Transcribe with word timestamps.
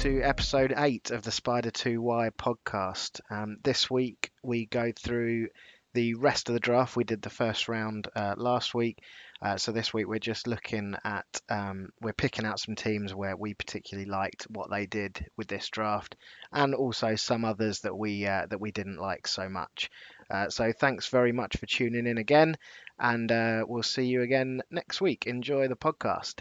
To 0.00 0.22
episode 0.22 0.72
8 0.74 1.10
of 1.10 1.24
the 1.24 1.30
Spider 1.30 1.70
2Y 1.70 2.30
podcast. 2.30 3.20
Um, 3.28 3.58
this 3.62 3.90
week 3.90 4.30
we 4.42 4.64
go 4.64 4.92
through 4.98 5.48
the 5.92 6.14
rest 6.14 6.48
of 6.48 6.54
the 6.54 6.58
draft. 6.58 6.96
We 6.96 7.04
did 7.04 7.20
the 7.20 7.28
first 7.28 7.68
round 7.68 8.08
uh, 8.16 8.34
last 8.38 8.72
week, 8.72 9.02
uh, 9.42 9.58
so 9.58 9.72
this 9.72 9.92
week 9.92 10.08
we're 10.08 10.18
just 10.18 10.46
looking 10.46 10.96
at, 11.04 11.26
um, 11.50 11.90
we're 12.00 12.14
picking 12.14 12.46
out 12.46 12.58
some 12.58 12.76
teams 12.76 13.14
where 13.14 13.36
we 13.36 13.52
particularly 13.52 14.08
liked 14.08 14.44
what 14.44 14.70
they 14.70 14.86
did 14.86 15.26
with 15.36 15.48
this 15.48 15.68
draft, 15.68 16.16
and 16.50 16.74
also 16.74 17.14
some 17.14 17.44
others 17.44 17.80
that 17.80 17.94
we 17.94 18.26
uh, 18.26 18.46
that 18.48 18.58
we 18.58 18.70
didn't 18.70 18.96
like 18.96 19.28
so 19.28 19.50
much. 19.50 19.90
Uh, 20.30 20.48
so 20.48 20.72
thanks 20.72 21.08
very 21.08 21.32
much 21.32 21.58
for 21.58 21.66
tuning 21.66 22.06
in 22.06 22.16
again, 22.16 22.56
and 22.98 23.30
uh, 23.30 23.66
we'll 23.68 23.82
see 23.82 24.06
you 24.06 24.22
again 24.22 24.62
next 24.70 25.02
week. 25.02 25.26
Enjoy 25.26 25.68
the 25.68 25.76
podcast. 25.76 26.40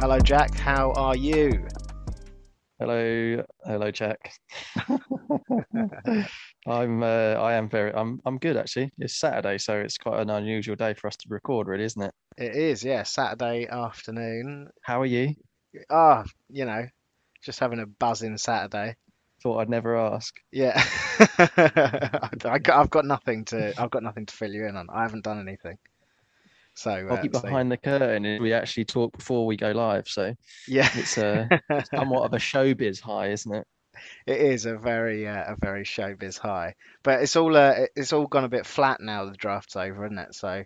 Hello, 0.00 0.20
Jack. 0.20 0.54
How 0.54 0.92
are 0.92 1.16
you? 1.16 1.66
Hello, 2.78 3.42
hello, 3.64 3.90
Jack. 3.90 4.32
I'm, 6.68 7.02
uh, 7.02 7.34
I 7.34 7.54
am 7.54 7.68
very, 7.68 7.92
I'm, 7.92 8.20
I'm 8.24 8.38
good 8.38 8.56
actually. 8.56 8.92
It's 8.98 9.18
Saturday, 9.18 9.58
so 9.58 9.76
it's 9.76 9.98
quite 9.98 10.20
an 10.20 10.30
unusual 10.30 10.76
day 10.76 10.94
for 10.94 11.08
us 11.08 11.16
to 11.16 11.26
record, 11.28 11.66
really, 11.66 11.82
isn't 11.82 12.00
it? 12.00 12.14
It 12.36 12.54
is, 12.54 12.84
yeah, 12.84 13.02
Saturday 13.02 13.66
afternoon. 13.66 14.70
How 14.82 15.00
are 15.00 15.06
you? 15.06 15.34
Ah, 15.90 16.22
you 16.48 16.64
know, 16.64 16.86
just 17.42 17.58
having 17.58 17.80
a 17.80 17.86
buzzing 17.86 18.36
Saturday. 18.38 18.94
Thought 19.42 19.58
I'd 19.58 19.68
never 19.68 19.96
ask. 19.96 20.32
Yeah, 20.52 20.80
I 21.38 22.60
got, 22.62 22.68
I've 22.68 22.90
got 22.90 23.04
nothing 23.04 23.46
to, 23.46 23.74
I've 23.76 23.90
got 23.90 24.04
nothing 24.04 24.26
to 24.26 24.36
fill 24.36 24.52
you 24.52 24.64
in 24.66 24.76
on. 24.76 24.86
I 24.94 25.02
haven't 25.02 25.24
done 25.24 25.40
anything. 25.40 25.76
So, 26.78 26.92
I'll 26.92 27.14
uh, 27.14 27.22
keep 27.22 27.34
so 27.34 27.42
behind 27.42 27.72
the 27.72 27.76
curtain. 27.76 28.24
and 28.24 28.40
We 28.42 28.52
actually 28.52 28.84
talk 28.84 29.16
before 29.16 29.46
we 29.46 29.56
go 29.56 29.72
live, 29.72 30.08
so 30.08 30.32
yeah, 30.68 30.88
it's 30.94 31.18
a 31.18 31.48
somewhat 31.92 32.24
of 32.24 32.34
a 32.34 32.38
showbiz 32.38 33.00
high, 33.00 33.30
isn't 33.30 33.52
it? 33.52 33.66
it 34.26 34.40
is 34.40 34.64
a 34.64 34.76
very, 34.76 35.26
uh, 35.26 35.52
a 35.52 35.56
very 35.60 35.82
showbiz 35.82 36.38
high. 36.38 36.74
But 37.02 37.22
it's 37.22 37.34
all, 37.34 37.56
uh, 37.56 37.74
it's 37.96 38.12
all 38.12 38.26
gone 38.26 38.44
a 38.44 38.48
bit 38.48 38.64
flat 38.64 39.00
now. 39.00 39.24
The 39.24 39.32
draft's 39.32 39.74
over, 39.74 40.04
isn't 40.06 40.18
it? 40.18 40.34
So 40.36 40.64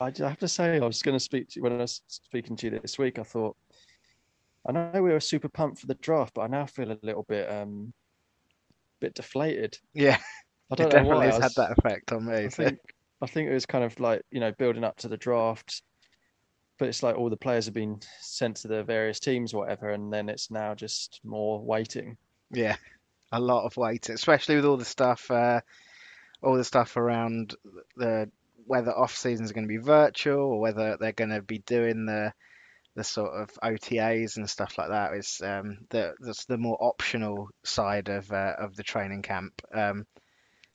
I 0.00 0.12
have 0.16 0.38
to 0.38 0.48
say, 0.48 0.76
I 0.76 0.86
was 0.86 1.02
going 1.02 1.16
to 1.16 1.24
speak 1.24 1.48
to 1.48 1.56
you 1.56 1.62
when 1.62 1.72
I 1.72 1.78
was 1.78 2.02
speaking 2.06 2.56
to 2.56 2.70
you 2.70 2.78
this 2.78 2.96
week. 2.96 3.18
I 3.18 3.24
thought, 3.24 3.56
I 4.64 4.72
know 4.72 5.02
we 5.02 5.10
were 5.10 5.18
super 5.18 5.48
pumped 5.48 5.80
for 5.80 5.86
the 5.86 5.94
draft, 5.94 6.34
but 6.34 6.42
I 6.42 6.46
now 6.46 6.66
feel 6.66 6.92
a 6.92 6.98
little 7.02 7.24
bit, 7.28 7.50
um, 7.50 7.92
bit 9.00 9.14
deflated. 9.14 9.76
yeah, 9.94 10.18
I 10.70 10.74
it 10.74 10.76
don't 10.76 10.78
know 10.78 10.88
definitely 10.90 11.26
why. 11.26 11.32
Has 11.32 11.42
had 11.42 11.54
that 11.56 11.78
effect 11.78 12.12
on 12.12 12.26
me. 12.26 12.44
I 12.44 12.48
think 12.48 12.78
I 13.20 13.26
think 13.26 13.48
it 13.48 13.54
was 13.54 13.66
kind 13.66 13.84
of 13.84 13.98
like, 13.98 14.22
you 14.30 14.40
know, 14.40 14.52
building 14.52 14.84
up 14.84 14.96
to 14.98 15.08
the 15.08 15.16
draft, 15.16 15.82
but 16.78 16.88
it's 16.88 17.02
like 17.02 17.16
all 17.16 17.30
the 17.30 17.36
players 17.36 17.64
have 17.64 17.74
been 17.74 18.00
sent 18.20 18.58
to 18.58 18.68
the 18.68 18.84
various 18.84 19.18
teams, 19.18 19.52
whatever, 19.52 19.90
and 19.90 20.12
then 20.12 20.28
it's 20.28 20.50
now 20.50 20.74
just 20.74 21.20
more 21.24 21.60
waiting. 21.60 22.16
yeah, 22.52 22.76
a 23.32 23.40
lot 23.40 23.64
of 23.64 23.76
waiting, 23.76 24.14
especially 24.14 24.56
with 24.56 24.64
all 24.64 24.76
the 24.76 24.84
stuff, 24.84 25.30
uh, 25.30 25.60
all 26.42 26.56
the 26.56 26.64
stuff 26.64 26.96
around 26.96 27.54
the 27.96 28.30
whether 28.66 28.96
off 28.96 29.16
seasons 29.16 29.50
are 29.50 29.54
going 29.54 29.66
to 29.66 29.68
be 29.68 29.78
virtual 29.78 30.40
or 30.40 30.60
whether 30.60 30.98
they're 30.98 31.12
going 31.12 31.30
to 31.30 31.42
be 31.42 31.58
doing 31.60 32.04
the 32.04 32.32
the 32.94 33.04
sort 33.04 33.30
of 33.32 33.50
OTAs 33.62 34.36
and 34.36 34.50
stuff 34.50 34.76
like 34.76 34.88
that. 34.88 35.14
Is 35.14 35.40
um, 35.42 35.78
the 35.90 36.14
that's 36.20 36.44
the 36.44 36.58
more 36.58 36.76
optional 36.80 37.48
side 37.64 38.08
of 38.08 38.30
uh, 38.30 38.54
of 38.58 38.76
the 38.76 38.82
training 38.82 39.22
camp. 39.22 39.62
Um, 39.72 40.06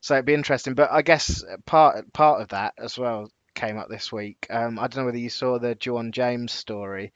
so 0.04 0.16
it'd 0.16 0.26
be 0.26 0.34
interesting, 0.34 0.74
but 0.74 0.92
I 0.92 1.00
guess 1.00 1.42
part 1.64 2.12
part 2.12 2.42
of 2.42 2.48
that 2.48 2.74
as 2.76 2.98
well 2.98 3.30
came 3.54 3.78
up 3.78 3.88
this 3.88 4.12
week. 4.12 4.46
Um, 4.50 4.78
I 4.78 4.82
don't 4.82 4.98
know 5.00 5.06
whether 5.06 5.16
you 5.16 5.30
saw 5.30 5.58
the 5.58 5.74
Ja'Wuan 5.74 6.10
James 6.10 6.52
story. 6.52 7.14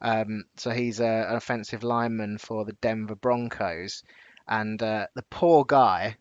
Um, 0.00 0.44
so 0.56 0.70
he's 0.70 1.00
a, 1.00 1.26
an 1.28 1.34
offensive 1.34 1.82
lineman 1.82 2.38
for 2.38 2.64
the 2.64 2.74
Denver 2.74 3.16
Broncos, 3.16 4.04
and 4.46 4.80
uh, 4.80 5.08
the 5.16 5.24
poor 5.28 5.64
guy 5.64 6.18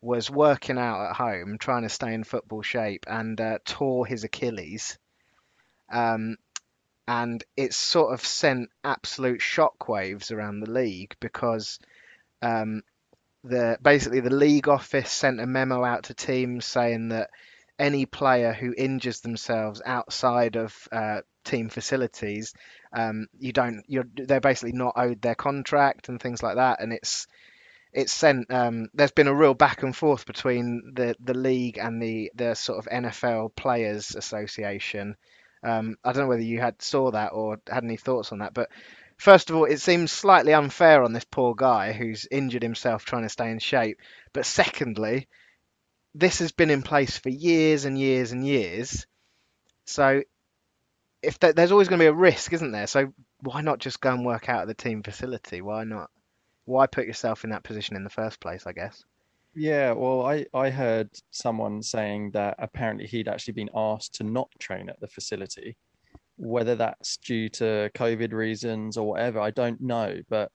was 0.00 0.30
working 0.30 0.78
out 0.78 1.10
at 1.10 1.16
home, 1.16 1.58
trying 1.58 1.82
to 1.82 1.88
stay 1.88 2.14
in 2.14 2.22
football 2.22 2.62
shape, 2.62 3.06
and 3.08 3.40
uh, 3.40 3.58
tore 3.64 4.06
his 4.06 4.22
Achilles. 4.22 4.96
Um, 5.90 6.36
and 7.08 7.42
it's 7.56 7.76
sort 7.76 8.14
of 8.14 8.24
sent 8.24 8.70
absolute 8.84 9.40
shockwaves 9.40 10.30
around 10.30 10.60
the 10.60 10.70
league 10.70 11.16
because 11.18 11.80
um, 12.42 12.82
the 13.44 13.78
basically 13.82 14.20
the 14.20 14.30
league 14.30 14.68
office 14.68 15.10
sent 15.10 15.40
a 15.40 15.46
memo 15.46 15.84
out 15.84 16.04
to 16.04 16.14
teams 16.14 16.64
saying 16.64 17.08
that 17.08 17.30
any 17.78 18.06
player 18.06 18.52
who 18.52 18.74
injures 18.76 19.20
themselves 19.20 19.82
outside 19.84 20.56
of 20.56 20.88
uh, 20.92 21.20
team 21.44 21.68
facilities, 21.68 22.54
um, 22.92 23.26
you 23.38 23.52
don't 23.52 23.82
you're 23.88 24.06
they're 24.14 24.40
basically 24.40 24.72
not 24.72 24.94
owed 24.96 25.20
their 25.20 25.34
contract 25.34 26.08
and 26.08 26.20
things 26.20 26.42
like 26.42 26.56
that, 26.56 26.80
and 26.80 26.92
it's 26.92 27.26
it's 27.92 28.12
sent. 28.12 28.50
Um, 28.50 28.88
there's 28.94 29.12
been 29.12 29.28
a 29.28 29.34
real 29.34 29.54
back 29.54 29.82
and 29.82 29.96
forth 29.96 30.26
between 30.26 30.92
the 30.94 31.16
the 31.20 31.34
league 31.34 31.78
and 31.78 32.00
the 32.02 32.30
the 32.34 32.54
sort 32.54 32.78
of 32.78 32.92
NFL 32.92 33.54
Players 33.56 34.14
Association. 34.14 35.16
Um, 35.64 35.96
I 36.04 36.12
don't 36.12 36.22
know 36.24 36.28
whether 36.28 36.42
you 36.42 36.60
had 36.60 36.80
saw 36.82 37.10
that 37.12 37.32
or 37.32 37.58
had 37.68 37.84
any 37.84 37.96
thoughts 37.96 38.32
on 38.32 38.38
that, 38.38 38.54
but 38.54 38.70
first 39.22 39.50
of 39.50 39.56
all, 39.56 39.64
it 39.64 39.80
seems 39.80 40.10
slightly 40.10 40.52
unfair 40.52 41.04
on 41.04 41.12
this 41.12 41.24
poor 41.24 41.54
guy 41.54 41.92
who's 41.92 42.26
injured 42.28 42.64
himself 42.64 43.04
trying 43.04 43.22
to 43.22 43.28
stay 43.28 43.50
in 43.52 43.60
shape. 43.60 43.98
But 44.32 44.46
secondly, 44.46 45.28
this 46.12 46.40
has 46.40 46.50
been 46.50 46.70
in 46.70 46.82
place 46.82 47.16
for 47.18 47.28
years 47.28 47.84
and 47.84 47.96
years 47.96 48.32
and 48.32 48.44
years. 48.44 49.06
So 49.84 50.22
if 51.22 51.38
there, 51.38 51.52
there's 51.52 51.70
always 51.70 51.86
going 51.86 52.00
to 52.00 52.02
be 52.02 52.08
a 52.08 52.12
risk, 52.12 52.52
isn't 52.52 52.72
there? 52.72 52.88
So 52.88 53.12
why 53.40 53.60
not 53.60 53.78
just 53.78 54.00
go 54.00 54.12
and 54.12 54.26
work 54.26 54.48
out 54.48 54.62
at 54.62 54.66
the 54.66 54.74
team 54.74 55.04
facility? 55.04 55.62
Why 55.62 55.84
not? 55.84 56.10
Why 56.64 56.88
put 56.88 57.06
yourself 57.06 57.44
in 57.44 57.50
that 57.50 57.62
position 57.62 57.94
in 57.94 58.02
the 58.02 58.10
first 58.10 58.40
place? 58.40 58.66
I 58.66 58.72
guess. 58.72 59.04
Yeah, 59.54 59.92
well, 59.92 60.26
I 60.26 60.46
I 60.52 60.70
heard 60.70 61.10
someone 61.30 61.82
saying 61.82 62.32
that 62.32 62.56
apparently 62.58 63.06
he'd 63.06 63.28
actually 63.28 63.54
been 63.54 63.70
asked 63.74 64.14
to 64.14 64.24
not 64.24 64.48
train 64.58 64.88
at 64.88 64.98
the 64.98 65.08
facility. 65.08 65.76
Whether 66.36 66.74
that's 66.76 67.18
due 67.18 67.48
to 67.50 67.90
COVID 67.94 68.32
reasons 68.32 68.96
or 68.96 69.06
whatever, 69.06 69.40
I 69.40 69.50
don't 69.50 69.80
know, 69.80 70.20
but 70.28 70.50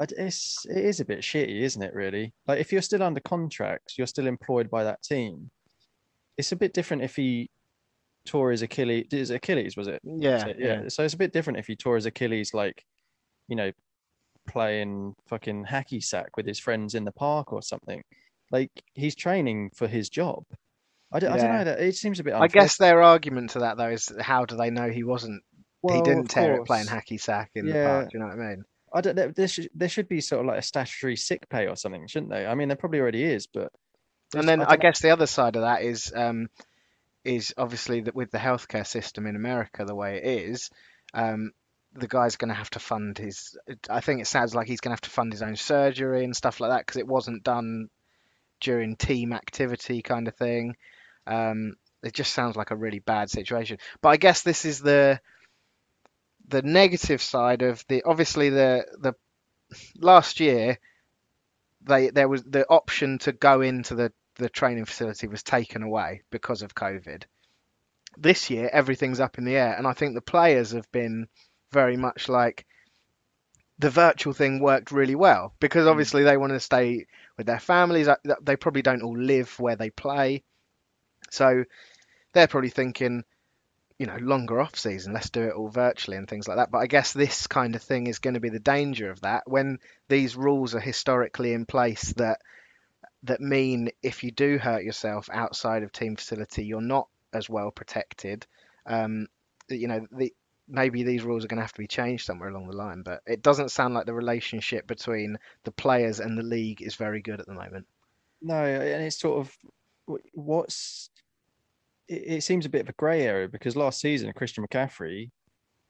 it's 0.00 0.64
it 0.66 0.84
is 0.84 1.00
a 1.00 1.04
bit 1.04 1.20
shitty, 1.20 1.60
isn't 1.62 1.82
it, 1.82 1.94
really? 1.94 2.32
Like 2.46 2.60
if 2.60 2.72
you're 2.72 2.82
still 2.82 3.02
under 3.02 3.20
contract, 3.20 3.94
you're 3.96 4.06
still 4.06 4.26
employed 4.26 4.70
by 4.70 4.84
that 4.84 5.02
team. 5.02 5.50
It's 6.36 6.52
a 6.52 6.56
bit 6.56 6.72
different 6.72 7.02
if 7.02 7.16
he 7.16 7.50
tore 8.26 8.50
his 8.50 8.62
Achilles, 8.62 9.06
his 9.10 9.30
Achilles, 9.30 9.76
was 9.76 9.88
it? 9.88 10.00
Yeah, 10.04 10.38
So, 10.38 10.54
yeah. 10.58 10.88
So 10.88 11.02
it's 11.02 11.14
a 11.14 11.18
bit 11.18 11.32
different 11.32 11.58
if 11.58 11.66
he 11.66 11.74
tore 11.74 11.96
his 11.96 12.06
Achilles 12.06 12.54
like, 12.54 12.84
you 13.48 13.56
know, 13.56 13.72
playing 14.46 15.14
fucking 15.26 15.64
hacky 15.64 16.02
sack 16.02 16.36
with 16.36 16.46
his 16.46 16.58
friends 16.58 16.94
in 16.94 17.04
the 17.04 17.12
park 17.12 17.52
or 17.52 17.62
something. 17.62 18.02
Like 18.50 18.70
he's 18.94 19.14
training 19.14 19.70
for 19.74 19.88
his 19.88 20.08
job. 20.08 20.44
I 21.10 21.20
don't, 21.20 21.32
I 21.32 21.36
don't 21.38 21.52
know 21.52 21.64
that 21.64 21.80
it 21.80 21.96
seems 21.96 22.20
a 22.20 22.24
bit 22.24 22.34
I 22.34 22.48
guess 22.48 22.76
their 22.76 23.02
argument 23.02 23.50
to 23.50 23.60
that 23.60 23.76
though 23.78 23.88
is 23.88 24.12
how 24.20 24.44
do 24.44 24.56
they 24.56 24.70
know 24.70 24.90
he 24.90 25.04
wasn't? 25.04 25.42
he 25.82 26.02
didn't 26.02 26.28
tear 26.28 26.54
it 26.56 26.66
playing 26.66 26.86
hacky 26.86 27.20
sack 27.20 27.50
in 27.54 27.66
the 27.66 27.72
park. 27.72 28.10
Do 28.10 28.18
you 28.18 28.20
know 28.20 28.28
what 28.28 28.38
I 28.38 28.48
mean? 28.48 28.64
I 28.92 29.00
don't. 29.00 29.34
There 29.34 29.48
should, 29.48 29.70
there 29.74 29.88
should 29.88 30.08
be 30.08 30.20
sort 30.20 30.40
of 30.40 30.46
like 30.46 30.58
a 30.58 30.62
statutory 30.62 31.16
sick 31.16 31.48
pay 31.48 31.66
or 31.66 31.76
something, 31.76 32.06
shouldn't 32.06 32.32
they? 32.32 32.46
I 32.46 32.54
mean, 32.54 32.68
there 32.68 32.76
probably 32.76 33.00
already 33.00 33.22
is, 33.22 33.46
but 33.46 33.72
And 34.34 34.48
then 34.48 34.62
I 34.62 34.72
I 34.72 34.76
guess 34.76 35.00
the 35.00 35.10
other 35.10 35.26
side 35.26 35.56
of 35.56 35.62
that 35.62 35.82
is 35.82 36.12
um, 36.14 36.48
is 37.24 37.54
obviously 37.56 38.02
that 38.02 38.14
with 38.14 38.30
the 38.30 38.38
healthcare 38.38 38.86
system 38.86 39.26
in 39.26 39.36
America 39.36 39.84
the 39.84 39.94
way 39.94 40.16
it 40.16 40.24
is, 40.24 40.70
um, 41.14 41.52
the 41.94 42.08
guy's 42.08 42.36
going 42.36 42.48
to 42.48 42.54
have 42.54 42.70
to 42.70 42.78
fund 42.78 43.18
his. 43.18 43.56
I 43.88 44.00
think 44.00 44.20
it 44.20 44.26
sounds 44.26 44.54
like 44.54 44.66
he's 44.66 44.80
going 44.80 44.90
to 44.90 44.94
have 44.94 45.02
to 45.02 45.10
fund 45.10 45.32
his 45.32 45.42
own 45.42 45.56
surgery 45.56 46.24
and 46.24 46.36
stuff 46.36 46.60
like 46.60 46.70
that 46.70 46.86
because 46.86 46.98
it 46.98 47.06
wasn't 47.06 47.44
done 47.44 47.88
during 48.60 48.96
team 48.96 49.32
activity 49.32 50.02
kind 50.02 50.28
of 50.28 50.36
thing. 50.36 50.76
Um, 51.28 51.76
it 52.02 52.14
just 52.14 52.32
sounds 52.32 52.56
like 52.56 52.70
a 52.72 52.76
really 52.76 53.00
bad 53.00 53.30
situation. 53.30 53.78
But 54.00 54.10
I 54.10 54.16
guess 54.16 54.42
this 54.42 54.64
is 54.64 54.80
the 54.80 55.20
the 56.48 56.62
negative 56.62 57.22
side 57.22 57.62
of 57.62 57.84
the 57.88 58.02
obviously 58.04 58.48
the 58.50 58.86
the 59.00 59.14
last 60.00 60.40
year 60.40 60.78
they 61.82 62.10
there 62.10 62.28
was 62.28 62.42
the 62.44 62.66
option 62.68 63.18
to 63.18 63.32
go 63.32 63.60
into 63.60 63.94
the 63.94 64.12
the 64.36 64.48
training 64.48 64.84
facility 64.84 65.26
was 65.26 65.42
taken 65.42 65.82
away 65.82 66.22
because 66.30 66.62
of 66.62 66.74
COVID. 66.74 67.24
This 68.16 68.50
year 68.50 68.70
everything's 68.72 69.20
up 69.20 69.38
in 69.38 69.44
the 69.44 69.56
air 69.56 69.74
and 69.76 69.86
I 69.86 69.92
think 69.92 70.14
the 70.14 70.20
players 70.22 70.72
have 70.72 70.90
been 70.92 71.28
very 71.72 71.96
much 71.96 72.28
like 72.28 72.66
the 73.78 73.90
virtual 73.90 74.32
thing 74.32 74.60
worked 74.60 74.90
really 74.92 75.14
well 75.14 75.54
because 75.60 75.86
Mm. 75.86 75.90
obviously 75.90 76.22
they 76.24 76.36
want 76.36 76.52
to 76.52 76.60
stay 76.60 77.06
with 77.36 77.46
their 77.46 77.60
families. 77.60 78.08
Uh, 78.08 78.16
They 78.42 78.56
probably 78.56 78.82
don't 78.82 79.02
all 79.02 79.16
live 79.18 79.58
where 79.60 79.76
they 79.76 79.90
play. 79.90 80.42
So 81.30 81.64
they're 82.32 82.48
probably 82.48 82.70
thinking, 82.70 83.24
you 83.98 84.06
know, 84.06 84.16
longer 84.20 84.60
off 84.60 84.76
season, 84.76 85.12
let's 85.12 85.30
do 85.30 85.42
it 85.42 85.54
all 85.54 85.68
virtually 85.68 86.16
and 86.16 86.28
things 86.28 86.46
like 86.46 86.58
that. 86.58 86.70
But 86.70 86.78
I 86.78 86.86
guess 86.86 87.12
this 87.12 87.46
kind 87.46 87.74
of 87.74 87.82
thing 87.82 88.06
is 88.06 88.18
going 88.18 88.34
to 88.34 88.40
be 88.40 88.50
the 88.50 88.60
danger 88.60 89.10
of 89.10 89.20
that 89.22 89.42
when 89.46 89.78
these 90.08 90.36
rules 90.36 90.74
are 90.74 90.80
historically 90.80 91.52
in 91.52 91.66
place 91.66 92.12
that 92.14 92.40
that 93.24 93.40
mean 93.40 93.90
if 94.02 94.22
you 94.22 94.30
do 94.30 94.58
hurt 94.58 94.84
yourself 94.84 95.28
outside 95.32 95.82
of 95.82 95.92
team 95.92 96.16
facility, 96.16 96.64
you're 96.64 96.80
not 96.80 97.08
as 97.32 97.50
well 97.50 97.70
protected. 97.70 98.46
Um, 98.86 99.26
you 99.68 99.88
know, 99.88 100.06
the 100.12 100.32
maybe 100.68 101.02
these 101.02 101.24
rules 101.24 101.44
are 101.44 101.48
going 101.48 101.56
to 101.56 101.62
have 101.62 101.72
to 101.72 101.80
be 101.80 101.86
changed 101.86 102.26
somewhere 102.26 102.50
along 102.50 102.68
the 102.68 102.76
line, 102.76 103.02
but 103.02 103.22
it 103.26 103.42
doesn't 103.42 103.70
sound 103.70 103.94
like 103.94 104.06
the 104.06 104.14
relationship 104.14 104.86
between 104.86 105.38
the 105.64 105.72
players 105.72 106.20
and 106.20 106.36
the 106.36 106.42
league 106.42 106.82
is 106.82 106.94
very 106.94 107.22
good 107.22 107.40
at 107.40 107.46
the 107.46 107.54
moment. 107.54 107.86
No, 108.42 108.62
and 108.62 109.02
it's 109.02 109.18
sort 109.18 109.40
of 109.40 109.56
what's 110.34 111.10
it, 112.08 112.42
seems 112.42 112.66
a 112.66 112.70
bit 112.70 112.82
of 112.82 112.88
a 112.88 112.94
grey 112.94 113.22
area 113.22 113.48
because 113.48 113.76
last 113.76 114.00
season 114.00 114.32
Christian 114.32 114.66
McCaffrey 114.66 115.30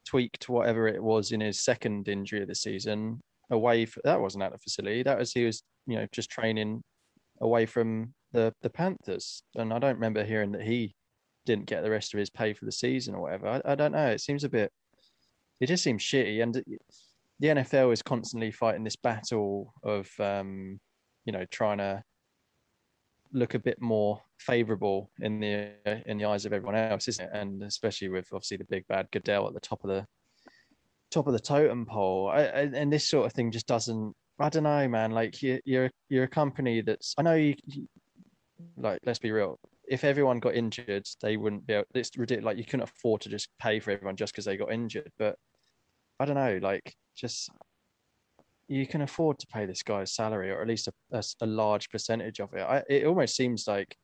tweaked 0.07 0.49
whatever 0.49 0.89
it 0.89 1.03
was 1.03 1.33
in 1.33 1.41
his 1.41 1.61
second 1.61 2.09
injury 2.09 2.43
of 2.43 2.49
the 2.49 2.55
season 2.55 3.21
away. 3.51 3.87
For, 3.87 4.01
that 4.05 4.21
wasn't 4.21 4.45
at 4.45 4.53
the 4.53 4.59
facility. 4.59 5.03
That 5.03 5.19
was 5.19 5.33
he 5.33 5.45
was 5.45 5.63
you 5.87 5.97
know 5.97 6.07
just 6.13 6.31
training 6.31 6.83
away 7.41 7.67
from 7.67 8.15
the 8.33 8.53
the 8.63 8.71
Panthers, 8.71 9.43
and 9.55 9.73
I 9.73 9.79
don't 9.79 9.95
remember 9.95 10.25
hearing 10.25 10.53
that 10.53 10.63
he 10.63 10.95
didn't 11.47 11.67
get 11.67 11.83
the 11.83 11.91
rest 11.91 12.13
of 12.13 12.19
his 12.19 12.31
pay 12.31 12.53
for 12.53 12.65
the 12.65 12.73
season 12.73 13.15
or 13.15 13.23
whatever. 13.23 13.49
I, 13.49 13.73
I 13.73 13.75
don't 13.75 13.93
know. 13.93 14.09
It 14.09 14.21
seems 14.21 14.45
a 14.45 14.49
bit. 14.49 14.73
It 15.61 15.67
just 15.67 15.83
seems 15.83 16.03
shitty, 16.03 16.43
and 16.43 16.63
the 17.41 17.49
NFL 17.49 17.93
is 17.93 18.03
constantly 18.03 18.51
fighting 18.51 18.85
this 18.85 18.97
battle 18.97 19.73
of, 19.83 20.09
um, 20.19 20.81
you 21.25 21.33
know, 21.33 21.45
trying 21.51 21.79
to 21.79 22.03
look 23.33 23.55
a 23.55 23.59
bit 23.59 23.81
more 23.81 24.21
favourable 24.39 25.11
in 25.21 25.41
the 25.41 25.71
in 26.07 26.19
the 26.19 26.25
eyes 26.25 26.47
of 26.47 26.53
everyone 26.53 26.77
else, 26.77 27.09
isn't 27.09 27.25
it? 27.25 27.31
And 27.33 27.63
especially 27.63 28.09
with 28.09 28.29
obviously 28.33 28.57
the 28.57 28.65
big 28.65 28.87
bad 28.89 29.09
Goodell 29.13 29.47
at 29.49 29.55
the 29.55 29.61
top 29.61 29.85
of 29.85 29.91
the 29.91 30.07
top 31.11 31.27
of 31.27 31.33
the 31.33 31.41
totem 31.41 31.87
pole. 31.87 32.29
I, 32.33 32.41
I, 32.41 32.61
and 32.75 32.93
this 32.93 33.09
sort 33.09 33.27
of 33.27 33.33
thing 33.33 33.51
just 33.51 33.67
doesn't. 33.67 34.15
I 34.41 34.49
don't 34.49 34.63
know, 34.63 34.89
man. 34.89 35.11
Like 35.11 35.43
you, 35.43 35.61
you're 35.65 35.91
you're 36.09 36.25
a 36.25 36.29
company 36.29 36.81
that's. 36.81 37.15
I 37.19 37.23
know 37.23 37.35
you, 37.35 37.55
you 37.67 37.89
like 38.77 39.01
let's 39.05 39.19
be 39.19 39.31
real 39.31 39.59
if 39.89 40.05
everyone 40.05 40.39
got 40.39 40.55
injured, 40.55 41.07
they 41.23 41.37
wouldn't 41.37 41.67
be 41.67 41.75
able. 41.75 41.87
It's 41.95 42.17
ridiculous. 42.17 42.45
Like 42.45 42.59
you 42.59 42.65
couldn't 42.65 42.89
afford 42.89 43.23
to 43.23 43.29
just 43.29 43.49
pay 43.59 43.81
for 43.81 43.91
everyone 43.91 44.17
just 44.17 44.33
because 44.33 44.45
they 44.45 44.57
got 44.57 44.73
injured. 44.73 45.11
But 45.19 45.37
I 46.21 46.25
don't 46.25 46.37
know. 46.37 46.59
Like 46.61 46.95
just 47.17 47.51
you 48.69 48.87
can 48.87 49.01
afford 49.01 49.39
to 49.39 49.47
pay 49.47 49.67
this 49.67 49.83
guy's 49.83 50.15
salary, 50.15 50.51
or 50.51 50.61
at 50.61 50.69
least 50.69 50.89
a, 50.89 50.93
a, 51.13 51.23
a 51.41 51.47
large 51.47 51.89
percentage 51.91 52.41
of 52.41 52.53
it. 52.55 52.61
I, 52.61 52.83
it 52.89 53.07
almost 53.07 53.35
seems 53.35 53.67
like 53.67 53.97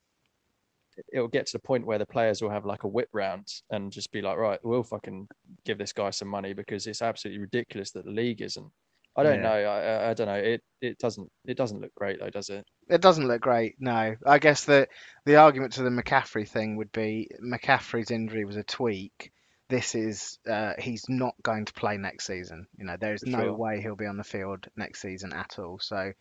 it'll 1.13 1.29
get 1.29 1.47
to 1.47 1.53
the 1.53 1.63
point 1.63 1.87
where 1.87 1.99
the 1.99 2.07
players 2.07 2.41
will 2.43 2.51
have 2.51 2.65
like 2.65 2.85
a 2.85 2.89
whip 2.89 3.09
round 3.13 3.47
and 3.71 3.93
just 3.93 4.13
be 4.13 4.23
like, 4.23 4.37
right, 4.37 4.61
we'll 4.63 4.83
fucking 4.83 5.29
give 5.65 5.79
this 5.79 5.93
guy 5.93 6.11
some 6.11 6.29
money 6.29 6.53
because 6.53 6.87
it's 6.87 7.03
absolutely 7.03 7.41
ridiculous 7.41 7.91
that 7.93 8.05
the 8.05 8.11
league 8.11 8.43
isn't 8.43 8.71
I 9.17 9.23
don't 9.23 9.37
yeah. 9.37 9.43
know. 9.43 9.55
I, 9.55 10.11
I 10.11 10.15
don't 10.15 10.27
know. 10.27 10.35
It 10.35 10.63
it 10.81 10.99
doesn't 10.99 11.31
it 11.47 11.57
doesn't 11.57 11.81
look 11.81 11.95
great 11.95 12.19
though, 12.19 12.31
does 12.31 12.51
it? 12.51 12.67
It 12.89 13.01
doesn't 13.01 13.29
look 13.29 13.41
great. 13.41 13.77
No. 13.79 14.17
I 14.27 14.39
guess 14.39 14.65
the 14.65 14.89
the 15.25 15.37
argument 15.37 15.73
to 15.75 15.83
the 15.83 15.91
McCaffrey 15.91 16.49
thing 16.49 16.77
would 16.77 16.91
be 16.93 17.29
McCaffrey's 17.43 18.11
injury 18.11 18.45
was 18.45 18.57
a 18.57 18.65
tweak. 18.65 19.33
This 19.69 19.95
is 19.95 20.39
uh, 20.51 20.73
he's 20.79 21.05
not 21.09 21.35
going 21.43 21.65
to 21.65 21.73
play 21.73 21.97
next 21.97 22.27
season. 22.27 22.67
You 22.77 22.85
know, 22.85 22.97
there's 23.01 23.25
no 23.25 23.41
sure. 23.41 23.55
way 23.55 23.81
he'll 23.81 23.97
be 23.97 24.07
on 24.07 24.17
the 24.17 24.25
field 24.25 24.67
next 24.77 25.01
season 25.01 25.33
at 25.33 25.59
all. 25.59 25.79
So, 25.81 26.13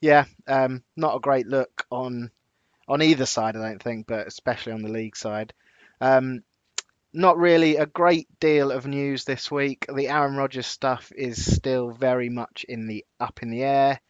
yeah, 0.00 0.24
um, 0.46 0.82
not 0.96 1.16
a 1.16 1.20
great 1.20 1.46
look 1.46 1.86
on 1.90 2.30
on 2.88 3.02
either 3.02 3.26
side, 3.26 3.56
I 3.56 3.68
don't 3.68 3.82
think, 3.82 4.06
but 4.06 4.26
especially 4.26 4.72
on 4.72 4.82
the 4.82 4.90
league 4.90 5.16
side. 5.16 5.52
Um, 6.00 6.42
not 7.12 7.38
really 7.38 7.76
a 7.76 7.86
great 7.86 8.28
deal 8.40 8.70
of 8.70 8.86
news 8.86 9.24
this 9.24 9.50
week. 9.50 9.86
The 9.92 10.08
Aaron 10.08 10.36
Rodgers 10.36 10.66
stuff 10.66 11.10
is 11.16 11.54
still 11.54 11.90
very 11.90 12.28
much 12.28 12.64
in 12.68 12.86
the 12.86 13.04
up 13.18 13.42
in 13.42 13.50
the 13.50 13.62
air. 13.62 14.00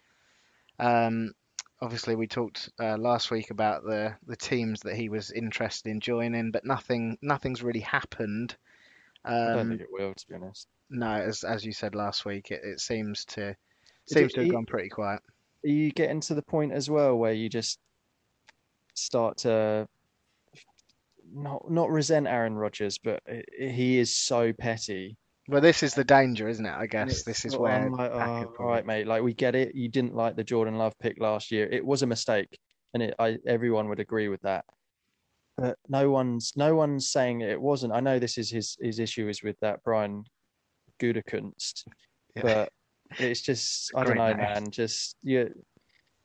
Um, 0.79 1.33
obviously, 1.81 2.17
we 2.17 2.27
talked 2.27 2.69
uh, 2.81 2.97
last 2.97 3.31
week 3.31 3.51
about 3.51 3.85
the 3.85 4.17
the 4.27 4.37
teams 4.37 4.81
that 4.81 4.97
he 4.97 5.09
was 5.09 5.31
interested 5.31 5.91
in 5.91 6.01
joining, 6.01 6.51
but 6.51 6.65
nothing 6.65 7.17
nothing's 7.23 7.63
really 7.63 7.81
happened. 7.81 8.57
Um, 9.25 9.35
I 9.35 9.47
don't 9.47 9.59
um, 9.59 9.69
think 9.71 9.81
it 9.83 9.89
will, 9.91 10.13
to 10.15 10.29
be 10.29 10.35
honest. 10.35 10.69
No, 10.91 11.13
as 11.13 11.45
as 11.45 11.65
you 11.65 11.73
said 11.73 11.95
last 11.95 12.25
week, 12.25 12.51
it, 12.51 12.61
it 12.65 12.81
seems 12.81 13.25
to 13.27 13.57
seems 14.07 14.33
it, 14.33 14.35
to 14.35 14.41
have 14.43 14.53
gone 14.53 14.67
pretty 14.67 14.89
quiet. 14.89 15.23
Are 15.65 15.69
you 15.69 15.93
getting 15.93 16.21
to 16.23 16.35
the 16.35 16.43
point 16.43 16.73
as 16.73 16.91
well 16.91 17.17
where 17.17 17.33
you 17.33 17.49
just 17.49 17.79
start 18.97 19.39
to 19.39 19.87
not 21.33 21.71
not 21.71 21.91
resent 21.91 22.27
Aaron 22.27 22.55
Rodgers, 22.55 22.99
but 22.99 23.23
he 23.59 23.99
is 23.99 24.15
so 24.15 24.53
petty. 24.53 25.17
Well, 25.49 25.61
this 25.61 25.83
is 25.83 25.95
the 25.95 26.05
danger, 26.05 26.49
isn't 26.49 26.67
it? 26.67 26.75
I 26.75 26.87
guess 26.87 27.23
this 27.23 27.45
is 27.45 27.57
where. 27.57 27.89
Like, 27.89 28.11
oh, 28.11 28.55
all 28.59 28.67
right, 28.67 28.85
mate. 28.85 29.07
Like 29.07 29.23
we 29.23 29.33
get 29.33 29.55
it. 29.55 29.75
You 29.75 29.89
didn't 29.89 30.15
like 30.15 30.35
the 30.35 30.45
Jordan 30.45 30.77
Love 30.77 30.95
pick 30.99 31.21
last 31.21 31.53
year. 31.53 31.69
It 31.71 31.85
was 31.85 32.03
a 32.03 32.07
mistake, 32.07 32.59
and 32.95 33.03
it, 33.03 33.15
I, 33.19 33.39
everyone 33.47 33.89
would 33.89 34.01
agree 34.01 34.29
with 34.29 34.41
that. 34.43 34.65
But 35.57 35.79
no 35.89 36.11
one's 36.11 36.53
no 36.57 36.75
one's 36.75 37.09
saying 37.09 37.43
it 37.43 37.61
wasn't. 37.61 37.93
I 37.93 38.01
know 38.01 38.19
this 38.19 38.39
is 38.39 38.51
his 38.51 38.77
his 38.81 38.99
issue 38.99 39.29
is 39.29 39.43
with 39.43 39.57
that 39.61 39.83
Brian 39.85 40.25
Gutekunst, 41.01 41.85
yeah. 42.35 42.43
but 42.43 42.73
it's 43.19 43.41
just 43.41 43.93
I 43.95 44.05
don't 44.05 44.17
know, 44.17 44.29
name. 44.29 44.39
man. 44.39 44.71
Just 44.71 45.17
your 45.23 45.49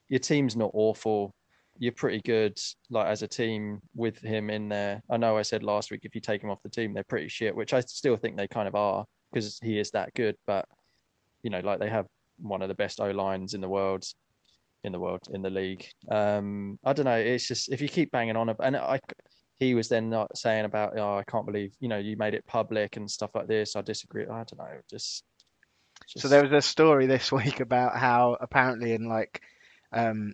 your 0.10 0.20
team's 0.20 0.56
not 0.56 0.72
awful 0.74 1.34
you're 1.82 1.92
pretty 1.92 2.22
good 2.22 2.60
like 2.92 3.08
as 3.08 3.24
a 3.24 3.28
team 3.28 3.82
with 3.96 4.20
him 4.20 4.52
in 4.52 4.70
there. 4.70 5.02
I 5.10 5.18
know 5.18 5.36
I 5.36 5.42
said 5.42 5.64
last 5.64 5.90
week 5.90 6.02
if 6.04 6.14
you 6.14 6.22
take 6.22 6.44
him 6.44 6.52
off 6.52 6.62
the 6.62 6.70
team, 6.70 6.94
they're 6.94 7.04
pretty 7.04 7.28
shit, 7.28 7.56
which 7.56 7.74
I 7.74 7.80
still 7.80 8.16
think 8.16 8.38
they 8.38 8.48
kind 8.48 8.68
of 8.68 8.76
are 8.76 9.04
because 9.34 9.58
he 9.64 9.80
is 9.80 9.90
that 9.92 10.14
good. 10.14 10.36
But 10.46 10.66
you 11.42 11.50
know, 11.50 11.60
like 11.62 11.80
they 11.80 11.90
have 11.90 12.06
one 12.38 12.62
of 12.62 12.68
the 12.68 12.76
best 12.76 13.00
O 13.00 13.10
lines 13.10 13.56
in 13.56 13.62
the 13.62 13.68
world, 13.68 14.06
in 14.84 14.92
the 14.92 15.00
world 15.00 15.22
in 15.34 15.42
the 15.42 15.50
league. 15.50 15.88
Um, 16.12 16.78
I 16.86 16.94
don't 16.94 17.06
know. 17.06 17.18
It's 17.18 17.48
just 17.48 17.72
if 17.72 17.82
you 17.82 17.90
keep 17.90 18.12
banging 18.12 18.36
on, 18.36 18.56
and 18.60 18.78
I, 18.78 19.00
he 19.58 19.74
was 19.74 19.90
then 19.90 20.08
not 20.08 20.38
saying 20.38 20.66
about, 20.66 20.96
oh, 21.00 21.18
I 21.18 21.24
can't 21.24 21.48
believe 21.48 21.74
you 21.80 21.88
know 21.88 21.98
you 21.98 22.16
made 22.16 22.36
it 22.36 22.46
public 22.46 22.96
and 22.96 23.10
stuff 23.10 23.32
like 23.34 23.48
this. 23.48 23.76
I 23.76 23.82
disagree. 23.82 24.26
I 24.26 24.44
don't 24.44 24.60
know. 24.60 24.80
Just, 24.88 25.24
just... 26.08 26.22
so 26.22 26.28
there 26.28 26.44
was 26.44 26.52
a 26.52 26.62
story 26.62 27.08
this 27.08 27.32
week 27.32 27.60
about 27.60 27.98
how 27.98 28.38
apparently 28.40 28.94
in 28.94 29.10
like 29.10 29.42
um, 29.94 30.34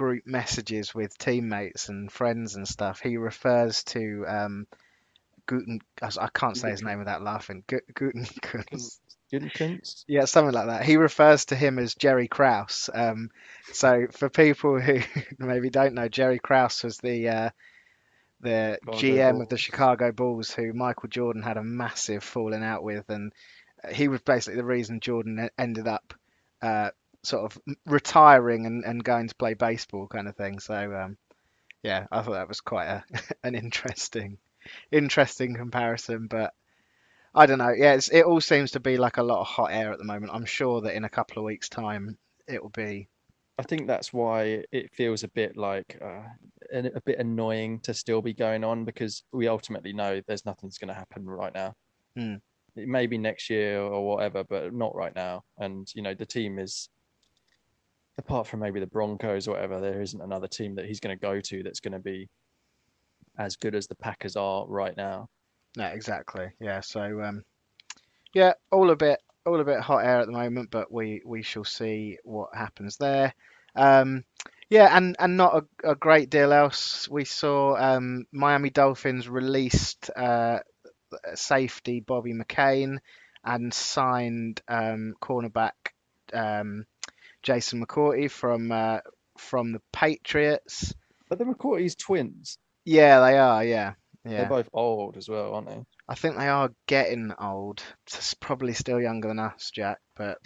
group 0.00 0.26
messages 0.26 0.94
with 0.94 1.18
teammates 1.18 1.90
and 1.90 2.10
friends 2.10 2.56
and 2.56 2.66
stuff, 2.66 3.00
he 3.00 3.18
refers 3.18 3.84
to 3.84 4.24
um, 4.26 4.66
Guten. 5.44 5.80
I 6.00 6.28
can't 6.32 6.56
say 6.56 6.70
his 6.70 6.82
name 6.82 7.00
without 7.00 7.20
laughing. 7.20 7.64
Guten. 7.66 8.26
Yeah, 10.08 10.24
something 10.24 10.54
like 10.54 10.68
that. 10.68 10.86
He 10.86 10.96
refers 10.96 11.44
to 11.46 11.54
him 11.54 11.78
as 11.78 11.94
Jerry 11.94 12.28
Krause. 12.28 12.88
Um, 12.94 13.30
so 13.74 14.06
for 14.10 14.30
people 14.30 14.80
who 14.80 15.00
maybe 15.38 15.68
don't 15.68 15.92
know, 15.92 16.08
Jerry 16.08 16.38
Krause 16.38 16.82
was 16.82 16.96
the 16.96 17.28
uh, 17.28 17.50
the 18.40 18.78
Chicago 18.82 18.98
GM 18.98 19.32
Bulls. 19.32 19.42
of 19.42 19.48
the 19.50 19.58
Chicago 19.58 20.12
Bulls, 20.12 20.50
who 20.50 20.72
Michael 20.72 21.10
Jordan 21.10 21.42
had 21.42 21.58
a 21.58 21.62
massive 21.62 22.24
falling 22.24 22.64
out 22.64 22.82
with, 22.82 23.10
and 23.10 23.34
he 23.92 24.08
was 24.08 24.22
basically 24.22 24.56
the 24.56 24.64
reason 24.64 25.00
Jordan 25.00 25.50
ended 25.58 25.86
up 25.86 26.14
uh, 26.62 26.90
sort 27.22 27.44
of 27.44 27.60
retiring 27.86 28.66
and, 28.66 28.84
and 28.84 29.04
going 29.04 29.28
to 29.28 29.34
play 29.34 29.54
baseball 29.54 30.06
kind 30.06 30.28
of 30.28 30.36
thing. 30.36 30.58
So 30.58 30.74
um, 30.74 31.16
yeah, 31.82 32.06
I 32.10 32.22
thought 32.22 32.32
that 32.32 32.48
was 32.48 32.60
quite 32.60 32.86
a, 32.86 33.04
an 33.44 33.54
interesting 33.54 34.38
interesting 34.90 35.54
comparison. 35.54 36.26
But 36.28 36.52
I 37.34 37.46
don't 37.46 37.58
know. 37.58 37.72
Yeah, 37.76 37.98
it 38.12 38.24
all 38.24 38.40
seems 38.40 38.72
to 38.72 38.80
be 38.80 38.96
like 38.96 39.16
a 39.16 39.22
lot 39.22 39.40
of 39.40 39.46
hot 39.46 39.72
air 39.72 39.92
at 39.92 39.98
the 39.98 40.04
moment. 40.04 40.32
I'm 40.34 40.44
sure 40.44 40.80
that 40.82 40.94
in 40.94 41.04
a 41.04 41.10
couple 41.10 41.38
of 41.38 41.44
weeks' 41.44 41.68
time 41.68 42.18
it 42.48 42.62
will 42.62 42.70
be. 42.70 43.08
I 43.58 43.62
think 43.62 43.86
that's 43.86 44.12
why 44.12 44.64
it 44.72 44.94
feels 44.94 45.22
a 45.22 45.28
bit 45.28 45.56
like 45.56 45.98
uh, 46.02 46.22
a 46.72 47.00
bit 47.02 47.18
annoying 47.18 47.80
to 47.80 47.92
still 47.92 48.22
be 48.22 48.32
going 48.32 48.64
on 48.64 48.84
because 48.86 49.22
we 49.32 49.48
ultimately 49.48 49.92
know 49.92 50.22
there's 50.26 50.46
nothing's 50.46 50.78
going 50.78 50.88
to 50.88 50.94
happen 50.94 51.28
right 51.28 51.54
now. 51.54 51.74
Hmm. 52.16 52.36
It 52.76 52.88
may 52.88 53.06
be 53.06 53.18
next 53.18 53.50
year 53.50 53.80
or 53.80 54.06
whatever, 54.06 54.44
but 54.44 54.72
not 54.72 54.94
right 54.94 55.14
now. 55.14 55.44
And 55.58 55.86
you 55.94 56.02
know 56.02 56.14
the 56.14 56.26
team 56.26 56.58
is 56.58 56.88
apart 58.20 58.46
from 58.46 58.60
maybe 58.60 58.80
the 58.80 58.86
Broncos 58.86 59.48
or 59.48 59.52
whatever, 59.52 59.80
there 59.80 60.00
isn't 60.00 60.20
another 60.20 60.46
team 60.46 60.76
that 60.76 60.86
he's 60.86 61.00
going 61.00 61.16
to 61.16 61.20
go 61.20 61.40
to 61.40 61.62
that's 61.62 61.80
going 61.80 61.92
to 61.92 61.98
be 61.98 62.28
as 63.38 63.56
good 63.56 63.74
as 63.74 63.86
the 63.86 63.96
Packers 63.96 64.36
are 64.36 64.66
right 64.68 64.96
now. 64.96 65.28
No, 65.76 65.86
exactly. 65.86 66.48
Yeah. 66.60 66.80
So, 66.80 67.22
um, 67.22 67.44
yeah, 68.34 68.52
all 68.70 68.90
a 68.90 68.96
bit, 68.96 69.20
all 69.46 69.60
a 69.60 69.64
bit 69.64 69.80
hot 69.80 70.04
air 70.04 70.20
at 70.20 70.26
the 70.26 70.32
moment, 70.32 70.70
but 70.70 70.92
we 70.92 71.22
we 71.24 71.42
shall 71.42 71.64
see 71.64 72.18
what 72.22 72.54
happens 72.54 72.96
there. 72.96 73.34
Um, 73.74 74.24
yeah, 74.68 74.94
and 74.96 75.16
and 75.18 75.36
not 75.36 75.64
a, 75.84 75.90
a, 75.90 75.94
great 75.94 76.30
deal 76.30 76.52
else. 76.52 77.08
We 77.08 77.24
saw 77.24 77.76
um, 77.76 78.26
Miami 78.32 78.70
Dolphins 78.70 79.28
released 79.28 80.10
uh, 80.14 80.58
safety 81.34 82.00
Bobby 82.00 82.34
McCain 82.34 82.98
and 83.44 83.72
signed 83.72 84.60
um, 84.68 85.14
cornerback 85.20 85.72
um, 86.32 86.84
Jason 87.42 87.84
McCourty 87.84 88.30
from 88.30 88.72
uh, 88.72 88.98
from 89.38 89.72
the 89.72 89.80
Patriots. 89.92 90.94
But 91.28 91.38
the 91.38 91.44
McCourty's 91.44 91.94
twins? 91.94 92.58
Yeah, 92.84 93.20
they 93.20 93.38
are. 93.38 93.64
Yeah, 93.64 93.94
yeah. 94.24 94.38
They're 94.38 94.48
both 94.48 94.68
old 94.72 95.16
as 95.16 95.28
well, 95.28 95.54
aren't 95.54 95.68
they? 95.68 95.82
I 96.08 96.14
think 96.14 96.36
they 96.36 96.48
are 96.48 96.70
getting 96.86 97.32
old. 97.40 97.82
It's 98.06 98.34
probably 98.34 98.72
still 98.72 99.00
younger 99.00 99.28
than 99.28 99.38
us, 99.38 99.70
Jack, 99.72 99.98
but 100.16 100.38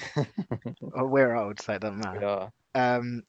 well, 0.80 1.06
we're 1.08 1.34
old, 1.34 1.60
so 1.60 1.72
it 1.72 1.80
doesn't 1.80 1.98
matter. 1.98 2.18
We 2.20 2.26
are. 2.26 2.50
Um, 2.74 3.22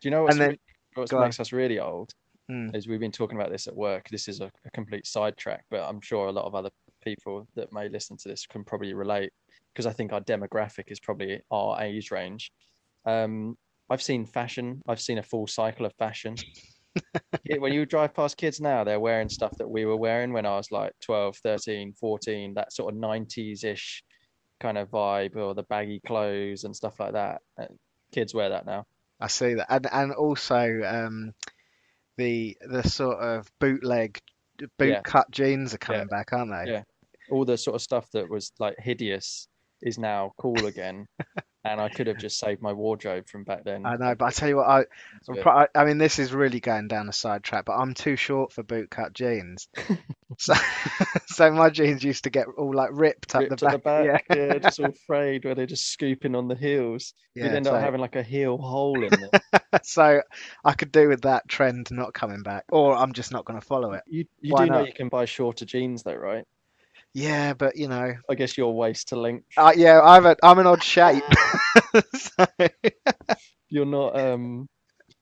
Do 0.00 0.08
you 0.08 0.10
know 0.10 0.24
what's, 0.24 0.36
then, 0.36 0.58
what 0.94 1.12
makes 1.12 1.40
us 1.40 1.52
really 1.52 1.78
old? 1.78 2.12
Hmm. 2.48 2.70
As 2.74 2.86
we've 2.86 3.00
been 3.00 3.12
talking 3.12 3.38
about 3.38 3.50
this 3.50 3.66
at 3.66 3.74
work, 3.74 4.08
this 4.10 4.28
is 4.28 4.40
a, 4.40 4.50
a 4.66 4.70
complete 4.72 5.06
sidetrack, 5.06 5.64
but 5.70 5.82
I'm 5.82 6.00
sure 6.00 6.26
a 6.26 6.32
lot 6.32 6.44
of 6.44 6.54
other 6.54 6.70
people 7.02 7.46
that 7.54 7.72
may 7.72 7.88
listen 7.88 8.16
to 8.18 8.28
this 8.28 8.46
can 8.46 8.64
probably 8.64 8.94
relate 8.94 9.32
because 9.72 9.86
I 9.86 9.92
think 9.92 10.12
our 10.12 10.20
demographic 10.20 10.84
is 10.88 11.00
probably 11.00 11.40
our 11.50 11.80
age 11.80 12.10
range. 12.10 12.52
Um, 13.04 13.56
I've 13.90 14.02
seen 14.02 14.26
fashion. 14.26 14.80
I've 14.88 15.00
seen 15.00 15.18
a 15.18 15.22
full 15.22 15.46
cycle 15.46 15.86
of 15.86 15.92
fashion. 15.98 16.36
When 17.58 17.72
you 17.72 17.86
drive 17.86 18.14
past 18.14 18.36
kids 18.36 18.60
now, 18.60 18.84
they're 18.84 19.00
wearing 19.00 19.28
stuff 19.28 19.56
that 19.58 19.68
we 19.68 19.84
were 19.86 19.96
wearing 19.96 20.32
when 20.32 20.44
I 20.46 20.56
was 20.56 20.70
like 20.70 20.92
12, 21.00 21.36
13, 21.38 21.94
14, 21.94 22.54
that 22.54 22.72
sort 22.72 22.94
of 22.94 23.00
90s 23.00 23.64
ish 23.64 24.04
kind 24.60 24.76
of 24.78 24.90
vibe, 24.90 25.36
or 25.36 25.54
the 25.54 25.64
baggy 25.64 26.00
clothes 26.06 26.64
and 26.64 26.76
stuff 26.76 27.00
like 27.00 27.12
that. 27.14 27.40
Uh, 27.58 27.66
Kids 28.12 28.34
wear 28.34 28.50
that 28.50 28.66
now. 28.66 28.84
I 29.20 29.26
see 29.28 29.54
that, 29.54 29.66
and 29.70 29.86
and 29.90 30.12
also 30.12 30.82
um, 30.86 31.32
the 32.18 32.56
the 32.60 32.82
sort 32.82 33.18
of 33.18 33.50
bootleg 33.58 34.18
boot 34.78 34.88
Yeah. 34.88 35.00
cut 35.00 35.30
jeans 35.30 35.74
are 35.74 35.78
coming 35.78 36.02
Yeah. 36.02 36.06
back, 36.10 36.32
aren't 36.32 36.50
they? 36.50 36.70
Yeah. 36.72 36.82
All 37.30 37.44
the 37.46 37.56
sort 37.56 37.74
of 37.74 37.82
stuff 37.82 38.10
that 38.12 38.28
was 38.28 38.52
like 38.58 38.76
hideous 38.78 39.48
is 39.80 39.98
now 39.98 40.32
cool 40.38 40.66
again. 40.66 41.06
and 41.64 41.80
I 41.80 41.88
could 41.88 42.06
have 42.08 42.18
just 42.18 42.38
saved 42.38 42.60
my 42.60 42.72
wardrobe 42.72 43.28
from 43.28 43.44
back 43.44 43.64
then. 43.64 43.86
I 43.86 43.96
know, 43.96 44.14
but 44.14 44.24
I 44.26 44.30
tell 44.30 44.48
you 44.48 44.56
what, 44.56 44.68
I, 44.68 44.84
I'm 45.28 45.36
pro- 45.36 45.66
I 45.74 45.84
mean, 45.84 45.98
this 45.98 46.18
is 46.18 46.32
really 46.32 46.60
going 46.60 46.88
down 46.88 47.08
a 47.08 47.12
sidetrack, 47.12 47.64
but 47.66 47.74
I'm 47.74 47.94
too 47.94 48.16
short 48.16 48.52
for 48.52 48.62
boot 48.62 48.90
cut 48.90 49.12
jeans. 49.12 49.68
So, 50.38 50.54
so 51.26 51.50
my 51.50 51.68
jeans 51.68 52.02
used 52.02 52.24
to 52.24 52.30
get 52.30 52.46
all 52.56 52.74
like 52.74 52.88
ripped 52.92 53.34
up 53.34 53.42
Ripped 53.42 53.60
the 53.60 53.66
at 53.66 53.82
back. 53.84 54.02
the 54.04 54.08
back, 54.08 54.24
Yeah, 54.30 54.36
yeah, 54.54 54.58
just 54.58 54.80
all 54.80 54.92
frayed 55.06 55.44
where 55.44 55.54
they're 55.54 55.66
just 55.66 55.88
scooping 55.92 56.34
on 56.34 56.48
the 56.48 56.54
heels. 56.54 57.12
yeah. 57.34 57.44
You'd 57.44 57.52
end 57.54 57.66
so, 57.66 57.74
up 57.74 57.82
having 57.82 58.00
like 58.00 58.16
a 58.16 58.22
heel 58.22 58.56
hole 58.56 59.04
in 59.04 59.10
them. 59.10 59.28
so 59.82 60.22
I 60.64 60.72
could 60.72 60.90
do 60.90 61.08
with 61.08 61.20
that 61.22 61.46
trend 61.48 61.88
not 61.90 62.14
coming 62.14 62.42
back, 62.42 62.64
or 62.72 62.96
I'm 62.96 63.12
just 63.12 63.30
not 63.30 63.44
going 63.44 63.60
to 63.60 63.66
follow 63.66 63.92
it. 63.92 64.02
You 64.06 64.24
you 64.40 64.56
do 64.56 64.66
know 64.66 64.84
you 64.86 64.92
can 64.94 65.10
buy 65.10 65.26
shorter 65.26 65.66
jeans 65.66 66.02
though, 66.02 66.14
right? 66.14 66.46
Yeah, 67.14 67.52
but 67.54 67.76
you 67.76 67.88
know, 67.88 68.14
I 68.30 68.34
guess 68.34 68.56
your 68.56 68.74
waist 68.74 69.08
to 69.08 69.16
length. 69.16 69.46
uh, 69.56 69.72
yeah, 69.76 70.00
I'm 70.00 70.24
a, 70.26 70.36
I'm 70.42 70.58
an 70.58 70.66
odd 70.66 70.82
shape. 70.82 71.22
so 72.14 72.46
You're 73.68 73.86
not 73.86 74.18
um 74.18 74.66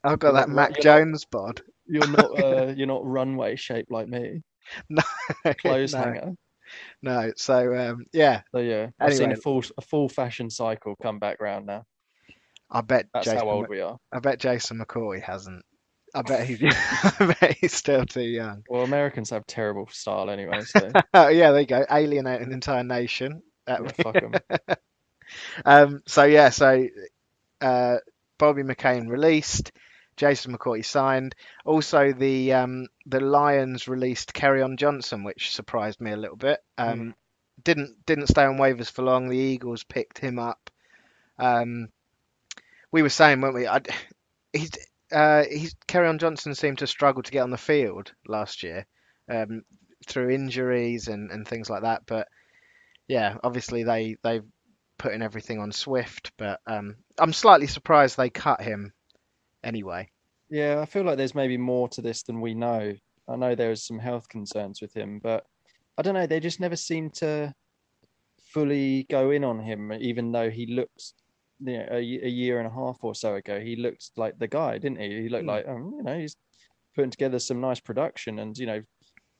I've 0.04 0.18
got 0.18 0.32
that 0.32 0.48
not- 0.48 0.54
Mac 0.54 0.70
you're 0.70 0.76
not- 0.76 0.82
Jones 0.82 1.24
bod. 1.30 1.62
you're 1.86 2.08
not 2.08 2.38
uh 2.44 2.66
you're 2.76 2.86
not 2.86 3.04
runway 3.04 3.56
shaped 3.56 3.90
like 3.90 4.08
me. 4.08 4.42
No, 4.88 5.02
Clothes 5.62 5.94
no, 5.94 5.98
hanger. 5.98 6.32
no. 7.02 7.32
So 7.36 7.74
um, 7.76 8.04
yeah, 8.12 8.42
So 8.54 8.60
yeah, 8.60 8.88
I've 9.00 9.14
seen 9.14 9.32
a 9.32 9.36
full 9.36 9.62
a 9.76 9.82
full 9.82 10.08
fashion 10.08 10.48
cycle 10.50 10.94
come 11.02 11.18
back 11.18 11.40
round 11.40 11.66
now. 11.66 11.82
I 12.70 12.82
bet 12.82 13.06
That's 13.12 13.24
Jason. 13.26 13.38
how 13.40 13.50
old 13.50 13.68
we 13.68 13.80
are. 13.80 13.96
I 14.12 14.20
bet 14.20 14.38
Jason 14.38 14.78
McCoy 14.78 15.20
hasn't. 15.20 15.64
I 16.14 16.22
bet 16.22 16.46
he's. 16.46 16.60
I 16.64 17.36
bet 17.40 17.56
he's 17.60 17.74
still 17.74 18.04
too 18.06 18.22
young. 18.22 18.64
Well, 18.68 18.82
Americans 18.82 19.30
have 19.30 19.46
terrible 19.46 19.88
style 19.90 20.30
anyway, 20.30 20.62
so 20.62 20.90
Oh 21.14 21.28
yeah, 21.28 21.52
there 21.52 21.60
you 21.60 21.66
go. 21.66 21.84
Alienate 21.90 22.40
an 22.40 22.52
entire 22.52 22.84
nation. 22.84 23.42
That 23.66 23.82
yeah, 23.84 23.92
fuck 24.02 24.16
'em. 24.16 24.34
Um, 25.64 26.02
so 26.06 26.24
yeah, 26.24 26.48
so 26.48 26.88
uh, 27.60 27.98
Bobby 28.36 28.64
McCain 28.64 29.08
released, 29.08 29.70
Jason 30.16 30.56
McCoy 30.56 30.84
signed. 30.84 31.36
Also, 31.64 32.12
the 32.12 32.52
um, 32.54 32.88
the 33.06 33.20
Lions 33.20 33.86
released 33.86 34.34
Kerryon 34.34 34.76
Johnson, 34.76 35.22
which 35.22 35.54
surprised 35.54 36.00
me 36.00 36.10
a 36.10 36.16
little 36.16 36.36
bit. 36.36 36.58
Um, 36.78 37.14
Didn't 37.62 38.04
didn't 38.06 38.26
stay 38.26 38.42
on 38.44 38.56
waivers 38.56 38.90
for 38.90 39.02
long. 39.02 39.28
The 39.28 39.36
Eagles 39.38 39.84
picked 39.84 40.18
him 40.18 40.38
up. 40.40 40.70
Um, 41.38 41.90
we 42.90 43.02
were 43.02 43.08
saying, 43.08 43.40
weren't 43.40 43.54
we? 43.54 43.68
I, 43.68 43.80
he's 44.52 44.72
uh, 45.12 45.44
he's 45.50 45.74
Kerryon 45.88 46.18
Johnson 46.18 46.54
seemed 46.54 46.78
to 46.78 46.86
struggle 46.86 47.22
to 47.22 47.32
get 47.32 47.42
on 47.42 47.50
the 47.50 47.58
field 47.58 48.12
last 48.26 48.62
year 48.62 48.86
um, 49.30 49.62
through 50.06 50.30
injuries 50.30 51.08
and, 51.08 51.30
and 51.30 51.46
things 51.46 51.70
like 51.70 51.82
that. 51.82 52.02
But 52.06 52.28
yeah, 53.08 53.36
obviously 53.42 53.84
they 53.84 54.16
they 54.22 54.40
putting 54.98 55.22
everything 55.22 55.58
on 55.58 55.72
Swift, 55.72 56.32
but 56.36 56.60
um, 56.66 56.96
I'm 57.18 57.32
slightly 57.32 57.66
surprised 57.66 58.16
they 58.16 58.30
cut 58.30 58.60
him 58.60 58.92
anyway. 59.64 60.10
Yeah, 60.50 60.80
I 60.80 60.84
feel 60.84 61.04
like 61.04 61.16
there's 61.16 61.34
maybe 61.34 61.56
more 61.56 61.88
to 61.90 62.02
this 62.02 62.22
than 62.22 62.40
we 62.40 62.54
know. 62.54 62.94
I 63.28 63.36
know 63.36 63.54
there 63.54 63.70
was 63.70 63.86
some 63.86 63.98
health 63.98 64.28
concerns 64.28 64.80
with 64.80 64.92
him, 64.92 65.20
but 65.22 65.44
I 65.96 66.02
don't 66.02 66.14
know. 66.14 66.26
They 66.26 66.40
just 66.40 66.60
never 66.60 66.76
seem 66.76 67.10
to 67.10 67.54
fully 68.52 69.06
go 69.08 69.30
in 69.30 69.44
on 69.44 69.60
him, 69.60 69.92
even 69.92 70.32
though 70.32 70.50
he 70.50 70.66
looked, 70.66 71.14
you 71.60 71.78
know, 71.78 71.86
a, 71.90 71.96
a 71.98 72.28
year 72.28 72.58
and 72.58 72.66
a 72.66 72.70
half 72.72 72.98
or 73.02 73.14
so 73.14 73.34
ago, 73.36 73.60
he 73.60 73.76
looked 73.76 74.10
like 74.16 74.38
the 74.38 74.48
guy, 74.48 74.78
didn't 74.78 75.00
he? 75.00 75.22
He 75.22 75.28
looked 75.28 75.44
Hmm. 75.44 75.48
like, 75.48 75.68
um, 75.68 75.94
you 75.96 76.02
know, 76.02 76.18
he's 76.18 76.36
putting 76.94 77.10
together 77.10 77.38
some 77.38 77.60
nice 77.60 77.80
production, 77.80 78.38
and 78.38 78.56
you 78.56 78.66
know, 78.66 78.82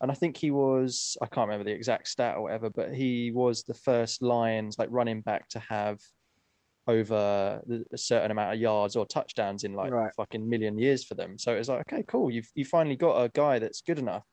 and 0.01 0.11
I 0.11 0.15
think 0.15 0.37
he 0.37 0.51
was, 0.51 1.17
I 1.21 1.27
can't 1.27 1.49
remember 1.49 1.65
the 1.65 1.77
exact 1.77 2.09
stat 2.09 2.37
or 2.37 2.43
whatever, 2.43 2.71
but 2.71 2.95
he 2.95 3.33
was 3.33 3.65
the 3.65 3.75
first 3.75 4.23
Lions 4.23 4.79
like 4.79 4.89
running 4.91 5.21
back 5.21 5.49
to 5.51 5.59
have 5.59 5.99
over 6.87 7.61
a 7.93 7.99
certain 7.99 8.31
amount 8.31 8.55
of 8.55 8.61
yards 8.61 8.97
or 8.97 9.07
touchdowns 9.07 9.65
in 9.65 9.75
like 9.75 9.91
Right. 9.91 10.13
fucking 10.17 10.49
million 10.49 10.79
years 10.79 11.05
for 11.05 11.15
them. 11.15 11.39
So 11.39 11.55
it 11.55 11.59
was 11.59 11.69
like, 11.69 11.81
okay, 11.83 12.03
cool. 12.09 12.31
You've 12.31 12.49
you 12.55 12.65
finally 12.65 12.97
got 12.97 13.23
a 13.23 13.29
guy 13.29 13.59
that's 13.59 13.83
good 13.83 13.99
enough. 13.99 14.25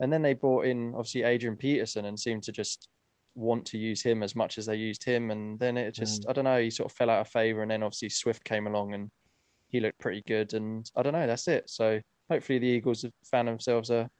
And 0.00 0.12
then 0.12 0.22
they 0.22 0.32
brought 0.34 0.64
in 0.64 0.94
obviously 0.94 1.22
Adrian 1.22 1.56
Peterson 1.56 2.06
and 2.06 2.18
seemed 2.18 2.42
to 2.44 2.52
just 2.52 2.88
want 3.34 3.64
to 3.66 3.78
use 3.78 4.02
him 4.02 4.22
as 4.22 4.34
much 4.34 4.58
as 4.58 4.66
they 4.66 4.76
used 4.76 5.04
him. 5.04 5.30
And 5.30 5.58
then 5.58 5.76
it 5.76 5.94
just, 5.94 6.26
I 6.28 6.32
don't 6.32 6.44
know, 6.44 6.60
he 6.60 6.70
sort 6.70 6.90
of 6.90 6.96
fell 6.96 7.10
out 7.10 7.20
of 7.20 7.28
favor. 7.28 7.62
And 7.62 7.70
then 7.70 7.82
obviously 7.82 8.08
Swift 8.08 8.44
came 8.44 8.66
along 8.66 8.94
and 8.94 9.10
he 9.68 9.80
looked 9.80 9.98
pretty 9.98 10.22
good. 10.26 10.54
And 10.54 10.90
I 10.96 11.02
don't 11.02 11.12
know, 11.12 11.26
that's 11.26 11.48
it. 11.48 11.70
So 11.70 12.00
hopefully 12.30 12.58
the 12.58 12.66
Eagles 12.66 13.02
have 13.02 13.12
found 13.24 13.48
themselves 13.48 13.90
a 13.90 14.10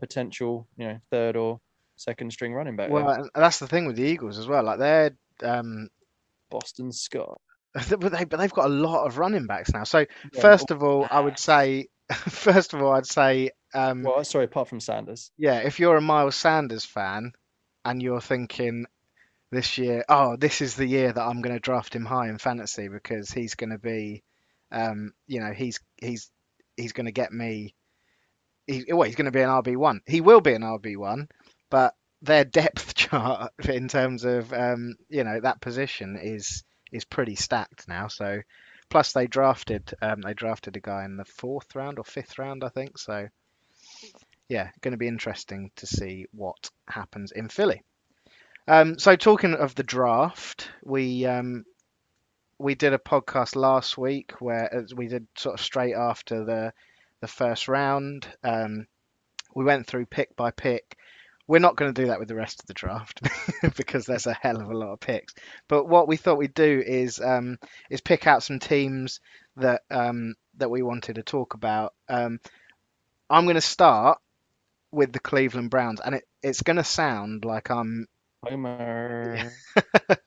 potential, 0.00 0.66
you 0.76 0.86
know, 0.86 0.98
third 1.10 1.36
or 1.36 1.60
second 1.96 2.32
string 2.32 2.54
running 2.54 2.76
back. 2.76 2.90
Well, 2.90 3.08
and 3.08 3.30
that's 3.34 3.58
the 3.58 3.66
thing 3.66 3.86
with 3.86 3.96
the 3.96 4.02
Eagles 4.04 4.38
as 4.38 4.46
well. 4.46 4.62
Like 4.64 4.78
they're 4.78 5.16
um, 5.42 5.88
Boston 6.50 6.92
Scott. 6.92 7.40
but 7.74 8.12
they 8.12 8.24
but 8.24 8.38
they've 8.38 8.52
got 8.52 8.66
a 8.66 8.74
lot 8.74 9.06
of 9.06 9.18
running 9.18 9.46
backs 9.46 9.72
now. 9.72 9.84
So 9.84 10.00
Yeah. 10.32 10.40
first 10.40 10.70
of 10.70 10.82
all, 10.82 11.06
I 11.10 11.20
would 11.20 11.38
say 11.38 11.88
first 12.12 12.74
of 12.74 12.82
all 12.82 12.92
I'd 12.92 13.06
say 13.06 13.50
um, 13.74 14.02
Well, 14.02 14.24
sorry, 14.24 14.46
apart 14.46 14.68
from 14.68 14.80
Sanders. 14.80 15.30
yeah, 15.36 15.58
if 15.58 15.78
you're 15.78 15.96
a 15.96 16.00
Miles 16.00 16.36
Sanders 16.36 16.84
fan 16.84 17.32
and 17.88 18.02
you're 18.02 18.20
thinking 18.20 18.84
this 19.50 19.78
year, 19.78 20.04
oh, 20.10 20.36
this 20.36 20.60
is 20.60 20.74
the 20.74 20.86
year 20.86 21.10
that 21.10 21.22
I'm 21.22 21.40
going 21.40 21.56
to 21.56 21.60
draft 21.60 21.94
him 21.94 22.04
high 22.04 22.28
in 22.28 22.36
fantasy 22.36 22.88
because 22.88 23.30
he's 23.30 23.54
going 23.54 23.70
to 23.70 23.78
be, 23.78 24.22
um, 24.70 25.14
you 25.26 25.40
know, 25.40 25.52
he's 25.52 25.80
he's 25.96 26.30
he's 26.76 26.92
going 26.92 27.06
to 27.06 27.12
get 27.12 27.32
me. 27.32 27.74
He, 28.66 28.84
well, 28.92 29.06
he's 29.06 29.16
going 29.16 29.24
to 29.24 29.30
be 29.30 29.40
an 29.40 29.48
RB 29.48 29.76
one. 29.76 30.02
He 30.06 30.20
will 30.20 30.42
be 30.42 30.52
an 30.52 30.62
RB 30.62 30.98
one, 30.98 31.28
but 31.70 31.94
their 32.20 32.44
depth 32.44 32.94
chart 32.94 33.52
in 33.66 33.88
terms 33.88 34.24
of 34.24 34.52
um, 34.52 34.96
you 35.08 35.24
know 35.24 35.40
that 35.40 35.62
position 35.62 36.18
is 36.20 36.64
is 36.92 37.06
pretty 37.06 37.36
stacked 37.36 37.88
now. 37.88 38.08
So 38.08 38.42
plus 38.90 39.12
they 39.12 39.26
drafted 39.26 39.94
um, 40.02 40.20
they 40.20 40.34
drafted 40.34 40.76
a 40.76 40.80
guy 40.80 41.06
in 41.06 41.16
the 41.16 41.24
fourth 41.24 41.74
round 41.74 41.98
or 41.98 42.04
fifth 42.04 42.38
round, 42.38 42.64
I 42.64 42.68
think. 42.68 42.98
So 42.98 43.28
yeah, 44.48 44.70
going 44.80 44.92
to 44.92 44.98
be 44.98 45.08
interesting 45.08 45.70
to 45.76 45.86
see 45.86 46.26
what 46.32 46.70
happens 46.88 47.32
in 47.32 47.48
Philly. 47.48 47.82
Um, 48.66 48.98
so 48.98 49.16
talking 49.16 49.54
of 49.54 49.74
the 49.74 49.82
draft, 49.82 50.70
we 50.84 51.24
um, 51.26 51.64
we 52.58 52.74
did 52.74 52.92
a 52.92 52.98
podcast 52.98 53.56
last 53.56 53.96
week 53.96 54.32
where 54.40 54.84
we 54.94 55.06
did 55.06 55.26
sort 55.36 55.54
of 55.54 55.64
straight 55.64 55.94
after 55.94 56.44
the 56.44 56.72
the 57.20 57.28
first 57.28 57.68
round. 57.68 58.26
Um, 58.42 58.86
we 59.54 59.64
went 59.64 59.86
through 59.86 60.06
pick 60.06 60.36
by 60.36 60.50
pick. 60.50 60.96
We're 61.46 61.60
not 61.60 61.76
going 61.76 61.92
to 61.92 62.02
do 62.02 62.08
that 62.08 62.18
with 62.18 62.28
the 62.28 62.34
rest 62.34 62.60
of 62.60 62.66
the 62.66 62.74
draft 62.74 63.22
because 63.76 64.04
there's 64.04 64.26
a 64.26 64.34
hell 64.34 64.60
of 64.60 64.70
a 64.70 64.76
lot 64.76 64.92
of 64.92 65.00
picks. 65.00 65.34
But 65.66 65.86
what 65.86 66.06
we 66.06 66.18
thought 66.18 66.36
we'd 66.36 66.52
do 66.52 66.82
is 66.86 67.20
um, 67.20 67.58
is 67.88 68.02
pick 68.02 68.26
out 68.26 68.42
some 68.42 68.58
teams 68.58 69.20
that 69.56 69.82
um, 69.90 70.34
that 70.58 70.70
we 70.70 70.82
wanted 70.82 71.14
to 71.14 71.22
talk 71.22 71.54
about. 71.54 71.94
Um, 72.08 72.38
I'm 73.30 73.44
going 73.44 73.54
to 73.54 73.62
start 73.62 74.18
with 74.92 75.12
the 75.12 75.20
Cleveland 75.20 75.70
Browns, 75.70 76.00
and 76.00 76.14
it, 76.16 76.24
it's 76.42 76.62
going 76.62 76.76
to 76.76 76.84
sound 76.84 77.44
like 77.44 77.70
I'm, 77.70 78.06
Homer. 78.44 79.50
but 79.76 80.18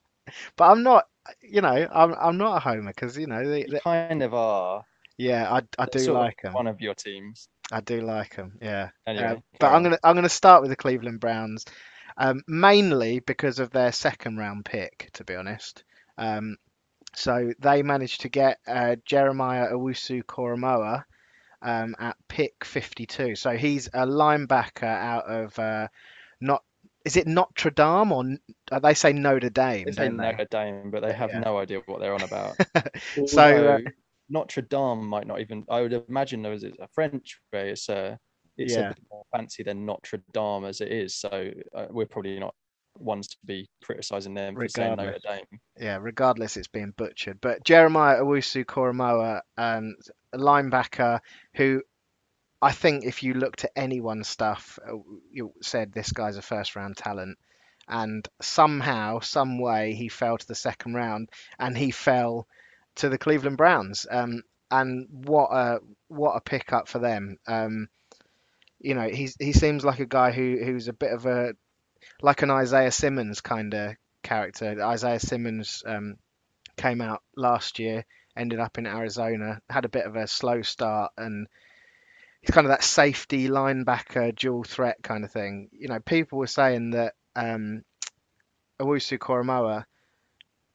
I'm 0.60 0.84
not. 0.84 1.06
You 1.42 1.62
know, 1.62 1.88
I'm 1.94 2.16
I'm 2.20 2.38
not 2.38 2.58
a 2.58 2.60
homer 2.60 2.92
because 2.94 3.18
you 3.18 3.28
know, 3.28 3.48
they, 3.48 3.66
You 3.68 3.80
kind 3.84 4.24
of 4.24 4.34
are. 4.34 4.84
yeah, 5.18 5.52
I 5.52 5.62
I 5.78 5.86
do 5.86 6.00
sort 6.00 6.18
like 6.18 6.42
them. 6.42 6.54
One 6.54 6.68
of 6.68 6.82
your 6.82 6.96
teams. 6.96 7.48
I 7.72 7.82
do 7.82 8.02
like 8.02 8.36
them. 8.36 8.58
Yeah. 8.62 8.90
Anyway, 9.08 9.26
Uh, 9.26 9.36
but 9.60 9.68
carry 9.68 9.76
I'm 9.76 9.84
gonna 9.84 10.00
I'm 10.04 10.16
gonna 10.16 10.30
start 10.30 10.62
with 10.62 10.72
the 10.72 10.76
Cleveland 10.76 11.20
Browns, 11.20 11.66
um, 12.18 12.42
mainly 12.48 13.20
because 13.20 13.60
of 13.60 13.70
their 13.72 13.92
second 13.92 14.38
round 14.38 14.66
pick, 14.66 15.10
to 15.14 15.24
be 15.24 15.36
honest. 15.36 15.84
Um, 16.18 16.58
so 17.14 17.54
they 17.60 17.84
managed 17.84 18.22
to 18.22 18.30
get 18.30 18.60
uh, 18.68 18.96
Jeremiah 19.06 19.72
Owusu 19.72 20.24
Koramoah 20.24 21.04
um, 21.62 21.96
at 22.00 22.18
pick 22.28 22.66
52. 22.66 23.36
So 23.36 23.52
he's 23.58 23.88
a 23.88 24.06
linebacker 24.06 24.84
out 24.84 25.26
of 25.26 25.58
uh, 25.60 25.88
not 26.42 26.64
is 27.06 27.18
it 27.18 27.28
Notre 27.28 27.72
Dame 27.72 28.12
or 28.12 28.24
uh, 28.72 28.80
they 28.80 28.94
say 28.94 29.14
Notre 29.14 29.50
Dame, 29.50 29.88
They 29.88 29.92
say? 29.92 30.10
Notre 30.10 30.46
Dame, 30.46 30.92
but 30.92 31.02
they 31.02 31.14
have 31.14 31.34
Yeah. 31.34 31.44
no 31.44 31.58
idea 31.58 31.82
what 31.86 32.00
they're 32.00 32.14
on 32.14 32.24
about. 32.24 32.60
So, 33.26 33.44
uh, 33.44 33.80
Notre 34.30 34.62
Dame 34.62 35.06
might 35.08 35.28
not 35.28 35.42
even. 35.42 35.66
I 35.70 35.82
would 35.82 35.94
imagine 35.94 36.42
there 36.42 36.52
was 36.52 36.64
a 36.64 36.88
French 36.94 37.40
way. 37.52 37.72
It's 37.72 37.90
uh, 37.90 38.18
it's 38.58 38.74
Yeah. 38.74 38.82
a 38.82 38.84
bit 38.94 39.00
more 39.12 39.24
fancy 39.36 39.64
than 39.64 39.86
Notre 39.86 40.24
Dame 40.34 40.66
as 40.66 40.82
it 40.82 40.92
is. 40.92 41.16
So 41.16 41.52
uh, 41.76 41.88
we're 41.90 42.06
probably 42.06 42.40
not 42.40 42.56
ones 42.98 43.30
to 43.30 43.38
be 43.46 43.70
criticizing 43.84 44.34
them 44.34 44.56
for 44.56 44.68
saying 44.68 44.96
Notre 44.98 45.14
Regardless. 45.14 45.48
Dame. 45.52 45.60
Yeah, 45.80 45.98
regardless, 46.02 46.58
it's 46.58 46.68
being 46.68 46.94
butchered. 46.96 47.40
But 47.42 47.64
Jeremiah 47.64 48.22
Owusu 48.22 48.66
Koramoah, 48.66 49.42
um, 49.58 49.96
a 50.34 50.38
linebacker 50.38 51.20
who 51.56 51.82
I 52.62 52.72
think 52.72 53.06
if 53.06 53.24
you 53.24 53.34
looked 53.34 53.64
at 53.66 53.72
anyone's 53.76 54.28
stuff, 54.28 54.78
uh, 54.88 54.98
you 55.32 55.54
said 55.62 55.92
this 55.92 56.12
guy's 56.12 56.38
a 56.38 56.42
first 56.42 56.76
round 56.76 56.98
talent. 56.98 57.38
And 57.88 58.28
somehow, 58.42 59.20
some 59.20 59.60
way, 59.60 59.94
he 59.96 60.08
fell 60.08 60.38
to 60.38 60.48
the 60.48 60.56
second 60.56 60.94
round, 60.94 61.30
and 61.60 61.78
he 61.78 61.92
fell 61.92 62.48
to 62.96 63.10
the 63.10 63.18
Cleveland 63.18 63.58
Browns. 63.58 64.06
Um, 64.10 64.44
and 64.70 65.08
what 65.10 65.50
a 65.52 65.80
what 66.08 66.36
a 66.36 66.42
pickup 66.42 66.88
for 66.88 67.00
them. 67.00 67.38
Um, 67.48 67.90
you 68.80 68.94
know, 68.94 69.10
he's 69.10 69.36
he 69.40 69.52
seems 69.52 69.84
like 69.84 70.00
a 70.00 70.06
guy 70.06 70.32
who 70.32 70.58
who's 70.64 70.88
a 70.88 70.94
bit 70.94 71.12
of 71.12 71.26
a 71.26 71.54
like 72.22 72.42
an 72.42 72.52
Isaiah 72.52 72.92
Simmons 72.92 73.42
kind 73.42 73.74
of 73.74 73.96
character. 74.24 74.84
Isaiah 74.84 75.20
Simmons 75.20 75.84
um, 75.86 76.18
came 76.78 77.02
out 77.02 77.22
last 77.36 77.80
year, 77.80 78.06
ended 78.36 78.60
up 78.60 78.78
in 78.78 78.86
Arizona, 78.88 79.62
had 79.70 79.86
a 79.86 79.90
bit 79.90 80.06
of 80.06 80.16
a 80.16 80.28
slow 80.28 80.62
start, 80.62 81.12
and 81.18 81.48
he's 82.42 82.54
kind 82.54 82.66
of 82.66 82.72
that 82.72 82.84
safety 82.84 83.48
linebacker, 83.48 84.36
dual 84.36 84.64
threat 84.64 84.98
kind 85.02 85.24
of 85.24 85.32
thing. 85.32 85.70
You 85.72 85.88
know, 85.88 86.00
people 86.00 86.40
were 86.40 86.48
saying 86.48 86.92
that 86.92 87.14
um, 87.36 87.84
Owusu 88.80 89.18
Koramoah 89.18 89.86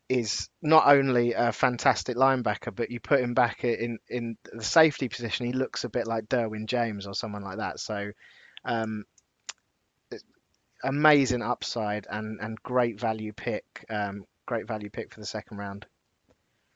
is 0.08 0.48
not 0.62 0.86
only 0.86 1.32
a 1.32 1.50
fantastic 1.50 2.16
linebacker, 2.16 2.74
but 2.74 2.90
you 2.90 3.00
put 3.00 3.20
him 3.20 3.34
back 3.34 3.64
in 3.64 3.98
in 4.08 4.36
the 4.52 4.62
safety 4.62 5.08
position, 5.08 5.46
he 5.46 5.52
looks 5.52 5.82
a 5.84 5.88
bit 5.88 6.06
like 6.06 6.28
Derwin 6.28 6.66
James 6.66 7.06
or 7.06 7.14
someone 7.14 7.42
like 7.42 7.58
that. 7.58 7.80
So. 7.80 8.12
Um, 8.64 9.04
amazing 10.86 11.42
upside 11.42 12.06
and 12.10 12.40
and 12.40 12.62
great 12.62 12.98
value 12.98 13.32
pick. 13.32 13.84
Um, 13.90 14.24
great 14.46 14.66
value 14.66 14.90
pick 14.90 15.12
for 15.12 15.20
the 15.20 15.26
second 15.26 15.58
round. 15.58 15.86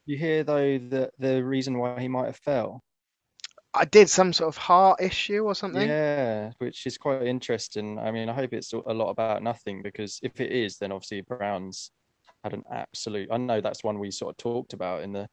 You 0.06 0.18
hear 0.18 0.44
though 0.44 0.78
that 0.78 1.12
the 1.18 1.42
reason 1.42 1.78
why 1.78 2.00
he 2.00 2.08
might 2.08 2.26
have 2.26 2.36
fell. 2.36 2.82
I 3.72 3.84
did 3.84 4.10
some 4.10 4.32
sort 4.32 4.48
of 4.48 4.56
heart 4.56 5.00
issue 5.00 5.44
or 5.44 5.54
something. 5.54 5.88
Yeah, 5.88 6.50
which 6.58 6.86
is 6.86 6.98
quite 6.98 7.22
interesting. 7.22 8.00
I 8.00 8.10
mean, 8.10 8.28
I 8.28 8.32
hope 8.34 8.52
it's 8.52 8.72
a 8.72 8.92
lot 8.92 9.10
about 9.10 9.44
nothing 9.44 9.80
because 9.82 10.18
if 10.24 10.40
it 10.40 10.50
is, 10.50 10.78
then 10.78 10.90
obviously 10.90 11.20
Browns 11.20 11.92
had 12.42 12.52
an 12.52 12.64
absolute. 12.72 13.28
I 13.30 13.36
know 13.36 13.60
that's 13.60 13.84
one 13.84 14.00
we 14.00 14.10
sort 14.10 14.32
of 14.32 14.36
talked 14.38 14.72
about 14.72 15.02
in 15.02 15.12
the 15.12 15.28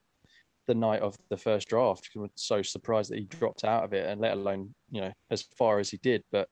the 0.68 0.76
night 0.76 1.02
of 1.02 1.18
the 1.30 1.38
first 1.38 1.70
draft. 1.70 2.10
We 2.14 2.22
were 2.22 2.30
so 2.36 2.62
surprised 2.62 3.10
that 3.10 3.18
he 3.18 3.26
dropped 3.26 3.64
out 3.64 3.86
of 3.86 3.94
it, 3.94 4.08
and 4.08 4.22
let 4.22 4.34
alone 4.34 4.76
you 4.92 5.02
know 5.02 5.12
as 5.32 5.42
far 5.58 5.80
as 5.80 5.90
he 5.90 5.98
did. 5.98 6.24
But 6.32 6.48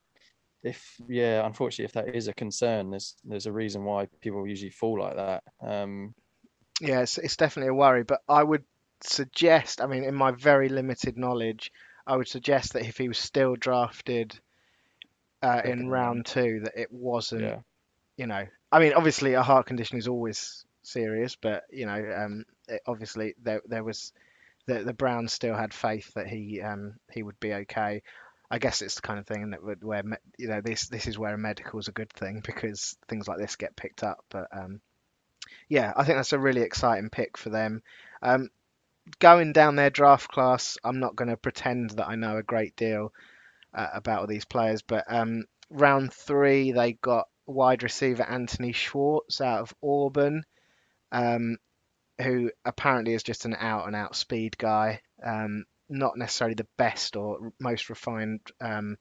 if 0.66 1.00
yeah, 1.08 1.46
unfortunately, 1.46 1.86
if 1.86 1.92
that 1.92 2.14
is 2.14 2.28
a 2.28 2.34
concern, 2.34 2.90
there's 2.90 3.16
there's 3.24 3.46
a 3.46 3.52
reason 3.52 3.84
why 3.84 4.06
people 4.20 4.46
usually 4.46 4.70
fall 4.70 5.00
like 5.00 5.16
that. 5.16 5.44
Um, 5.62 6.14
Yeah, 6.80 7.00
it's, 7.02 7.18
it's 7.18 7.36
definitely 7.36 7.70
a 7.70 7.74
worry, 7.74 8.02
but 8.02 8.22
I 8.28 8.42
would 8.42 8.64
suggest, 9.02 9.80
I 9.80 9.86
mean, 9.86 10.04
in 10.04 10.14
my 10.14 10.30
very 10.32 10.68
limited 10.68 11.16
knowledge, 11.18 11.70
I 12.06 12.16
would 12.16 12.28
suggest 12.28 12.72
that 12.74 12.86
if 12.86 12.98
he 12.98 13.08
was 13.08 13.18
still 13.18 13.56
drafted 13.56 14.38
uh, 15.42 15.62
in 15.64 15.88
round 15.88 16.26
two, 16.26 16.60
that 16.64 16.78
it 16.80 16.92
wasn't, 16.92 17.42
yeah, 17.42 17.60
you 18.16 18.26
know, 18.26 18.46
I 18.72 18.80
mean, 18.80 18.94
obviously 18.94 19.34
a 19.34 19.42
heart 19.42 19.66
condition 19.66 19.98
is 19.98 20.08
always 20.08 20.66
serious, 20.82 21.36
but 21.36 21.64
you 21.70 21.86
know, 21.86 22.14
um, 22.16 22.44
it, 22.68 22.82
obviously 22.86 23.34
there 23.42 23.62
there 23.66 23.84
was 23.84 24.12
the 24.66 24.84
the 24.84 24.94
Browns 24.94 25.32
still 25.32 25.56
had 25.56 25.74
faith 25.74 26.12
that 26.14 26.28
he 26.28 26.62
um 26.62 26.94
he 27.12 27.22
would 27.22 27.40
be 27.40 27.54
okay. 27.54 28.02
I 28.50 28.58
guess 28.58 28.82
it's 28.82 28.94
the 28.94 29.02
kind 29.02 29.18
of 29.18 29.26
thing 29.26 29.50
that 29.50 29.84
where 29.84 30.02
you 30.38 30.48
know 30.48 30.60
this 30.60 30.88
this 30.88 31.06
is 31.06 31.18
where 31.18 31.34
a 31.34 31.38
medical 31.38 31.80
is 31.80 31.88
a 31.88 31.92
good 31.92 32.12
thing 32.12 32.42
because 32.44 32.96
things 33.08 33.26
like 33.26 33.38
this 33.38 33.56
get 33.56 33.76
picked 33.76 34.02
up. 34.02 34.24
But 34.30 34.48
um, 34.52 34.80
yeah, 35.68 35.92
I 35.96 36.04
think 36.04 36.18
that's 36.18 36.32
a 36.32 36.38
really 36.38 36.62
exciting 36.62 37.10
pick 37.10 37.36
for 37.36 37.50
them. 37.50 37.82
Um, 38.22 38.50
going 39.18 39.52
down 39.52 39.76
their 39.76 39.90
draft 39.90 40.30
class, 40.30 40.78
I'm 40.84 41.00
not 41.00 41.16
going 41.16 41.28
to 41.28 41.36
pretend 41.36 41.90
that 41.90 42.08
I 42.08 42.14
know 42.14 42.36
a 42.36 42.42
great 42.42 42.76
deal 42.76 43.12
uh, 43.74 43.88
about 43.94 44.20
all 44.20 44.26
these 44.26 44.44
players, 44.44 44.82
but 44.82 45.04
um, 45.08 45.44
round 45.70 46.12
three 46.12 46.72
they 46.72 46.94
got 46.94 47.28
wide 47.46 47.82
receiver 47.82 48.24
Anthony 48.24 48.72
Schwartz 48.72 49.40
out 49.40 49.60
of 49.60 49.74
Auburn, 49.82 50.44
um, 51.12 51.58
who 52.20 52.50
apparently 52.64 53.14
is 53.14 53.22
just 53.22 53.44
an 53.44 53.54
out 53.58 53.86
and 53.86 53.96
out 53.96 54.16
speed 54.16 54.56
guy. 54.58 55.00
Not 55.88 56.16
necessarily 56.16 56.54
the 56.54 56.66
best 56.76 57.16
or 57.16 57.52
most 57.60 57.88
refined 57.90 58.40
um, 58.60 58.96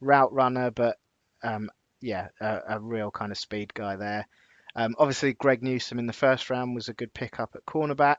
route 0.00 0.32
runner, 0.32 0.70
but 0.70 0.98
um, 1.42 1.70
yeah, 2.00 2.28
a, 2.40 2.60
a 2.70 2.80
real 2.80 3.10
kind 3.10 3.32
of 3.32 3.38
speed 3.38 3.74
guy 3.74 3.96
there. 3.96 4.26
Um, 4.74 4.94
obviously, 4.98 5.32
Greg 5.34 5.62
Newsome 5.62 5.98
in 5.98 6.06
the 6.06 6.12
first 6.12 6.48
round 6.50 6.74
was 6.74 6.88
a 6.88 6.94
good 6.94 7.12
pickup 7.12 7.50
at 7.54 7.66
cornerback. 7.66 8.16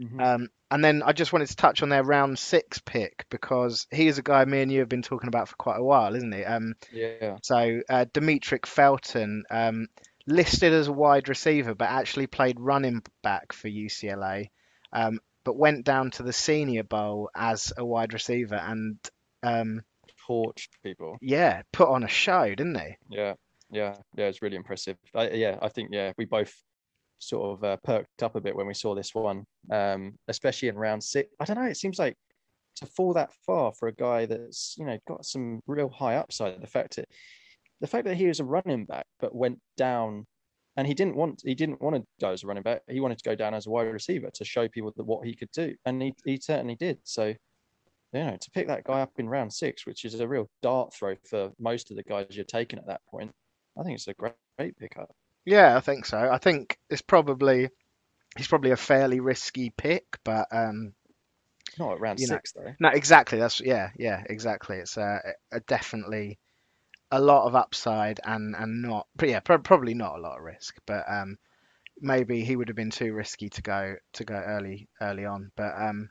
Mhm. 0.00 0.20
Um, 0.20 0.48
and 0.70 0.84
then 0.84 1.02
I 1.04 1.12
just 1.12 1.32
wanted 1.32 1.48
to 1.48 1.56
touch 1.56 1.82
on 1.82 1.88
their 1.88 2.02
round 2.02 2.36
six 2.38 2.80
pick 2.80 3.26
because 3.30 3.86
he 3.92 4.08
is 4.08 4.18
a 4.18 4.22
guy 4.22 4.44
me 4.44 4.60
and 4.60 4.72
you 4.72 4.80
have 4.80 4.88
been 4.88 5.02
talking 5.02 5.28
about 5.28 5.48
for 5.48 5.54
quite 5.56 5.78
a 5.78 5.84
while, 5.84 6.16
isn't 6.16 6.32
he? 6.32 6.44
Um, 6.44 6.74
yeah. 6.92 7.36
so 7.42 7.80
uh, 7.88 8.06
Demetric 8.12 8.66
Felton, 8.66 9.44
um, 9.50 9.86
listed 10.26 10.72
as 10.72 10.88
a 10.88 10.92
wide 10.92 11.28
receiver, 11.28 11.74
but 11.74 11.90
actually 11.90 12.26
played 12.26 12.58
running 12.58 13.02
back 13.22 13.52
for 13.52 13.68
UCLA, 13.68 14.50
um, 14.92 15.20
but 15.44 15.56
went 15.56 15.84
down 15.84 16.10
to 16.12 16.22
the 16.22 16.32
Senior 16.32 16.84
Bowl 16.84 17.30
as 17.34 17.72
a 17.76 17.84
wide 17.84 18.12
receiver, 18.12 18.56
and 18.56 18.98
um, 19.42 19.82
Torched 20.28 20.68
people. 20.82 21.16
yeah, 21.20 21.62
put 21.72 21.88
on 21.88 22.02
a 22.02 22.08
show, 22.08 22.54
didn't 22.54 22.78
he? 22.78 22.96
Yeah, 23.10 23.34
yeah, 23.70 23.96
yeah. 24.16 24.26
It's 24.26 24.42
really 24.42 24.56
impressive. 24.56 24.96
I, 25.14 25.30
yeah, 25.30 25.58
I 25.60 25.68
think 25.68 25.90
yeah, 25.92 26.12
we 26.16 26.24
both 26.24 26.54
sort 27.18 27.58
of 27.58 27.64
uh, 27.64 27.76
perked 27.84 28.22
up 28.22 28.36
a 28.36 28.40
bit 28.40 28.56
when 28.56 28.66
we 28.66 28.74
saw 28.74 28.94
this 28.94 29.14
one, 29.14 29.44
um, 29.70 30.14
especially 30.28 30.68
in 30.68 30.76
round 30.76 31.02
six. 31.02 31.30
I 31.40 31.44
don't 31.44 31.56
know. 31.56 31.68
It 31.68 31.76
seems 31.76 31.98
like 31.98 32.16
to 32.76 32.86
fall 32.86 33.14
that 33.14 33.32
far 33.46 33.72
for 33.72 33.88
a 33.88 33.94
guy 33.94 34.26
that's 34.26 34.74
you 34.78 34.84
know 34.84 34.98
got 35.06 35.24
some 35.24 35.60
real 35.66 35.88
high 35.88 36.16
upside. 36.16 36.60
The 36.60 36.66
fact 36.66 36.96
that 36.96 37.08
the 37.80 37.86
fact 37.86 38.06
that 38.06 38.16
he 38.16 38.26
was 38.26 38.40
a 38.40 38.44
running 38.44 38.84
back 38.84 39.06
but 39.20 39.34
went 39.34 39.60
down, 39.76 40.26
and 40.76 40.86
he 40.86 40.94
didn't 40.94 41.16
want 41.16 41.42
he 41.44 41.54
didn't 41.54 41.80
want 41.80 41.96
to 41.96 42.04
go 42.20 42.30
as 42.30 42.42
a 42.44 42.46
running 42.46 42.62
back. 42.62 42.82
He 42.88 43.00
wanted 43.00 43.18
to 43.18 43.28
go 43.28 43.34
down 43.34 43.54
as 43.54 43.66
a 43.66 43.70
wide 43.70 43.82
receiver 43.84 44.30
to 44.34 44.44
show 44.44 44.68
people 44.68 44.92
that 44.96 45.04
what 45.04 45.26
he 45.26 45.34
could 45.34 45.50
do, 45.52 45.74
and 45.84 46.02
he 46.02 46.14
he 46.24 46.38
certainly 46.40 46.76
did. 46.76 46.98
So. 47.04 47.34
You 48.12 48.20
know, 48.22 48.36
to 48.40 48.50
pick 48.52 48.68
that 48.68 48.84
guy 48.84 49.00
up 49.00 49.10
in 49.18 49.28
round 49.28 49.52
six, 49.52 49.86
which 49.86 50.04
is 50.04 50.20
a 50.20 50.28
real 50.28 50.48
dart 50.62 50.94
throw 50.94 51.16
for 51.28 51.50
most 51.58 51.90
of 51.90 51.96
the 51.96 52.04
guys 52.04 52.26
you're 52.30 52.44
taking 52.44 52.78
at 52.78 52.86
that 52.86 53.00
point, 53.10 53.32
I 53.76 53.82
think 53.82 53.96
it's 53.96 54.06
a 54.06 54.14
great, 54.14 54.34
great 54.56 54.76
pickup. 54.78 55.10
Yeah, 55.44 55.76
I 55.76 55.80
think 55.80 56.06
so. 56.06 56.18
I 56.18 56.38
think 56.38 56.78
it's 56.88 57.02
probably 57.02 57.70
he's 58.36 58.46
probably 58.46 58.70
a 58.70 58.76
fairly 58.76 59.18
risky 59.20 59.70
pick, 59.76 60.04
but 60.24 60.46
um, 60.52 60.94
Not 61.78 61.94
at 61.94 62.00
round 62.00 62.20
You 62.20 62.28
know, 62.28 62.34
six 62.34 62.52
though. 62.52 62.74
No, 62.80 62.88
exactly. 62.90 63.38
That's 63.38 63.60
yeah, 63.60 63.90
yeah, 63.96 64.22
exactly. 64.28 64.78
It's 64.78 64.96
uh, 64.96 65.18
a 65.52 65.60
definitely 65.60 66.38
a 67.14 67.20
lot 67.20 67.46
of 67.46 67.54
upside 67.54 68.20
and 68.24 68.54
and 68.56 68.82
not, 68.82 69.06
yeah, 69.22 69.40
pro- 69.40 69.58
probably 69.58 69.94
not 69.94 70.16
a 70.16 70.20
lot 70.20 70.38
of 70.38 70.44
risk. 70.44 70.76
But 70.86 71.04
um, 71.08 71.38
maybe 72.00 72.44
he 72.44 72.56
would 72.56 72.68
have 72.68 72.76
been 72.76 72.90
too 72.90 73.12
risky 73.14 73.48
to 73.50 73.62
go 73.62 73.96
to 74.14 74.24
go 74.24 74.34
early 74.34 74.88
early 75.00 75.24
on. 75.24 75.50
But 75.56 75.74
um, 75.80 76.10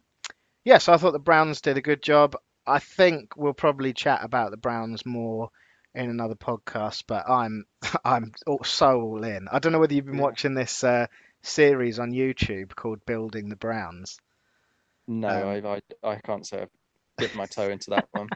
yeah, 0.64 0.78
so 0.80 0.94
I 0.94 0.98
thought 0.98 1.12
the 1.14 1.20
Browns 1.20 1.62
did 1.62 1.78
a 1.78 1.82
good 1.82 2.02
job. 2.02 2.36
I 2.66 2.80
think 2.80 3.36
we'll 3.36 3.54
probably 3.54 3.94
chat 3.94 4.22
about 4.24 4.52
the 4.52 4.58
Browns 4.58 5.06
more 5.06 5.50
in 5.94 6.10
another 6.10 6.36
podcast. 6.36 7.04
But 7.08 7.30
I'm 7.30 7.66
I'm 8.06 8.32
all, 8.48 8.64
so 8.64 9.02
all 9.02 9.24
in. 9.24 9.48
I 9.52 9.60
don't 9.60 9.74
know 9.74 9.80
whether 9.80 9.94
you've 9.94 10.06
been 10.06 10.18
Yeah. 10.18 10.22
watching 10.24 10.54
this 10.54 10.84
uh, 10.84 11.08
series 11.42 12.00
on 12.00 12.12
YouTube 12.12 12.76
called 12.76 13.06
Building 13.06 13.50
the 13.50 13.56
Browns. 13.58 14.18
No, 15.08 15.28
Um, 15.28 15.66
I, 15.66 15.82
I 16.04 16.12
I 16.12 16.16
can't 16.22 16.46
say 16.48 16.62
I've 16.62 16.70
dipped 17.18 17.36
my 17.36 17.46
toe 17.46 17.70
into 17.70 17.92
that 17.92 18.08
one. 18.12 18.30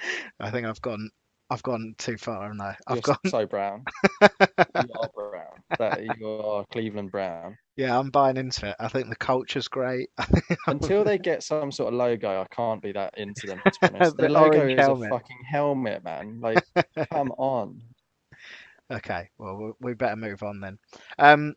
I 0.40 0.50
think 0.50 0.66
I've 0.66 0.82
gone 0.82 1.10
I've 1.50 1.62
gone 1.62 1.94
too 1.98 2.16
far, 2.16 2.42
haven't 2.42 2.60
I? 2.60 2.76
You're 2.88 2.96
I've 2.98 3.02
gone 3.02 3.18
so 3.26 3.46
brown. 3.46 3.84
You 4.76 4.88
are 5.00 5.08
brown. 5.14 5.62
That 5.78 6.02
you 6.02 6.26
are 6.28 6.64
Cleveland 6.72 7.10
Brown. 7.12 7.56
yeah, 7.76 7.96
I'm 7.98 8.10
buying 8.10 8.36
into 8.36 8.68
it. 8.68 8.76
I 8.80 8.88
think 8.88 9.08
the 9.08 9.16
culture's 9.16 9.68
great. 9.68 10.10
Until 10.66 11.04
they 11.04 11.16
get 11.18 11.42
some 11.42 11.70
sort 11.70 11.92
of 11.92 11.98
logo, 11.98 12.40
I 12.42 12.46
can't 12.54 12.82
be 12.82 12.92
that 12.92 13.16
into 13.18 13.46
them. 13.46 13.60
To 13.64 13.70
be 13.80 13.86
honest. 13.94 14.16
The 14.16 14.22
Their 14.22 14.30
logo 14.30 14.66
is 14.66 14.78
helmet. 14.80 15.12
a 15.12 15.18
fucking 15.18 15.42
helmet, 15.48 16.02
man. 16.04 16.40
Like, 16.40 16.64
come 17.12 17.30
on. 17.32 17.80
Okay, 18.90 19.28
well 19.38 19.56
we, 19.56 19.72
we 19.90 19.94
better 19.94 20.16
move 20.16 20.42
on 20.42 20.60
then. 20.60 20.78
Um, 21.18 21.54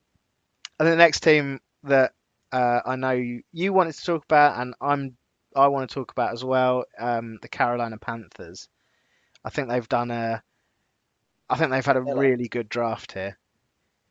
and 0.80 0.88
the 0.88 0.96
next 0.96 1.22
team 1.22 1.60
that 1.84 2.14
uh, 2.52 2.82
I 2.86 2.96
know 2.96 3.12
you, 3.12 3.42
you 3.52 3.74
wanted 3.74 3.96
to 3.96 4.06
talk 4.06 4.24
about, 4.24 4.60
and 4.62 4.74
I'm 4.80 5.18
I 5.56 5.68
want 5.68 5.90
to 5.90 5.94
talk 5.94 6.12
about 6.12 6.34
as 6.34 6.44
well, 6.44 6.86
um, 7.00 7.40
the 7.42 7.50
Carolina 7.50 7.98
Panthers. 7.98 8.70
I 9.48 9.50
think 9.50 9.70
they've 9.70 9.88
done 9.88 10.12
a, 10.12 10.44
I 11.50 11.56
think 11.56 11.72
they've 11.72 11.86
had 11.86 11.96
a 11.96 12.02
really 12.02 12.50
good 12.50 12.68
draft 12.68 13.14
here. 13.14 13.38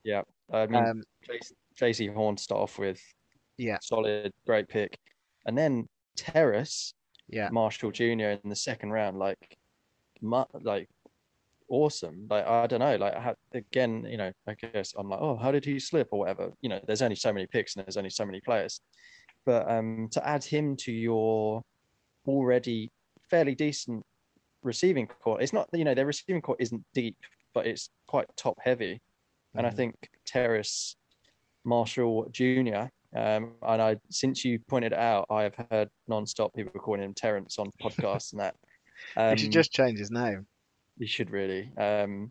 Yeah, 0.02 0.22
I 0.50 0.66
mean, 0.66 0.82
Um, 0.82 1.02
Jaycee 1.78 2.12
Horn 2.12 2.38
start 2.38 2.62
off 2.62 2.78
with. 2.78 3.02
Yeah. 3.58 3.76
Solid, 3.82 4.32
great 4.46 4.66
pick. 4.68 4.98
and 5.44 5.56
then 5.56 5.88
Terrace, 6.16 6.94
Yeah. 7.28 7.50
Marshall 7.52 7.90
Jr. 7.90 8.30
in 8.30 8.40
the 8.46 8.56
second 8.56 8.92
round, 8.92 9.18
like, 9.18 9.58
mu- 10.22 10.44
like 10.62 10.88
awesome. 11.68 12.26
Like 12.30 12.46
I 12.46 12.66
don't 12.66 12.80
know, 12.80 12.96
like 12.96 13.14
how, 13.14 13.34
again, 13.52 14.06
you 14.08 14.16
know, 14.16 14.32
I 14.46 14.54
guess 14.54 14.94
I'm 14.96 15.10
like, 15.10 15.20
oh, 15.20 15.36
how 15.36 15.52
did 15.52 15.64
he 15.66 15.78
slip 15.78 16.08
or 16.12 16.20
whatever? 16.20 16.50
You 16.62 16.70
know, 16.70 16.80
there's 16.86 17.02
only 17.02 17.16
so 17.16 17.30
many 17.32 17.46
picks 17.46 17.76
and 17.76 17.84
there's 17.84 17.98
only 17.98 18.08
so 18.10 18.24
many 18.24 18.40
players, 18.40 18.80
but 19.44 19.70
um, 19.70 20.08
to 20.12 20.26
add 20.26 20.42
him 20.44 20.76
to 20.78 20.92
your 20.92 21.62
already 22.26 22.90
fairly 23.28 23.54
decent 23.54 24.02
receiving 24.66 25.06
core, 25.08 25.40
it's 25.42 25.52
not 25.54 25.68
you 25.72 25.84
know 25.84 25.94
their 25.94 26.06
receiving 26.06 26.42
core 26.42 26.56
isn't 26.60 26.84
deep, 26.94 27.16
but 27.54 27.66
it's 27.66 27.90
quite 28.08 28.26
top 28.36 28.58
heavy, 28.62 29.00
and 29.56 29.66
I 29.66 29.70
Mhm. 29.70 29.76
think 29.76 29.94
Terrace 30.26 30.96
Marshall 31.64 32.28
Jr. 32.30 32.90
Um, 33.14 33.56
and 33.62 33.82
I, 33.82 33.96
since 34.10 34.44
you 34.44 34.58
pointed 34.68 34.92
it 34.92 34.98
out, 34.98 35.26
I 35.30 35.44
have 35.44 35.56
heard 35.70 35.88
non-stop 36.08 36.54
people 36.54 36.80
calling 36.80 37.02
him 37.02 37.14
Terrence 37.14 37.58
on 37.58 37.70
podcasts 37.82 38.32
and 38.32 38.40
that. 38.40 38.56
Um, 39.16 39.30
he 39.30 39.36
should 39.36 39.52
just 39.52 39.72
change 39.72 39.98
his 39.98 40.10
name. 40.10 40.46
you 40.96 41.06
should 41.06 41.30
really. 41.30 41.72
Um, 41.76 42.30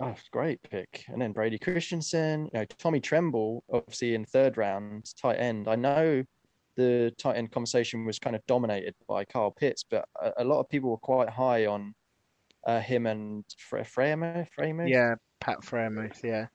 oh, 0.00 0.14
great 0.30 0.60
pick. 0.62 1.04
And 1.08 1.20
then 1.20 1.32
Brady 1.32 1.58
Christensen, 1.58 2.44
you 2.46 2.50
know, 2.54 2.64
Tommy 2.64 3.00
Tremble, 3.00 3.64
obviously 3.72 4.14
in 4.14 4.24
third 4.24 4.56
round, 4.56 5.12
tight 5.20 5.36
end. 5.36 5.68
I 5.68 5.76
know 5.76 6.24
the 6.78 7.12
tight 7.18 7.36
end 7.36 7.50
conversation 7.50 8.06
was 8.06 8.20
kind 8.20 8.36
of 8.36 8.46
dominated 8.46 8.94
by 9.08 9.24
Kyle 9.24 9.50
Pitts, 9.50 9.84
but 9.88 10.08
a, 10.22 10.32
a 10.38 10.44
lot 10.44 10.60
of 10.60 10.68
people 10.68 10.90
were 10.90 10.96
quite 10.96 11.28
high 11.28 11.66
on 11.66 11.92
uh, 12.66 12.80
him 12.80 13.06
and 13.06 13.44
Fre-. 13.58 13.78
Fremo? 13.78 14.88
Yeah, 14.88 15.16
Pat 15.40 15.60
Freiermuth. 15.62 16.22
Yeah. 16.22 16.46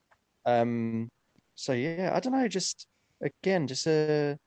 Um, 0.45 1.09
so 1.55 1.73
yeah, 1.73 2.12
I 2.13 2.21
don't 2.21 2.31
know. 2.31 2.47
Just 2.47 2.88
again, 3.21 3.67
just 3.67 3.86
uh, 3.86 4.39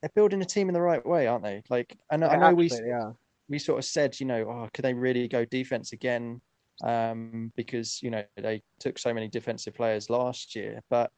they're 0.00 0.10
building 0.14 0.42
a 0.42 0.44
team 0.44 0.68
in 0.68 0.74
the 0.74 0.82
right 0.82 1.04
way, 1.04 1.26
aren't 1.26 1.44
they? 1.44 1.62
Like, 1.70 1.96
I 2.10 2.18
know, 2.18 2.28
I 2.28 2.36
know 2.36 2.54
we 2.54 2.70
are. 2.70 3.16
we 3.48 3.58
sort 3.58 3.78
of 3.78 3.86
said, 3.86 4.20
you 4.20 4.26
know, 4.26 4.42
oh, 4.42 4.68
could 4.74 4.84
they 4.84 4.92
really 4.92 5.28
go 5.28 5.46
defense 5.46 5.92
again? 5.92 6.42
Um, 6.82 7.52
because 7.56 8.02
you 8.02 8.10
know 8.10 8.24
they 8.36 8.60
took 8.80 8.98
so 8.98 9.14
many 9.14 9.28
defensive 9.28 9.74
players 9.74 10.10
last 10.10 10.54
year, 10.54 10.82
but 10.90 11.10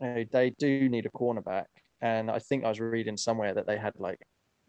you 0.00 0.06
know, 0.06 0.24
they 0.30 0.50
do 0.50 0.88
need 0.90 1.06
a 1.06 1.10
cornerback. 1.10 1.66
And 2.00 2.30
I 2.30 2.38
think 2.38 2.64
I 2.64 2.68
was 2.68 2.80
reading 2.80 3.16
somewhere 3.16 3.54
that 3.54 3.66
they 3.66 3.76
had 3.78 3.94
like 3.98 4.20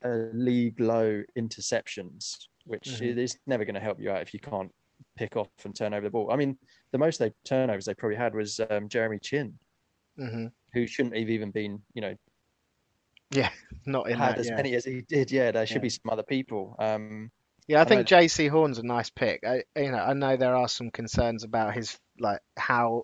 a 0.03 0.29
league 0.33 0.79
low 0.79 1.23
interceptions, 1.37 2.47
which 2.65 3.01
Mhm. 3.01 3.01
is 3.01 3.37
never 3.45 3.65
going 3.65 3.75
to 3.75 3.81
help 3.81 3.99
you 3.99 4.11
out 4.11 4.21
if 4.21 4.33
you 4.33 4.39
can't 4.39 4.71
pick 5.15 5.35
off 5.37 5.49
and 5.65 5.75
turn 5.75 5.93
over 5.93 6.05
the 6.07 6.11
ball. 6.11 6.31
I 6.31 6.35
mean, 6.35 6.57
the 6.91 6.97
most 6.97 7.19
they 7.19 7.33
turnovers 7.45 7.85
they 7.85 7.93
probably 7.93 8.17
had 8.17 8.33
was 8.35 8.59
um, 8.69 8.89
Jeremy 8.89 9.19
Chinn, 9.19 9.59
hmm 10.17 10.51
who 10.73 10.87
shouldn't 10.87 11.15
have 11.15 11.29
even 11.29 11.51
been, 11.51 11.83
you 11.93 12.01
know, 12.01 12.15
yeah, 13.31 13.51
Not 13.85 14.09
in 14.09 14.21
had 14.21 14.23
that. 14.23 14.39
as 14.39 14.51
Yeah. 14.51 14.57
many 14.57 14.75
as 14.75 14.85
he 14.85 15.01
did. 15.01 15.31
Yeah, 15.31 15.51
there 15.51 15.65
should 15.65 15.81
Yeah. 15.81 15.83
be 15.83 15.89
some 15.89 16.09
other 16.11 16.23
people. 16.23 16.75
Um, 16.79 17.31
Yeah, 17.67 17.81
I 17.81 17.85
I 17.85 17.85
think 17.85 18.07
Jaycee 18.07 18.49
Horn's 18.49 18.79
a 18.79 18.83
nice 18.83 19.09
pick. 19.09 19.43
I, 19.45 19.63
you 19.75 19.91
know, 19.91 19.99
I 19.99 20.13
know 20.13 20.35
there 20.35 20.55
are 20.55 20.67
some 20.67 20.91
concerns 20.91 21.43
about 21.43 21.73
his 21.73 21.99
like 22.19 22.41
how 22.57 23.03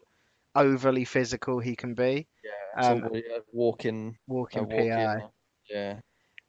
overly 0.55 1.05
physical 1.05 1.59
he 1.59 1.75
can 1.75 1.93
be. 1.95 2.27
yeah, 2.43 2.51
Um, 2.75 2.99
sort 2.99 3.05
of 3.05 3.15
a 3.15 3.41
walking, 3.51 4.17
walking 4.27 4.67
PI. 4.67 5.23
Yeah, 5.69 5.99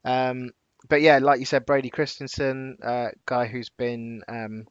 Um, 0.05 0.51
but 0.89 1.03
yeah, 1.03 1.19
like 1.19 1.41
you 1.41 1.47
said, 1.47 1.67
Brady 1.67 1.91
Christensen, 1.91 2.79
uh, 2.83 3.09
guy 3.27 3.47
who's 3.47 3.71
been 3.71 4.23
um, 4.29 4.67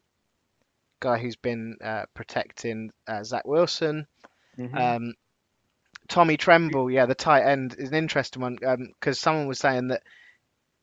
guy 1.00 1.18
who's 1.18 1.36
been 1.36 1.76
uh, 1.82 2.06
protecting 2.14 2.90
uh, 3.06 3.22
Zach 3.24 3.46
Wilson. 3.46 4.06
Mhm. 4.58 4.76
Um, 4.78 5.14
Tommy 6.08 6.36
Tremble, 6.36 6.90
yeah, 6.90 7.06
the 7.06 7.14
tight 7.14 7.42
end 7.44 7.74
is 7.78 7.88
an 7.88 7.94
interesting 7.96 8.42
one 8.42 8.56
because 8.56 9.18
someone 9.18 9.46
was 9.46 9.58
saying 9.58 9.88
that 9.88 10.02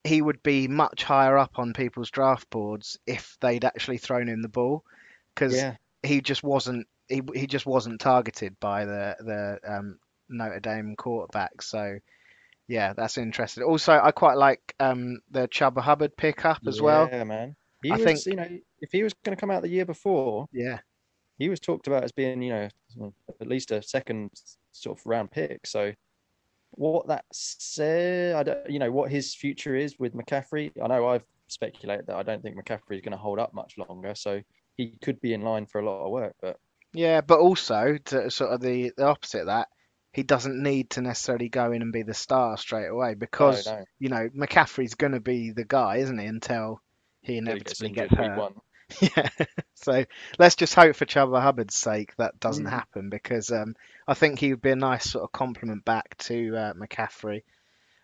he 0.04 0.22
would 0.22 0.42
be 0.44 0.68
much 0.68 1.04
higher 1.04 1.38
up 1.38 1.60
on 1.60 1.74
people's 1.74 2.12
draft 2.12 2.50
boards 2.50 2.98
if 3.06 3.38
they'd 3.42 3.66
actually 3.66 3.98
thrown 3.98 4.28
him 4.28 4.42
the 4.42 4.50
ball 4.50 4.84
because 5.34 5.54
yeah, 5.56 5.76
he 6.04 6.22
just 6.22 6.44
wasn't 6.44 6.88
he, 7.08 7.22
he 7.34 7.48
just 7.48 7.66
wasn't 7.66 8.00
targeted 8.02 8.60
by 8.60 8.86
the 8.86 9.16
the 9.20 9.60
um, 9.78 10.00
Notre 10.30 10.60
Dame 10.60 10.96
quarterback. 10.96 11.62
So 11.62 12.00
yeah, 12.68 12.94
that's 12.94 13.18
interesting. 13.18 13.64
Also, 13.64 13.94
I 14.02 14.12
quite 14.12 14.38
like 14.38 14.76
um, 14.80 15.20
the 15.32 15.48
Chuba 15.48 15.82
Hubbard 15.82 16.16
pickup 16.16 16.62
as 16.68 16.82
well. 16.82 17.10
Yeah, 17.12 17.24
man. 17.24 17.56
He 17.82 17.92
I 17.92 17.96
was, 17.96 18.04
think- 18.04 18.26
you 18.26 18.36
know, 18.36 18.60
if 18.80 18.92
he 18.92 19.04
was 19.04 19.14
going 19.26 19.36
to 19.36 19.40
come 19.40 19.52
out 19.52 19.62
the 19.62 19.70
year 19.70 19.86
before, 19.86 20.48
Yeah, 20.52 20.80
he 21.38 21.50
was 21.50 21.60
talked 21.60 21.88
about 21.88 22.04
as 22.04 22.12
being, 22.14 22.42
you 22.42 22.52
know, 22.54 23.14
at 23.42 23.48
least 23.48 23.72
a 23.72 23.82
second 23.84 24.32
sort 24.72 24.98
of 24.98 25.06
round 25.06 25.32
pick. 25.32 25.68
So 25.68 25.92
what 26.72 27.08
that 27.08 27.26
said, 27.32 28.36
I 28.36 28.44
don't, 28.44 28.70
you 28.70 28.80
know, 28.80 28.92
what 28.92 29.12
his 29.12 29.36
future 29.36 29.76
is 29.76 30.00
with 30.00 30.14
McCaffrey. 30.14 30.72
I 30.82 30.88
know 30.88 31.08
I've 31.08 31.26
speculated 31.50 32.08
that 32.08 32.16
I 32.16 32.24
don't 32.24 32.42
think 32.42 32.56
McCaffrey 32.56 32.96
is 32.96 33.02
going 33.02 33.12
to 33.12 33.18
hold 33.18 33.40
up 33.40 33.54
much 33.54 33.78
longer, 33.78 34.16
so 34.16 34.42
he 34.76 34.96
could 35.02 35.20
be 35.20 35.34
in 35.34 35.42
line 35.42 35.66
for 35.66 35.82
a 35.82 35.86
lot 35.86 36.06
of 36.06 36.12
work. 36.12 36.36
But 36.42 36.58
yeah, 36.94 37.22
but 37.22 37.40
also 37.40 37.98
to 38.06 38.32
sort 38.32 38.52
of 38.52 38.62
the, 38.62 38.92
the 38.96 39.06
opposite 39.06 39.42
of 39.42 39.48
that, 39.48 39.68
he 40.14 40.24
doesn't 40.24 40.62
need 40.64 40.92
to 40.92 41.02
necessarily 41.02 41.50
go 41.50 41.72
in 41.74 41.82
and 41.84 41.94
be 41.94 42.04
the 42.04 42.14
star 42.16 42.58
straight 42.58 42.88
away 42.88 43.16
because 43.16 43.66
no, 43.66 43.80
no, 43.80 43.86
you 44.00 44.10
know 44.10 44.30
McCaffrey's 44.30 44.96
going 44.96 45.14
to 45.14 45.22
be 45.22 45.52
the 45.52 45.66
guy, 45.66 45.98
isn't 45.98 46.20
he? 46.20 46.26
Until 46.28 46.82
he 47.22 47.38
until 47.38 47.56
he 47.56 47.62
gets 47.64 47.82
inevitably 47.82 47.90
gets 47.92 48.16
week 48.18 48.34
hurt. 48.34 48.38
one. 48.38 48.56
Yeah. 49.02 49.30
So 49.76 50.06
let's 50.40 50.56
just 50.56 50.76
hope 50.76 50.96
for 50.96 51.06
Chuba 51.06 51.42
Hubbard's 51.42 51.76
sake 51.76 52.16
that 52.18 52.40
doesn't 52.40 52.66
Mm. 52.66 52.70
happen 52.70 53.10
because 53.10 53.52
um, 53.52 53.76
I 54.08 54.14
think 54.14 54.40
he 54.40 54.52
would 54.52 54.62
be 54.62 54.72
a 54.72 54.76
nice 54.76 55.10
sort 55.10 55.24
of 55.24 55.32
compliment 55.32 55.84
back 55.86 56.18
to 56.20 56.56
uh, 56.56 56.74
McCaffrey. 56.74 57.44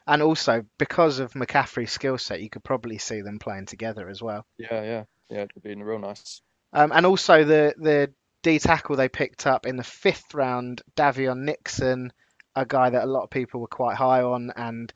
And 0.08 0.22
also 0.22 0.66
because 0.78 1.20
of 1.20 1.34
McCaffrey's 1.34 1.92
skill 1.92 2.18
set, 2.18 2.42
you 2.42 2.50
could 2.50 2.64
probably 2.64 2.98
see 2.98 3.22
them 3.22 3.40
playing 3.40 3.68
together 3.68 4.10
as 4.10 4.22
well. 4.22 4.46
Yeah, 4.58 4.84
yeah, 4.84 5.04
yeah. 5.30 5.44
It'd 5.44 5.64
be 5.64 5.76
real 5.76 6.00
nice. 6.00 6.42
Um, 6.74 6.92
and 6.94 7.06
also 7.06 7.44
the 7.44 7.74
the 7.78 8.14
D 8.42 8.60
tackle 8.60 8.96
they 8.96 9.10
picked 9.10 9.46
up 9.48 9.66
in 9.66 9.76
the 9.76 9.84
fifth 9.84 10.34
round, 10.34 10.82
Daviyon 10.96 11.40
Nixon, 11.40 12.14
a 12.56 12.66
guy 12.66 12.90
that 12.90 13.04
a 13.04 13.08
lot 13.12 13.24
of 13.24 13.30
people 13.30 13.60
were 13.62 13.68
quite 13.68 13.96
high 13.98 14.22
on, 14.22 14.52
and 14.56 14.92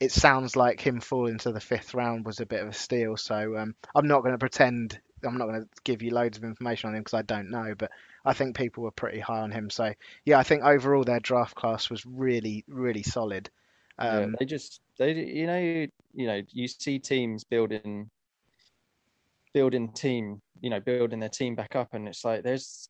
it 0.00 0.12
sounds 0.12 0.56
like 0.56 0.80
him 0.80 1.00
falling 1.00 1.38
to 1.38 1.52
the 1.52 1.60
fifth 1.60 1.94
round 1.94 2.24
was 2.26 2.40
a 2.40 2.46
bit 2.46 2.62
of 2.62 2.68
a 2.68 2.72
steal. 2.72 3.16
So 3.16 3.56
um, 3.56 3.74
I'm 3.94 4.08
not 4.08 4.22
going 4.22 4.32
to 4.32 4.38
pretend, 4.38 4.98
I'm 5.24 5.38
not 5.38 5.46
going 5.46 5.62
to 5.62 5.68
give 5.84 6.02
you 6.02 6.10
loads 6.12 6.38
of 6.38 6.44
information 6.44 6.88
on 6.88 6.96
him 6.96 7.02
because 7.02 7.14
I 7.18 7.22
don't 7.22 7.50
know, 7.50 7.74
but 7.76 7.90
I 8.24 8.32
think 8.32 8.56
people 8.56 8.82
were 8.84 8.90
pretty 8.90 9.20
high 9.20 9.40
on 9.40 9.52
him. 9.52 9.70
So 9.70 9.92
yeah, 10.24 10.38
I 10.38 10.42
think 10.42 10.64
overall 10.64 11.04
their 11.04 11.20
draft 11.20 11.54
class 11.54 11.90
was 11.90 12.04
really, 12.06 12.64
really 12.68 13.02
solid. 13.02 13.50
Yeah, 14.10 14.24
Um, 14.24 14.36
they 14.38 14.46
just 14.46 14.80
they 14.98 15.12
you 15.12 15.46
know 15.46 15.58
you, 15.58 15.88
you 16.14 16.26
know 16.26 16.42
you 16.50 16.66
see 16.68 16.98
teams 16.98 17.44
building 17.44 18.10
building 19.54 19.92
team 19.92 20.40
you 20.60 20.70
know 20.70 20.80
building 20.80 21.20
their 21.20 21.28
team 21.28 21.54
back 21.54 21.76
up. 21.76 21.88
And 21.94 22.08
it's 22.08 22.24
like 22.24 22.42
there's 22.42 22.88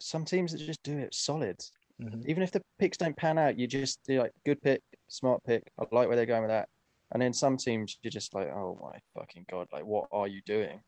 some 0.00 0.24
teams 0.24 0.52
that 0.52 0.58
just 0.58 0.82
do 0.82 0.98
it 0.98 1.14
solid. 1.14 1.58
Mhm. 2.00 2.26
even 2.28 2.42
if 2.42 2.50
the 2.50 2.60
picks 2.78 2.98
don't 2.98 3.16
pan 3.16 3.38
out 3.38 3.58
you 3.58 3.66
just 3.66 4.04
do 4.04 4.18
like 4.20 4.32
good 4.44 4.60
pick 4.60 4.82
smart 5.08 5.42
pick. 5.44 5.62
I 5.80 5.84
like 5.92 6.08
where 6.08 6.16
they're 6.16 6.26
going 6.26 6.42
with 6.42 6.50
that. 6.50 6.68
And 7.12 7.22
then 7.22 7.32
some 7.32 7.56
teams 7.56 7.98
you're 8.02 8.10
just 8.10 8.34
like 8.34 8.48
oh 8.48 8.78
my 8.82 8.98
fucking 9.18 9.46
god 9.50 9.68
like 9.72 9.84
what 9.86 10.08
are 10.12 10.28
you 10.28 10.42
doing? 10.44 10.80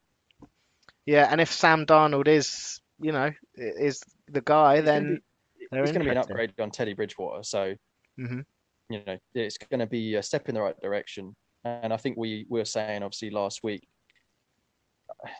Yeah, 1.07 1.29
and 1.31 1.41
if 1.41 1.51
Sam 1.51 1.87
Darnold 1.87 2.29
is, 2.29 2.81
you 3.01 3.13
know, 3.13 3.31
is 3.55 4.03
the 4.31 4.43
guy, 4.43 4.77
gonna 4.77 4.87
then 4.87 5.21
it's 5.73 5.93
going 5.93 6.01
to 6.01 6.05
be 6.05 6.11
an 6.11 6.19
upgrade 6.19 6.53
on 6.61 6.71
Teddy 6.71 6.93
Bridgewater. 6.93 7.43
So 7.43 7.75
Mhm. 8.19 8.45
you 8.91 9.03
know 9.07 9.17
it's 9.35 9.57
going 9.57 9.81
to 9.81 9.87
be 9.87 10.17
a 10.17 10.23
step 10.23 10.49
in 10.51 10.55
the 10.55 10.61
right 10.61 10.79
direction. 10.81 11.35
And 11.65 11.93
I 11.93 11.97
think 11.97 12.19
we 12.19 12.45
were 12.51 12.65
saying 12.67 13.03
obviously 13.03 13.31
last 13.31 13.63
week 13.63 13.89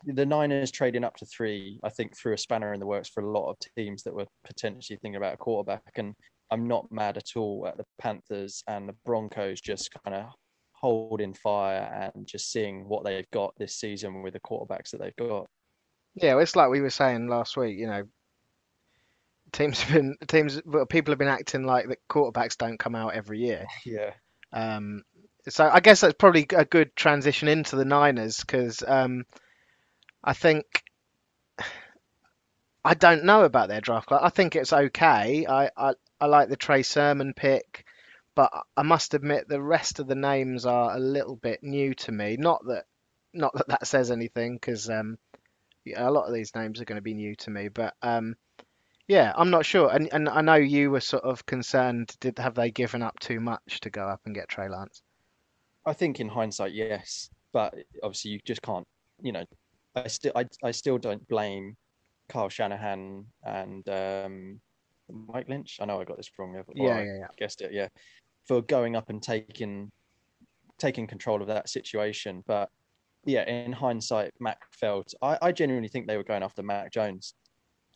the 0.05 0.27
Niners 0.27 0.71
trading 0.71 1.05
up 1.05 1.17
to 1.17 1.27
three, 1.27 1.79
I 1.83 1.89
think, 1.89 2.17
threw 2.17 2.35
a 2.35 2.39
spanner 2.39 2.73
in 2.73 2.81
the 2.81 2.87
works 2.87 3.09
for 3.09 3.23
a 3.23 3.31
lot 3.31 3.51
of 3.51 3.57
teams 3.77 4.03
that 4.03 4.15
were 4.15 4.27
potentially 4.45 4.99
thinking 5.01 5.17
about 5.17 5.35
a 5.35 5.39
quarterback. 5.39 5.83
And 5.97 6.15
I'm 6.51 6.67
not 6.67 6.91
mad 6.91 7.17
at 7.17 7.37
all 7.37 7.67
at 7.69 7.77
the 7.77 7.85
Panthers 7.99 8.63
and 8.67 8.89
the 8.89 8.97
Broncos 9.05 9.61
just 9.61 9.91
kind 10.05 10.17
of 10.17 10.27
holding 10.73 11.35
fire 11.35 12.13
and 12.15 12.27
just 12.27 12.51
seeing 12.53 12.89
what 12.89 13.05
they've 13.05 13.31
got 13.33 13.53
this 13.59 13.77
season 13.77 14.23
with 14.23 14.35
the 14.35 14.41
quarterbacks 14.41 14.91
that 14.91 15.01
they've 15.01 15.29
got. 15.29 15.47
Yeah, 16.15 16.35
well, 16.35 16.43
it's 16.43 16.57
like 16.57 16.71
we 16.71 16.81
were 16.81 16.91
saying 16.91 17.29
last 17.29 17.57
week. 17.57 17.79
You 17.79 17.87
know, 17.87 18.03
teams 19.53 19.81
have 19.83 19.95
been 19.95 20.17
teams. 20.27 20.61
well, 20.65 20.87
People 20.87 21.13
have 21.13 21.19
been 21.19 21.29
acting 21.29 21.65
like 21.65 21.89
the 21.89 21.97
quarterbacks 22.11 22.57
don't 22.57 22.79
come 22.79 22.95
out 22.95 23.15
every 23.15 23.41
year. 23.41 23.67
Yeah. 23.87 24.13
Um, 24.53 25.03
so 25.49 25.69
I 25.69 25.81
guess 25.81 26.01
that's 26.01 26.15
probably 26.19 26.47
a 26.55 26.65
good 26.65 26.95
transition 26.97 27.49
into 27.49 27.77
the 27.77 27.85
Niners 27.85 28.41
because 28.41 28.83
um, 28.87 29.25
I 30.23 30.33
think 30.35 30.85
I 32.85 32.95
don't 32.95 33.25
know 33.25 33.45
about 33.45 33.69
their 33.69 33.81
draft 33.81 34.09
class. 34.09 34.21
I 34.23 34.31
think 34.31 34.57
it's 34.57 34.73
okay. 34.73 35.47
I, 35.47 35.71
I 35.77 35.95
I 36.21 36.27
like 36.27 36.49
the 36.49 36.57
Trey 36.57 36.83
Sermon 36.83 37.35
pick, 37.35 37.85
but 38.35 38.53
I 38.77 38.83
must 38.83 39.15
admit 39.15 39.49
the 39.49 39.61
rest 39.63 39.99
of 40.01 40.07
the 40.09 40.15
names 40.17 40.67
are 40.67 40.95
a 40.97 40.99
little 41.01 41.37
bit 41.37 41.63
new 41.63 41.95
to 41.97 42.13
me. 42.13 42.37
Not 42.37 42.65
that 42.67 42.87
not 43.33 43.55
that 43.55 43.69
that 43.69 43.87
says 43.87 44.11
anything 44.11 44.55
because 44.57 44.89
um, 44.91 45.19
yeah, 45.85 46.09
a 46.09 46.11
lot 46.11 46.27
of 46.29 46.35
these 46.35 46.55
names 46.55 46.81
are 46.81 46.85
going 46.87 46.97
to 46.99 47.03
be 47.03 47.15
new 47.15 47.35
to 47.37 47.51
me. 47.51 47.69
But 47.69 47.95
um, 48.03 48.37
Yeah, 49.09 49.33
I'm 49.37 49.51
not 49.51 49.67
sure. 49.67 49.91
And 49.93 50.09
and 50.13 50.29
I 50.29 50.41
know 50.43 50.55
you 50.55 50.91
were 50.91 51.01
sort 51.01 51.25
of 51.25 51.47
concerned. 51.47 52.17
Did 52.21 52.39
have 52.39 52.55
they 52.55 52.71
given 52.71 53.03
up 53.03 53.19
too 53.21 53.41
much 53.41 53.81
to 53.81 53.91
go 53.91 54.07
up 54.09 54.21
and 54.27 54.35
get 54.35 54.49
Trey 54.49 54.69
Lance? 54.69 55.03
I 55.85 55.93
think 55.93 56.21
in 56.21 56.29
hindsight, 56.29 56.73
yes, 56.73 57.31
but 57.53 57.75
obviously 58.03 58.33
you 58.33 58.41
just 58.45 58.63
can't. 58.63 58.87
You 59.21 59.33
know, 59.33 59.45
I 60.05 60.09
still 60.09 60.33
I, 60.35 60.47
I 60.63 60.71
still 60.71 60.99
don't 60.99 61.27
blame 61.29 61.77
Kyle 62.29 62.49
Shanahan 62.49 63.25
and 63.45 63.89
um, 63.89 64.61
Mike 65.11 65.49
Lynch. 65.49 65.79
I 65.81 65.87
know 65.87 66.01
I 66.01 66.05
got 66.05 66.17
this 66.17 66.31
wrong. 66.39 66.55
Yeah, 66.75 66.85
I 66.85 67.03
yeah, 67.03 67.19
yeah. 67.21 67.27
guessed 67.39 67.61
it. 67.61 67.73
Yeah, 67.73 67.89
for 68.47 68.63
going 68.63 68.97
up 68.97 69.11
and 69.11 69.23
taking 69.23 69.91
taking 70.79 71.07
control 71.07 71.41
of 71.41 71.49
that 71.49 71.69
situation. 71.69 72.43
But 72.47 72.71
yeah, 73.25 73.49
in 73.49 73.73
hindsight, 73.73 74.33
Mac 74.41 74.59
felt. 74.73 75.13
I, 75.23 75.39
I 75.43 75.53
genuinely 75.53 75.89
think 75.89 76.07
they 76.07 76.17
were 76.17 76.25
going 76.25 76.43
after 76.43 76.63
Mac 76.63 76.93
Jones. 76.93 77.35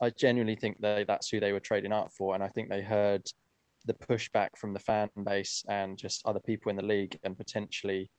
I 0.01 0.11
genuinely 0.11 0.57
think 0.57 0.81
they 0.81 1.05
that's 1.07 1.29
who 1.29 1.41
they 1.41 1.53
were 1.53 1.61
trading 1.61 1.93
up 1.93 2.11
for, 2.13 2.35
and 2.35 2.43
I 2.43 2.49
think 2.49 2.69
they 2.69 2.83
heard 2.83 3.23
the 3.87 3.95
pushback 3.95 4.51
from 4.57 4.73
the 4.73 4.79
fan 4.79 5.09
base 5.25 5.65
and 5.69 5.99
just 5.99 6.23
other 6.25 6.41
people 6.41 6.71
in 6.71 6.77
the 6.77 6.85
league, 6.85 7.19
and 7.25 7.37
potentially, 7.37 8.11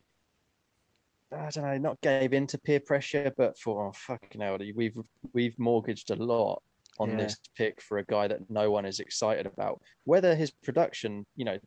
I 1.35 1.49
don't 1.49 1.63
know, 1.65 1.77
not 1.77 2.01
gave 2.01 2.33
in 2.33 2.47
to 2.47 2.57
peer 2.57 2.79
pressure, 2.79 3.31
but 3.37 3.57
for 3.57 3.87
oh, 3.87 3.91
fucking 3.93 4.41
hell, 4.41 4.57
we've 4.75 4.95
we've 5.33 5.57
mortgaged 5.57 6.11
a 6.11 6.15
lot 6.15 6.61
on 6.99 7.11
Yeah. 7.11 7.17
this 7.17 7.37
pick 7.57 7.81
for 7.81 7.97
a 7.97 8.05
guy 8.05 8.27
that 8.27 8.49
no 8.49 8.69
one 8.71 8.85
is 8.85 8.99
excited 8.99 9.45
about. 9.45 9.81
Whether 10.05 10.35
his 10.35 10.51
production, 10.51 11.25
you 11.35 11.45
know, 11.45 11.57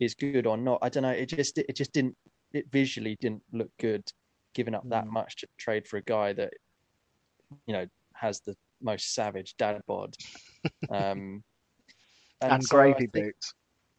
is 0.00 0.14
good 0.14 0.46
or 0.46 0.56
not, 0.56 0.78
I 0.82 0.88
don't 0.88 1.02
know. 1.04 1.10
It 1.10 1.26
just 1.26 1.58
it 1.58 1.76
just 1.76 1.92
didn't 1.92 2.16
it 2.52 2.66
visually 2.70 3.16
didn't 3.20 3.42
look 3.52 3.70
good, 3.78 4.02
giving 4.54 4.74
up 4.74 4.88
that 4.88 5.04
Mm. 5.04 5.10
much 5.10 5.36
to 5.36 5.46
trade 5.58 5.86
for 5.86 5.98
a 5.98 6.02
guy 6.02 6.32
that, 6.32 6.52
you 7.66 7.74
know, 7.74 7.86
has 8.14 8.40
the 8.40 8.56
most 8.80 9.14
savage 9.14 9.54
dad 9.58 9.80
bod. 9.86 10.14
Um, 10.90 11.44
And, 12.40 12.62
so 12.64 12.76
gravy 12.76 13.06
think- 13.06 13.12
boots. 13.12 13.54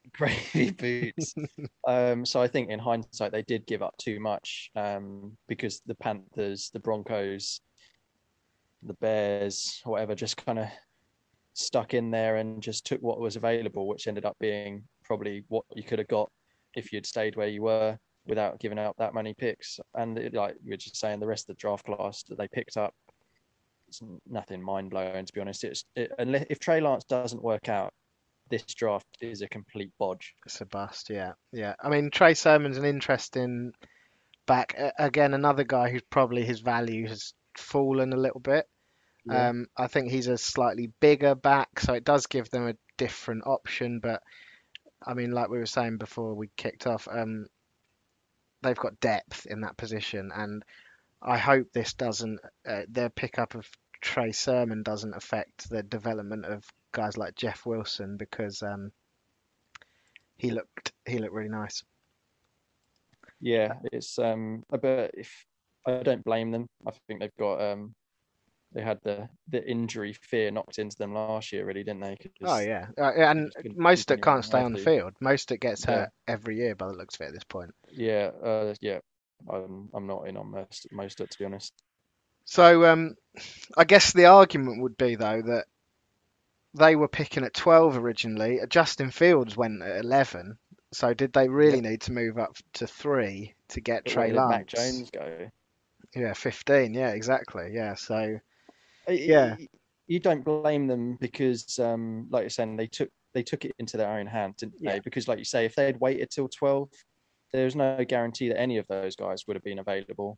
gravy 0.13 0.71
boots. 0.71 1.33
um, 1.87 2.25
so 2.25 2.41
I 2.41 2.47
think 2.47 2.69
in 2.69 2.79
hindsight 2.79 3.31
they 3.31 3.43
did 3.43 3.65
give 3.65 3.81
up 3.81 3.95
too 3.97 4.19
much 4.19 4.71
um, 4.75 5.37
because 5.47 5.81
the 5.85 5.95
Panthers, 5.95 6.69
the 6.73 6.79
Broncos, 6.79 7.61
the 8.83 8.93
Bears, 8.95 9.81
whatever, 9.83 10.15
just 10.15 10.37
kind 10.37 10.59
of 10.59 10.67
stuck 11.53 11.93
in 11.93 12.11
there 12.11 12.37
and 12.37 12.61
just 12.61 12.85
took 12.85 13.01
what 13.01 13.19
was 13.19 13.35
available, 13.35 13.87
which 13.87 14.07
ended 14.07 14.25
up 14.25 14.37
being 14.39 14.83
probably 15.03 15.43
what 15.49 15.65
you 15.75 15.83
could 15.83 15.99
have 15.99 16.07
got 16.07 16.31
if 16.75 16.93
you'd 16.93 17.05
stayed 17.05 17.35
where 17.35 17.47
you 17.47 17.63
were 17.63 17.97
without 18.25 18.59
giving 18.59 18.79
out 18.79 18.95
that 18.97 19.13
many 19.13 19.33
picks. 19.33 19.79
And 19.95 20.17
it, 20.17 20.33
like 20.33 20.55
you 20.63 20.71
were 20.71 20.77
just 20.77 20.97
saying, 20.97 21.19
the 21.19 21.27
rest 21.27 21.49
of 21.49 21.55
the 21.55 21.59
draft 21.59 21.85
class 21.85 22.23
that 22.23 22.37
they 22.37 22.47
picked 22.47 22.77
up, 22.77 22.93
it's 23.87 24.01
nothing 24.29 24.61
mind 24.61 24.91
blowing 24.91 25.25
to 25.25 25.33
be 25.33 25.41
honest. 25.41 25.63
It's 25.63 25.83
it, 25.95 26.11
unless 26.19 26.45
if 26.49 26.59
Trey 26.59 26.79
Lance 26.79 27.03
doesn't 27.05 27.43
work 27.43 27.69
out, 27.69 27.91
this 28.49 28.63
draft 28.63 29.07
is 29.21 29.41
a 29.41 29.47
complete 29.47 29.91
bodge. 29.99 30.33
It's 30.45 30.61
a 30.61 30.65
bust, 30.65 31.09
yeah, 31.09 31.33
yeah. 31.51 31.75
I 31.81 31.89
mean, 31.89 32.09
Trey 32.11 32.33
Sermon's 32.33 32.77
an 32.77 32.85
interesting 32.85 33.73
back. 34.45 34.75
Again, 34.97 35.33
another 35.33 35.63
guy 35.63 35.89
who's 35.89 36.01
probably 36.09 36.43
his 36.43 36.59
value 36.59 37.07
has 37.07 37.33
fallen 37.57 38.13
a 38.13 38.17
little 38.17 38.39
bit. 38.39 38.67
Yeah. 39.25 39.49
Um, 39.49 39.67
I 39.77 39.87
think 39.87 40.09
he's 40.09 40.27
a 40.27 40.37
slightly 40.37 40.91
bigger 40.99 41.35
back, 41.35 41.79
so 41.79 41.93
it 41.93 42.03
does 42.03 42.25
give 42.25 42.49
them 42.49 42.67
a 42.67 42.75
different 42.97 43.45
option. 43.45 43.99
But 43.99 44.21
I 45.05 45.13
mean, 45.13 45.31
like 45.31 45.49
we 45.49 45.59
were 45.59 45.65
saying 45.65 45.97
before 45.97 46.33
we 46.33 46.49
kicked 46.57 46.87
off, 46.87 47.07
um, 47.11 47.47
they've 48.61 48.75
got 48.75 48.99
depth 48.99 49.45
in 49.45 49.61
that 49.61 49.77
position, 49.77 50.31
and 50.33 50.63
I 51.21 51.37
hope 51.37 51.67
this 51.73 51.93
doesn't, 51.93 52.39
uh, 52.67 52.81
their 52.87 53.09
pickup 53.09 53.55
of 53.55 53.67
Trey 54.01 54.31
Sermon 54.31 54.83
doesn't 54.83 55.13
affect 55.13 55.69
the 55.69 55.83
development 55.83 56.45
of 56.45 56.63
guys 56.91 57.17
like 57.17 57.35
Jeff 57.35 57.65
Wilson 57.65 58.17
because 58.17 58.61
um, 58.63 58.91
he 60.37 60.51
looked 60.51 60.93
he 61.05 61.19
looked 61.19 61.33
really 61.33 61.49
nice. 61.49 61.83
Yeah, 63.41 63.75
it's 63.91 64.17
um, 64.19 64.63
but 64.69 65.11
if 65.13 65.45
I 65.85 66.03
don't 66.03 66.23
blame 66.23 66.51
them, 66.51 66.67
I 66.85 66.91
think 67.07 67.19
they've 67.21 67.37
got 67.39 67.61
um, 67.61 67.93
they 68.73 68.81
had 68.81 68.99
the 69.03 69.29
the 69.47 69.65
injury 69.67 70.13
fear 70.13 70.51
knocked 70.51 70.79
into 70.79 70.97
them 70.97 71.13
last 71.13 71.51
year, 71.51 71.65
really, 71.65 71.83
didn't 71.83 72.01
they? 72.01 72.17
Oh 72.43 72.59
yeah, 72.59 72.87
uh, 72.97 73.11
and 73.15 73.51
Mostert 73.77 74.21
can't 74.21 74.45
stay 74.45 74.59
on 74.61 74.73
the 74.73 74.79
field. 74.79 75.13
Mostert 75.21 75.59
gets 75.61 75.85
Yeah. 75.87 76.05
hurt 76.05 76.09
every 76.27 76.57
year 76.57 76.75
by 76.75 76.87
the 76.87 76.93
looks 76.93 77.15
of 77.15 77.21
it 77.21 77.27
at 77.29 77.33
this 77.33 77.43
point. 77.45 77.73
yeah, 77.91 78.31
uh, 78.43 78.73
yeah. 78.81 78.99
I'm 79.49 79.89
I'm 79.93 80.05
not 80.07 80.27
in 80.27 80.37
on 80.37 80.51
most 80.51 80.87
most 80.91 81.19
of 81.19 81.25
it 81.25 81.31
to 81.31 81.39
be 81.39 81.45
honest. 81.45 81.73
So 82.45 82.85
um, 82.85 83.15
I 83.77 83.85
guess 83.85 84.11
the 84.13 84.25
argument 84.25 84.81
would 84.81 84.97
be 84.97 85.15
though 85.15 85.41
that 85.41 85.65
they 86.73 86.95
were 86.95 87.07
picking 87.07 87.43
at 87.43 87.53
12 87.53 87.97
originally. 87.97 88.59
Justin 88.69 89.11
Fields 89.11 89.55
went 89.57 89.81
at 89.83 90.03
11. 90.03 90.57
So 90.91 91.13
did 91.13 91.33
they 91.33 91.47
really 91.47 91.81
need 91.81 92.01
to 92.01 92.11
move 92.13 92.37
up 92.37 92.55
to 92.73 92.87
three 92.87 93.55
to 93.69 93.81
get 93.81 94.05
But 94.05 94.13
Trey 94.13 94.31
where 94.31 94.33
did 94.33 94.45
Mac 94.45 94.65
Lance? 94.65 94.67
Jones 94.67 95.09
go? 95.11 95.49
Yeah, 96.15 96.33
15. 96.33 96.93
Yeah, 96.93 97.09
exactly. 97.11 97.71
Yeah. 97.73 97.95
So 97.95 98.39
Yeah. 99.07 99.57
you 100.07 100.19
don't 100.19 100.43
blame 100.43 100.87
them 100.87 101.15
because, 101.15 101.77
um, 101.79 102.27
like 102.31 102.43
you're 102.43 102.49
saying, 102.49 102.77
they 102.77 102.87
took 102.87 103.09
they 103.33 103.43
took 103.43 103.63
it 103.63 103.75
into 103.77 103.95
their 103.97 104.09
own 104.09 104.25
hands, 104.25 104.55
didn't 104.57 104.73
Yeah. 104.79 104.93
they? 104.93 104.99
Because, 104.99 105.27
like 105.27 105.37
you 105.37 105.45
say, 105.45 105.65
if 105.65 105.75
they 105.75 105.85
had 105.85 105.99
waited 105.99 106.31
till 106.31 106.49
twelve, 106.49 106.89
there's 107.53 107.75
no 107.75 108.03
guarantee 108.03 108.49
that 108.49 108.59
any 108.59 108.77
of 108.77 108.87
those 108.87 109.15
guys 109.15 109.45
would 109.47 109.55
have 109.55 109.63
been 109.63 109.79
available. 109.79 110.37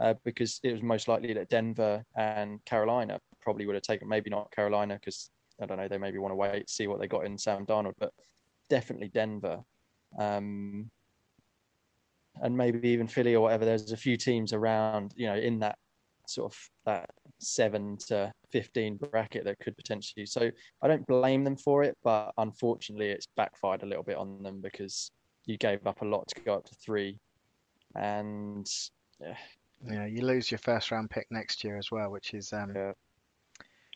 Uh, 0.00 0.14
because 0.24 0.58
it 0.64 0.72
was 0.72 0.82
most 0.82 1.06
likely 1.06 1.34
that 1.34 1.50
Denver 1.50 2.02
and 2.16 2.64
Carolina 2.64 3.20
probably 3.42 3.66
would 3.66 3.74
have 3.76 3.82
taken, 3.82 4.08
maybe 4.08 4.30
not 4.30 4.50
Carolina, 4.50 4.94
because 4.94 5.30
I 5.62 5.66
don't 5.66 5.78
know, 5.78 5.88
they 5.88 5.98
maybe 5.98 6.18
want 6.18 6.32
to 6.32 6.36
wait 6.36 6.68
see 6.68 6.86
what 6.86 7.00
they 7.00 7.06
got 7.06 7.24
in 7.26 7.38
Sam 7.38 7.64
Darnold, 7.66 7.94
but 7.98 8.12
definitely 8.68 9.08
Denver. 9.08 9.60
Um, 10.18 10.90
and 12.40 12.56
maybe 12.56 12.88
even 12.88 13.06
Philly 13.06 13.34
or 13.34 13.42
whatever. 13.42 13.64
There's 13.64 13.92
a 13.92 13.96
few 13.96 14.16
teams 14.16 14.52
around, 14.52 15.12
you 15.16 15.26
know, 15.26 15.36
in 15.36 15.58
that 15.60 15.76
sort 16.26 16.52
of 16.52 16.58
that 16.86 17.10
seven 17.38 17.96
to 18.08 18.32
fifteen 18.50 18.96
bracket 18.96 19.44
that 19.44 19.58
could 19.58 19.76
potentially. 19.76 20.26
So 20.26 20.50
I 20.82 20.88
don't 20.88 21.06
blame 21.06 21.44
them 21.44 21.56
for 21.56 21.82
it, 21.82 21.96
but 22.02 22.32
unfortunately, 22.38 23.10
it's 23.10 23.26
backfired 23.36 23.82
a 23.82 23.86
little 23.86 24.04
bit 24.04 24.16
on 24.16 24.42
them 24.42 24.60
because 24.60 25.10
you 25.44 25.58
gave 25.58 25.86
up 25.86 26.02
a 26.02 26.06
lot 26.06 26.26
to 26.28 26.40
go 26.40 26.54
up 26.54 26.64
to 26.64 26.74
three, 26.74 27.18
and 27.96 28.66
yeah, 29.20 29.36
yeah, 29.90 30.06
you 30.06 30.24
lose 30.24 30.50
your 30.50 30.58
first 30.58 30.90
round 30.90 31.10
pick 31.10 31.26
next 31.30 31.64
year 31.64 31.76
as 31.76 31.90
well, 31.90 32.10
which 32.10 32.34
is 32.34 32.52
um, 32.52 32.72
Yeah. 32.74 32.92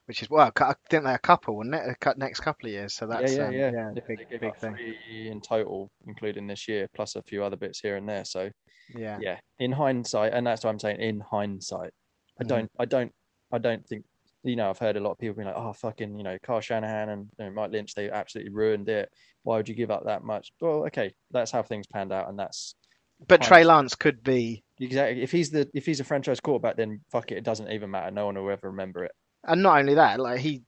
Which 0.07 0.23
is 0.23 0.31
well, 0.31 0.53
I 0.61 0.75
think 0.89 1.05
they're 1.05 1.15
a 1.15 1.19
couple, 1.19 1.57
wouldn't 1.57 1.75
it? 1.75 1.83
A 1.89 1.95
cou- 1.97 2.15
next 2.17 2.41
couple 2.41 2.69
of 2.69 2.73
years. 2.73 2.95
So 2.95 3.07
that's 3.07 3.37
yeah, 3.37 3.49
um, 3.49 3.55
yeah, 3.55 3.71
yeah. 3.71 3.71
yeah, 3.73 3.91
They 3.95 4.01
big 4.07 4.19
gave 4.31 4.41
big 4.41 4.51
up 4.51 4.59
thing. 4.59 4.77
three 4.77 5.29
in 5.29 5.41
total, 5.41 5.91
including 6.07 6.47
this 6.47 6.69
year, 6.69 6.87
plus 6.95 7.17
a 7.17 7.23
few 7.23 7.43
other 7.43 7.57
bits 7.57 7.81
here 7.81 7.97
and 7.97 8.09
there. 8.09 8.25
So 8.25 8.51
Yeah. 8.95 9.19
yeah, 9.21 9.39
in 9.59 9.73
hindsight, 9.73 10.33
and 10.33 10.47
that's 10.47 10.65
what 10.65 10.71
I'm 10.71 10.79
saying. 10.79 11.01
In 11.01 11.21
hindsight, 11.21 11.93
I 12.41 12.45
Mhm. 12.45 12.49
don't, 12.49 12.71
I 12.79 12.85
don't, 12.85 13.13
I 13.53 13.59
don't 13.59 13.87
think. 13.87 14.05
You 14.45 14.55
know, 14.55 14.71
I've 14.71 14.79
heard 14.79 14.97
a 14.97 15.01
lot 15.01 15.11
of 15.11 15.19
people 15.19 15.35
being 15.35 15.49
like, 15.49 15.57
"Oh, 15.57 15.73
fucking," 15.73 16.17
you 16.17 16.23
know, 16.23 16.39
Kyle 16.41 16.61
Shanahan 16.61 17.09
and 17.09 17.29
you 17.39 17.47
know, 17.47 17.51
Mike 17.51 17.73
Lynch, 17.73 17.95
they 17.95 18.09
absolutely 18.09 18.53
ruined 18.53 18.89
it. 18.89 19.09
Why 19.43 19.57
would 19.57 19.69
you 19.69 19.75
give 19.75 19.91
up 19.91 20.05
that 20.05 20.23
much? 20.23 20.53
Well, 20.61 20.87
okay, 20.87 21.13
that's 21.33 21.51
how 21.51 21.65
things 21.65 21.87
panned 21.89 22.13
out, 22.13 22.29
and 22.29 22.39
that's 22.39 22.77
But 23.27 23.43
Trey 23.43 23.65
Lance 23.65 23.95
could 23.97 24.23
be, 24.23 24.63
exactly. 24.79 25.23
If 25.23 25.33
he's 25.33 25.51
the 25.51 25.69
if 25.75 25.85
he's 25.87 25.99
a 26.01 26.05
franchise 26.05 26.39
quarterback, 26.41 26.77
then 26.77 27.01
fuck 27.11 27.33
it, 27.33 27.39
it 27.39 27.45
doesn't 27.45 27.71
even 27.73 27.91
matter. 27.91 28.11
No 28.13 28.27
one 28.27 28.37
will 28.37 28.51
ever 28.51 28.71
remember 28.71 29.05
it. 29.05 29.13
And 29.45 29.63
not 29.63 29.79
only 29.79 29.95
that, 29.95 30.21
like 30.21 30.41
he 30.41 30.63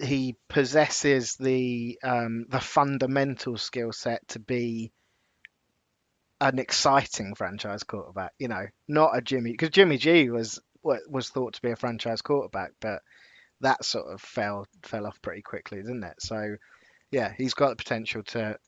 he 0.00 0.36
possesses 0.48 1.36
the 1.36 1.98
um, 2.02 2.46
the 2.48 2.60
fundamental 2.60 3.56
skill 3.56 3.92
set 3.92 4.26
to 4.28 4.38
be 4.38 4.92
an 6.40 6.58
exciting 6.58 7.34
franchise 7.34 7.82
quarterback. 7.82 8.32
You 8.38 8.48
know, 8.48 8.66
not 8.88 9.16
a 9.16 9.20
Jimmy 9.20 9.52
because 9.52 9.70
Jimmy 9.70 9.98
G 9.98 10.30
was 10.30 10.60
was 10.82 11.28
thought 11.30 11.54
to 11.54 11.62
be 11.62 11.70
a 11.70 11.76
franchise 11.76 12.22
quarterback, 12.22 12.72
but 12.80 13.02
that 13.60 13.84
sort 13.84 14.12
of 14.12 14.20
fell 14.20 14.66
fell 14.82 15.06
off 15.06 15.20
pretty 15.22 15.42
quickly, 15.42 15.78
didn't 15.78 16.04
it? 16.04 16.16
So 16.20 16.56
yeah, 17.10 17.32
he's 17.36 17.54
got 17.54 17.70
the 17.70 17.76
potential 17.76 18.22
to 18.24 18.58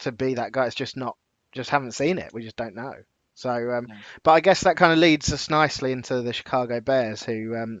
to 0.00 0.12
be 0.12 0.34
that 0.34 0.52
guy. 0.52 0.66
It's 0.66 0.74
just 0.74 0.96
not 0.96 1.16
just 1.52 1.70
haven't 1.70 1.92
seen 1.92 2.18
it. 2.18 2.32
We 2.32 2.42
just 2.42 2.56
don't 2.56 2.74
know. 2.74 2.94
So, 3.36 3.50
um, 3.50 3.86
No. 3.88 3.94
but 4.22 4.30
I 4.32 4.40
guess 4.40 4.60
that 4.62 4.76
kind 4.76 4.92
of 4.92 4.98
leads 4.98 5.32
us 5.32 5.50
nicely 5.50 5.90
into 5.90 6.22
the 6.22 6.32
Chicago 6.32 6.80
Bears, 6.80 7.22
who 7.24 7.56
um, 7.56 7.80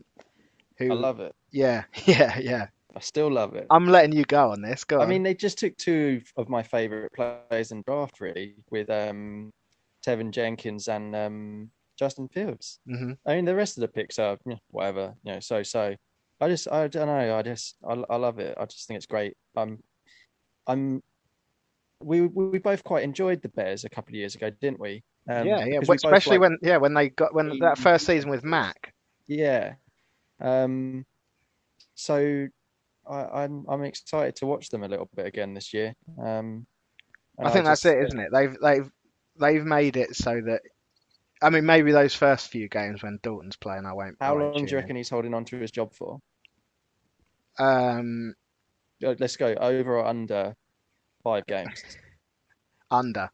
who 0.78 0.90
I 0.92 0.94
love 0.94 1.20
it. 1.20 1.34
yeah, 1.50 1.84
yeah, 2.06 2.38
yeah. 2.38 2.66
I 2.96 3.00
still 3.00 3.30
love 3.30 3.54
it. 3.56 3.66
I'm 3.70 3.88
letting 3.88 4.12
you 4.12 4.24
go 4.24 4.50
on 4.52 4.62
this. 4.62 4.84
Go 4.84 5.00
I 5.00 5.02
on. 5.02 5.08
mean, 5.08 5.22
they 5.24 5.34
just 5.34 5.58
took 5.58 5.76
two 5.76 6.20
of 6.36 6.48
my 6.48 6.62
favorite 6.62 7.12
players 7.12 7.72
in 7.72 7.82
draft, 7.82 8.20
really, 8.20 8.54
with 8.70 8.88
um, 8.88 9.52
Teven 10.06 10.30
Jenkins 10.30 10.86
and 10.88 11.14
um, 11.16 11.70
Justin 11.98 12.28
Fields. 12.28 12.78
hmm 12.86 13.12
I 13.26 13.34
mean, 13.34 13.44
the 13.46 13.54
rest 13.54 13.76
of 13.76 13.80
the 13.80 13.88
picks 13.88 14.18
are 14.20 14.38
yeah, 14.46 14.56
whatever, 14.70 15.14
you 15.24 15.32
know, 15.32 15.40
so 15.40 15.62
so. 15.62 15.94
I 16.40 16.48
just, 16.48 16.68
I 16.70 16.88
don't 16.88 17.06
know, 17.06 17.36
I 17.38 17.42
just, 17.42 17.76
I, 17.88 17.92
I 18.10 18.16
love 18.16 18.38
it. 18.40 18.56
I 18.60 18.66
just 18.66 18.86
think 18.88 18.96
it's 18.96 19.06
great. 19.06 19.34
I'm, 19.56 19.78
I'm, 20.66 21.00
we 22.00 22.22
we 22.22 22.58
both 22.58 22.82
quite 22.84 23.04
enjoyed 23.04 23.40
the 23.40 23.48
Bears 23.48 23.84
a 23.84 23.88
couple 23.88 24.10
of 24.10 24.16
years 24.16 24.34
ago, 24.34 24.50
didn't 24.60 24.80
we? 24.80 25.04
Um, 25.30 25.46
yeah, 25.46 25.64
yeah. 25.64 25.78
because 25.78 25.88
Well, 25.88 25.94
we 25.94 25.96
both 25.96 26.04
especially 26.04 26.38
like- 26.38 26.50
when 26.50 26.58
yeah 26.60 26.76
when 26.76 26.92
they 26.92 27.08
got 27.10 27.32
when 27.34 27.58
that 27.60 27.78
first 27.78 28.04
season 28.04 28.30
with 28.30 28.44
Mac. 28.44 28.92
Yeah. 29.26 29.74
Um, 30.40 31.06
so 31.94 32.48
I, 33.08 33.42
I'm 33.42 33.64
I'm 33.68 33.84
excited 33.84 34.36
to 34.36 34.46
watch 34.46 34.68
them 34.70 34.82
a 34.82 34.88
little 34.88 35.08
bit 35.14 35.26
again 35.26 35.54
this 35.54 35.72
year. 35.72 35.94
Um, 36.18 36.66
I 37.38 37.50
think 37.50 37.64
that's 37.64 37.82
just 37.82 37.94
it, 37.94 38.04
isn't 38.04 38.20
it? 38.20 38.30
They've 38.32 38.56
they've 38.62 38.90
they've 39.40 39.64
made 39.64 39.96
it 39.96 40.14
so 40.16 40.40
that 40.40 40.62
I 41.42 41.50
mean 41.50 41.66
maybe 41.66 41.92
those 41.92 42.14
first 42.14 42.48
few 42.50 42.68
games 42.68 43.02
when 43.02 43.18
Dalton's 43.22 43.56
playing, 43.56 43.86
I 43.86 43.92
won't. 43.92 44.16
I 44.20 44.26
How 44.26 44.34
won't 44.36 44.54
long 44.54 44.64
do 44.66 44.70
you 44.72 44.76
reckon 44.76 44.96
he's 44.96 45.10
holding 45.10 45.34
on 45.34 45.44
to 45.46 45.58
his 45.58 45.70
job 45.70 45.92
for? 45.92 46.20
Um, 47.58 48.34
Uh, 49.04 49.14
Let's 49.18 49.36
go 49.36 49.54
over 49.54 49.98
or 49.98 50.06
under 50.06 50.54
five 51.22 51.46
games. 51.46 51.82
under. 52.90 53.30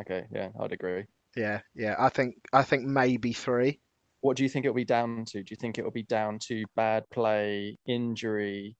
Okay, 0.00 0.26
yeah, 0.32 0.48
I'd 0.60 0.72
agree. 0.72 1.04
Yeah, 1.36 1.60
yeah. 1.74 1.94
I 1.98 2.08
think 2.08 2.36
I 2.52 2.62
think 2.62 2.84
maybe 2.84 3.32
three. 3.32 3.80
What 4.20 4.36
do 4.36 4.42
you 4.42 4.48
think 4.48 4.64
it'll 4.64 4.74
be 4.74 4.84
down 4.84 5.24
to? 5.26 5.42
Do 5.42 5.46
you 5.50 5.56
think 5.56 5.78
it'll 5.78 5.90
be 5.90 6.02
down 6.02 6.38
to 6.48 6.64
bad 6.74 7.08
play, 7.10 7.78
injury? 7.86 8.76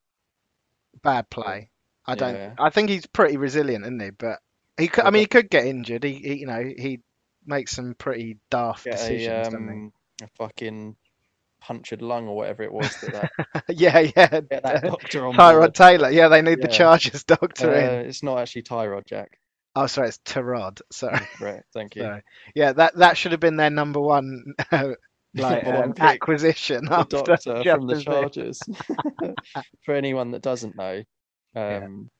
Bad 1.02 1.30
play. 1.30 1.70
I 2.06 2.14
don't. 2.14 2.34
Yeah. 2.34 2.54
I 2.58 2.70
think 2.70 2.88
he's 2.90 3.06
pretty 3.06 3.36
resilient, 3.36 3.84
isn't 3.84 4.00
he? 4.00 4.10
But 4.10 4.38
he 4.78 4.88
could. 4.88 5.04
I 5.04 5.10
mean, 5.10 5.20
he 5.20 5.26
could 5.26 5.50
get 5.50 5.66
injured. 5.66 6.02
He, 6.04 6.14
he 6.14 6.34
you 6.40 6.46
know, 6.46 6.62
he 6.76 7.00
makes 7.46 7.72
some 7.72 7.94
pretty 7.94 8.38
daft 8.50 8.84
Get 8.84 8.92
decisions, 8.94 9.48
a, 9.54 9.56
um, 9.56 9.92
a 10.22 10.26
fucking 10.38 10.96
punctured 11.60 12.02
lung 12.02 12.28
or 12.28 12.36
whatever 12.36 12.62
it 12.62 12.72
was 12.72 12.88
that, 13.00 13.30
that 13.54 13.64
yeah, 13.68 13.98
yeah. 13.98 14.40
get 14.40 14.62
that 14.62 14.82
doctor 14.84 15.26
on 15.26 15.34
Tyrod 15.34 15.58
board. 15.60 15.74
Taylor. 15.74 16.10
Yeah, 16.10 16.28
they 16.28 16.40
need 16.42 16.62
the 16.62 16.68
Yeah. 16.68 16.76
Chargers 16.78 17.24
doctor 17.24 17.70
Uh, 17.74 17.78
in. 17.78 18.06
it's 18.06 18.22
not 18.22 18.38
actually 18.38 18.62
Tyrod, 18.62 19.06
Jack. 19.06 19.38
Oh, 19.76 19.86
sorry, 19.86 20.08
it's 20.08 20.18
Tyrod. 20.18 20.80
Sorry. 20.90 21.20
Right, 21.40 21.62
thank 21.74 21.94
you. 21.96 22.02
Sorry. 22.04 22.22
Yeah, 22.54 22.72
that 22.72 22.96
that 22.96 23.16
should 23.16 23.32
have 23.32 23.40
been 23.40 23.56
their 23.56 23.70
number 23.70 24.00
one 24.00 24.54
like 25.34 25.66
um, 25.66 25.94
acquisition 25.98 26.84
the 26.84 26.94
after 26.96 27.16
doctor 27.22 27.64
from 27.64 27.86
the 27.86 28.00
Chargers. 28.02 28.62
For 29.84 29.94
anyone 29.94 30.30
that 30.32 30.42
doesn't 30.42 30.76
know, 30.76 31.02
Yeah. 31.54 31.84
um, 31.84 32.10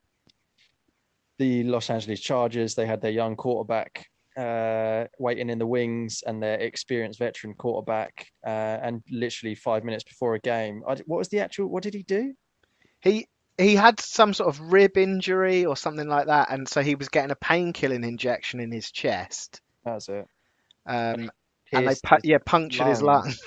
the 1.38 1.62
Los 1.64 1.90
Angeles 1.90 2.20
Chargers, 2.20 2.74
they 2.74 2.86
had 2.86 3.00
their 3.00 3.12
young 3.12 3.36
quarterback 3.36 4.06
uh, 4.36 5.04
waiting 5.18 5.50
in 5.50 5.58
the 5.58 5.66
wings 5.66 6.22
and 6.26 6.42
their 6.42 6.58
experienced 6.58 7.18
veteran 7.18 7.54
quarterback. 7.54 8.26
Uh, 8.46 8.78
and 8.82 9.02
literally 9.10 9.54
five 9.54 9.84
minutes 9.84 10.04
before 10.04 10.34
a 10.34 10.40
game, 10.40 10.82
I, 10.86 10.96
what 11.06 11.18
was 11.18 11.28
the 11.28 11.40
actual, 11.40 11.68
what 11.68 11.82
did 11.82 11.94
he 11.94 12.02
do? 12.02 12.34
He 13.00 13.26
he 13.56 13.74
had 13.74 13.98
some 13.98 14.34
sort 14.34 14.48
of 14.48 14.72
rib 14.72 14.96
injury 14.96 15.64
or 15.64 15.76
something 15.76 16.08
like 16.08 16.26
that, 16.26 16.50
and 16.50 16.68
so 16.68 16.80
he 16.80 16.94
was 16.94 17.08
getting 17.08 17.32
a 17.32 17.36
painkilling 17.36 18.06
injection 18.06 18.60
in 18.60 18.70
his 18.70 18.92
chest. 18.92 19.60
That 19.84 19.94
was 19.94 20.08
it. 20.08 20.26
Um, 20.86 21.30
and 21.72 21.88
they 21.88 21.94
pu- 22.04 22.16
yeah 22.24 22.38
punctured 22.44 22.86
his 22.86 23.02
lung. 23.02 23.24
lung. 23.24 23.34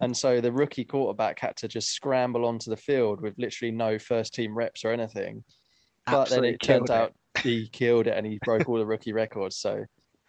And 0.00 0.16
so 0.16 0.40
the 0.40 0.52
rookie 0.52 0.84
quarterback 0.84 1.40
had 1.40 1.56
to 1.56 1.68
just 1.68 1.90
scramble 1.92 2.44
onto 2.44 2.70
the 2.70 2.76
field 2.76 3.20
with 3.20 3.34
literally 3.38 3.72
no 3.72 3.98
first 3.98 4.34
team 4.34 4.56
reps 4.56 4.84
or 4.84 4.92
anything. 4.92 5.42
But 6.06 6.28
then 6.28 6.44
it 6.44 6.60
turned 6.62 6.88
killed 6.88 6.90
it. 6.90 6.92
out 6.92 7.12
he 7.42 7.68
killed 7.68 8.06
it 8.06 8.16
and 8.16 8.26
he 8.26 8.38
broke 8.44 8.68
all 8.68 8.78
the 8.78 8.86
rookie 8.86 9.12
records. 9.12 9.56
So 9.58 9.84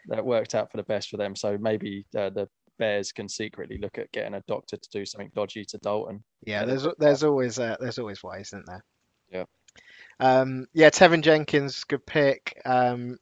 that 0.07 0.25
worked 0.25 0.55
out 0.55 0.71
for 0.71 0.77
the 0.77 0.83
best 0.83 1.09
for 1.09 1.17
them. 1.17 1.35
So 1.35 1.57
maybe 1.59 2.05
uh, 2.17 2.29
the 2.29 2.47
Bears 2.77 3.11
can 3.11 3.27
secretly 3.27 3.77
look 3.79 3.97
at 3.97 4.11
getting 4.11 4.35
a 4.35 4.43
doctor 4.47 4.77
to 4.77 4.89
do 4.91 5.05
something 5.05 5.31
dodgy 5.35 5.65
to 5.65 5.77
Dalton. 5.79 6.23
Yeah, 6.45 6.61
Yeah, 6.61 6.65
there's 6.65 6.87
there's 6.97 7.23
always 7.23 7.59
uh, 7.59 7.75
there's 7.79 7.99
always 7.99 8.23
ways, 8.23 8.47
isn't 8.47 8.65
there? 8.65 8.83
Yeah. 9.31 9.43
Um, 10.19 10.65
yeah, 10.73 10.89
Teven 10.89 11.21
Jenkins, 11.21 11.83
good 11.83 12.05
pick. 12.05 12.59
Um, 12.65 13.17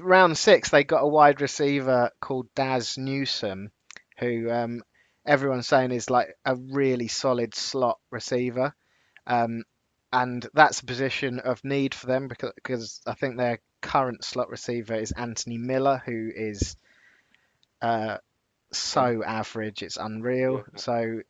round 0.00 0.38
six, 0.38 0.70
they 0.70 0.84
got 0.84 1.02
a 1.02 1.08
wide 1.08 1.40
receiver 1.40 2.10
called 2.20 2.46
Dazz 2.54 2.96
Newsome, 2.96 3.70
who 4.18 4.50
um, 4.50 4.82
everyone's 5.26 5.68
saying 5.68 5.92
is 5.92 6.10
like 6.10 6.28
a 6.44 6.56
really 6.56 7.08
solid 7.08 7.54
slot 7.54 7.98
receiver. 8.10 8.74
Um, 9.26 9.64
and 10.12 10.46
that's 10.52 10.80
a 10.80 10.86
position 10.86 11.40
of 11.40 11.64
need 11.64 11.94
for 11.94 12.06
them 12.06 12.28
because, 12.28 12.52
because 12.54 13.00
I 13.06 13.14
think 13.14 13.36
their 13.36 13.60
current 13.80 14.24
slot 14.24 14.50
receiver 14.50 14.94
is 14.94 15.12
Anthony 15.12 15.58
Miller, 15.58 16.02
who 16.04 16.30
is 16.34 16.76
uh, 17.80 18.18
so 18.72 19.22
average, 19.24 19.82
it's 19.82 19.96
unreal. 19.96 20.64
So, 20.76 21.20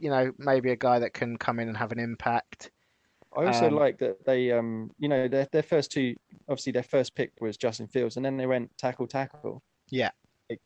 you 0.00 0.10
know, 0.10 0.32
maybe 0.38 0.70
a 0.70 0.76
guy 0.76 1.00
that 1.00 1.14
can 1.14 1.36
come 1.36 1.58
in 1.58 1.68
and 1.68 1.76
have 1.76 1.92
an 1.92 1.98
impact. 1.98 2.70
I 3.36 3.46
also 3.46 3.68
Um, 3.68 3.74
like 3.74 3.98
that 3.98 4.24
they, 4.24 4.50
um, 4.52 4.90
you 4.98 5.08
know, 5.08 5.26
their 5.28 5.46
their 5.52 5.62
first 5.62 5.90
two, 5.92 6.14
obviously 6.48 6.72
their 6.72 6.82
first 6.82 7.14
pick 7.14 7.32
was 7.40 7.56
Justin 7.56 7.86
Fields, 7.88 8.16
and 8.16 8.24
then 8.24 8.36
they 8.36 8.46
went 8.46 8.76
tackle 8.78 9.06
tackle. 9.06 9.62
Yeah. 9.90 10.10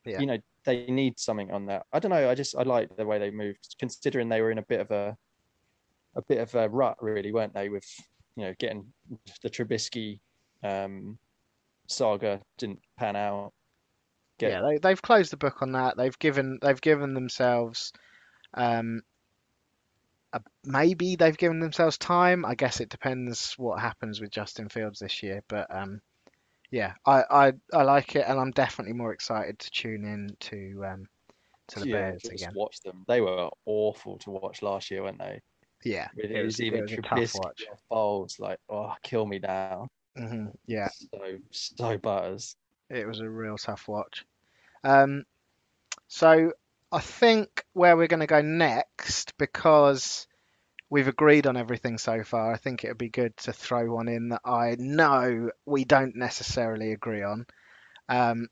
Yeah. 0.05 0.19
You 0.21 0.27
know, 0.27 0.39
they 0.65 0.87
need 0.87 1.19
something 1.19 1.53
on 1.53 1.67
that. 1.67 1.87
I 1.93 2.01
don't 2.01 2.11
know. 2.11 2.29
I 2.29 2.35
just 2.35 2.57
I 2.57 2.63
like 2.63 2.95
the 2.97 3.07
way 3.07 3.19
they 3.19 3.31
moved, 3.31 3.77
considering 3.79 4.29
they 4.29 4.41
were 4.41 4.51
in 4.51 4.59
a 4.59 4.63
bit 4.63 4.81
of 4.81 4.91
a, 4.91 5.17
a 6.17 6.23
bit 6.23 6.39
of 6.39 6.55
a 6.57 6.69
rut, 6.69 6.97
really, 7.01 7.31
weren't 7.33 7.55
they? 7.55 7.69
With 7.69 7.87
you 8.35 8.45
know 8.47 8.55
getting 8.59 8.93
the 9.43 9.51
Trubisky, 9.51 10.19
um, 10.65 11.19
saga 11.87 12.41
didn't 12.59 12.81
pan 12.97 13.15
out. 13.17 13.53
Get- 14.39 14.51
Yeah, 14.53 14.63
they, 14.63 14.79
they've 14.79 15.01
closed 15.01 15.31
the 15.31 15.37
book 15.37 15.63
on 15.63 15.73
that. 15.73 15.97
They've 15.97 16.19
given 16.19 16.59
they've 16.63 16.81
given 16.81 17.15
themselves 17.15 17.93
um, 18.55 19.03
a, 20.37 20.43
maybe 20.65 21.17
they've 21.17 21.37
given 21.37 21.61
themselves 21.61 21.99
time. 21.99 22.45
I 22.45 22.55
guess 22.55 22.81
it 22.81 22.89
depends 22.91 23.55
what 23.59 23.81
happens 23.81 24.21
with 24.21 24.31
Justin 24.31 24.69
Fields 24.69 25.01
this 25.01 25.23
year, 25.23 25.43
but 25.49 25.67
um, 25.75 26.01
yeah, 26.71 26.95
I, 27.07 27.25
I 27.31 27.53
I 27.73 27.83
like 27.83 28.17
it, 28.17 28.25
and 28.29 28.39
I'm 28.41 28.53
definitely 28.53 28.95
more 28.95 29.13
excited 29.13 29.59
to 29.61 29.71
tune 29.71 30.05
in 30.05 30.37
to 30.41 30.85
um, 30.87 31.09
to 31.69 31.81
the 31.81 31.87
yeah, 31.87 32.13
Bears 32.13 32.29
just 32.31 32.35
again. 32.35 32.53
watch 32.53 32.81
them. 32.83 33.05
They 33.09 33.21
were 33.21 33.51
awful 33.67 34.19
to 34.21 34.31
watch 34.31 34.63
last 34.63 34.91
year, 34.91 35.03
weren't 35.03 35.19
they? 35.19 35.41
Yeah, 35.85 36.09
It, 36.17 36.31
it 36.33 36.43
was 36.43 36.61
was, 36.61 36.61
it 36.71 36.81
even 36.81 36.83
was 36.83 36.99
tough 37.05 37.35
Trubisky 37.35 37.45
watch. 37.45 37.71
or 37.71 37.79
Foles, 37.91 38.39
like, 38.41 38.59
oh, 38.69 38.95
kill 39.03 39.27
me 39.27 39.39
now. 39.41 39.89
hmm 40.17 40.47
Yeah, 40.67 40.91
So 41.11 41.39
so 41.51 41.99
butters. 41.99 42.57
it 42.91 43.07
was 43.07 43.21
a 43.21 43.29
real 43.29 43.57
tough 43.57 43.87
watch. 43.89 44.25
Um, 44.85 45.25
so 46.09 46.53
I 46.97 47.01
think 47.01 47.63
where 47.75 47.95
we're 47.95 48.07
going 48.07 48.21
to 48.21 48.27
go 48.27 48.41
next, 48.41 49.37
because 49.37 50.27
we've 50.89 51.09
agreed 51.09 51.47
on 51.47 51.59
everything 51.59 51.99
so 51.99 52.25
far, 52.25 52.51
I 52.51 52.57
think 52.57 52.85
it 52.85 52.89
would 52.89 52.97
be 52.97 53.11
good 53.11 53.37
to 53.39 53.53
throw 53.53 53.93
one 53.93 54.09
in 54.09 54.31
that 54.31 54.41
I 54.47 54.77
know 54.79 55.51
we 55.67 55.85
don't 55.85 56.17
necessarily 56.17 56.93
agree 56.93 57.23
on. 57.23 57.45
Um, 58.09 58.49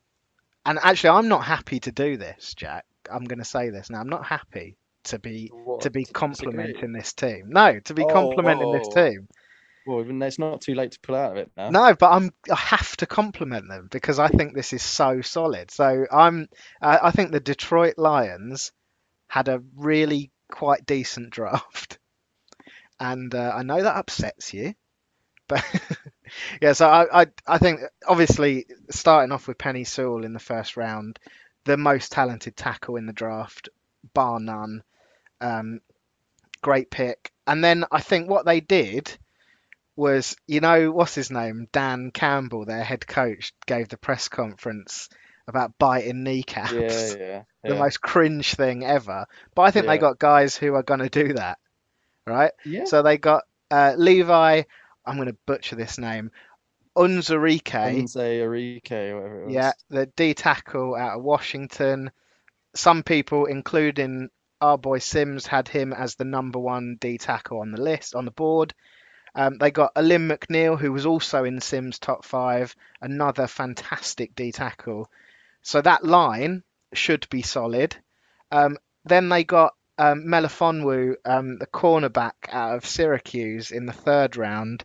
and 0.66 0.78
actually, 0.82 1.10
I'm 1.10 1.28
not 1.28 1.44
happy 1.44 1.80
to 1.80 1.92
do 1.92 2.18
this, 2.18 2.52
Jack. 2.52 2.84
I'm 3.10 3.24
going 3.24 3.38
to 3.38 3.46
say 3.46 3.70
this 3.70 3.88
now. 3.88 4.00
I'm 4.00 4.10
not 4.10 4.26
happy 4.26 4.76
to 5.04 5.18
be 5.18 5.50
What, 5.64 5.80
to 5.80 5.90
be 5.90 6.04
complimenting 6.04 6.92
this 6.92 7.14
team. 7.14 7.44
No, 7.48 7.80
to 7.80 7.94
be 7.94 8.02
Oh, 8.02 8.12
complimenting 8.12 8.72
this 8.72 8.88
team. 8.88 9.26
Well, 9.86 10.00
even 10.00 10.22
it's 10.22 10.38
not 10.38 10.62
too 10.62 10.74
late 10.74 10.92
to 10.92 11.00
pull 11.00 11.14
out 11.14 11.32
of 11.32 11.38
it 11.38 11.50
now. 11.56 11.70
No, 11.70 11.94
but 11.94 12.10
I'm 12.10 12.32
I 12.50 12.56
have 12.56 12.96
to 12.98 13.06
compliment 13.06 13.68
them 13.68 13.88
because 13.90 14.18
I 14.18 14.28
think 14.28 14.54
this 14.54 14.72
is 14.72 14.82
so 14.82 15.20
solid. 15.20 15.70
So 15.70 16.06
I'm 16.10 16.48
I 16.80 17.08
I 17.08 17.10
think 17.10 17.32
the 17.32 17.40
Detroit 17.40 17.94
Lions 17.98 18.72
had 19.28 19.48
a 19.48 19.62
really 19.76 20.30
quite 20.50 20.86
decent 20.86 21.30
draft, 21.30 21.98
and 23.00 23.34
uh, 23.34 23.52
I 23.54 23.62
know 23.62 23.82
that 23.82 23.96
upsets 23.96 24.54
you, 24.54 24.74
but 25.48 25.64
yeah. 26.62 26.72
So 26.72 26.88
I, 26.88 27.22
I 27.22 27.26
I 27.46 27.58
think 27.58 27.80
obviously 28.06 28.66
starting 28.90 29.32
off 29.32 29.48
with 29.48 29.58
Penei 29.58 29.86
Sewell 29.86 30.24
in 30.24 30.32
the 30.32 30.38
first 30.38 30.78
round, 30.78 31.18
the 31.64 31.76
most 31.76 32.10
talented 32.10 32.56
tackle 32.56 32.96
in 32.96 33.06
the 33.06 33.12
draft, 33.12 33.68
bar 34.14 34.40
none. 34.40 34.82
Um, 35.42 35.80
great 36.62 36.90
pick. 36.90 37.30
And 37.46 37.62
then 37.62 37.84
I 37.92 38.00
think 38.00 38.30
what 38.30 38.46
they 38.46 38.60
did 38.60 39.18
was, 39.96 40.36
you 40.46 40.60
know, 40.60 40.90
what's 40.90 41.14
his 41.14 41.30
name? 41.30 41.68
Dan 41.72 42.10
Campbell, 42.10 42.64
their 42.64 42.82
head 42.82 43.06
coach, 43.06 43.52
gave 43.66 43.88
the 43.88 43.96
press 43.96 44.28
conference 44.28 45.08
about 45.46 45.78
biting 45.78 46.22
kneecaps. 46.22 46.72
Yeah, 46.72 46.80
yeah, 46.80 47.42
yeah. 47.64 47.70
The 47.70 47.74
most 47.76 48.00
cringe 48.00 48.54
thing 48.54 48.84
ever. 48.84 49.26
But 49.54 49.62
I 49.62 49.70
think 49.70 49.86
they 49.86 49.98
got 49.98 50.18
guys 50.18 50.56
who 50.56 50.74
are 50.74 50.82
going 50.82 51.00
to 51.00 51.08
do 51.08 51.34
that, 51.34 51.58
right? 52.26 52.52
yeah. 52.64 52.84
So 52.84 53.02
they 53.02 53.18
got 53.18 53.44
uh, 53.70 53.94
Levi, 53.96 54.62
I'm 55.06 55.16
going 55.16 55.28
to 55.28 55.36
butcher 55.46 55.76
this 55.76 55.98
name, 55.98 56.30
Unzarike. 56.96 57.62
Unze 57.64 58.42
whatever 59.14 59.42
it 59.42 59.46
was. 59.46 59.54
Yeah, 59.54 59.72
the 59.90 60.06
D 60.06 60.34
tackle 60.34 60.94
out 60.94 61.18
of 61.18 61.24
Washington. 61.24 62.10
Some 62.74 63.02
people, 63.02 63.46
including 63.46 64.30
our 64.60 64.78
boy 64.78 64.98
Sims, 64.98 65.46
had 65.46 65.68
him 65.68 65.92
as 65.92 66.14
the 66.14 66.24
number 66.24 66.58
one 66.58 66.96
D 67.00 67.18
tackle 67.18 67.60
on 67.60 67.72
the 67.72 67.80
list 67.80 68.14
on 68.14 68.24
the 68.24 68.30
board. 68.30 68.74
Um, 69.34 69.58
they 69.58 69.70
got 69.70 69.92
Alim 69.96 70.28
McNeil, 70.28 70.78
who 70.78 70.92
was 70.92 71.06
also 71.06 71.44
in 71.44 71.60
Sims' 71.60 71.98
top 71.98 72.24
five, 72.24 72.74
another 73.00 73.46
fantastic 73.46 74.34
D 74.34 74.52
tackle. 74.52 75.10
So 75.62 75.80
that 75.80 76.04
line 76.04 76.62
should 76.92 77.28
be 77.30 77.42
solid. 77.42 77.96
Um, 78.52 78.78
then 79.04 79.28
they 79.28 79.42
got 79.44 79.74
um, 79.98 80.24
Melifonwu, 80.26 81.16
um, 81.24 81.58
the 81.58 81.66
cornerback 81.66 82.48
out 82.48 82.76
of 82.76 82.86
Syracuse, 82.86 83.70
in 83.70 83.86
the 83.86 83.92
third 83.92 84.36
round. 84.36 84.84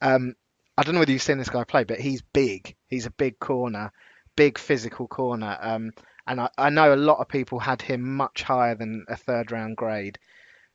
Um, 0.00 0.34
I 0.76 0.82
don't 0.82 0.94
know 0.94 1.00
whether 1.00 1.12
you've 1.12 1.22
seen 1.22 1.38
this 1.38 1.50
guy 1.50 1.64
play, 1.64 1.84
but 1.84 2.00
he's 2.00 2.22
big. 2.22 2.74
He's 2.88 3.06
a 3.06 3.10
big 3.10 3.38
corner, 3.38 3.92
big 4.36 4.58
physical 4.58 5.06
corner. 5.06 5.58
Um, 5.60 5.92
and 6.26 6.40
I, 6.40 6.48
I 6.56 6.70
know 6.70 6.94
a 6.94 6.96
lot 6.96 7.18
of 7.18 7.28
people 7.28 7.58
had 7.58 7.82
him 7.82 8.16
much 8.16 8.42
higher 8.42 8.74
than 8.74 9.04
a 9.08 9.16
third 9.16 9.52
round 9.52 9.76
grade. 9.76 10.18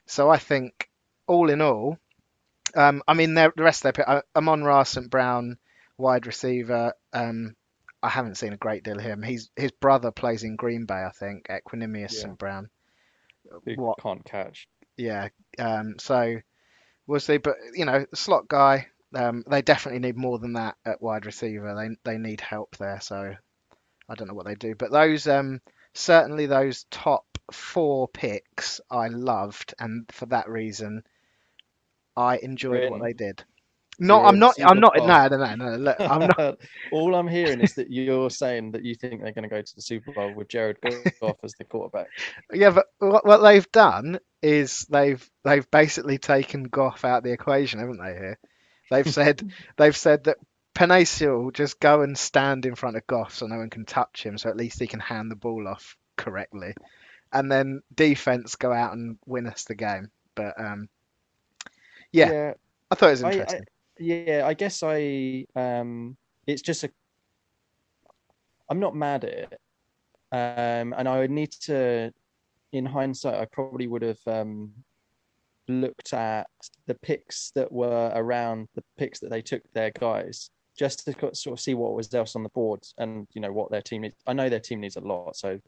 So 0.05 0.29
I 0.29 0.37
think, 0.37 0.89
all 1.25 1.49
in 1.49 1.61
all, 1.61 1.97
Um, 2.75 3.01
I 3.07 3.13
mean, 3.13 3.33
the 3.33 3.51
rest 3.57 3.79
of 3.79 3.83
their 3.83 3.91
pick, 3.93 4.07
uh, 4.07 4.21
Amon 4.35 4.63
Ra 4.63 4.83
St. 4.83 5.09
Brown, 5.09 5.57
wide 5.97 6.27
receiver. 6.27 6.93
Um, 7.13 7.55
I 8.03 8.09
haven't 8.09 8.35
seen 8.37 8.53
a 8.53 8.57
great 8.57 8.83
deal 8.83 8.97
of 8.99 9.03
him. 9.03 9.23
He's 9.23 9.49
his 9.55 9.71
brother 9.71 10.11
plays 10.11 10.43
in 10.43 10.55
Green 10.55 10.85
Bay, 10.85 11.03
I 11.03 11.11
think. 11.11 11.47
Equanimous 11.49 12.13
Yeah. 12.13 12.21
St. 12.21 12.37
Brown. 12.37 12.69
Who 13.65 13.75
What? 13.75 13.99
can't 13.99 14.23
catch. 14.23 14.67
Yeah. 14.97 15.29
Um, 15.57 15.95
so 15.99 16.37
we'll 17.07 17.19
see. 17.19 17.37
But 17.37 17.55
you 17.73 17.85
know, 17.85 18.05
slot 18.13 18.47
guy. 18.47 18.87
Um, 19.15 19.43
they 19.49 19.61
definitely 19.61 19.99
need 19.99 20.17
more 20.17 20.37
than 20.37 20.53
that 20.53 20.75
at 20.85 21.01
wide 21.01 21.25
receiver. 21.25 21.73
They 21.75 22.11
they 22.11 22.17
need 22.17 22.41
help 22.41 22.75
there. 22.77 22.99
So 23.01 23.33
I 24.09 24.15
don't 24.15 24.27
know 24.27 24.33
what 24.33 24.45
they 24.45 24.55
do. 24.55 24.75
But 24.75 24.91
those 24.91 25.27
um, 25.27 25.61
certainly 25.93 26.45
those 26.45 26.85
top 26.91 27.25
four 27.51 28.07
picks 28.09 28.81
I 28.91 29.07
loved, 29.07 29.73
and 29.79 30.05
for 30.11 30.25
that 30.27 30.49
reason, 30.49 31.03
I 32.17 32.37
enjoyed 32.37 32.89
what 32.89 33.01
they 33.01 33.13
did. 33.13 33.43
No, 33.99 34.23
I'm 34.23 34.37
not. 34.39 34.55
I'm 34.63 34.79
not. 34.79 34.95
No, 34.97 35.27
no, 35.27 35.37
no, 35.37 35.55
no. 35.55 35.75
Look, 35.77 35.97
I'm 35.99 36.29
not. 36.37 36.59
All 36.91 37.15
I'm 37.15 37.27
hearing 37.27 37.61
is 37.61 37.75
that 37.75 37.89
you're 37.89 38.29
saying 38.29 38.71
that 38.71 38.83
you 38.83 38.93
think 38.95 39.21
they're 39.21 39.31
going 39.31 39.43
to 39.43 39.49
go 39.49 39.61
to 39.61 39.75
the 39.75 39.81
Super 39.81 40.11
Bowl 40.11 40.33
with 40.33 40.49
Jared 40.49 40.77
Goff 40.81 41.37
as 41.43 41.53
the 41.53 41.63
quarterback. 41.63 42.07
Yeah, 42.53 42.71
but 42.71 42.85
what, 42.99 43.25
what 43.25 43.37
they've 43.37 43.71
done 43.71 44.19
is 44.41 44.85
they've 44.89 45.27
they've 45.43 45.69
basically 45.71 46.19
taken 46.19 46.63
Goff 46.65 47.05
out 47.05 47.19
of 47.19 47.23
the 47.23 47.31
equation, 47.31 47.79
haven't 47.79 47.97
they? 47.97 48.13
Here, 48.13 48.39
they've 48.91 49.11
said 49.11 49.51
they've 49.77 49.97
said 49.97 50.25
that 50.25 50.37
Penei 50.75 51.07
Sewell 51.07 51.49
just 51.49 51.79
go 51.79 52.01
and 52.01 52.15
stand 52.15 52.67
in 52.67 52.75
front 52.75 52.97
of 52.97 53.07
Goff 53.07 53.33
so 53.33 53.47
no 53.47 53.57
one 53.57 53.71
can 53.71 53.85
touch 53.85 54.23
him, 54.23 54.37
so 54.37 54.49
at 54.49 54.57
least 54.57 54.79
he 54.79 54.85
can 54.85 54.99
hand 54.99 55.31
the 55.31 55.35
ball 55.35 55.67
off 55.67 55.97
correctly, 56.17 56.75
and 57.33 57.51
then 57.51 57.81
defense 57.93 58.55
go 58.55 58.71
out 58.71 58.93
and 58.93 59.17
win 59.25 59.47
us 59.47 59.63
the 59.63 59.75
game. 59.75 60.11
But 60.35 60.59
um, 60.59 60.87
Yeah. 62.11 62.31
yeah, 62.31 62.53
I 62.91 62.95
thought 62.95 63.07
it 63.07 63.11
was 63.11 63.23
I- 63.23 63.27
I- 63.29 63.31
interesting. 63.33 63.65
yeah. 63.99 64.43
I 64.45 64.53
guess 64.53 64.81
I 64.83 65.45
um, 65.55 66.17
it's 66.45 66.61
just 66.61 66.83
a. 66.83 66.89
I'm 68.69 68.79
not 68.79 68.95
mad 68.95 69.23
at 69.23 69.33
it, 69.33 69.59
um, 70.31 70.93
and 70.97 71.07
I 71.07 71.19
would 71.19 71.31
need 71.31 71.51
to, 71.63 72.11
in 72.73 72.85
hindsight, 72.85 73.35
I 73.35 73.45
probably 73.45 73.87
would 73.87 74.01
have 74.01 74.19
um, 74.27 74.71
looked 75.69 76.13
at 76.13 76.47
the 76.85 76.95
picks 76.95 77.51
that 77.55 77.71
were 77.71 78.11
around 78.13 78.67
the 78.75 78.83
picks 78.97 79.19
that 79.19 79.29
they 79.29 79.41
took 79.41 79.61
their 79.73 79.91
guys, 79.91 80.49
just 80.77 81.05
to 81.05 81.13
sort 81.33 81.53
of 81.53 81.59
see 81.61 81.75
what 81.75 81.93
was 81.93 82.13
else 82.13 82.35
on 82.35 82.43
the 82.43 82.49
board 82.49 82.81
and 82.97 83.25
you 83.33 83.41
know 83.41 83.53
what 83.53 83.71
their 83.71 83.81
team 83.81 84.01
needs. 84.01 84.15
I 84.27 84.33
know 84.33 84.49
their 84.49 84.59
team 84.59 84.81
needs 84.81 84.97
a 84.97 85.01
lot, 85.01 85.35
so 85.37 85.59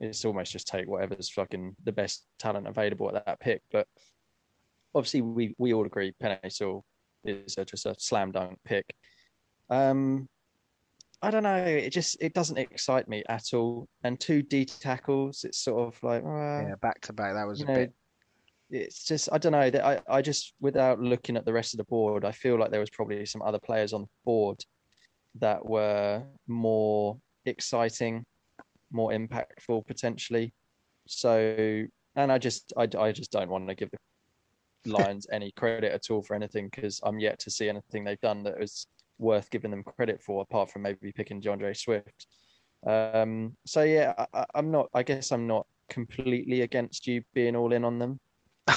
it's 0.00 0.24
almost 0.24 0.50
just 0.52 0.66
take 0.66 0.88
whatever's 0.88 1.28
fucking 1.28 1.76
the 1.84 1.92
best 1.92 2.26
talent 2.38 2.66
available 2.66 3.14
at 3.14 3.24
that 3.26 3.38
pick. 3.40 3.62
But 3.70 3.86
obviously, 4.94 5.22
we 5.22 5.54
we 5.58 5.72
all 5.72 5.86
agree 5.86 6.12
Sewell 6.48 6.84
is 7.24 7.56
a, 7.58 7.64
just 7.64 7.86
a 7.86 7.94
slam 7.98 8.32
dunk 8.32 8.58
pick. 8.64 8.84
Um, 9.68 10.28
I 11.22 11.30
don't 11.30 11.42
know. 11.42 11.56
It 11.56 11.90
just 11.90 12.16
it 12.20 12.32
doesn't 12.32 12.58
excite 12.58 13.08
me 13.08 13.22
at 13.28 13.52
all. 13.52 13.88
And 14.04 14.18
two 14.18 14.42
D 14.42 14.64
tackles, 14.64 15.44
it's 15.44 15.58
sort 15.58 15.86
of 15.88 16.02
like 16.02 16.22
uh, 16.24 16.68
Yeah, 16.68 16.74
back 16.80 17.00
to 17.02 17.12
back. 17.12 17.34
That 17.34 17.46
was 17.46 17.60
a 17.60 17.66
know, 17.66 17.74
bit. 17.74 17.92
it's 18.70 19.04
just 19.04 19.28
I 19.32 19.38
don't 19.38 19.52
know. 19.52 19.70
that 19.70 19.84
I 19.84 20.00
I 20.08 20.22
just 20.22 20.54
without 20.60 21.00
looking 21.00 21.36
at 21.36 21.44
the 21.44 21.52
rest 21.52 21.74
of 21.74 21.78
the 21.78 21.84
board, 21.84 22.24
I 22.24 22.32
feel 22.32 22.58
like 22.58 22.70
there 22.70 22.80
was 22.80 22.90
probably 22.90 23.26
some 23.26 23.42
other 23.42 23.58
players 23.58 23.92
on 23.92 24.02
the 24.02 24.08
board 24.24 24.64
that 25.40 25.64
were 25.64 26.24
more 26.48 27.18
exciting, 27.44 28.24
more 28.90 29.10
impactful 29.10 29.86
potentially. 29.86 30.54
So, 31.06 31.84
and 32.16 32.32
I 32.32 32.38
just 32.38 32.72
I 32.78 32.88
I 32.98 33.12
just 33.12 33.30
don't 33.30 33.50
want 33.50 33.68
to 33.68 33.74
give 33.74 33.90
the 33.90 33.98
Lions 34.86 35.26
any 35.32 35.52
credit 35.52 35.92
at 35.92 36.10
all 36.10 36.22
for 36.22 36.34
anything 36.34 36.68
because 36.72 37.00
I'm 37.04 37.18
yet 37.20 37.38
to 37.40 37.50
see 37.50 37.68
anything 37.68 38.04
they've 38.04 38.20
done 38.20 38.42
that 38.44 38.58
was 38.58 38.86
worth 39.18 39.50
giving 39.50 39.70
them 39.70 39.84
credit 39.84 40.22
for, 40.22 40.42
apart 40.42 40.70
from 40.70 40.82
maybe 40.82 41.12
picking 41.12 41.42
DeAndre 41.42 41.76
Swift. 41.76 42.26
Um, 42.86 43.56
so 43.66 43.82
yeah, 43.82 44.14
I, 44.32 44.46
I'm 44.54 44.70
not. 44.70 44.88
I 44.94 45.02
guess 45.02 45.32
I'm 45.32 45.46
not 45.46 45.66
completely 45.90 46.62
against 46.62 47.06
you 47.06 47.22
being 47.34 47.56
all 47.56 47.72
in 47.72 47.84
on 47.84 47.98
them. 47.98 48.18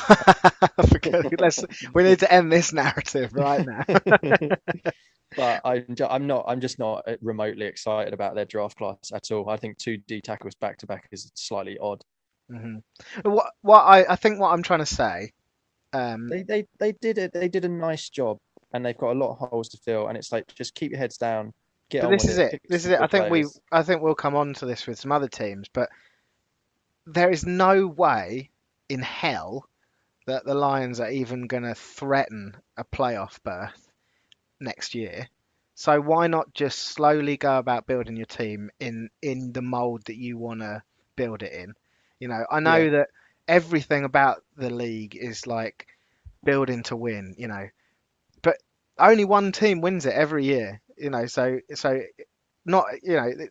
We 1.94 2.04
need 2.04 2.20
to 2.20 2.32
end 2.32 2.52
this 2.52 2.74
narrative 2.74 3.34
right 3.34 3.64
now. 3.64 3.86
but 5.36 5.62
I'm 5.66 5.96
ju- 5.96 6.08
I'm 6.10 6.28
not 6.28 6.46
I'm 6.48 6.62
just 6.62 6.80
not 6.80 7.06
remotely 7.22 7.66
excited 7.66 8.14
about 8.14 8.36
their 8.36 8.46
draft 8.46 8.78
class 8.78 9.12
at 9.14 9.32
all. 9.32 9.50
I 9.50 9.58
think 9.58 9.78
two 9.78 9.98
D 9.98 10.22
tackles 10.22 10.56
back 10.56 10.78
to 10.80 10.88
back 10.88 11.08
is 11.12 11.32
slightly 11.36 11.78
odd. 11.80 12.04
hmm 12.50 12.78
What 13.24 13.52
what 13.62 13.82
I, 13.82 14.14
I 14.14 14.16
think 14.16 14.40
what 14.40 14.52
I'm 14.52 14.64
trying 14.64 14.80
to 14.80 14.86
say, 14.86 15.32
um, 15.94 16.30
They 16.30 16.44
they 16.44 16.66
they 16.80 16.92
did 16.94 17.18
it. 17.18 17.34
They 17.34 17.50
did 17.50 17.66
a 17.66 17.70
nice 17.70 18.10
job, 18.10 18.38
and 18.74 18.86
they've 18.86 18.98
got 18.98 19.12
a 19.14 19.20
lot 19.20 19.32
of 19.32 19.50
holes 19.50 19.70
to 19.70 19.78
fill. 19.78 20.08
And 20.08 20.18
it's 20.18 20.32
like 20.32 20.48
just 20.56 20.76
keep 20.76 20.92
your 20.92 21.00
heads 21.00 21.18
down. 21.18 21.54
Get 21.90 22.04
but 22.04 22.10
on 22.10 22.12
this 22.12 22.24
with 22.24 22.30
is 22.30 22.38
it. 22.40 22.54
it. 22.54 22.62
This 22.70 22.86
is 22.86 22.92
it. 22.92 23.00
I 23.00 23.08
good 23.08 23.08
think 23.08 23.30
we 23.30 23.46
I 23.72 23.84
think 23.84 24.02
we'll 24.02 24.16
come 24.16 24.36
on 24.36 24.54
to 24.56 24.66
this 24.66 24.88
with 24.88 25.00
some 25.00 25.12
other 25.12 25.28
teams, 25.28 25.68
but 25.74 25.90
there 27.06 27.32
is 27.32 27.46
no 27.46 27.88
way 27.88 28.50
in 28.90 29.02
hell 29.02 29.66
that 30.28 30.46
the 30.46 30.56
Lions 30.56 31.00
are 31.00 31.10
even 31.12 31.48
going 31.48 31.64
to 31.64 31.76
threaten 31.76 32.56
a 32.78 32.84
playoff 32.84 33.42
berth 33.44 33.88
next 34.60 34.96
year. 34.96 35.28
So 35.76 36.00
why 36.02 36.28
not 36.28 36.54
just 36.54 36.80
slowly 36.80 37.38
go 37.38 37.58
about 37.58 37.88
building 37.88 38.16
your 38.16 38.28
team 38.28 38.70
in 38.80 39.10
in 39.22 39.54
the 39.54 39.62
mold 39.62 40.04
that 40.06 40.16
you 40.18 40.38
want 40.38 40.62
to 40.62 40.84
build 41.16 41.44
it 41.44 41.54
in? 41.54 41.74
You 42.20 42.28
know, 42.30 42.46
I 42.50 42.60
know 42.60 42.84
Yeah. 42.84 42.92
that 42.92 43.10
everything 43.48 44.04
about 44.04 44.44
the 44.58 44.70
league 44.70 45.16
is 45.16 45.48
like 45.48 45.88
building 46.44 46.84
to 46.84 46.96
win, 46.96 47.36
you 47.38 47.48
know, 47.48 47.68
but 48.42 48.58
only 49.00 49.26
one 49.26 49.52
team 49.52 49.82
wins 49.82 50.06
it 50.06 50.14
every 50.14 50.46
year, 50.46 50.82
you 50.98 51.10
know, 51.10 51.26
so 51.26 51.60
so 51.76 52.02
not 52.66 52.86
you 53.04 53.14
know 53.16 53.32
the- 53.36 53.50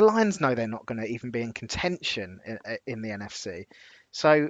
Lions 0.00 0.40
know 0.40 0.54
they're 0.54 0.66
not 0.66 0.86
going 0.86 1.00
to 1.00 1.06
even 1.06 1.30
be 1.30 1.42
in 1.42 1.52
contention 1.52 2.40
in, 2.46 2.58
in 2.86 3.02
the 3.02 3.10
NFC, 3.10 3.66
so 4.10 4.48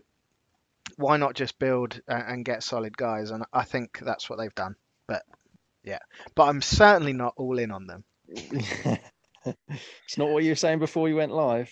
why 0.96 1.16
not 1.16 1.34
just 1.34 1.58
build 1.58 2.00
and 2.06 2.44
get 2.44 2.62
solid 2.62 2.96
guys? 2.96 3.30
And 3.30 3.44
I 3.52 3.64
think 3.64 3.98
that's 3.98 4.30
what 4.30 4.38
they've 4.38 4.54
done. 4.54 4.76
But 5.06 5.22
yeah, 5.84 5.98
but 6.34 6.44
I'm 6.44 6.62
certainly 6.62 7.12
not 7.12 7.34
all 7.36 7.58
in 7.58 7.70
on 7.70 7.86
them. 7.86 8.04
it's 9.44 10.18
not 10.18 10.30
what 10.30 10.44
you 10.44 10.50
were 10.50 10.56
saying 10.56 10.78
before 10.78 11.08
you 11.08 11.16
went 11.16 11.32
live. 11.32 11.68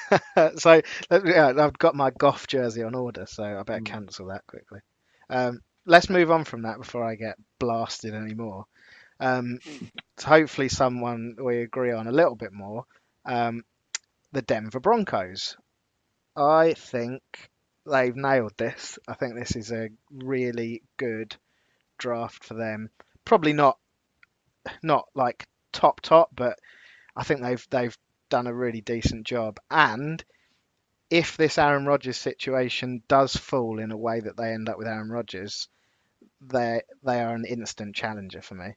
so 0.56 0.80
yeah, 1.24 1.52
I've 1.58 1.78
got 1.78 1.94
my 1.94 2.10
Goff 2.10 2.46
jersey 2.46 2.82
on 2.82 2.94
order, 2.94 3.26
so 3.26 3.44
I 3.44 3.62
better 3.62 3.80
Mm. 3.80 3.84
cancel 3.84 4.26
that 4.28 4.46
quickly. 4.46 4.80
Um, 5.30 5.60
let's 5.86 6.10
move 6.10 6.30
on 6.30 6.44
from 6.44 6.62
that 6.62 6.78
before 6.78 7.04
I 7.04 7.14
get 7.14 7.36
blasted 7.58 8.14
anymore. 8.14 8.64
Um, 9.20 9.60
so 10.18 10.28
hopefully, 10.28 10.68
someone 10.68 11.36
we 11.42 11.58
agree 11.62 11.92
on 11.92 12.06
a 12.06 12.12
little 12.12 12.36
bit 12.36 12.52
more. 12.52 12.84
Um, 13.26 13.64
the 14.32 14.42
Denver 14.42 14.80
Broncos. 14.80 15.56
I 16.36 16.74
think 16.74 17.22
they've 17.90 18.16
nailed 18.16 18.56
this. 18.56 18.98
I 19.08 19.14
think 19.14 19.34
this 19.34 19.56
is 19.56 19.72
a 19.72 19.90
really 20.12 20.82
good 20.96 21.36
draft 21.98 22.44
for 22.44 22.54
them. 22.54 22.90
Probably 23.24 23.52
not, 23.52 23.78
not 24.82 25.08
like 25.14 25.46
top 25.72 26.00
top, 26.00 26.30
but 26.34 26.58
I 27.18 27.24
think 27.24 27.42
they've 27.42 27.66
they've 27.70 27.98
done 28.30 28.46
a 28.46 28.54
really 28.54 28.80
decent 28.80 29.26
job. 29.26 29.58
And 29.70 30.24
if 31.10 31.36
this 31.36 31.58
Aaron 31.58 31.84
Rodgers 31.84 32.16
situation 32.16 33.02
does 33.08 33.36
fall 33.36 33.80
in 33.80 33.90
a 33.90 33.96
way 33.96 34.20
that 34.20 34.36
they 34.36 34.52
end 34.52 34.68
up 34.68 34.78
with 34.78 34.86
Aaron 34.86 35.10
Rodgers, 35.10 35.68
they 36.40 36.82
they 37.04 37.20
are 37.20 37.34
an 37.34 37.44
instant 37.44 37.96
challenger 37.96 38.40
for 38.40 38.54
me. 38.54 38.74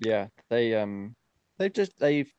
Yeah, 0.00 0.26
they 0.50 0.74
um 0.74 1.14
they've 1.58 1.72
just 1.72 1.96
they've 1.98 2.32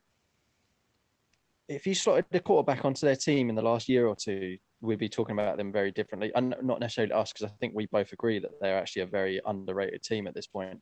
if 1.68 1.86
you 1.86 1.94
slotted 1.94 2.26
the 2.30 2.40
quarterback 2.40 2.84
onto 2.84 3.06
their 3.06 3.16
team 3.16 3.48
in 3.48 3.54
the 3.54 3.62
last 3.62 3.88
year 3.88 4.06
or 4.06 4.16
two, 4.16 4.58
we'd 4.80 4.98
be 4.98 5.08
talking 5.08 5.34
about 5.34 5.56
them 5.56 5.72
very 5.72 5.92
differently. 5.92 6.32
And 6.34 6.54
not 6.62 6.80
necessarily 6.80 7.12
us, 7.12 7.32
because 7.32 7.48
I 7.50 7.54
think 7.60 7.74
we 7.74 7.86
both 7.86 8.12
agree 8.12 8.40
that 8.40 8.50
they're 8.60 8.76
actually 8.76 9.02
a 9.02 9.06
very 9.06 9.40
underrated 9.46 10.02
team 10.02 10.26
at 10.26 10.34
this 10.34 10.48
point. 10.48 10.80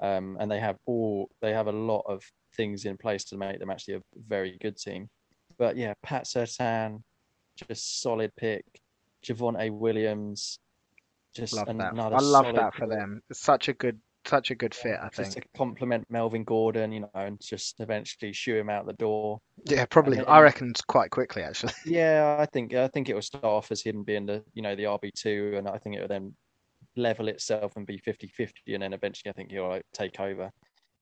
Um, 0.00 0.36
and 0.40 0.50
they 0.50 0.60
have 0.60 0.76
all 0.86 1.28
they 1.42 1.52
have 1.52 1.66
a 1.66 1.72
lot 1.72 2.04
of 2.06 2.22
things 2.56 2.84
in 2.84 2.96
place 2.96 3.24
to 3.24 3.36
make 3.36 3.58
them 3.58 3.70
actually 3.70 3.94
a 3.94 4.02
very 4.28 4.56
good 4.60 4.76
team. 4.76 5.08
But 5.58 5.76
yeah, 5.76 5.92
Pat 6.02 6.24
Surtain, 6.24 7.02
just 7.68 8.00
solid 8.02 8.32
pick. 8.36 8.64
Javonte 9.24 9.70
Williams, 9.70 10.58
just 11.34 11.52
Love 11.54 11.66
that. 11.66 11.92
another 11.92 12.16
I 12.16 12.20
love 12.20 12.54
that 12.54 12.74
for 12.74 12.86
pick. 12.86 12.98
them. 12.98 13.22
It's 13.28 13.40
such 13.40 13.68
a 13.68 13.74
good 13.74 13.98
such 14.26 14.50
a 14.50 14.54
good 14.54 14.74
fit. 14.74 14.98
I 15.00 15.08
just 15.08 15.32
think. 15.32 15.44
to 15.44 15.58
complement 15.58 16.06
Melvin 16.10 16.44
Gordon, 16.44 16.92
you 16.92 17.00
know, 17.00 17.08
and 17.14 17.40
just 17.40 17.80
eventually 17.80 18.32
shoo 18.32 18.54
him 18.56 18.68
out 18.70 18.86
the 18.86 18.92
door. 18.94 19.40
Yeah, 19.66 19.84
probably. 19.86 20.18
and- 20.18 20.26
I 20.26 20.40
reckon 20.40 20.72
quite 20.88 21.10
quickly 21.10 21.42
actually. 21.42 21.72
Yeah, 21.86 22.36
I 22.38 22.46
think 22.46 22.74
I 22.74 22.88
think 22.88 23.08
it 23.10 23.14
will 23.14 23.22
start 23.22 23.44
off 23.44 23.70
as 23.70 23.82
him 23.82 24.02
being 24.02 24.24
the 24.26 24.42
you 24.54 24.62
know 24.62 24.74
the 24.74 24.84
RB 24.84 25.12
two, 25.14 25.54
and 25.56 25.68
I 25.68 25.76
think 25.78 25.96
it 25.96 26.00
will 26.00 26.08
then 26.08 26.34
level 26.96 27.28
itself 27.28 27.72
and 27.76 27.86
be 27.86 27.98
50-50, 27.98 28.50
and 28.74 28.82
then 28.82 28.92
eventually 28.92 29.30
I 29.30 29.32
think 29.32 29.50
he'll 29.50 29.68
like, 29.68 29.84
take 29.92 30.18
over. 30.20 30.50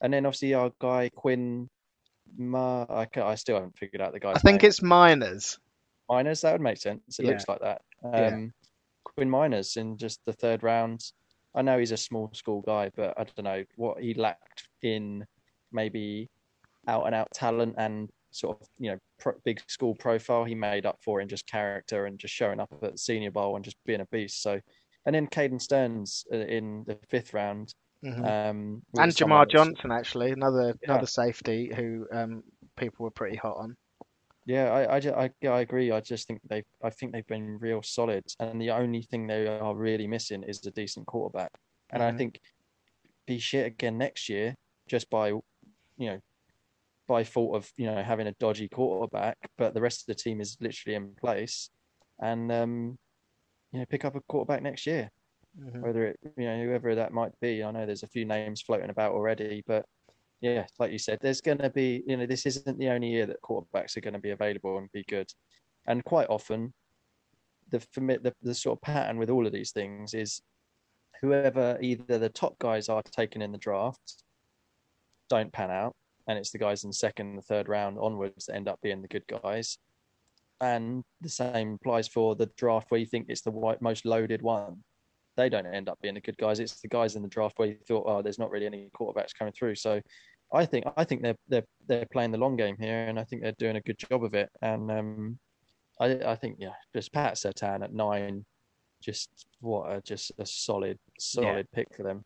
And 0.01 0.13
then 0.13 0.27
obviously 0.27 0.55
our 0.55 0.71
guy 0.81 1.11
Quinn, 1.15 1.69
Ma, 2.37 2.85
I, 2.89 3.07
I 3.21 3.35
still 3.35 3.57
haven't 3.57 3.77
figured 3.79 4.01
out 4.01 4.13
the 4.13 4.21
guy. 4.21 4.33
I 4.33 4.39
think 4.39 4.63
name. 4.63 4.69
it's 4.69 4.83
Miners. 4.83 5.59
Miners. 6.09 6.43
That 6.43 6.53
would 6.53 6.61
make 6.61 6.79
sense. 6.79 7.19
It 7.19 7.25
Yeah. 7.25 7.31
looks 7.31 7.49
like 7.49 7.61
that. 7.61 7.83
Yeah. 8.05 8.27
Um, 8.29 8.53
Quinn 9.05 9.29
Meinerz 9.31 9.77
in 9.77 9.97
just 9.97 10.21
the 10.27 10.33
third 10.35 10.63
round. 10.63 11.01
I 11.55 11.63
know 11.63 11.79
he's 11.79 11.93
a 11.93 11.97
small 11.97 12.31
school 12.35 12.61
guy, 12.61 12.91
but 12.95 13.19
I 13.19 13.25
don't 13.25 13.45
know 13.45 13.65
what 13.77 14.01
he 14.01 14.15
lacked 14.15 14.69
in 14.83 15.25
maybe 15.73 16.29
out 16.87 17.07
and 17.07 17.15
out 17.15 17.29
talent 17.35 17.75
and 17.79 18.09
sort 18.31 18.61
of 18.61 18.69
you 18.79 18.91
know 18.93 18.99
pro, 19.19 19.33
big 19.45 19.61
school 19.69 19.95
profile. 19.95 20.45
He 20.45 20.55
made 20.55 20.87
up 20.87 20.99
for 21.03 21.21
in 21.21 21.29
just 21.29 21.47
character 21.47 22.05
and 22.07 22.19
just 22.19 22.35
showing 22.35 22.61
up 22.61 22.69
at 22.83 22.93
the 22.93 22.99
Senior 22.99 23.31
Bowl 23.31 23.57
and 23.57 23.65
just 23.65 23.77
being 23.87 24.01
a 24.03 24.07
beast. 24.13 24.43
So, 24.43 24.61
and 25.09 25.15
then 25.15 25.27
Caden 25.27 25.59
Sterns 25.59 26.27
uh, 26.31 26.37
in 26.37 26.85
the 26.87 26.99
fifth 27.09 27.33
round. 27.33 27.75
Mhm. 28.05 28.19
Um, 28.19 28.83
and 28.99 29.11
Jamar 29.13 29.49
Johnson, 29.49 29.91
actually, 29.91 30.33
another 30.33 30.75
Yeah. 30.83 30.91
another 30.91 31.07
safety 31.07 31.73
who 31.75 32.07
um, 32.13 32.43
people 32.77 33.05
were 33.05 33.11
pretty 33.11 33.37
hot 33.37 33.57
on. 33.57 33.75
Yeah, 34.45 34.71
I, 34.71 34.99
I, 34.99 35.25
I, 35.25 35.31
yeah, 35.41 35.53
I 35.53 35.61
agree. 35.61 35.91
I 35.91 36.01
just 36.01 36.27
think 36.29 36.41
they've, 36.45 36.65
I 36.83 36.91
think 36.91 37.13
they've 37.13 37.27
been 37.27 37.59
real 37.59 37.83
solid, 37.83 38.23
and 38.39 38.61
the 38.61 38.71
only 38.71 39.01
thing 39.01 39.27
they 39.27 39.47
are 39.47 39.75
really 39.75 40.07
missing 40.07 40.43
is 40.43 40.65
a 40.67 40.71
decent 40.71 41.07
quarterback. 41.07 41.53
And 41.91 42.03
I 42.03 42.13
Mhm. 42.13 42.19
think 42.19 42.41
be 43.27 43.39
shit 43.39 43.67
again 43.67 43.97
next 43.97 44.29
year 44.29 44.55
just 44.89 45.09
by, 45.09 45.29
you 45.29 45.43
know, 45.99 46.21
by 47.07 47.25
fault 47.25 47.57
of 47.57 47.73
you 47.79 47.87
know 47.87 48.03
having 48.03 48.27
a 48.27 48.33
dodgy 48.33 48.69
quarterback, 48.69 49.39
but 49.57 49.73
the 49.73 49.81
rest 49.81 50.03
of 50.03 50.07
the 50.07 50.23
team 50.23 50.43
is 50.43 50.59
literally 50.61 50.97
in 50.97 51.15
place, 51.15 51.71
and 52.21 52.53
um, 52.53 52.99
you 53.73 53.79
know, 53.81 53.87
pick 53.87 54.05
up 54.05 54.15
a 54.15 54.21
quarterback 54.23 54.63
next 54.63 54.87
year, 54.87 55.11
Mhm. 55.59 55.81
whether 55.81 56.07
it, 56.07 56.21
you 56.37 56.45
know, 56.45 56.63
whoever 56.65 56.95
that 56.95 57.13
might 57.13 57.39
be. 57.41 57.63
I 57.63 57.71
know 57.71 57.87
there's 57.87 58.03
a 58.03 58.09
few 58.09 58.25
names 58.25 58.63
floating 58.63 58.91
about 58.91 59.13
already, 59.13 59.63
but 59.67 59.87
yeah, 60.41 60.67
like 60.79 60.93
you 60.93 60.99
said, 60.99 61.19
there's 61.21 61.41
going 61.41 61.59
to 61.59 61.71
be, 61.71 62.03
you 62.07 62.17
know, 62.17 62.27
this 62.27 62.47
isn't 62.47 62.79
the 62.79 62.89
only 62.89 63.11
year 63.11 63.27
that 63.27 63.43
quarterbacks 63.43 63.97
are 63.97 64.01
going 64.01 64.15
to 64.15 64.21
be 64.21 64.31
available 64.31 64.79
and 64.79 64.91
be 64.93 65.05
good. 65.05 65.31
And 65.87 66.05
quite 66.05 66.29
often, 66.29 66.73
the, 67.71 67.79
the 67.97 68.35
the 68.43 68.55
sort 68.55 68.79
of 68.79 68.83
pattern 68.83 69.19
with 69.19 69.31
all 69.31 69.47
of 69.47 69.53
these 69.53 69.73
things 69.73 70.15
is 70.15 70.41
whoever 71.21 71.79
either 71.83 72.19
the 72.19 72.29
top 72.29 72.59
guys 72.59 72.89
are 72.89 73.03
taken 73.03 73.43
in 73.43 73.53
the 73.53 73.59
draft 73.59 74.23
don't 75.29 75.53
pan 75.53 75.71
out, 75.71 75.95
and 76.27 76.39
it's 76.39 76.51
the 76.51 76.59
guys 76.59 76.85
in 76.85 76.91
the 76.91 76.95
second 76.95 77.35
and 77.35 77.45
third 77.45 77.69
round 77.69 77.99
onwards 77.99 78.47
that 78.47 78.55
end 78.55 78.69
up 78.69 78.81
being 78.81 79.03
the 79.03 79.09
good 79.09 79.27
guys. 79.27 79.79
And 80.61 81.05
the 81.21 81.29
same 81.29 81.75
applies 81.75 82.09
for 82.09 82.35
the 82.35 82.51
draft 82.57 82.91
where 82.91 83.01
you 83.01 83.07
think 83.07 83.27
it's 83.29 83.43
the 83.43 83.77
most 83.81 84.05
loaded 84.05 84.43
one. 84.43 84.83
They 85.37 85.49
don't 85.49 85.67
end 85.67 85.89
up 85.89 85.99
being 86.03 86.15
the 86.15 86.21
good 86.21 86.37
guys. 86.37 86.59
It's 86.59 86.81
the 86.81 86.89
guys 86.89 87.15
in 87.15 87.23
the 87.23 87.29
draft 87.29 87.59
where 87.59 87.69
you 87.69 87.77
thought, 87.87 88.05
oh, 88.09 88.23
there's 88.23 88.41
not 88.41 88.51
really 88.51 88.67
any 88.67 88.91
quarterbacks 88.99 89.37
coming 89.39 89.53
through. 89.53 89.77
So, 89.77 90.01
I 90.53 90.65
think 90.65 90.87
I 90.97 91.05
think 91.05 91.23
they're 91.23 91.37
they're 91.49 91.67
they're 91.87 92.07
playing 92.11 92.31
the 92.31 92.39
long 92.39 92.57
game 92.57 92.77
here, 92.79 93.05
and 93.05 93.19
I 93.19 93.25
think 93.25 93.43
they're 93.43 93.53
doing 93.53 93.77
a 93.77 93.83
good 93.83 93.99
job 93.99 94.25
of 94.25 94.35
it. 94.35 94.49
And 94.63 94.91
um, 94.91 95.39
I 96.01 96.19
I 96.25 96.35
think 96.37 96.57
yeah, 96.59 96.73
just 96.95 97.13
Pat 97.13 97.35
Surtain 97.35 97.85
at 97.85 97.93
nine, 97.93 98.45
just 99.03 99.29
what 99.61 99.93
a 99.93 100.01
just 100.01 100.33
a 100.39 100.47
solid 100.47 100.99
solid 101.19 101.71
pick 101.73 101.95
for 101.95 102.03
them. 102.03 102.25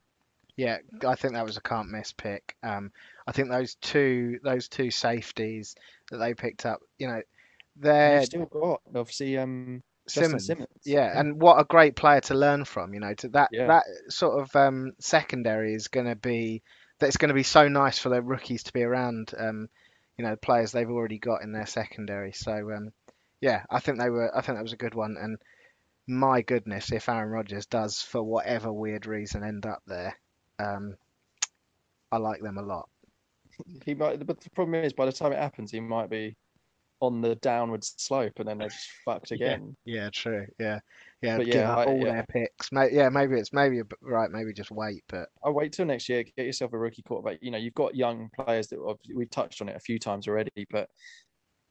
Yeah, 0.56 0.78
I 1.06 1.14
think 1.14 1.32
that 1.34 1.44
was 1.44 1.56
a 1.56 1.62
can't 1.62 1.90
miss 1.90 2.12
pick. 2.12 2.54
Um, 2.62 2.92
I 3.26 3.32
think 3.32 3.50
those 3.50 3.74
two 3.76 4.38
those 4.44 4.68
two 4.68 4.90
safeties 4.90 5.74
that 6.10 6.18
they 6.18 6.34
picked 6.34 6.66
up, 6.66 6.80
you 6.98 7.08
know, 7.08 7.22
they're 7.76 8.18
They've 8.18 8.26
still 8.26 8.46
got 8.46 8.80
obviously 8.94 9.38
um 9.38 9.82
Simmons. 10.08 10.46
Simmons. 10.46 10.68
Yeah, 10.84 11.18
and 11.18 11.40
what 11.40 11.60
a 11.60 11.64
great 11.64 11.94
player 11.96 12.20
to 12.22 12.34
learn 12.34 12.64
from. 12.64 12.92
You 12.94 13.00
know, 13.00 13.14
to 13.14 13.28
that 13.30 13.50
Yeah. 13.52 13.66
that 13.68 13.84
sort 14.08 14.40
of 14.42 14.54
um, 14.56 14.92
secondary 15.00 15.74
is 15.74 15.88
going 15.88 16.06
to 16.06 16.16
be 16.16 16.62
that's 16.98 17.16
going 17.16 17.28
to 17.28 17.34
be 17.34 17.44
so 17.44 17.68
nice 17.68 17.98
for 17.98 18.08
the 18.08 18.20
rookies 18.20 18.64
to 18.64 18.72
be 18.72 18.82
around. 18.82 19.32
Um, 19.38 19.68
you 20.18 20.24
know, 20.24 20.36
players 20.36 20.72
they've 20.72 20.90
already 20.90 21.18
got 21.18 21.42
in 21.42 21.52
their 21.52 21.66
secondary. 21.66 22.32
So 22.32 22.52
um, 22.72 22.90
yeah, 23.40 23.62
I 23.70 23.78
think 23.80 23.98
they 23.98 24.10
were. 24.10 24.36
I 24.36 24.40
think 24.40 24.58
that 24.58 24.62
was 24.64 24.72
a 24.72 24.76
good 24.76 24.94
one. 24.94 25.16
And 25.20 25.38
my 26.08 26.42
goodness, 26.42 26.90
if 26.92 27.08
Aaron 27.08 27.30
Rodgers 27.30 27.66
does 27.66 28.00
for 28.02 28.22
whatever 28.22 28.72
weird 28.72 29.06
reason 29.06 29.44
end 29.44 29.66
up 29.66 29.82
there, 29.86 30.18
um, 30.58 30.96
I 32.10 32.16
like 32.18 32.40
them 32.42 32.58
a 32.58 32.62
lot. 32.62 32.88
he 33.84 33.94
might. 33.94 34.24
But 34.26 34.40
the 34.40 34.50
problem 34.50 34.74
is, 34.84 34.92
by 34.92 35.06
the 35.06 35.12
time 35.12 35.32
it 35.32 35.38
happens, 35.38 35.70
he 35.70 35.80
might 35.80 36.10
be 36.10 36.36
on 37.02 37.20
the 37.20 37.34
downward 37.36 37.82
slope, 37.82 38.38
and 38.38 38.48
then 38.48 38.58
they're 38.58 38.68
just 38.68 38.88
fucked 39.04 39.32
again. 39.32 39.76
Yeah, 39.84 40.08
true. 40.10 40.46
Yeah, 40.60 40.78
yeah. 41.20 41.36
But 41.36 41.48
yeah, 41.48 41.76
I- 41.76 41.84
all 41.84 41.98
yeah. 41.98 42.12
their 42.12 42.26
picks. 42.28 42.70
Yeah, 42.72 43.08
maybe 43.08 43.34
it's 43.34 43.52
maybe 43.52 43.82
right. 44.00 44.30
Maybe 44.30 44.52
just 44.52 44.70
wait. 44.70 45.02
But 45.08 45.28
I 45.44 45.50
wait 45.50 45.72
till 45.72 45.84
next 45.84 46.08
year. 46.08 46.22
Get 46.22 46.46
yourself 46.46 46.72
a 46.72 46.78
rookie 46.78 47.02
quarterback. 47.02 47.40
You 47.42 47.50
know, 47.50 47.58
you've 47.58 47.74
got 47.74 47.96
young 47.96 48.30
players 48.38 48.68
that 48.68 48.78
we've 49.12 49.30
touched 49.30 49.60
on 49.60 49.68
it 49.68 49.76
a 49.76 49.80
few 49.80 49.98
times 49.98 50.28
already, 50.28 50.66
but 50.70 50.88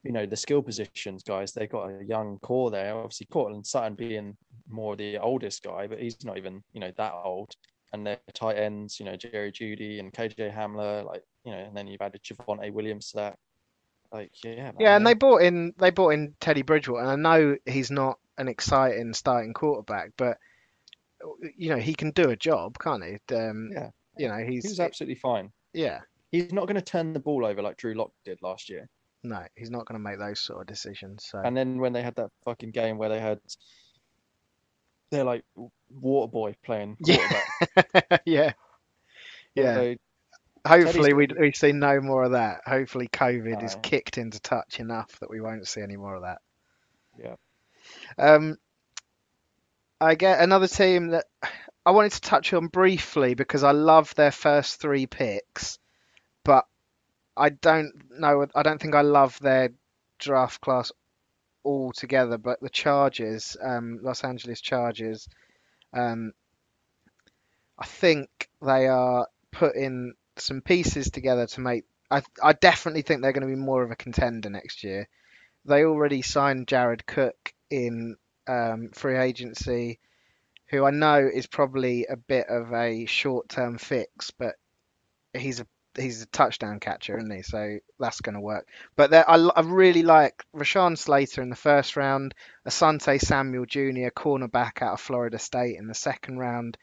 you 0.04 0.12
know 0.12 0.26
the 0.26 0.36
skill 0.36 0.62
positions, 0.62 1.24
guys. 1.24 1.54
They've 1.54 1.72
got 1.72 1.90
a 1.90 2.04
young 2.04 2.38
core 2.40 2.70
there. 2.70 2.94
Obviously, 2.94 3.28
Courtland 3.32 3.66
Sutton 3.66 3.96
being 3.96 4.36
more 4.68 4.98
the 4.98 5.18
oldest 5.18 5.64
guy, 5.64 5.88
but 5.88 6.00
he's 6.00 6.26
not 6.26 6.38
even 6.38 6.62
you 6.74 6.82
know 6.82 6.92
that 6.98 7.14
old. 7.14 7.56
And 7.94 8.06
their 8.06 8.20
tight 8.34 8.58
ends, 8.58 9.00
you 9.00 9.06
know, 9.06 9.18
Jerry 9.18 9.52
Jeudy 9.52 10.00
and 10.00 10.14
KJ 10.14 10.54
Hamler, 10.54 11.06
like 11.06 11.24
you 11.46 11.52
know, 11.52 11.60
and 11.60 11.76
then 11.76 11.88
you've 11.88 12.02
added 12.02 12.22
Javonte 12.22 12.72
Williams 12.74 13.12
to 13.12 13.18
that. 13.18 13.38
Like, 14.12 14.32
yeah, 14.44 14.64
man, 14.66 14.76
Yeah, 14.80 14.96
and 14.98 15.06
they're- 15.08 15.16
bought 15.16 15.42
in 15.42 15.74
they 15.78 15.90
bought 15.90 16.10
in 16.10 16.36
Teddy 16.40 16.62
Bridgewater, 16.64 17.02
and 17.04 17.12
I 17.28 17.38
know 17.38 17.58
he's 17.66 17.92
not 17.92 18.20
an 18.38 18.48
exciting 18.48 19.14
starting 19.14 19.54
quarterback, 19.54 20.12
but 20.18 20.38
you 21.56 21.70
know 21.70 21.78
he 21.78 21.94
can 21.94 22.12
do 22.12 22.30
a 22.30 22.36
job, 22.36 22.78
can't 22.80 23.04
he? 23.04 23.36
Um, 23.36 23.70
Yeah. 23.72 23.90
You 24.18 24.28
know 24.28 24.38
he 24.40 24.56
he's 24.56 24.80
absolutely 24.80 25.16
fine. 25.16 25.52
yeah. 25.74 26.02
He's 26.32 26.54
not 26.54 26.66
going 26.66 26.76
to 26.76 26.82
turn 26.82 27.12
the 27.14 27.20
ball 27.20 27.46
over 27.46 27.62
like 27.62 27.76
Drew 27.78 27.94
Lock 27.94 28.12
did 28.24 28.42
last 28.42 28.70
year. 28.70 28.88
No, 29.24 29.46
he's 29.56 29.70
not 29.70 29.86
going 29.86 30.00
to 30.00 30.04
make 30.04 30.18
those 30.18 30.40
sort 30.40 30.62
of 30.62 30.68
decisions. 30.68 31.26
So 31.26 31.40
And 31.40 31.56
then 31.56 31.78
when 31.78 31.92
they 31.94 32.02
had 32.02 32.16
that 32.16 32.32
fucking 32.46 32.72
game 32.72 32.98
where 32.98 33.10
they 33.10 33.20
had, 33.20 33.40
they're 35.10 35.24
like 35.26 35.44
Waterboy 35.94 36.56
playing 36.64 36.98
Yeah. 37.06 37.18
quarterback. 37.18 38.22
yeah, 38.26 38.54
yeah. 39.56 39.76
So, 39.76 39.96
Hopefully 40.66 41.14
we 41.14 41.28
we 41.40 41.52
see 41.54 41.72
no 41.72 42.02
more 42.02 42.24
of 42.24 42.32
that. 42.32 42.62
Hopefully 42.66 43.08
COVID 43.08 43.64
is 43.64 43.76
kicked 43.82 44.18
into 44.18 44.40
touch 44.40 44.80
enough 44.80 45.20
that 45.20 45.30
we 45.30 45.42
won't 45.42 45.68
see 45.68 45.82
any 45.82 45.98
more 45.98 46.16
of 46.16 46.22
that. 46.22 46.42
Yeah. 47.18 47.36
Um, 48.18 48.58
I 50.00 50.16
get 50.16 50.40
another 50.40 50.68
team 50.68 51.10
that 51.10 51.26
I 51.86 51.92
wanted 51.92 52.12
to 52.14 52.22
touch 52.22 52.54
on 52.54 52.68
briefly 52.68 53.34
because 53.34 53.64
I 53.64 53.72
love 53.72 54.14
their 54.14 54.32
first 54.32 54.80
three 54.80 55.08
picks, 55.08 55.80
but 56.44 56.68
I 57.36 57.50
don't 57.50 57.94
know. 58.20 58.46
I 58.54 58.62
don't 58.62 58.80
think 58.80 58.94
I 58.94 59.02
love 59.02 59.40
their 59.40 59.70
draft 60.20 60.62
class 60.62 60.92
altogether. 61.66 62.38
But 62.38 62.60
the 62.62 62.70
Chargers, 62.70 63.58
um, 63.60 64.00
Los 64.04 64.24
Angeles 64.24 64.62
Chargers, 64.62 65.28
um, 65.92 66.34
I 67.80 67.86
think 67.86 68.48
they 68.62 68.88
are 68.88 69.28
putting 69.52 70.14
some 70.42 70.62
pieces 70.62 71.10
together 71.12 71.48
to 71.48 71.62
make. 71.62 71.86
I 72.10 72.24
I 72.42 72.54
definitely 72.54 73.04
think 73.04 73.22
they're 73.22 73.32
going 73.32 73.48
to 73.48 73.56
be 73.56 73.56
more 73.56 73.84
of 73.84 73.92
a 73.92 73.96
contender 73.96 74.50
next 74.50 74.84
year. 74.84 75.08
They 75.66 75.86
already 75.86 76.22
signed 76.22 76.68
Jared 76.68 77.06
Cook 77.06 77.54
in 77.70 78.18
um, 78.48 78.90
free 78.94 79.18
agency, 79.18 80.00
who 80.70 80.86
I 80.86 80.92
know 80.92 81.30
is 81.32 81.48
probably 81.48 82.06
a 82.06 82.18
bit 82.18 82.48
of 82.50 82.74
a 82.74 83.06
short-term 83.06 83.78
fix, 83.78 84.32
but 84.32 84.56
he's 85.34 85.60
a 85.60 85.68
he's 85.98 86.22
a 86.22 86.28
touchdown 86.28 86.80
catcher, 86.80 87.18
isn't 87.18 87.36
he? 87.36 87.42
So 87.42 87.80
that's 88.00 88.22
going 88.22 88.36
to 88.36 88.42
work. 88.42 88.68
But 88.96 89.14
I, 89.14 89.24
I 89.36 89.62
really 89.62 90.04
like 90.04 90.44
Rashawn 90.56 90.98
Slater 90.98 91.42
in 91.42 91.50
the 91.50 91.56
first 91.56 91.98
round, 91.98 92.34
Asante 92.68 93.20
Samuel 93.20 93.66
Jr., 93.66 94.10
cornerback 94.16 94.82
out 94.82 94.94
of 94.94 95.02
Florida 95.02 95.40
State 95.40 95.78
in 95.78 95.88
the 95.88 95.94
second 95.94 96.38
round, 96.38 96.78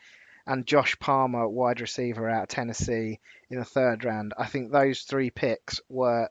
and 0.49 0.67
Josh 0.67 0.99
Palmer, 0.99 1.47
wide 1.47 1.83
receiver 1.83 2.29
out 2.29 2.45
of 2.45 2.49
Tennessee 2.49 3.21
in 3.51 3.59
the 3.59 3.65
third 3.67 4.03
round. 4.05 4.33
I 4.37 4.47
think 4.47 4.73
those 4.73 5.03
three 5.03 5.29
picks 5.29 5.79
were 5.91 6.31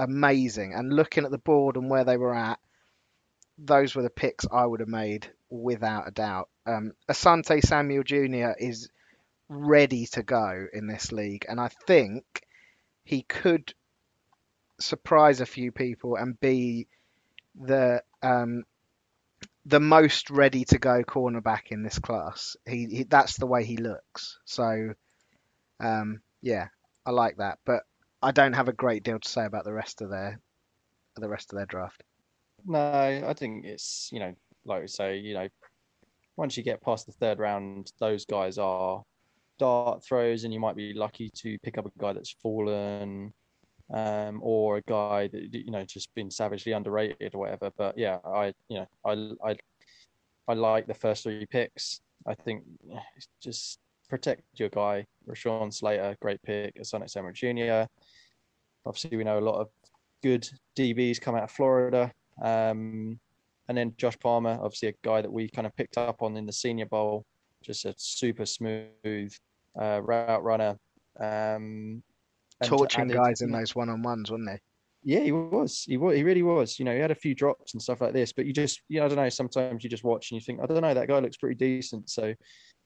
amazing. 0.00 0.74
And 0.74 0.92
looking 0.92 1.24
at 1.24 1.30
the 1.30 1.38
board 1.38 1.76
and 1.76 1.88
where 1.88 2.02
they 2.02 2.16
were 2.16 2.34
at, 2.34 2.58
those 3.56 3.94
were 3.94 4.02
the 4.02 4.10
picks 4.10 4.44
I 4.50 4.66
would 4.66 4.80
have 4.80 4.88
made 4.88 5.30
without 5.48 6.08
a 6.08 6.10
doubt. 6.10 6.48
Um, 6.66 6.92
Asante 7.08 7.62
Samuel 7.62 8.02
Jr. 8.02 8.50
is 8.58 8.88
ready 9.48 10.06
to 10.06 10.24
go 10.24 10.66
in 10.72 10.88
this 10.88 11.12
league, 11.12 11.46
and 11.48 11.60
I 11.60 11.68
think 11.68 12.24
he 13.04 13.22
could 13.22 13.74
surprise 14.80 15.40
a 15.40 15.46
few 15.46 15.70
people 15.70 16.16
and 16.16 16.38
be 16.40 16.88
the 17.54 18.02
um, 18.24 18.64
the 19.66 19.80
most 19.80 20.30
ready 20.30 20.64
to 20.66 20.78
go 20.78 21.02
cornerback 21.02 21.70
in 21.70 21.82
this 21.82 21.98
class. 21.98 22.56
He, 22.66 22.86
he 22.86 23.02
that's 23.04 23.38
the 23.38 23.46
way 23.46 23.64
he 23.64 23.76
looks. 23.76 24.38
So 24.44 24.94
um, 25.80 26.20
yeah, 26.40 26.68
I 27.06 27.10
like 27.10 27.36
that, 27.36 27.58
but 27.64 27.82
I 28.22 28.32
don't 28.32 28.54
have 28.54 28.68
a 28.68 28.72
great 28.72 29.02
deal 29.02 29.18
to 29.18 29.28
say 29.28 29.44
about 29.44 29.64
the 29.64 29.72
rest 29.72 30.00
of 30.02 30.10
their 30.10 30.40
the 31.16 31.28
rest 31.28 31.52
of 31.52 31.56
their 31.56 31.66
draft. 31.66 32.02
no, 32.64 32.78
I 32.80 33.34
think 33.34 33.64
it's 33.64 34.08
you 34.12 34.20
know, 34.20 34.34
like 34.64 34.82
we 34.82 34.88
say, 34.88 35.18
you 35.18 35.34
know, 35.34 35.48
once 36.36 36.56
you 36.56 36.62
get 36.62 36.82
past 36.82 37.06
the 37.06 37.12
third 37.12 37.38
round, 37.38 37.92
those 37.98 38.24
guys 38.24 38.58
are 38.58 39.02
dart 39.58 40.04
throws, 40.04 40.44
and 40.44 40.52
you 40.52 40.60
might 40.60 40.76
be 40.76 40.94
lucky 40.94 41.30
to 41.36 41.58
pick 41.58 41.78
up 41.78 41.86
a 41.86 41.98
guy 41.98 42.12
that's 42.12 42.34
fallen, 42.42 43.32
um, 43.92 44.40
or 44.42 44.78
a 44.78 44.82
guy 44.82 45.28
that 45.28 45.54
you 45.54 45.70
know 45.70 45.84
just 45.84 46.14
been 46.14 46.30
savagely 46.30 46.72
underrated 46.72 47.34
or 47.34 47.40
whatever. 47.40 47.70
But 47.76 47.98
yeah, 47.98 48.18
I 48.24 48.52
you 48.68 48.78
know, 48.78 48.86
I 49.04 49.50
I 49.50 49.56
I 50.48 50.54
like 50.54 50.86
the 50.86 50.94
first 50.94 51.24
three 51.24 51.46
picks. 51.46 52.00
I 52.26 52.34
think 52.34 52.64
just 53.42 53.78
protect 54.08 54.42
your 54.54 54.68
guy, 54.68 55.06
Rashawn 55.28 55.72
Slater, 55.72 56.16
great 56.20 56.42
pick, 56.42 56.76
Asante 56.76 57.08
Samuel 57.10 57.32
Jr. 57.32 57.88
Obviously, 58.84 59.16
we 59.16 59.24
know 59.24 59.38
a 59.38 59.40
lot 59.40 59.60
of 59.60 59.68
good 60.22 60.48
DBs 60.76 61.20
come 61.20 61.34
out 61.34 61.44
of 61.44 61.50
Florida. 61.50 62.12
Um, 62.42 63.18
and 63.68 63.78
then 63.78 63.94
Josh 63.96 64.18
Palmer, 64.18 64.58
obviously 64.62 64.88
a 64.88 64.94
guy 65.02 65.22
that 65.22 65.32
we 65.32 65.48
kind 65.48 65.66
of 65.66 65.76
picked 65.76 65.98
up 65.98 66.22
on 66.22 66.36
in 66.36 66.46
the 66.46 66.52
Senior 66.52 66.86
Bowl, 66.86 67.24
just 67.62 67.84
a 67.84 67.94
super 67.96 68.44
smooth 68.44 69.32
uh, 69.80 70.00
route 70.02 70.42
runner. 70.42 70.76
Um, 71.20 72.02
Torching 72.62 73.08
guys 73.08 73.40
in 73.40 73.50
those 73.50 73.74
one 73.74 73.88
on 73.88 74.02
ones, 74.02 74.30
wasn't 74.30 74.50
he? 74.50 74.56
Yeah, 75.04 75.20
he 75.20 75.32
was. 75.32 75.84
He 75.86 75.96
was. 75.96 76.16
He 76.16 76.22
really 76.22 76.42
was. 76.42 76.78
You 76.78 76.84
know, 76.84 76.94
he 76.94 77.00
had 77.00 77.10
a 77.10 77.16
few 77.16 77.34
drops 77.34 77.74
and 77.74 77.82
stuff 77.82 78.00
like 78.00 78.12
this, 78.12 78.32
but 78.32 78.46
you 78.46 78.52
just, 78.52 78.80
you 78.88 79.00
know, 79.00 79.06
I 79.06 79.08
don't 79.08 79.16
know. 79.16 79.28
Sometimes 79.28 79.82
you 79.82 79.90
just 79.90 80.04
watch 80.04 80.30
and 80.30 80.40
you 80.40 80.44
think, 80.44 80.60
I 80.62 80.66
don't 80.66 80.80
know, 80.80 80.94
that 80.94 81.08
guy 81.08 81.18
looks 81.18 81.36
pretty 81.36 81.56
decent. 81.56 82.08
So, 82.08 82.34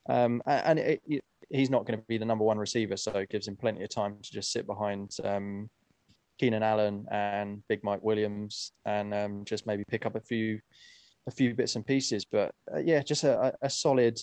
um, 0.09 0.43
and 0.47 0.79
it, 0.79 1.03
it, 1.07 1.22
he's 1.51 1.68
not 1.68 1.85
going 1.85 1.99
to 1.99 2.05
be 2.09 2.16
the 2.16 2.24
number 2.24 2.45
one 2.45 2.59
receiver, 2.59 2.97
so 2.97 3.11
it 3.12 3.29
gives 3.29 3.47
him 3.47 3.57
plenty 3.57 3.83
of 3.83 3.91
time 3.91 4.16
to 4.22 4.33
just 4.33 4.51
sit 4.51 4.66
behind 4.66 5.11
um, 5.24 5.68
Keenan 6.39 6.62
Allen 6.62 7.07
and 7.11 7.62
Big 7.68 7.85
Mike 7.85 8.03
Williams, 8.03 8.72
and 8.87 9.12
um, 9.12 9.45
just 9.45 9.66
maybe 9.66 9.85
pick 9.89 10.07
up 10.07 10.16
a 10.16 10.20
few, 10.20 10.59
a 11.27 11.31
few 11.31 11.55
bits 11.55 11.77
and 11.77 11.87
pieces. 11.87 12.24
But 12.24 12.51
uh, 12.74 12.79
yeah, 12.79 13.03
just 13.03 13.24
a, 13.24 13.53
a 13.61 13.68
solid, 13.68 14.18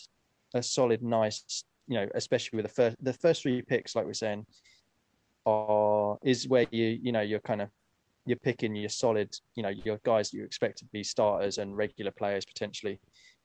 a 0.56 0.64
solid, 0.64 1.04
nice, 1.04 1.64
you 1.88 2.00
know, 2.00 2.08
especially 2.16 2.58
with 2.58 2.66
the 2.66 2.74
first, 2.74 2.98
the 3.02 3.14
first 3.14 3.44
three 3.44 3.62
picks, 3.62 3.96
like 3.96 4.06
we're 4.06 4.14
saying, 4.14 4.48
are 5.46 6.18
is 6.24 6.48
where 6.48 6.66
you, 6.72 7.00
you 7.02 7.12
know, 7.12 7.22
you're 7.22 7.40
kind 7.40 7.62
of 7.62 7.70
you're 8.26 8.38
picking 8.38 8.76
your 8.76 8.90
solid, 8.90 9.36
you 9.56 9.64
know, 9.64 9.70
your 9.70 10.00
guys 10.04 10.32
that 10.32 10.38
you 10.38 10.44
expect 10.44 10.78
to 10.80 10.86
be 10.86 11.04
starters 11.04 11.58
and 11.58 11.76
regular 11.76 12.12
players 12.12 12.46
potentially. 12.46 13.00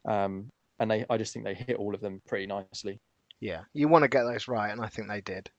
Um, 0.04 0.50
and 0.78 0.90
they, 0.90 1.04
I 1.10 1.16
just 1.16 1.32
think 1.32 1.44
they 1.44 1.54
hit 1.54 1.76
all 1.76 1.94
of 1.94 2.00
them 2.00 2.22
pretty 2.26 2.46
nicely. 2.46 3.00
Yeah, 3.40 3.62
you 3.72 3.88
want 3.88 4.02
to 4.02 4.08
get 4.08 4.24
those 4.24 4.48
right, 4.48 4.70
and 4.70 4.80
I 4.80 4.88
think 4.88 5.08
they 5.08 5.20
did. 5.20 5.50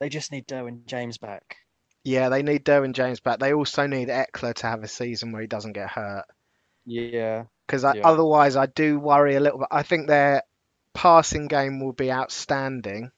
They 0.00 0.08
just 0.08 0.32
need 0.32 0.46
Derwin 0.46 0.86
James 0.86 1.18
back. 1.18 1.56
Yeah, 2.04 2.28
they 2.28 2.42
need 2.42 2.64
Derwin 2.64 2.92
James 2.92 3.20
back. 3.20 3.38
They 3.38 3.54
also 3.54 3.86
need 3.86 4.08
Ekeler 4.08 4.54
to 4.54 4.66
have 4.66 4.82
a 4.82 4.88
season 4.88 5.32
where 5.32 5.42
he 5.42 5.46
doesn't 5.46 5.72
get 5.72 5.88
hurt. 5.88 6.24
Yeah. 6.84 7.44
Because 7.66 7.84
yeah. 7.84 8.02
otherwise, 8.04 8.56
I 8.56 8.66
do 8.66 8.98
worry 8.98 9.36
a 9.36 9.40
little 9.40 9.60
bit. 9.60 9.68
I 9.70 9.82
think 9.82 10.08
their 10.08 10.42
passing 10.94 11.46
game 11.46 11.80
will 11.80 11.92
be 11.92 12.10
outstanding, 12.10 13.12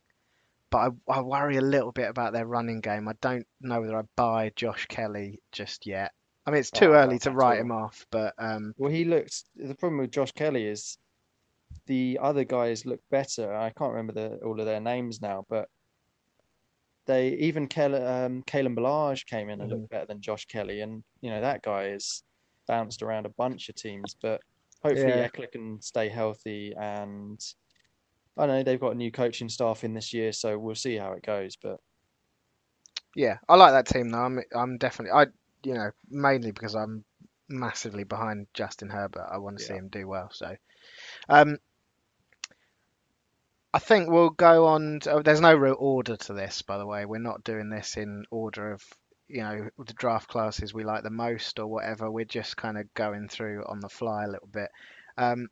but 0.75 0.93
I, 1.09 1.19
I 1.19 1.21
worry 1.21 1.57
a 1.57 1.61
little 1.61 1.93
bit 1.93 2.11
about 2.11 2.33
their 2.33 2.47
running 2.47 2.81
game. 2.81 3.07
I 3.07 3.13
don't 3.21 3.47
know 3.61 3.81
whether 3.81 3.97
I 3.97 4.03
buy 4.17 4.51
Josh 4.57 4.87
Kelley 4.87 5.41
just 5.53 5.87
yet. 5.87 6.11
I 6.47 6.51
mean, 6.51 6.59
it's 6.59 6.73
too 6.73 6.95
oh, 6.95 6.95
early 6.95 7.21
to 7.21 7.31
write 7.31 7.61
him 7.61 7.71
off, 7.71 8.05
but 8.11 8.35
um, 8.39 8.75
well, 8.77 8.91
he 8.91 9.05
looks. 9.05 9.45
The 9.55 9.77
problem 9.77 10.01
with 10.01 10.11
Josh 10.11 10.33
Kelley 10.33 10.67
is 10.67 10.99
the 11.87 12.19
other 12.21 12.43
guys 12.43 12.85
look 12.87 12.99
better. 13.09 13.55
I 13.55 13.71
can't 13.71 13.93
remember 13.93 14.15
the, 14.15 14.45
all 14.45 14.59
of 14.59 14.67
their 14.67 14.81
names 14.81 15.23
now, 15.23 15.47
but 15.49 15.69
they 17.07 17.35
even 17.35 17.69
Kel, 17.69 17.95
um, 17.95 18.43
Kalen 18.43 19.27
came 19.27 19.51
in 19.51 19.61
and 19.61 19.71
mm. 19.71 19.75
looked 19.75 19.91
better 19.91 20.07
than 20.07 20.21
Josh 20.21 20.45
Kelley, 20.47 20.81
and 20.81 21.05
you 21.21 21.31
know 21.31 21.41
that 21.41 21.63
guy 21.63 21.85
is 21.85 22.25
bounced 22.67 23.01
around 23.01 23.27
a 23.27 23.35
bunch 23.39 23.69
of 23.69 23.77
teams, 23.77 24.17
but 24.21 24.41
hopefully 24.83 25.11
yeah. 25.11 25.29
Ekeler 25.29 25.53
can 25.53 25.81
stay 25.81 26.09
healthy 26.09 26.75
and 26.77 27.41
I 28.37 28.47
know 28.47 28.63
they've 28.63 28.81
got 28.81 28.93
a 28.93 28.97
new 28.97 29.13
coaching 29.13 29.49
staff 29.49 29.85
in 29.85 29.95
this 29.95 30.13
year, 30.13 30.33
so 30.33 30.59
we'll 30.59 30.75
see 30.75 30.97
how 30.97 31.13
it 31.13 31.23
goes. 31.23 31.57
But 31.57 31.79
yeah, 33.15 33.39
I 33.49 33.57
like 33.57 33.73
that 33.73 33.87
team 33.87 34.11
though. 34.11 34.19
I'm 34.19 34.41
I'm 34.55 34.79
definitely 34.79 35.13
I 35.13 35.27
you 35.65 35.75
know 35.75 35.91
mainly 36.11 36.51
because 36.51 36.75
I'm 36.75 37.05
massively 37.49 38.05
behind 38.05 38.47
Justin 38.55 38.91
Herbert. 38.91 39.29
I 39.31 39.39
want 39.39 39.59
to 39.59 39.65
yeah. 39.65 39.69
see 39.69 39.75
him 39.75 39.89
do 39.89 40.09
well. 40.09 40.31
So, 40.33 40.57
um, 41.29 41.59
I 43.73 43.79
think 43.79 44.11
we'll 44.11 44.31
go 44.31 44.67
on. 44.67 45.01
To, 45.01 45.13
oh, 45.13 45.23
there's 45.23 45.41
no 45.41 45.55
real 45.55 45.77
order 45.79 46.17
to 46.17 46.33
this, 46.33 46.63
by 46.63 46.79
the 46.79 46.87
way. 46.87 47.05
We're 47.07 47.19
not 47.19 47.45
doing 47.45 47.71
this 47.71 47.97
in 47.97 48.25
order 48.31 48.73
of 48.73 48.83
you 49.29 49.43
know 49.43 49.69
the 49.79 49.95
draft 49.95 50.29
classes 50.29 50.75
we 50.75 50.85
like 50.85 51.03
the 51.03 51.11
most 51.11 51.59
or 51.59 51.67
whatever. 51.67 52.11
We're 52.11 52.25
just 52.25 52.57
kind 52.57 52.79
of 52.79 52.93
going 52.95 53.29
through 53.29 53.65
on 53.67 53.81
the 53.81 53.89
fly 53.89 54.25
a 54.25 54.31
little 54.31 54.49
bit. 54.49 54.71
Um, 55.17 55.49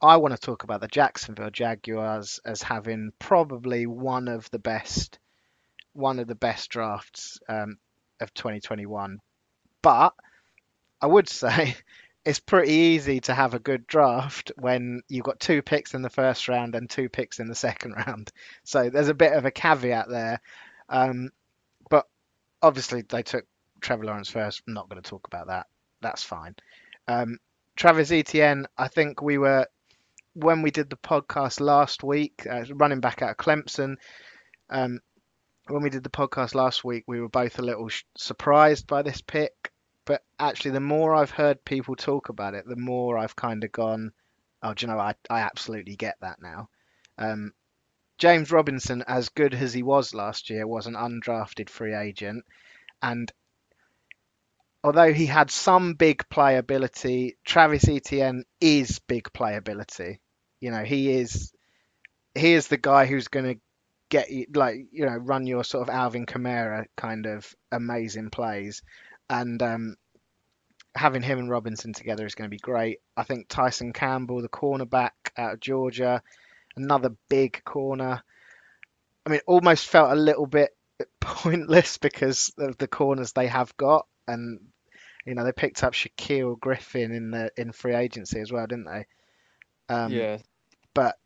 I 0.00 0.18
want 0.18 0.34
to 0.34 0.40
talk 0.40 0.62
about 0.62 0.80
the 0.80 0.88
Jacksonville 0.88 1.50
Jaguars 1.50 2.38
as 2.44 2.62
having 2.62 3.12
probably 3.18 3.86
one 3.86 4.28
of 4.28 4.50
the 4.50 4.58
best, 4.58 5.18
one 5.94 6.18
of 6.18 6.26
the 6.26 6.34
best 6.34 6.68
drafts 6.70 7.40
um, 7.48 7.78
of 8.20 8.34
2021. 8.34 9.20
But 9.80 10.14
I 11.00 11.06
would 11.06 11.28
say 11.28 11.76
it's 12.26 12.40
pretty 12.40 12.72
easy 12.72 13.20
to 13.20 13.34
have 13.34 13.54
a 13.54 13.58
good 13.58 13.86
draft 13.86 14.52
when 14.56 15.02
you've 15.08 15.24
got 15.24 15.40
two 15.40 15.62
picks 15.62 15.94
in 15.94 16.02
the 16.02 16.10
first 16.10 16.48
round 16.48 16.74
and 16.74 16.90
two 16.90 17.08
picks 17.08 17.40
in 17.40 17.48
the 17.48 17.54
second 17.66 17.92
round. 17.92 18.30
So 18.64 18.90
there's 18.90 19.08
a 19.08 19.14
bit 19.14 19.32
of 19.32 19.46
a 19.46 19.50
caveat 19.50 20.08
there. 20.10 20.40
Um, 20.90 21.30
but 21.88 22.06
obviously 22.60 23.02
they 23.02 23.22
took 23.22 23.46
Trevor 23.80 24.04
Lawrence 24.04 24.28
first. 24.28 24.62
I'm 24.66 24.74
not 24.74 24.90
going 24.90 25.02
to 25.02 25.08
talk 25.08 25.26
about 25.26 25.46
that. 25.46 25.68
That's 26.02 26.22
fine. 26.22 26.54
Um, 27.08 27.38
Travis 27.76 28.10
Etienne, 28.10 28.66
I 28.76 28.88
think 28.88 29.22
we 29.22 29.38
were 29.38 29.66
when 30.36 30.60
we 30.60 30.70
did 30.70 30.90
the 30.90 30.96
podcast 30.96 31.60
last 31.60 32.04
week, 32.04 32.46
uh, 32.48 32.64
running 32.74 33.00
back 33.00 33.22
out 33.22 33.30
of 33.30 33.36
Clemson, 33.38 33.96
um, 34.68 35.00
when 35.68 35.82
we 35.82 35.88
did 35.88 36.04
the 36.04 36.10
podcast 36.10 36.54
last 36.54 36.84
week, 36.84 37.04
we 37.06 37.20
were 37.20 37.28
both 37.28 37.58
a 37.58 37.62
little 37.62 37.88
sh- 37.88 38.04
surprised 38.18 38.86
by 38.86 39.02
this 39.02 39.22
pick. 39.22 39.72
But 40.04 40.22
actually, 40.38 40.72
the 40.72 40.80
more 40.80 41.14
I've 41.14 41.30
heard 41.30 41.64
people 41.64 41.96
talk 41.96 42.28
about 42.28 42.54
it, 42.54 42.66
the 42.68 42.76
more 42.76 43.16
I've 43.16 43.34
kind 43.34 43.64
of 43.64 43.72
gone, 43.72 44.12
oh, 44.62 44.74
do 44.74 44.86
you 44.86 44.92
know, 44.92 44.98
I, 44.98 45.14
I 45.30 45.40
absolutely 45.40 45.96
get 45.96 46.16
that 46.20 46.36
now. 46.40 46.68
Um, 47.16 47.52
James 48.18 48.52
Robinson, 48.52 49.04
as 49.08 49.30
good 49.30 49.54
as 49.54 49.72
he 49.72 49.82
was 49.82 50.14
last 50.14 50.50
year, 50.50 50.66
was 50.66 50.86
an 50.86 50.94
undrafted 50.94 51.70
free 51.70 51.94
agent. 51.94 52.44
And 53.02 53.32
although 54.84 55.12
he 55.12 55.26
had 55.26 55.50
some 55.50 55.94
big 55.94 56.28
playability, 56.28 57.36
Travis 57.44 57.88
Etienne 57.88 58.44
is 58.60 59.00
big 59.00 59.24
playability. 59.32 60.18
You 60.66 60.72
know, 60.72 60.82
he 60.82 61.12
is 61.12 61.52
he 62.34 62.54
is 62.54 62.66
the 62.66 62.76
guy 62.76 63.06
who's 63.06 63.28
going 63.28 63.54
to 63.54 63.60
get 64.08 64.32
you 64.32 64.46
like 64.52 64.88
you 64.90 65.06
know 65.06 65.14
run 65.14 65.46
your 65.46 65.62
sort 65.62 65.88
of 65.88 65.94
Alvin 65.94 66.26
Kamara 66.26 66.86
kind 66.96 67.26
of 67.26 67.54
amazing 67.70 68.30
plays, 68.30 68.82
and 69.30 69.62
um, 69.62 69.96
having 70.96 71.22
him 71.22 71.38
and 71.38 71.48
Robinson 71.48 71.92
together 71.92 72.26
is 72.26 72.34
going 72.34 72.50
to 72.50 72.54
be 72.54 72.58
great. 72.58 72.98
I 73.16 73.22
think 73.22 73.46
Tyson 73.46 73.92
Campbell, 73.92 74.42
the 74.42 74.48
cornerback 74.48 75.12
out 75.36 75.52
of 75.52 75.60
Georgia, 75.60 76.20
another 76.76 77.10
big 77.28 77.62
corner. 77.62 78.24
I 79.24 79.30
mean, 79.30 79.40
almost 79.46 79.86
felt 79.86 80.10
a 80.10 80.20
little 80.20 80.46
bit 80.46 80.76
pointless 81.20 81.96
because 81.96 82.52
of 82.58 82.76
the 82.76 82.88
corners 82.88 83.34
they 83.34 83.46
have 83.46 83.76
got, 83.76 84.08
and 84.26 84.58
you 85.24 85.36
know 85.36 85.44
they 85.44 85.52
picked 85.52 85.84
up 85.84 85.92
Shaquill 85.92 86.58
Griffin 86.58 87.12
in 87.12 87.30
the 87.30 87.52
in 87.56 87.70
free 87.70 87.94
agency 87.94 88.40
as 88.40 88.50
well, 88.50 88.66
didn't 88.66 88.86
they? 88.86 89.06
Um, 89.88 90.10
yeah. 90.10 90.38
But 90.96 91.16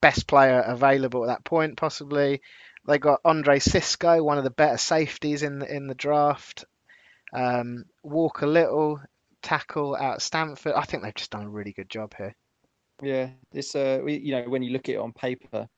best 0.00 0.26
player 0.26 0.60
available 0.60 1.22
at 1.22 1.28
that 1.28 1.44
point, 1.44 1.76
possibly. 1.76 2.42
They 2.86 2.98
got 2.98 3.20
Andre 3.24 3.60
Cisco, 3.60 4.22
one 4.22 4.38
of 4.38 4.44
the 4.44 4.50
better 4.50 4.78
safeties 4.78 5.42
in 5.44 5.60
the 5.60 5.74
in 5.74 5.86
the 5.86 5.94
draft. 5.94 6.64
Um, 7.32 7.84
Walker 8.02 8.48
Little, 8.48 9.00
tackle 9.42 9.94
out 9.94 10.22
Stanford. 10.22 10.72
I 10.74 10.82
think 10.82 11.02
they've 11.02 11.14
just 11.14 11.30
done 11.30 11.44
a 11.44 11.50
really 11.50 11.72
good 11.72 11.88
job 11.88 12.14
here. 12.18 12.34
Yeah, 13.00 13.30
it's 13.52 13.76
uh, 13.76 14.04
you 14.04 14.32
know, 14.32 14.42
when 14.48 14.62
you 14.62 14.72
look 14.72 14.88
at 14.88 14.96
it 14.96 14.98
on 14.98 15.12
paper, 15.12 15.68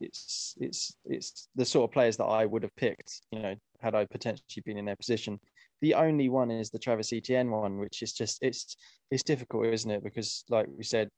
it's 0.00 0.54
it's 0.58 0.94
it's 1.04 1.48
the 1.56 1.64
sort 1.64 1.90
of 1.90 1.92
players 1.92 2.16
that 2.18 2.24
I 2.24 2.46
would 2.46 2.62
have 2.62 2.76
picked. 2.76 3.22
You 3.32 3.40
know, 3.40 3.54
had 3.80 3.94
I 3.94 4.04
potentially 4.04 4.62
been 4.64 4.78
in 4.78 4.84
their 4.84 4.96
position. 4.96 5.40
The 5.80 5.94
only 5.94 6.28
one 6.28 6.52
is 6.52 6.70
the 6.70 6.78
Travis 6.78 7.12
Etienne 7.12 7.50
one, 7.50 7.78
which 7.78 8.02
is 8.02 8.12
just 8.12 8.38
it's 8.40 8.76
it's 9.10 9.24
difficult, 9.24 9.66
isn't 9.66 9.90
it? 9.90 10.04
Because 10.04 10.44
like 10.48 10.66
we 10.76 10.84
said, 10.84 11.08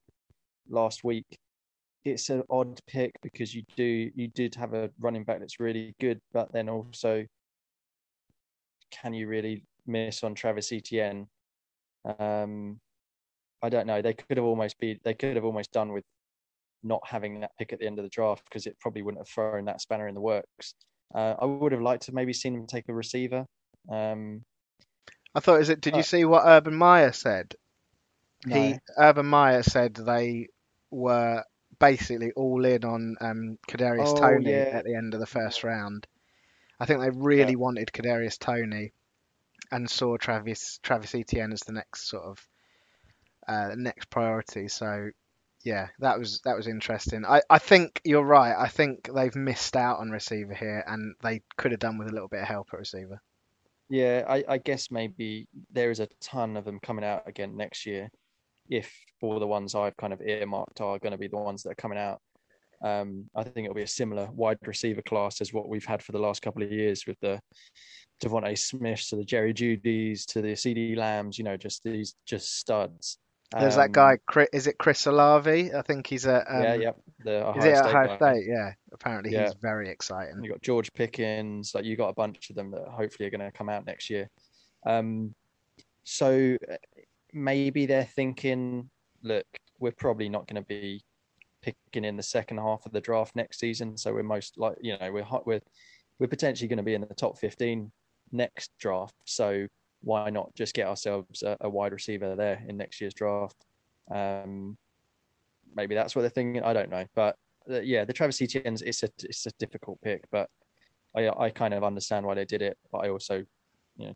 last 0.68 1.04
week. 1.04 1.26
It's 2.04 2.28
an 2.28 2.42
odd 2.50 2.78
pick 2.86 3.12
because 3.22 3.54
you 3.54 3.62
do 3.76 4.10
you 4.14 4.28
did 4.28 4.54
have 4.56 4.74
a 4.74 4.90
running 5.00 5.24
back 5.24 5.40
that's 5.40 5.60
really 5.60 5.94
good, 6.00 6.20
but 6.32 6.52
then 6.52 6.68
also 6.68 7.24
can 8.90 9.14
you 9.14 9.26
really 9.26 9.64
miss 9.86 10.22
on 10.22 10.34
Travis 10.34 10.72
Etienne? 10.72 11.26
Um, 12.18 12.78
I 13.62 13.68
don't 13.70 13.86
know. 13.86 14.02
They 14.02 14.12
could 14.12 14.36
have 14.36 14.44
almost 14.44 14.78
be 14.78 15.00
they 15.04 15.14
could 15.14 15.36
have 15.36 15.44
almost 15.44 15.72
done 15.72 15.92
with 15.92 16.04
not 16.82 17.00
having 17.06 17.40
that 17.40 17.52
pick 17.58 17.72
at 17.72 17.78
the 17.78 17.86
end 17.86 17.98
of 17.98 18.04
the 18.04 18.10
draft 18.10 18.44
because 18.44 18.66
it 18.66 18.78
probably 18.78 19.02
wouldn't 19.02 19.20
have 19.20 19.28
thrown 19.28 19.64
that 19.64 19.80
spanner 19.80 20.06
in 20.06 20.14
the 20.14 20.20
works. 20.20 20.74
Uh, 21.14 21.34
I 21.40 21.44
would 21.46 21.72
have 21.72 21.80
liked 21.80 22.04
to 22.04 22.12
maybe 22.12 22.32
seen 22.32 22.54
him 22.54 22.66
take 22.66 22.88
a 22.88 22.94
receiver. 22.94 23.46
Um, 23.90 24.42
I 25.34 25.40
thought, 25.40 25.60
is 25.60 25.70
it? 25.70 25.80
Did 25.80 25.96
you 25.96 26.02
see 26.02 26.24
what 26.24 26.44
Urban 26.44 26.74
Meyer 26.74 27.12
said? 27.12 27.54
No. 28.44 28.56
He 28.56 28.78
Urban 28.98 29.26
Meyer 29.26 29.62
said 29.62 29.94
they 29.94 30.48
were 30.90 31.44
basically 31.78 32.32
all 32.32 32.64
in 32.64 32.84
on 32.84 33.16
um, 33.20 33.58
Kadarius 33.68 34.16
oh, 34.16 34.16
Toney 34.16 34.50
yeah. 34.50 34.70
at 34.72 34.84
the 34.84 34.94
end 34.94 35.14
of 35.14 35.20
the 35.20 35.26
first 35.26 35.64
round. 35.64 36.06
I 36.78 36.86
think 36.86 37.00
they 37.00 37.10
really 37.10 37.52
yeah. 37.52 37.58
wanted 37.58 37.92
Kadarius 37.92 38.38
Toney, 38.38 38.92
and 39.70 39.88
saw 39.88 40.16
Travis 40.16 40.78
Travis 40.82 41.14
Etienne 41.14 41.52
as 41.52 41.60
the 41.60 41.72
next 41.72 42.08
sort 42.08 42.24
of 42.24 42.46
uh, 43.48 43.74
next 43.76 44.10
priority. 44.10 44.68
So 44.68 45.10
yeah, 45.64 45.88
that 46.00 46.18
was 46.18 46.40
that 46.44 46.56
was 46.56 46.68
interesting. 46.68 47.24
I, 47.24 47.40
I 47.48 47.58
think 47.58 48.00
you're 48.04 48.22
right. 48.24 48.54
I 48.56 48.68
think 48.68 49.08
they've 49.12 49.34
missed 49.34 49.76
out 49.76 49.98
on 49.98 50.10
receiver 50.10 50.54
here, 50.54 50.84
and 50.86 51.14
they 51.22 51.42
could 51.56 51.72
have 51.72 51.80
done 51.80 51.98
with 51.98 52.08
a 52.08 52.12
little 52.12 52.28
bit 52.28 52.42
of 52.42 52.48
help 52.48 52.68
at 52.72 52.78
receiver. 52.78 53.20
Yeah, 53.88 54.24
I, 54.28 54.44
I 54.48 54.58
guess 54.58 54.90
maybe 54.90 55.46
there 55.70 55.90
is 55.90 56.00
a 56.00 56.08
ton 56.20 56.56
of 56.56 56.64
them 56.64 56.80
coming 56.80 57.04
out 57.04 57.28
again 57.28 57.56
next 57.56 57.86
year. 57.86 58.10
If 58.68 58.92
all 59.22 59.38
the 59.38 59.46
ones 59.46 59.74
I've 59.74 59.96
kind 59.96 60.12
of 60.12 60.20
earmarked 60.22 60.80
are 60.80 60.98
going 60.98 61.12
to 61.12 61.18
be 61.18 61.28
the 61.28 61.36
ones 61.36 61.62
that 61.62 61.70
are 61.70 61.74
coming 61.76 61.98
out, 61.98 62.20
um, 62.82 63.28
I 63.34 63.42
think 63.44 63.64
it'll 63.64 63.74
be 63.74 63.82
a 63.82 63.86
similar 63.86 64.28
wide 64.32 64.58
receiver 64.66 65.02
class 65.02 65.40
as 65.40 65.52
what 65.52 65.68
we've 65.68 65.84
had 65.84 66.02
for 66.02 66.12
the 66.12 66.18
last 66.18 66.42
couple 66.42 66.62
of 66.62 66.70
years 66.72 67.04
with 67.06 67.18
the 67.20 67.40
DeVonta 68.22 68.56
Smiths 68.58 69.08
to 69.10 69.16
the 69.16 69.24
Jerry 69.24 69.52
Jeudy's 69.54 70.26
to 70.26 70.42
the 70.42 70.52
CeeDee 70.52 70.96
Lambs. 70.96 71.38
You 71.38 71.44
know, 71.44 71.56
just 71.56 71.82
these 71.82 72.14
just 72.26 72.58
studs. 72.58 73.18
There's 73.58 73.76
that 73.76 73.86
Um, 73.86 73.92
guy. 73.92 74.18
Chri- 74.28 74.48
Is 74.52 74.66
it 74.66 74.78
Chris 74.78 75.06
Olave? 75.06 75.72
I 75.72 75.82
think 75.82 76.06
he's 76.08 76.26
at. 76.26 76.44
Um, 76.48 76.62
yeah, 76.62 76.74
yeah. 76.74 76.90
The 77.24 77.50
Is 77.56 77.64
it 77.64 77.68
Ohio 77.68 77.70
at 77.70 77.76
State 77.76 77.88
Ohio 77.90 78.06
guy. 78.06 78.16
State? 78.16 78.46
Yeah. 78.48 78.72
Apparently 78.92 79.32
Yeah. 79.32 79.44
he's 79.44 79.54
very 79.60 79.88
exciting. 79.90 80.42
You 80.42 80.50
got 80.50 80.62
George 80.62 80.92
Pickens, 80.92 81.74
like 81.74 81.84
you 81.84 81.96
got 81.96 82.08
a 82.08 82.14
bunch 82.14 82.50
of 82.50 82.56
them 82.56 82.70
that 82.72 82.88
hopefully 82.88 83.26
are 83.26 83.30
going 83.30 83.48
to 83.48 83.56
come 83.56 83.68
out 83.68 83.86
next 83.86 84.10
year. 84.10 84.28
Um, 84.86 85.34
so 86.02 86.56
maybe 87.34 87.84
they're 87.84 88.04
thinking, 88.04 88.88
look, 89.22 89.46
we're 89.80 89.92
probably 89.92 90.28
not 90.28 90.46
going 90.46 90.62
to 90.62 90.66
be 90.66 91.04
picking 91.62 92.04
in 92.04 92.16
the 92.16 92.22
second 92.22 92.58
half 92.58 92.86
of 92.86 92.92
the 92.92 93.00
draft 93.00 93.34
next 93.34 93.58
season, 93.58 93.96
so 93.96 94.14
we're 94.14 94.22
most 94.22 94.56
like, 94.56 94.76
you 94.80 94.96
know, 94.96 95.12
we're 95.12 95.24
hot, 95.24 95.46
we're 95.46 95.60
we're 96.20 96.28
potentially 96.28 96.68
going 96.68 96.76
to 96.76 96.82
be 96.84 96.94
in 96.94 97.00
the 97.00 97.14
top 97.14 97.36
fifteen 97.38 97.90
next 98.30 98.70
draft. 98.78 99.14
So 99.24 99.66
why 100.00 100.30
not 100.30 100.54
just 100.54 100.74
get 100.74 100.86
ourselves 100.86 101.42
a, 101.42 101.56
a 101.60 101.68
wide 101.68 101.92
receiver 101.92 102.36
there 102.36 102.62
in 102.68 102.76
next 102.76 103.00
year's 103.00 103.14
draft? 103.14 103.56
Um, 104.10 104.76
maybe 105.74 105.94
that's 105.94 106.14
what 106.14 106.22
they're 106.22 106.30
thinking. 106.30 106.62
I 106.62 106.72
don't 106.72 106.90
know, 106.90 107.04
but 107.14 107.36
uh, 107.70 107.80
yeah, 107.80 108.04
the 108.04 108.12
Travis 108.12 108.40
Etienne's 108.40 108.82
it's 108.82 109.02
a 109.02 109.08
it's 109.22 109.46
a 109.46 109.50
difficult 109.58 110.00
pick, 110.02 110.24
but 110.30 110.48
I 111.16 111.28
I 111.28 111.50
kind 111.50 111.74
of 111.74 111.82
understand 111.82 112.26
why 112.26 112.34
they 112.34 112.44
did 112.44 112.62
it, 112.62 112.76
but 112.92 112.98
I 112.98 113.08
also, 113.08 113.44
you 113.96 114.06
know, 114.06 114.14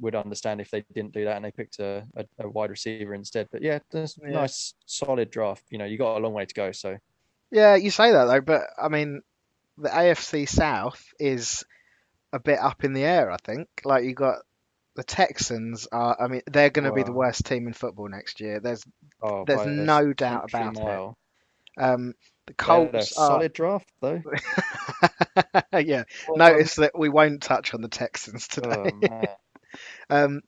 would 0.00 0.14
understand 0.14 0.60
if 0.60 0.70
they 0.70 0.84
didn't 0.94 1.12
do 1.12 1.24
that 1.24 1.36
and 1.36 1.44
they 1.44 1.50
picked 1.52 1.78
a, 1.78 2.06
a, 2.16 2.24
a 2.40 2.48
wide 2.48 2.70
receiver 2.70 3.14
instead. 3.14 3.48
But 3.52 3.62
yeah, 3.62 3.78
that's 3.90 4.18
Yeah. 4.22 4.30
nice 4.32 4.74
solid 4.86 5.30
draft. 5.30 5.64
You 5.70 5.78
know, 5.78 5.84
you 5.84 5.98
got 5.98 6.16
a 6.18 6.20
long 6.20 6.32
way 6.34 6.44
to 6.46 6.54
go, 6.54 6.72
so 6.72 6.96
Yeah, 7.50 7.76
you 7.76 7.90
say 7.90 8.12
that 8.12 8.24
though, 8.26 8.40
but 8.40 8.62
I 8.80 8.88
mean, 8.88 9.22
the 9.78 9.88
AFC 9.90 10.46
South 10.46 11.02
is 11.18 11.64
a 12.32 12.40
bit 12.40 12.58
up 12.58 12.84
in 12.84 12.92
the 12.92 13.04
air. 13.04 13.30
I 13.30 13.36
think. 13.38 13.68
Like 13.84 14.04
you 14.04 14.14
got 14.14 14.38
the 14.96 15.04
Texans 15.04 15.88
are. 15.92 16.16
I 16.20 16.28
mean, 16.28 16.42
they're 16.46 16.70
going 16.70 16.84
to 16.84 16.92
be 16.92 17.02
the 17.02 17.12
worst 17.12 17.46
team 17.46 17.66
in 17.66 17.72
football 17.74 18.08
next 18.08 18.40
year. 18.40 18.60
There's 18.60 18.84
oh, 19.22 19.44
There's 19.46 19.66
a 19.66 19.66
no 19.66 20.12
doubt 20.12 20.44
about 20.46 20.76
it. 20.78 21.02
um 21.78 22.14
the 22.46 22.54
They 22.66 22.82
had 22.82 22.94
a 22.94 23.06
Colts 23.06 23.12
are. 23.16 23.28
solid 23.28 23.52
draft 23.52 23.88
though. 24.00 24.22
yeah, 25.80 26.04
notice 26.34 26.76
that 26.76 26.98
we 26.98 27.08
won't 27.08 27.42
touch 27.42 27.74
on 27.74 27.80
the 27.82 27.88
Texans 27.88 28.48
today. 28.48 28.68
Oh, 28.68 28.92
man. 28.92 29.28
Um, 30.10 30.42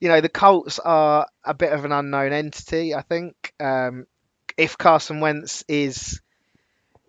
you 0.00 0.08
know, 0.08 0.20
the 0.20 0.28
Colts 0.28 0.78
are 0.78 1.26
a 1.44 1.54
bit 1.54 1.72
of 1.72 1.84
an 1.84 1.92
unknown 1.92 2.32
entity. 2.32 2.94
I 2.94 3.02
think 3.02 3.54
um, 3.60 4.06
if 4.56 4.76
Carson 4.76 5.20
Wentz 5.20 5.64
is 5.68 6.20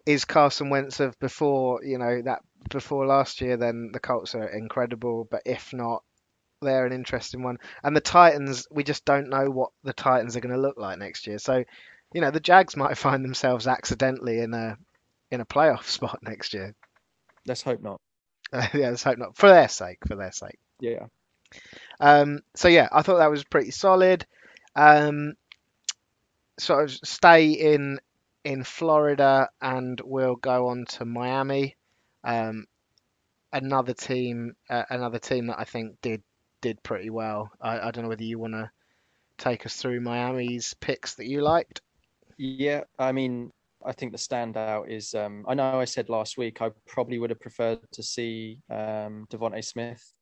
is 0.05 0.25
Carson 0.25 0.69
Wentz 0.69 0.99
of 0.99 1.17
before, 1.19 1.83
you 1.83 1.97
know 1.97 2.21
that 2.23 2.41
before 2.69 3.05
last 3.05 3.41
year, 3.41 3.57
then 3.57 3.89
the 3.91 3.99
Colts 3.99 4.35
are 4.35 4.47
incredible. 4.47 5.27
But 5.29 5.43
if 5.45 5.73
not, 5.73 6.03
they're 6.61 6.85
an 6.85 6.93
interesting 6.93 7.43
one. 7.43 7.57
And 7.83 7.95
the 7.95 8.01
Titans, 8.01 8.67
we 8.71 8.83
just 8.83 9.05
don't 9.05 9.29
know 9.29 9.49
what 9.49 9.71
the 9.83 9.93
Titans 9.93 10.35
are 10.35 10.41
going 10.41 10.55
to 10.55 10.61
look 10.61 10.77
like 10.77 10.97
next 10.99 11.27
year. 11.27 11.39
So, 11.39 11.63
you 12.13 12.21
know, 12.21 12.31
the 12.31 12.39
Jags 12.39 12.75
might 12.77 12.97
find 12.97 13.23
themselves 13.23 13.67
accidentally 13.67 14.39
in 14.39 14.53
a 14.53 14.77
in 15.31 15.41
a 15.41 15.45
playoff 15.45 15.83
spot 15.89 16.19
next 16.21 16.53
year. 16.53 16.75
Let's 17.47 17.61
hope 17.61 17.81
not. 17.81 18.01
yeah, 18.53 18.89
let's 18.89 19.03
hope 19.03 19.17
not. 19.17 19.35
For 19.37 19.49
their 19.49 19.69
sake, 19.69 19.99
for 20.07 20.15
their 20.15 20.31
sake. 20.31 20.59
Yeah. 20.79 21.07
Um, 21.99 22.39
so 22.55 22.67
yeah, 22.67 22.87
I 22.91 23.01
thought 23.01 23.17
that 23.17 23.31
was 23.31 23.43
pretty 23.43 23.71
solid. 23.71 24.25
Um, 24.75 25.33
sort 26.59 26.85
of 26.85 26.91
stay 26.91 27.51
in 27.51 27.99
in 28.43 28.63
Florida, 28.63 29.49
and 29.61 29.99
we'll 30.03 30.35
go 30.35 30.67
on 30.67 30.85
to 30.85 31.05
Miami. 31.05 31.75
Um, 32.23 32.65
another 33.51 33.93
team, 33.93 34.55
uh, 34.69 34.83
another 34.89 35.19
team 35.19 35.47
that 35.47 35.59
I 35.59 35.63
think 35.63 35.97
did 36.01 36.21
did 36.61 36.81
pretty 36.83 37.09
well. 37.09 37.51
I, 37.61 37.79
I 37.79 37.91
don't 37.91 38.03
know 38.03 38.09
whether 38.09 38.23
you 38.23 38.39
want 38.39 38.53
to 38.53 38.69
take 39.37 39.65
us 39.65 39.75
through 39.75 40.01
Miami's 40.01 40.73
picks 40.79 41.15
that 41.15 41.27
you 41.27 41.41
liked. 41.41 41.81
Yeah, 42.37 42.83
I 42.99 43.11
mean, 43.11 43.51
I 43.85 43.91
think 43.91 44.11
the 44.11 44.17
standout 44.17 44.89
is 44.89 45.13
um, 45.13 45.45
I 45.47 45.53
know 45.53 45.79
I 45.79 45.85
said 45.85 46.09
last 46.09 46.37
week 46.37 46.61
I 46.61 46.71
probably 46.87 47.19
would 47.19 47.29
have 47.29 47.39
preferred 47.39 47.79
to 47.91 48.03
see 48.03 48.59
um, 48.69 49.27
DeVonta 49.29 49.63
Smith 49.63 50.13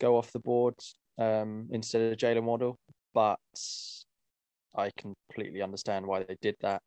go 0.00 0.16
off 0.16 0.32
the 0.32 0.38
board 0.40 0.74
um, 1.18 1.68
instead 1.72 2.12
of 2.12 2.18
Jaylen 2.18 2.44
Waddle, 2.44 2.78
but 3.14 3.38
I 4.76 4.90
completely 4.96 5.62
understand 5.62 6.06
why 6.06 6.22
they 6.22 6.36
did 6.40 6.56
that. 6.60 6.82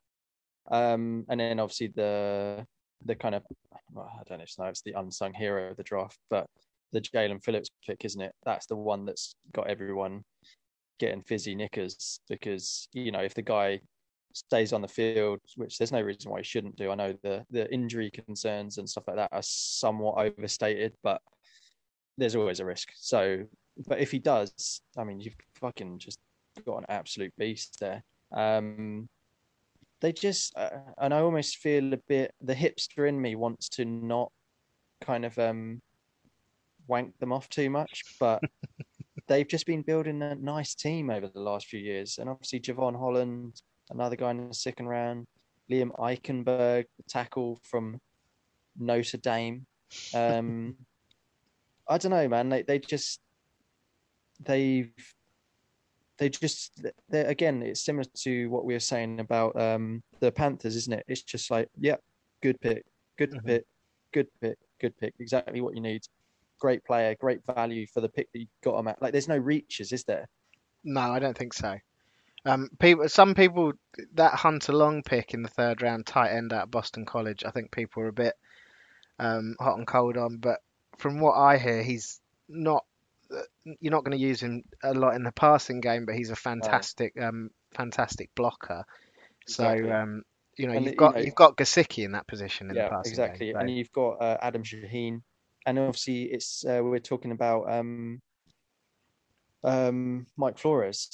Um, 0.70 1.26
and 1.30 1.40
then 1.40 1.60
obviously 1.60 1.88
the 1.88 2.66
the 3.06 3.16
kind 3.16 3.34
of 3.34 3.44
well, 3.92 4.10
I 4.14 4.24
don't 4.28 4.38
know 4.38 4.44
it's- 4.44 4.56
it's 4.60 4.82
the 4.84 4.94
unsung 4.94 5.34
hero 5.34 5.72
of 5.72 5.78
the 5.78 5.84
draft, 5.84 6.20
but 6.30 6.46
the 6.92 7.02
Jaelan 7.02 7.44
Phillips 7.44 7.70
pick, 7.86 8.06
isn't 8.06 8.22
it? 8.22 8.34
That's 8.44 8.68
the 8.68 8.76
one 8.76 9.06
that's 9.06 9.36
got 9.54 9.68
everyone 9.68 10.24
getting 11.00 11.24
fizzy 11.24 11.56
knickers 11.56 12.20
because 12.30 12.88
you 12.94 13.12
know 13.12 13.22
if 13.22 13.34
the 13.34 13.42
guy 13.42 13.80
stays 14.34 14.72
on 14.72 14.82
the 14.82 14.88
field, 14.88 15.40
which 15.56 15.78
there's 15.78 15.92
no 15.92 16.02
reason 16.02 16.32
why 16.32 16.40
he 16.40 16.44
shouldn't 16.44 16.76
do. 16.78 16.92
I 16.92 16.96
know 16.96 17.14
the 17.24 17.44
the 17.50 17.72
injury 17.74 18.12
concerns 18.12 18.78
and 18.78 18.88
stuff 18.90 19.06
like 19.08 19.18
that 19.18 19.30
are 19.32 19.42
somewhat 19.44 20.18
overstated, 20.20 20.94
but 21.04 21.22
there's 22.22 22.36
always 22.36 22.60
a 22.60 22.66
risk. 22.66 22.90
So, 22.96 23.46
but 23.88 24.00
if 24.00 24.12
he 24.12 24.20
does, 24.20 24.82
I 24.98 25.04
mean, 25.04 25.20
you've 25.20 25.36
fucking 25.56 26.00
just 26.00 26.20
got 26.66 26.78
an 26.78 26.86
absolute 26.90 27.34
beast 27.38 27.80
there. 27.80 28.04
Um, 28.32 29.10
they 30.02 30.12
just, 30.12 30.58
uh, 30.58 30.70
and 30.98 31.14
I 31.14 31.20
almost 31.20 31.58
feel 31.58 31.94
a 31.94 31.98
bit. 31.98 32.34
The 32.42 32.56
hipster 32.56 33.08
in 33.08 33.22
me 33.22 33.36
wants 33.36 33.70
to 33.70 33.86
not 33.86 34.32
kind 35.02 35.26
of 35.26 35.38
um 35.40 35.82
wank 36.88 37.18
them 37.20 37.34
off 37.34 37.50
too 37.50 37.70
much, 37.70 38.04
but 38.20 38.42
they've 39.28 39.48
just 39.48 39.66
been 39.66 39.82
building 39.82 40.22
a 40.22 40.36
nice 40.36 40.76
team 40.76 41.10
over 41.10 41.28
the 41.28 41.40
last 41.40 41.68
few 41.68 41.80
years, 41.80 42.18
and 42.18 42.30
obviously 42.30 42.60
Jevon 42.60 42.98
Holland 42.98 43.62
another 43.92 44.16
guy 44.16 44.32
in 44.32 44.48
the 44.48 44.54
second 44.54 44.88
round, 44.88 45.28
Liam 45.70 45.92
Eichenberg, 45.98 46.86
the 46.98 47.04
tackle 47.08 47.60
from 47.64 48.00
Notre 48.78 49.18
Dame. 49.18 49.66
Um, 50.14 50.76
I 51.88 51.98
don't 51.98 52.12
know, 52.12 52.28
man. 52.28 52.50
They 52.50 52.64
they 52.64 52.80
just 52.80 53.20
they've 54.40 54.94
they 56.18 56.30
just 56.30 56.82
they 57.10 57.22
again. 57.22 57.62
It's 57.64 57.84
similar 57.84 58.06
to 58.24 58.48
what 58.50 58.66
we 58.66 58.74
were 58.74 58.80
saying 58.80 59.20
about 59.20 59.60
um, 59.60 60.04
the 60.20 60.32
Panthers, 60.32 60.76
isn't 60.76 60.94
it? 60.94 61.06
It's 61.08 61.24
just 61.24 61.50
like, 61.52 61.68
yeah, 61.78 61.98
good 62.42 62.60
pick, 62.62 62.84
good 63.18 63.32
Mhm. 63.32 63.46
pick, 63.46 63.66
good 64.14 64.28
pick, 64.42 64.58
good 64.80 64.96
pick. 64.98 65.14
Exactly 65.20 65.62
what 65.62 65.76
you 65.76 65.82
need. 65.82 66.02
Great 66.60 66.84
player, 66.86 67.16
great 67.20 67.42
value 67.46 67.88
for 67.88 68.02
the 68.02 68.10
pick 68.10 68.32
that 68.34 68.40
you 68.40 68.48
got 68.64 68.78
them 68.78 68.88
at. 68.88 69.02
Like, 69.02 69.14
there's 69.14 69.28
no 69.28 69.38
reaches, 69.38 69.92
is 69.92 70.04
there? 70.04 70.28
No, 70.84 71.02
I 71.12 71.20
don't 71.20 71.38
think 71.38 71.54
so. 71.54 71.78
Um, 72.46 72.70
people, 72.80 73.08
some 73.10 73.36
people 73.36 73.74
that 74.14 74.34
Hunter 74.36 74.74
Long 74.74 75.04
pick 75.04 75.34
in 75.34 75.44
the 75.44 75.50
third 75.50 75.82
round, 75.82 76.08
tight 76.08 76.32
end 76.32 76.54
at 76.54 76.72
Boston 76.72 77.06
College. 77.06 77.44
I 77.46 77.52
think 77.52 77.72
people 77.72 78.04
are 78.04 78.08
a 78.10 78.14
bit 78.14 78.36
um, 79.20 79.56
hot 79.60 79.78
and 79.78 79.88
cold 79.88 80.18
on, 80.18 80.38
but 80.38 80.60
from 80.98 81.20
what 81.20 81.34
I 81.34 81.58
hear, 81.58 81.82
he's 81.84 82.20
not. 82.50 82.86
uh, 83.34 83.42
You're 83.80 83.92
not 83.92 84.04
going 84.04 84.18
to 84.18 84.24
use 84.24 84.42
him 84.42 84.64
a 84.84 84.94
lot 84.94 85.16
in 85.16 85.24
the 85.24 85.32
passing 85.32 85.82
game, 85.82 86.06
but 86.06 86.16
he's 86.16 86.30
a 86.32 86.36
fantastic, 86.36 87.14
um, 87.22 87.50
fantastic 87.74 88.30
blocker. 88.36 88.84
So, 89.48 89.66
um, 89.92 90.24
you 90.58 90.68
know, 90.68 90.74
And, 90.74 90.86
you've 90.86 90.94
you 90.94 90.98
got 90.98 91.16
know- 91.16 91.22
you've 91.22 91.36
got 91.36 91.58
Gesicki 91.58 92.04
in 92.04 92.12
that 92.12 92.28
position 92.28 92.70
in 92.70 92.76
the 92.76 92.90
passing 92.90 93.14
game. 93.14 93.20
yeah, 93.20 93.26
exactly. 93.26 93.48
game. 93.48 93.56
And 93.58 93.70
you've 93.70 93.92
got 93.92 94.22
uh, 94.22 94.38
Adam 94.42 94.64
Shaheen, 94.64 95.22
and 95.66 95.80
obviously 95.80 96.24
it's 96.24 96.64
uh, 96.66 96.82
we're 96.84 97.00
talking 97.00 97.32
about 97.32 97.72
um, 97.72 98.22
um, 99.64 100.26
Mike 100.38 100.58
Flores. 100.58 101.10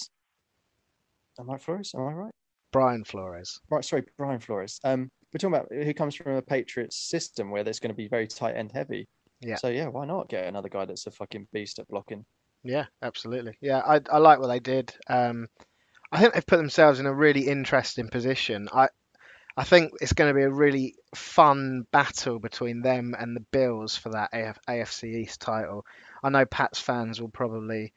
Am 1.39 1.45
Mike 1.45 1.61
Flores, 1.61 1.91
am 1.95 2.01
I 2.01 2.13
right? 2.13 2.31
Brian 2.71 3.03
Flores. 3.03 3.59
Right, 3.69 3.85
sorry, 3.85 4.03
Brian 4.17 4.39
Flores. 4.39 4.79
Um, 4.83 5.09
we're 5.33 5.39
talking 5.39 5.55
about 5.55 5.67
who 5.71 5.93
comes 5.93 6.15
from 6.15 6.33
a 6.33 6.41
Patriots 6.41 6.97
system 6.97 7.51
where 7.51 7.63
there's 7.63 7.79
going 7.79 7.91
to 7.91 7.95
be 7.95 8.07
very 8.07 8.27
tight 8.27 8.55
end 8.55 8.71
heavy. 8.71 9.07
Yeah. 9.41 9.55
So 9.55 9.67
yeah, 9.69 9.87
why 9.87 10.05
not 10.05 10.29
get 10.29 10.45
another 10.45 10.69
guy 10.69 10.85
that's 10.85 11.07
a 11.07 11.11
fucking 11.11 11.47
beast 11.53 11.79
at 11.79 11.87
blocking? 11.87 12.25
Yeah, 12.63 12.85
absolutely. 13.01 13.57
Yeah, 13.61 13.79
I 13.79 14.01
I 14.11 14.17
like 14.17 14.39
what 14.39 14.47
they 14.47 14.59
did. 14.59 14.93
Um, 15.07 15.47
I 16.11 16.19
think 16.19 16.33
they've 16.33 16.45
put 16.45 16.57
themselves 16.57 16.99
in 16.99 17.05
a 17.05 17.13
really 17.13 17.47
interesting 17.47 18.09
position. 18.09 18.69
I 18.73 18.89
I 19.55 19.63
think 19.63 19.93
it's 20.01 20.13
going 20.13 20.29
to 20.29 20.37
be 20.37 20.43
a 20.43 20.49
really 20.49 20.95
fun 21.15 21.85
battle 21.91 22.39
between 22.39 22.81
them 22.81 23.15
and 23.17 23.35
the 23.35 23.45
Bills 23.51 23.97
for 23.97 24.09
that 24.09 24.29
AF, 24.31 24.59
AFC 24.69 25.15
East 25.15 25.41
title. 25.41 25.83
I 26.23 26.29
know 26.29 26.45
Pats 26.45 26.79
fans 26.79 27.19
will 27.19 27.29
probably 27.29 27.93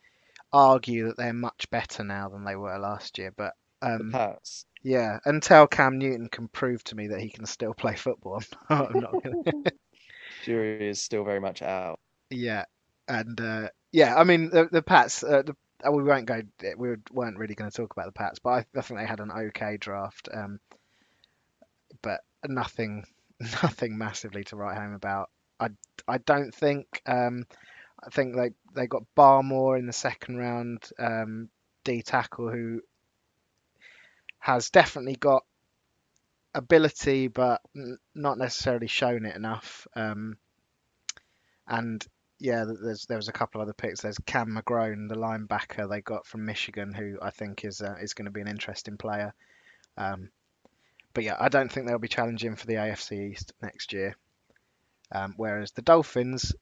argue 0.53 1.09
that 1.09 1.19
they're 1.19 1.35
much 1.35 1.69
better 1.71 2.03
now 2.03 2.31
than 2.31 2.45
they 2.45 2.57
were 2.57 2.79
last 2.79 3.19
year, 3.19 3.33
but 3.37 3.53
um, 3.83 4.11
Pats. 4.13 4.65
Yeah, 4.83 5.19
until 5.27 5.67
Cam 5.67 5.99
Newton 5.99 6.29
can 6.29 6.49
prove 6.49 6.83
to 6.85 6.97
me 6.97 7.09
that 7.09 7.21
he 7.21 7.29
can 7.29 7.45
still 7.45 7.75
play 7.75 7.95
football, 7.95 8.43
I'm 8.69 9.01
not 9.01 9.23
gonna. 9.23 9.43
Jury 10.43 10.89
is 10.89 11.01
still 11.03 11.25
very 11.25 11.41
much 11.41 11.63
out. 11.63 12.01
Yeah, 12.31 12.65
and 13.09 13.41
uh, 13.41 13.69
yeah, 13.93 14.17
I 14.17 14.25
mean 14.25 14.51
the 14.51 14.69
the 14.71 14.83
Pats. 14.83 15.23
Uh, 15.23 15.43
the, 15.43 15.57
uh, 15.87 15.93
we 15.93 16.03
won't 16.03 16.27
go. 16.27 16.43
We 16.77 16.97
weren't 17.11 17.39
really 17.39 17.55
going 17.55 17.71
to 17.71 17.77
talk 17.77 17.93
about 17.93 18.07
the 18.07 18.13
Pats, 18.13 18.39
but 18.39 18.51
I, 18.51 18.65
I 18.77 18.83
think 18.83 19.01
they 19.01 19.07
had 19.07 19.21
an 19.21 19.31
okay 19.31 19.77
draft. 19.79 20.29
Um, 20.33 20.61
but 22.03 22.21
nothing, 22.47 23.05
nothing 23.41 23.99
massively 23.99 24.45
to 24.45 24.57
write 24.57 24.77
home 24.77 24.95
about. 24.95 25.31
I 25.59 25.69
I 26.07 26.19
don't 26.19 26.55
think. 26.55 27.03
Um, 27.07 27.47
I 28.03 28.11
think 28.11 28.37
they 28.37 28.51
they 28.75 28.87
got 28.87 29.05
Barmore 29.17 29.79
in 29.79 29.87
the 29.87 29.93
second 29.93 30.39
round. 30.39 30.89
Um, 30.99 31.49
D 31.85 32.03
tackle 32.03 32.51
who 32.51 32.81
has 34.39 34.71
definitely 34.71 35.17
got 35.17 35.45
ability, 36.55 37.29
but 37.29 37.61
n- 37.77 37.99
not 38.15 38.39
necessarily 38.39 38.87
shown 38.87 39.25
it 39.27 39.37
enough. 39.37 39.87
Um, 39.95 40.37
and 41.67 42.05
yeah, 42.39 42.65
there's 42.65 43.07
there 43.07 43.19
was 43.19 43.29
a 43.29 43.33
couple 43.33 43.61
of 43.61 43.67
other 43.67 43.75
picks. 43.75 44.01
There's 44.01 44.19
Cam 44.27 44.49
McGrone, 44.57 45.09
the 45.09 45.15
linebacker 45.17 45.89
they 45.89 46.01
got 46.01 46.27
from 46.27 46.45
Michigan, 46.47 46.93
who 46.95 47.19
I 47.21 47.31
think 47.31 47.65
is 47.65 47.81
uh, 47.83 47.97
is 48.01 48.15
going 48.15 48.27
to 48.27 48.31
be 48.31 48.41
an 48.41 48.49
interesting 48.49 48.97
player. 48.97 49.35
Um, 49.97 50.31
but 51.13 51.25
yeah, 51.25 51.37
I 51.39 51.49
don't 51.49 51.71
think 51.71 51.87
they'll 51.87 51.99
be 51.99 52.09
challenging 52.09 52.57
for 52.57 52.67
the 52.67 52.75
AFC 52.75 53.33
East 53.33 53.53
next 53.61 53.93
year. 53.93 54.17
Um, 55.13 55.35
whereas 55.37 55.73
the 55.73 55.83
Dolphins 55.83 56.55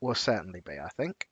will 0.00 0.14
certainly 0.14 0.60
be, 0.60 0.78
I 0.78 0.88
think, 0.96 1.28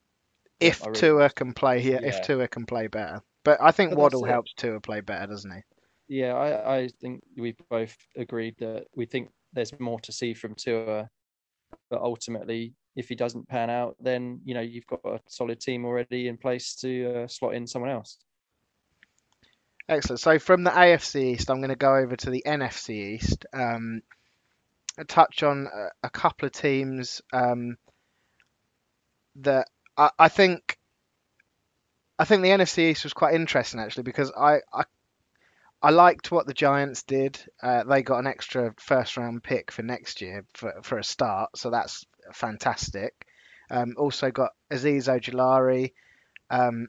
if 0.61 0.82
I 0.82 0.89
really- 0.89 1.01
Tua 1.01 1.30
can 1.30 1.55
play 1.55 1.80
here, 1.80 2.01
if 2.03 2.16
Yeah. 2.16 2.20
Tua 2.22 2.49
can 2.49 2.66
play 2.66 2.87
better. 2.87 3.22
But 3.45 3.61
I 3.62 3.72
think 3.72 3.91
But 3.91 3.99
Waddle 3.99 4.24
helps 4.24 4.53
Tua 4.55 4.80
play 4.80 5.01
better, 5.01 5.26
doesn't 5.26 5.51
he? 5.51 5.62
Yeah, 6.09 6.35
I, 6.35 6.77
I 6.77 6.89
think 7.01 7.23
we 7.37 7.55
both 7.71 7.97
agreed 8.17 8.57
that 8.59 8.87
we 8.95 9.07
think 9.07 9.31
there's 9.53 9.79
more 9.79 10.01
to 10.01 10.13
see 10.13 10.35
from 10.35 10.55
Tua, 10.55 11.09
but 11.91 12.01
ultimately, 12.01 12.75
if 12.97 13.09
he 13.09 13.15
doesn't 13.15 13.49
pan 13.49 13.71
out, 13.71 13.97
then 14.01 14.41
you 14.45 14.55
know 14.55 14.61
you've 14.61 14.87
got 14.87 15.01
a 15.05 15.21
solid 15.29 15.61
team 15.61 15.85
already 15.85 16.29
in 16.29 16.37
place 16.37 16.75
to 16.77 17.23
uh, 17.23 17.29
slot 17.29 17.55
in 17.55 17.67
someone 17.67 17.91
else. 17.91 18.19
Excellent. 19.89 20.21
So 20.21 20.39
from 20.39 20.65
the 20.65 20.71
AFC 20.71 21.35
East, 21.35 21.51
I'm 21.51 21.59
going 21.59 21.69
to 21.69 21.77
go 21.77 21.95
over 21.95 22.17
to 22.17 22.31
the 22.31 22.43
NFC 22.47 23.15
East. 23.15 23.45
Um, 23.53 24.03
touch 25.09 25.43
on 25.43 25.67
a, 25.67 26.07
a 26.07 26.11
couple 26.11 26.47
of 26.47 26.53
teams 26.53 27.21
um, 27.33 27.77
that 29.37 29.69
I, 29.97 30.11
I 30.19 30.29
think. 30.29 30.79
I 32.17 32.25
think 32.25 32.43
the 32.43 32.51
NFC 32.51 32.91
East 32.91 33.03
was 33.03 33.13
quite 33.13 33.35
interesting 33.35 33.81
actually 33.81 34.05
because 34.05 34.31
I 34.39 34.59
I, 34.73 34.85
I 35.85 35.91
liked 35.91 36.32
what 36.32 36.47
the 36.47 36.55
Giants 36.55 37.03
did. 37.03 37.39
Uh, 37.62 37.85
they 37.85 38.03
got 38.03 38.18
an 38.20 38.26
extra 38.26 38.72
first 38.78 39.18
round 39.18 39.43
pick 39.43 39.70
for 39.70 39.82
next 39.82 40.22
year 40.22 40.47
for 40.55 40.72
for 40.82 40.97
a 40.99 41.05
start, 41.05 41.59
so 41.59 41.68
that's 41.68 42.07
fantastic. 42.32 43.26
Um, 43.70 43.95
also 43.99 44.30
got 44.30 44.53
Azeez 44.72 45.09
Ojulari. 45.09 45.93
Um, 46.49 46.89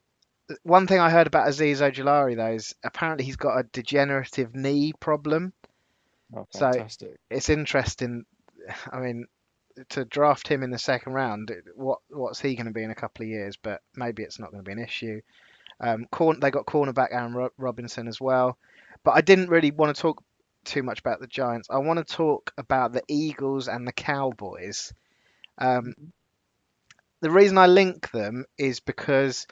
one 0.63 0.87
thing 0.87 0.99
I 0.99 1.09
heard 1.09 1.27
about 1.27 1.49
Azeez 1.49 1.81
Ojulari 1.81 2.37
though 2.37 2.53
is 2.53 2.73
apparently 2.85 3.25
he's 3.25 3.35
got 3.35 3.57
a 3.59 3.63
degenerative 3.63 4.55
knee 4.55 4.93
problem. 4.97 5.51
Oh, 6.33 6.47
So- 6.51 6.71
fantastic! 6.71 7.19
It's 7.29 7.49
interesting. 7.49 8.25
I 8.93 8.99
mean, 8.99 9.27
to 9.89 10.05
draft 10.05 10.47
him 10.47 10.63
in 10.63 10.71
the 10.71 10.79
second 10.79 11.11
round, 11.11 11.51
what 11.75 11.99
what's 12.07 12.39
he 12.39 12.55
going 12.55 12.67
to 12.67 12.71
be 12.71 12.83
in 12.83 12.91
a 12.91 12.95
couple 12.95 13.23
of 13.23 13.29
years? 13.29 13.57
But 13.57 13.81
maybe 13.93 14.23
it's 14.23 14.39
not 14.39 14.51
going 14.51 14.63
to 14.63 14.67
be 14.67 14.71
an 14.71 14.79
issue. 14.87 15.19
Um, 15.81 16.05
corn, 16.09 16.39
they 16.39 16.51
got 16.51 16.65
cornerback 16.65 17.09
Aaron 17.11 17.49
Robinson 17.57 18.07
as 18.07 18.21
well. 18.21 18.57
But 19.05 19.13
I 19.13 19.21
didn't 19.21 19.49
really 19.51 19.71
want 19.71 19.95
to 19.95 20.01
talk 20.01 20.23
too 20.65 20.83
much 20.83 20.99
about 20.99 21.21
the 21.21 21.27
Giants. 21.27 21.69
I 21.71 21.77
want 21.77 22.05
to 22.05 22.15
talk 22.15 22.51
about 22.57 22.93
the 22.93 23.03
Eagles 23.07 23.69
and 23.69 23.87
the 23.87 23.93
Cowboys. 23.93 24.93
Um, 25.59 25.93
the 27.21 27.31
reason 27.31 27.57
I 27.57 27.67
link 27.67 28.11
them 28.11 28.45
is 28.57 28.81
because 28.81 29.47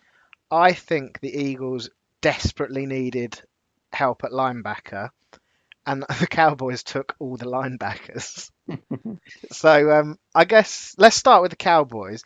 I 0.52 0.74
think 0.74 1.20
the 1.20 1.36
Eagles 1.36 1.90
desperately 2.22 2.86
needed 2.86 3.42
help 3.92 4.24
at 4.24 4.32
linebacker, 4.32 5.10
and 5.86 6.04
the 6.20 6.28
Cowboys 6.28 6.84
took 6.84 7.16
all 7.20 7.38
the 7.38 7.46
linebackers. 7.46 8.52
so 9.52 9.92
um, 9.92 10.20
I 10.36 10.46
guess 10.46 10.96
let's 10.98 11.16
start 11.16 11.42
with 11.42 11.52
the 11.52 11.58
Cowboys. 11.58 12.24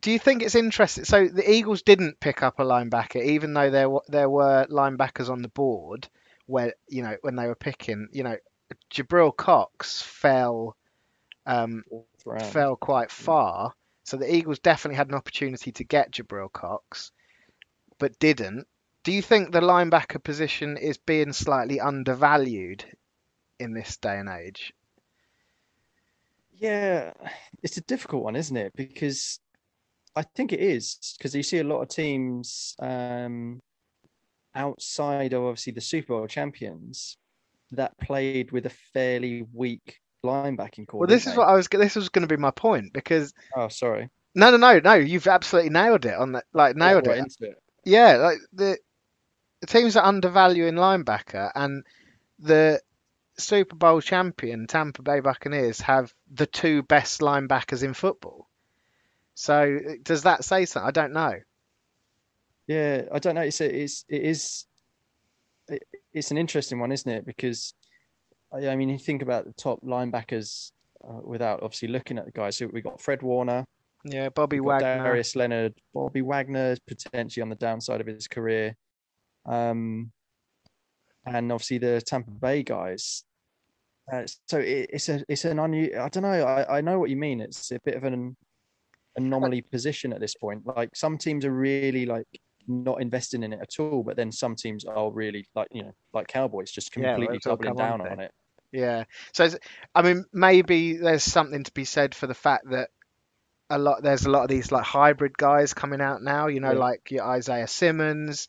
Do 0.00 0.10
you 0.10 0.18
think 0.18 0.42
it's 0.42 0.54
interesting? 0.54 1.04
So 1.04 1.28
the 1.28 1.48
Eagles 1.48 1.82
didn't 1.82 2.20
pick 2.20 2.42
up 2.42 2.58
a 2.58 2.64
linebacker, 2.64 3.24
even 3.24 3.54
though 3.54 3.70
there 3.70 3.88
were, 3.88 4.02
there 4.08 4.28
were 4.28 4.66
linebackers 4.68 5.30
on 5.30 5.42
the 5.42 5.48
board 5.48 6.08
where 6.46 6.74
you 6.88 7.02
know 7.02 7.16
when 7.22 7.36
they 7.36 7.46
were 7.46 7.54
picking. 7.54 8.08
You 8.12 8.24
know, 8.24 8.36
Jabril 8.92 9.36
Cox 9.36 10.02
fell 10.02 10.76
um, 11.46 11.84
fell 12.44 12.76
quite 12.76 13.10
far. 13.10 13.74
So 14.04 14.16
the 14.16 14.34
Eagles 14.34 14.58
definitely 14.58 14.96
had 14.96 15.08
an 15.08 15.14
opportunity 15.14 15.72
to 15.72 15.84
get 15.84 16.12
Jabril 16.12 16.52
Cox, 16.52 17.12
but 17.98 18.18
didn't. 18.18 18.66
Do 19.04 19.12
you 19.12 19.22
think 19.22 19.52
the 19.52 19.60
linebacker 19.60 20.22
position 20.22 20.76
is 20.76 20.98
being 20.98 21.32
slightly 21.32 21.80
undervalued 21.80 22.84
in 23.58 23.72
this 23.72 23.96
day 23.96 24.18
and 24.18 24.28
age? 24.28 24.74
Yeah, 26.58 27.12
it's 27.62 27.78
a 27.78 27.82
difficult 27.82 28.22
one, 28.22 28.36
isn't 28.36 28.56
it? 28.56 28.74
Because 28.76 29.40
I 30.16 30.22
think 30.22 30.52
it 30.52 30.60
is 30.60 30.98
because 31.18 31.34
you 31.34 31.42
see 31.42 31.58
a 31.58 31.64
lot 31.64 31.82
of 31.82 31.88
teams 31.88 32.74
um, 32.80 33.60
outside 34.54 35.32
of 35.32 35.42
obviously 35.44 35.72
the 35.72 35.80
Super 35.80 36.14
Bowl 36.14 36.26
champions 36.26 37.16
that 37.72 37.96
played 37.98 38.50
with 38.50 38.66
a 38.66 38.72
fairly 38.92 39.46
weak 39.52 40.00
linebacking 40.24 40.86
core. 40.88 41.00
Well, 41.00 41.06
this 41.08 41.26
is 41.26 41.32
they? 41.32 41.38
what 41.38 41.48
I 41.48 41.54
was. 41.54 41.68
This 41.68 41.96
was 41.96 42.08
going 42.08 42.26
to 42.26 42.34
be 42.34 42.40
my 42.40 42.50
point 42.50 42.92
because 42.92 43.32
Oh, 43.56 43.68
sorry. 43.68 44.10
no, 44.34 44.50
no, 44.50 44.56
no, 44.56 44.80
no. 44.80 44.94
You've 44.94 45.28
absolutely 45.28 45.70
nailed 45.70 46.04
it 46.04 46.14
on 46.14 46.32
that. 46.32 46.44
Like 46.52 46.76
nailed 46.76 47.06
Right 47.06 47.18
it. 47.18 47.36
it. 47.40 47.62
Yeah, 47.84 48.16
like 48.16 48.38
the 48.52 48.78
the 49.60 49.66
teams 49.68 49.96
are 49.96 50.04
undervaluing 50.04 50.74
linebacker 50.74 51.50
and 51.54 51.84
the 52.38 52.80
Super 53.38 53.76
Bowl 53.76 54.00
champion 54.02 54.66
Tampa 54.66 55.02
Bay 55.02 55.20
Buccaneers 55.20 55.80
have 55.80 56.12
the 56.30 56.46
two 56.46 56.82
best 56.82 57.20
linebackers 57.20 57.82
in 57.82 57.94
football. 57.94 58.49
So 59.40 59.78
does 60.02 60.24
that 60.24 60.44
say 60.44 60.66
something? 60.66 60.86
I 60.86 60.90
don't 60.90 61.14
know. 61.14 61.32
Yeah, 62.66 63.04
I 63.10 63.18
don't 63.18 63.34
know. 63.34 63.40
It's 63.40 63.62
a, 63.62 63.74
it's 63.74 64.04
it 64.06 64.22
is 64.22 64.66
it, 65.66 65.82
it's 66.12 66.30
an 66.30 66.36
interesting 66.36 66.78
one, 66.78 66.92
isn't 66.92 67.10
it? 67.10 67.24
Because 67.24 67.72
I, 68.52 68.68
I 68.68 68.76
mean, 68.76 68.90
you 68.90 68.98
think 68.98 69.22
about 69.22 69.46
the 69.46 69.54
top 69.54 69.80
linebackers 69.82 70.72
uh, 71.02 71.22
without 71.24 71.62
obviously 71.62 71.88
looking 71.88 72.18
at 72.18 72.26
the 72.26 72.32
guys. 72.32 72.58
So 72.58 72.68
we 72.70 72.82
got 72.82 73.00
Fred 73.00 73.22
Warner, 73.22 73.64
Yeah, 74.04 74.28
Bobby 74.28 74.60
Wagner. 74.60 75.02
Darius 75.02 75.34
Leonard, 75.34 75.72
Bobby 75.94 76.20
Wagner 76.20 76.72
is 76.72 76.80
potentially 76.80 77.40
on 77.40 77.48
the 77.48 77.54
downside 77.56 78.02
of 78.02 78.06
his 78.06 78.28
career, 78.28 78.76
um, 79.46 80.12
and 81.24 81.50
obviously 81.50 81.78
the 81.78 82.02
Tampa 82.02 82.30
Bay 82.30 82.62
guys. 82.62 83.24
Uh, 84.12 84.26
so 84.48 84.58
it, 84.58 84.90
it's 84.92 85.08
a 85.08 85.24
it's 85.30 85.46
an 85.46 85.58
unusual. 85.58 86.02
I 86.02 86.10
don't 86.10 86.24
know. 86.24 86.44
I, 86.44 86.76
I 86.76 86.80
know 86.82 86.98
what 86.98 87.08
you 87.08 87.16
mean. 87.16 87.40
It's 87.40 87.70
a 87.70 87.80
bit 87.82 87.94
of 87.94 88.04
an 88.04 88.36
anomaly 89.26 89.62
position 89.62 90.12
at 90.12 90.20
this 90.20 90.34
point. 90.34 90.66
Like 90.66 90.94
some 90.94 91.18
teams 91.18 91.44
are 91.44 91.52
really 91.52 92.06
like 92.06 92.26
not 92.68 93.00
investing 93.00 93.42
in 93.42 93.52
it 93.52 93.60
at 93.60 93.80
all, 93.80 94.02
but 94.02 94.16
then 94.16 94.30
some 94.32 94.54
teams 94.56 94.84
are 94.84 95.10
really 95.10 95.46
like 95.54 95.68
you 95.72 95.82
know 95.82 95.92
like 96.12 96.28
Cowboys 96.28 96.70
just 96.70 96.92
completely 96.92 97.38
all 97.46 97.56
doubling 97.56 97.76
come 97.76 97.84
on 97.84 97.98
down 98.00 98.12
on 98.12 98.20
it. 98.20 98.32
Yeah. 98.72 99.04
So 99.32 99.48
I 99.94 100.02
mean, 100.02 100.24
maybe 100.32 100.96
there's 100.96 101.24
something 101.24 101.64
to 101.64 101.72
be 101.72 101.84
said 101.84 102.14
for 102.14 102.26
the 102.26 102.34
fact 102.34 102.70
that 102.70 102.90
a 103.68 103.78
lot 103.78 104.02
there's 104.02 104.24
a 104.26 104.30
lot 104.30 104.42
of 104.42 104.48
these 104.48 104.70
like 104.72 104.84
hybrid 104.84 105.36
guys 105.36 105.74
coming 105.74 106.00
out 106.00 106.22
now. 106.22 106.46
You 106.48 106.60
know, 106.60 106.72
Yeah. 106.72 106.78
like 106.78 107.10
your 107.10 107.24
Isaiah 107.24 107.66
Simmons, 107.68 108.48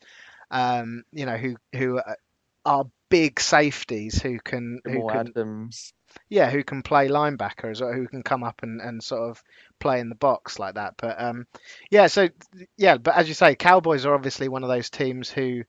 um, 0.50 1.04
you 1.12 1.26
know, 1.26 1.36
who 1.36 1.56
who 1.74 1.98
are- 1.98 2.16
are 2.64 2.84
big 3.08 3.40
safeties 3.40 4.22
who 4.22 4.38
can 4.38 4.80
who 4.84 4.92
Jamal 4.92 5.08
can 5.10 5.28
Adams. 5.28 5.92
Yeah 6.28 6.50
who 6.50 6.62
can 6.64 6.82
play 6.82 7.08
linebackers 7.08 7.80
or 7.80 7.94
who 7.94 8.06
can 8.08 8.22
come 8.22 8.42
up 8.44 8.62
and, 8.62 8.80
and 8.80 9.02
sort 9.02 9.22
of 9.30 9.42
play 9.80 10.00
in 10.00 10.08
the 10.08 10.14
box 10.14 10.58
like 10.58 10.74
that. 10.74 10.94
But 10.98 11.20
um, 11.20 11.46
yeah, 11.90 12.06
so 12.08 12.28
yeah, 12.76 12.96
but 12.98 13.14
as 13.16 13.28
you 13.28 13.34
say, 13.34 13.54
Cowboys 13.54 14.06
are 14.06 14.14
obviously 14.14 14.48
one 14.48 14.62
of 14.62 14.68
those 14.68 14.90
teams 14.90 15.30
who 15.30 15.62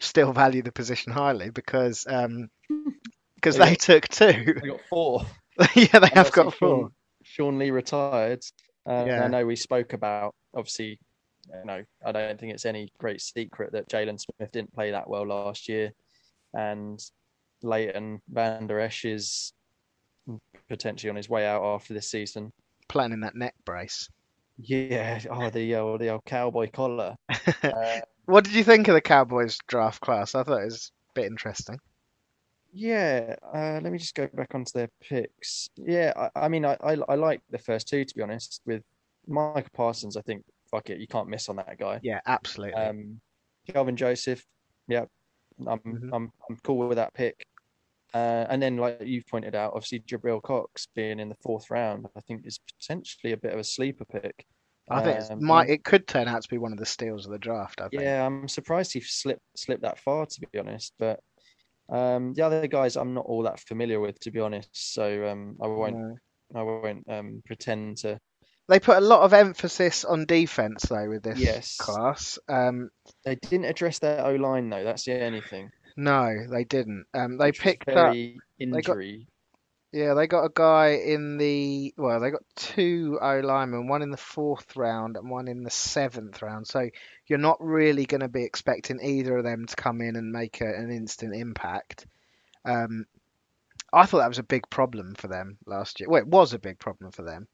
still 0.00 0.32
value 0.34 0.62
the 0.62 0.72
position 0.72 1.12
highly 1.12 1.50
because 1.50 2.06
um 2.08 2.48
because 3.36 3.56
They 3.56 3.58
they 3.58 3.74
took 3.74 4.08
two. 4.08 4.54
We 4.62 4.68
got 4.70 4.80
four. 4.88 5.26
yeah, 5.74 5.98
they 5.98 6.10
And 6.10 6.14
have 6.14 6.32
got 6.32 6.54
four. 6.54 6.90
Sean, 6.90 6.92
Sean 7.22 7.58
Lee 7.58 7.70
retired. 7.70 8.42
Uh, 8.86 9.06
Yeah. 9.06 9.24
I 9.24 9.28
know 9.28 9.46
we 9.46 9.56
spoke 9.56 9.92
about 9.92 10.34
obviously. 10.54 10.98
You 11.52 11.64
know, 11.64 11.84
I 12.04 12.12
don't 12.12 12.38
think 12.38 12.52
it's 12.54 12.66
any 12.66 12.92
great 12.98 13.20
secret 13.20 13.72
that 13.72 13.88
Jaylon 13.88 14.20
Smith 14.20 14.52
didn't 14.52 14.72
play 14.72 14.92
that 14.92 15.08
well 15.10 15.26
last 15.26 15.68
year, 15.68 15.92
and 16.54 17.00
Leighton 17.62 18.22
Vander 18.28 18.78
Esch 18.80 19.04
is 19.04 19.52
potentially 20.70 21.10
on 21.10 21.16
his 21.16 21.28
way 21.28 21.46
out 21.46 21.62
after 21.64 21.94
this 21.94 22.10
season. 22.10 22.52
Planning 22.88 23.20
that 23.20 23.34
neck 23.34 23.54
brace. 23.64 24.10
Yeah, 24.58 25.20
oh 25.30 25.50
the 25.50 25.74
old 25.76 26.00
the 26.00 26.10
old 26.10 26.24
cowboy 26.24 26.70
collar. 26.70 27.16
Uh, 27.72 28.00
What 28.26 28.44
did 28.44 28.54
you 28.54 28.64
think 28.64 28.88
of 28.88 28.94
the 28.94 29.00
Cowboys 29.02 29.58
draft 29.66 30.00
class? 30.00 30.34
I 30.34 30.42
thought 30.44 30.62
it 30.62 30.64
was 30.64 30.92
a 31.10 31.12
bit 31.14 31.26
interesting. 31.26 31.78
Yeah, 32.72 33.34
uh, 33.52 33.80
let 33.82 33.90
me 33.92 33.98
just 33.98 34.14
go 34.14 34.28
back 34.28 34.54
onto 34.54 34.70
their 34.72 34.88
picks. 35.00 35.68
Yeah, 35.76 36.12
I, 36.16 36.44
I 36.44 36.48
mean, 36.48 36.64
I, 36.64 36.76
I 36.82 36.96
I 37.08 37.14
like 37.16 37.42
the 37.50 37.58
first 37.58 37.88
two 37.88 38.04
to 38.04 38.14
be 38.14 38.22
honest. 38.22 38.60
With 38.64 38.82
Micah 39.26 39.70
Parsons, 39.72 40.16
I 40.16 40.22
think 40.22 40.44
fuck 40.70 40.88
it, 40.90 41.00
you 41.00 41.08
can't 41.08 41.28
miss 41.28 41.48
on 41.48 41.56
that 41.56 41.78
guy. 41.78 42.00
Yeah, 42.02 42.20
absolutely. 42.26 42.80
Um, 42.80 43.20
Kelvin 43.66 43.96
Joseph, 43.96 44.44
yeah, 44.86 45.06
I'm 45.66 45.80
Mhm. 45.80 46.10
I'm 46.12 46.32
I'm 46.48 46.56
cool 46.62 46.78
with 46.88 46.96
that 46.96 47.12
pick. 47.14 47.44
Uh, 48.12 48.46
and 48.50 48.60
then, 48.60 48.76
like 48.76 49.00
you've 49.04 49.26
pointed 49.26 49.54
out, 49.54 49.72
obviously 49.74 50.00
Jabril 50.00 50.42
Cox 50.42 50.86
being 50.94 51.20
in 51.20 51.28
the 51.28 51.36
fourth 51.42 51.70
round, 51.70 52.06
I 52.16 52.20
think 52.20 52.46
is 52.46 52.58
potentially 52.78 53.32
a 53.32 53.36
bit 53.36 53.52
of 53.52 53.60
a 53.60 53.64
sleeper 53.64 54.04
pick. 54.04 54.44
I 54.90 55.02
think 55.02 55.30
Um, 55.30 55.44
might 55.44 55.70
it 55.70 55.84
could 55.84 56.08
turn 56.08 56.26
out 56.26 56.42
to 56.42 56.48
be 56.48 56.58
one 56.58 56.72
of 56.72 56.78
the 56.78 56.86
steals 56.86 57.24
of 57.24 57.30
the 57.30 57.38
draft. 57.38 57.80
I 57.80 57.88
think. 57.88 58.02
Yeah, 58.02 58.26
I'm 58.26 58.48
surprised 58.48 58.92
he 58.92 59.00
slipped 59.00 59.42
slipped 59.56 59.82
that 59.82 60.00
far 60.00 60.26
to 60.26 60.40
be 60.52 60.58
honest. 60.58 60.92
But 60.98 61.20
um, 61.88 62.34
the 62.34 62.42
other 62.42 62.66
guys 62.66 62.96
I'm 62.96 63.14
not 63.14 63.26
all 63.26 63.44
that 63.44 63.60
familiar 63.60 64.00
with 64.00 64.18
to 64.20 64.32
be 64.32 64.40
honest. 64.40 64.70
So 64.72 65.28
um, 65.28 65.56
I 65.62 65.68
won't 65.68 65.96
No. 65.96 66.16
I 66.52 66.62
won't 66.64 67.04
um, 67.08 67.42
pretend 67.46 67.98
to. 67.98 68.18
They 68.68 68.80
put 68.80 68.96
a 68.98 69.00
lot 69.00 69.22
of 69.22 69.32
emphasis 69.32 70.04
on 70.04 70.26
defense 70.26 70.82
though 70.82 71.08
with 71.08 71.22
this 71.22 71.38
Yes. 71.38 71.76
class. 71.76 72.38
Um, 72.48 72.90
They 73.24 73.36
didn't 73.36 73.66
address 73.66 74.00
their 74.00 74.24
O 74.26 74.34
line 74.34 74.70
though. 74.70 74.82
That's 74.82 75.04
the 75.04 75.24
only 75.24 75.40
thing. 75.40 75.70
No, 75.96 76.46
they 76.50 76.64
didn't. 76.64 77.06
Um, 77.14 77.36
they 77.38 77.46
which 77.48 77.60
picked 77.60 77.88
up. 77.88 77.94
very 77.94 78.34
got- 78.58 78.76
injury. 78.86 79.26
Yeah, 79.92 80.14
they 80.14 80.28
got 80.28 80.44
a 80.44 80.50
guy 80.54 80.90
in 81.04 81.36
the 81.36 81.92
well, 81.96 82.20
they 82.20 82.30
got 82.30 82.42
two 82.54 83.18
O 83.20 83.40
linemen, 83.40 83.88
one 83.88 84.02
in 84.02 84.12
the 84.12 84.16
fourth 84.16 84.76
round 84.76 85.16
and 85.16 85.28
one 85.28 85.48
in 85.48 85.64
the 85.64 85.70
seventh 85.70 86.42
round. 86.42 86.68
So 86.68 86.88
you're 87.26 87.40
not 87.40 87.56
really 87.60 88.06
going 88.06 88.20
to 88.20 88.28
be 88.28 88.44
expecting 88.44 89.00
either 89.02 89.38
of 89.38 89.42
them 89.44 89.66
to 89.66 89.74
come 89.74 90.00
in 90.00 90.14
and 90.14 90.30
make 90.30 90.60
a, 90.60 90.64
an 90.66 90.92
instant 90.92 91.34
impact. 91.34 92.06
Um, 92.64 93.06
I 93.92 94.06
thought 94.06 94.18
that 94.18 94.28
was 94.28 94.38
a 94.38 94.44
big 94.44 94.70
problem 94.70 95.16
for 95.16 95.26
them 95.26 95.58
last 95.66 95.98
year. 95.98 96.08
Well, 96.08 96.22
it 96.22 96.28
was 96.28 96.52
a 96.52 96.60
big 96.60 96.78
problem 96.78 97.10
for 97.10 97.22
them. 97.22 97.48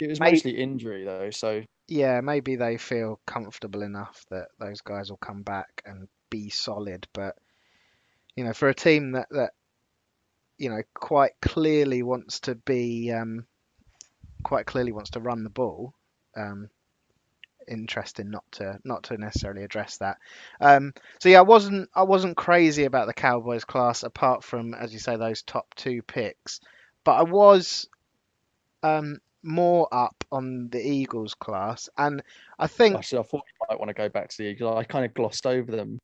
It 0.00 0.08
was 0.08 0.18
Mate- 0.18 0.32
mostly 0.32 0.52
injury 0.58 1.04
though. 1.04 1.28
So 1.30 1.62
Yeah, 1.88 2.22
maybe 2.22 2.56
they 2.56 2.78
feel 2.78 3.20
comfortable 3.26 3.82
enough 3.82 4.24
that 4.30 4.48
those 4.58 4.80
guys 4.80 5.10
will 5.10 5.18
come 5.18 5.42
back 5.42 5.82
and 5.84 6.08
be 6.30 6.48
solid. 6.48 7.06
But 7.12 7.36
you 8.36 8.44
know, 8.44 8.52
for 8.52 8.68
a 8.68 8.74
team 8.74 9.12
that 9.12 9.28
that 9.30 9.50
you 10.58 10.70
know 10.70 10.82
quite 10.94 11.32
clearly 11.40 12.02
wants 12.02 12.40
to 12.40 12.54
be 12.54 13.12
um, 13.12 13.46
quite 14.42 14.66
clearly 14.66 14.92
wants 14.92 15.10
to 15.10 15.20
run 15.20 15.42
the 15.42 15.50
ball, 15.50 15.94
um, 16.36 16.68
interesting 17.68 18.30
not 18.30 18.44
to 18.52 18.78
not 18.84 19.04
to 19.04 19.16
necessarily 19.16 19.64
address 19.64 19.98
that. 19.98 20.18
Um, 20.60 20.92
so 21.20 21.28
yeah, 21.28 21.38
I 21.38 21.42
wasn't 21.42 21.88
I 21.94 22.02
wasn't 22.02 22.36
crazy 22.36 22.84
about 22.84 23.06
the 23.06 23.14
Cowboys 23.14 23.64
class 23.64 24.02
apart 24.02 24.44
from 24.44 24.74
as 24.74 24.92
you 24.92 24.98
say 24.98 25.16
those 25.16 25.42
top 25.42 25.74
two 25.74 26.02
picks, 26.02 26.60
but 27.04 27.12
I 27.12 27.22
was 27.22 27.88
um, 28.82 29.18
more 29.42 29.88
up 29.92 30.24
on 30.30 30.68
the 30.70 30.80
Eagles 30.80 31.34
class, 31.34 31.88
and 31.96 32.22
I 32.58 32.66
think 32.66 32.96
actually, 32.96 33.20
I 33.20 33.22
thought 33.22 33.44
you 33.46 33.66
might 33.68 33.78
want 33.78 33.88
to 33.88 33.94
go 33.94 34.08
back 34.08 34.28
to 34.28 34.36
the 34.38 34.44
Eagles. 34.44 34.76
I 34.76 34.84
kind 34.84 35.04
of 35.04 35.14
glossed 35.14 35.46
over 35.46 35.72
them, 35.72 36.00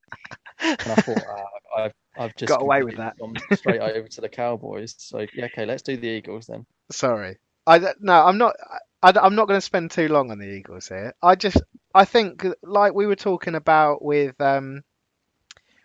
and 0.61 0.79
I 0.81 0.95
thought 0.95 1.19
uh, 1.77 1.83
I've 1.83 1.95
I've 2.17 2.37
just 2.37 2.49
Got 2.49 2.63
away 2.63 2.83
with 2.83 2.97
that. 2.97 3.17
straight 3.55 3.81
over 3.81 4.09
to 4.09 4.21
the 4.21 4.29
Cowboys. 4.29 4.95
So 4.99 5.27
yeah, 5.35 5.47
okay, 5.47 5.65
let's 5.65 5.83
do 5.83 5.97
the 5.97 6.09
Eagles 6.09 6.47
then. 6.47 6.67
Sorry. 6.91 7.39
I 7.67 7.79
no, 8.01 8.13
I'm 8.13 8.39
not. 8.39 8.57
I, 9.03 9.13
am 9.27 9.35
not 9.35 9.49
going 9.49 9.59
to 9.59 9.65
spend 9.65 9.91
too 9.91 10.09
long 10.09 10.31
on 10.31 10.39
the 10.39 10.49
Eagles 10.49 10.89
here. 10.89 11.15
I 11.23 11.35
just, 11.35 11.61
I 11.95 12.05
think, 12.05 12.47
like 12.63 12.95
we 12.95 13.07
were 13.07 13.17
talking 13.17 13.55
about 13.55 14.03
with 14.03 14.41
um, 14.41 14.83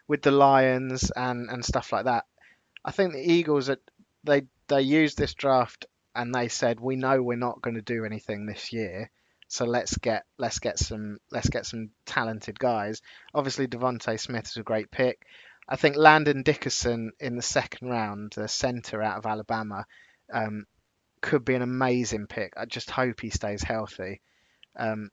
with 0.07 0.21
the 0.21 0.31
Lions 0.31 1.11
and 1.15 1.49
and 1.49 1.63
stuff 1.63 1.91
like 1.91 2.05
that. 2.05 2.25
I 2.83 2.91
think 2.91 3.13
the 3.13 3.31
Eagles, 3.31 3.69
are, 3.69 3.79
they 4.23 4.43
they 4.67 4.81
used 4.81 5.17
this 5.17 5.33
draft 5.33 5.85
and 6.15 6.33
they 6.33 6.47
said, 6.47 6.79
we 6.79 6.95
know 6.95 7.21
we're 7.21 7.37
not 7.37 7.61
going 7.61 7.75
to 7.75 7.81
do 7.81 8.05
anything 8.05 8.45
this 8.45 8.73
year, 8.73 9.11
so 9.47 9.65
let's 9.65 9.97
get 9.97 10.25
let's 10.37 10.59
get 10.59 10.79
some 10.79 11.19
let's 11.31 11.49
get 11.49 11.65
some 11.65 11.89
talented 12.05 12.59
guys. 12.59 13.01
Obviously, 13.33 13.67
DeVonta 13.67 14.19
Smith 14.19 14.47
is 14.47 14.57
a 14.57 14.63
great 14.63 14.91
pick. 14.91 15.25
I 15.67 15.75
think 15.75 15.95
Landon 15.95 16.43
Dickerson 16.43 17.11
in 17.19 17.35
the 17.35 17.41
second 17.41 17.89
round, 17.89 18.33
the 18.35 18.47
center 18.47 19.01
out 19.01 19.17
of 19.17 19.25
Alabama. 19.25 19.85
Um, 20.31 20.65
could 21.21 21.45
be 21.45 21.55
an 21.55 21.61
amazing 21.61 22.27
pick. 22.27 22.53
I 22.57 22.65
just 22.65 22.91
hope 22.91 23.19
he 23.19 23.29
stays 23.29 23.63
healthy. 23.63 24.21
Um, 24.77 25.09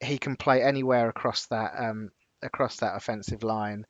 he 0.00 0.18
can 0.18 0.36
play 0.36 0.62
anywhere 0.62 1.08
across 1.08 1.46
that 1.46 1.72
um, 1.78 2.10
across 2.42 2.78
that 2.78 2.96
offensive 2.96 3.42
line, 3.42 3.86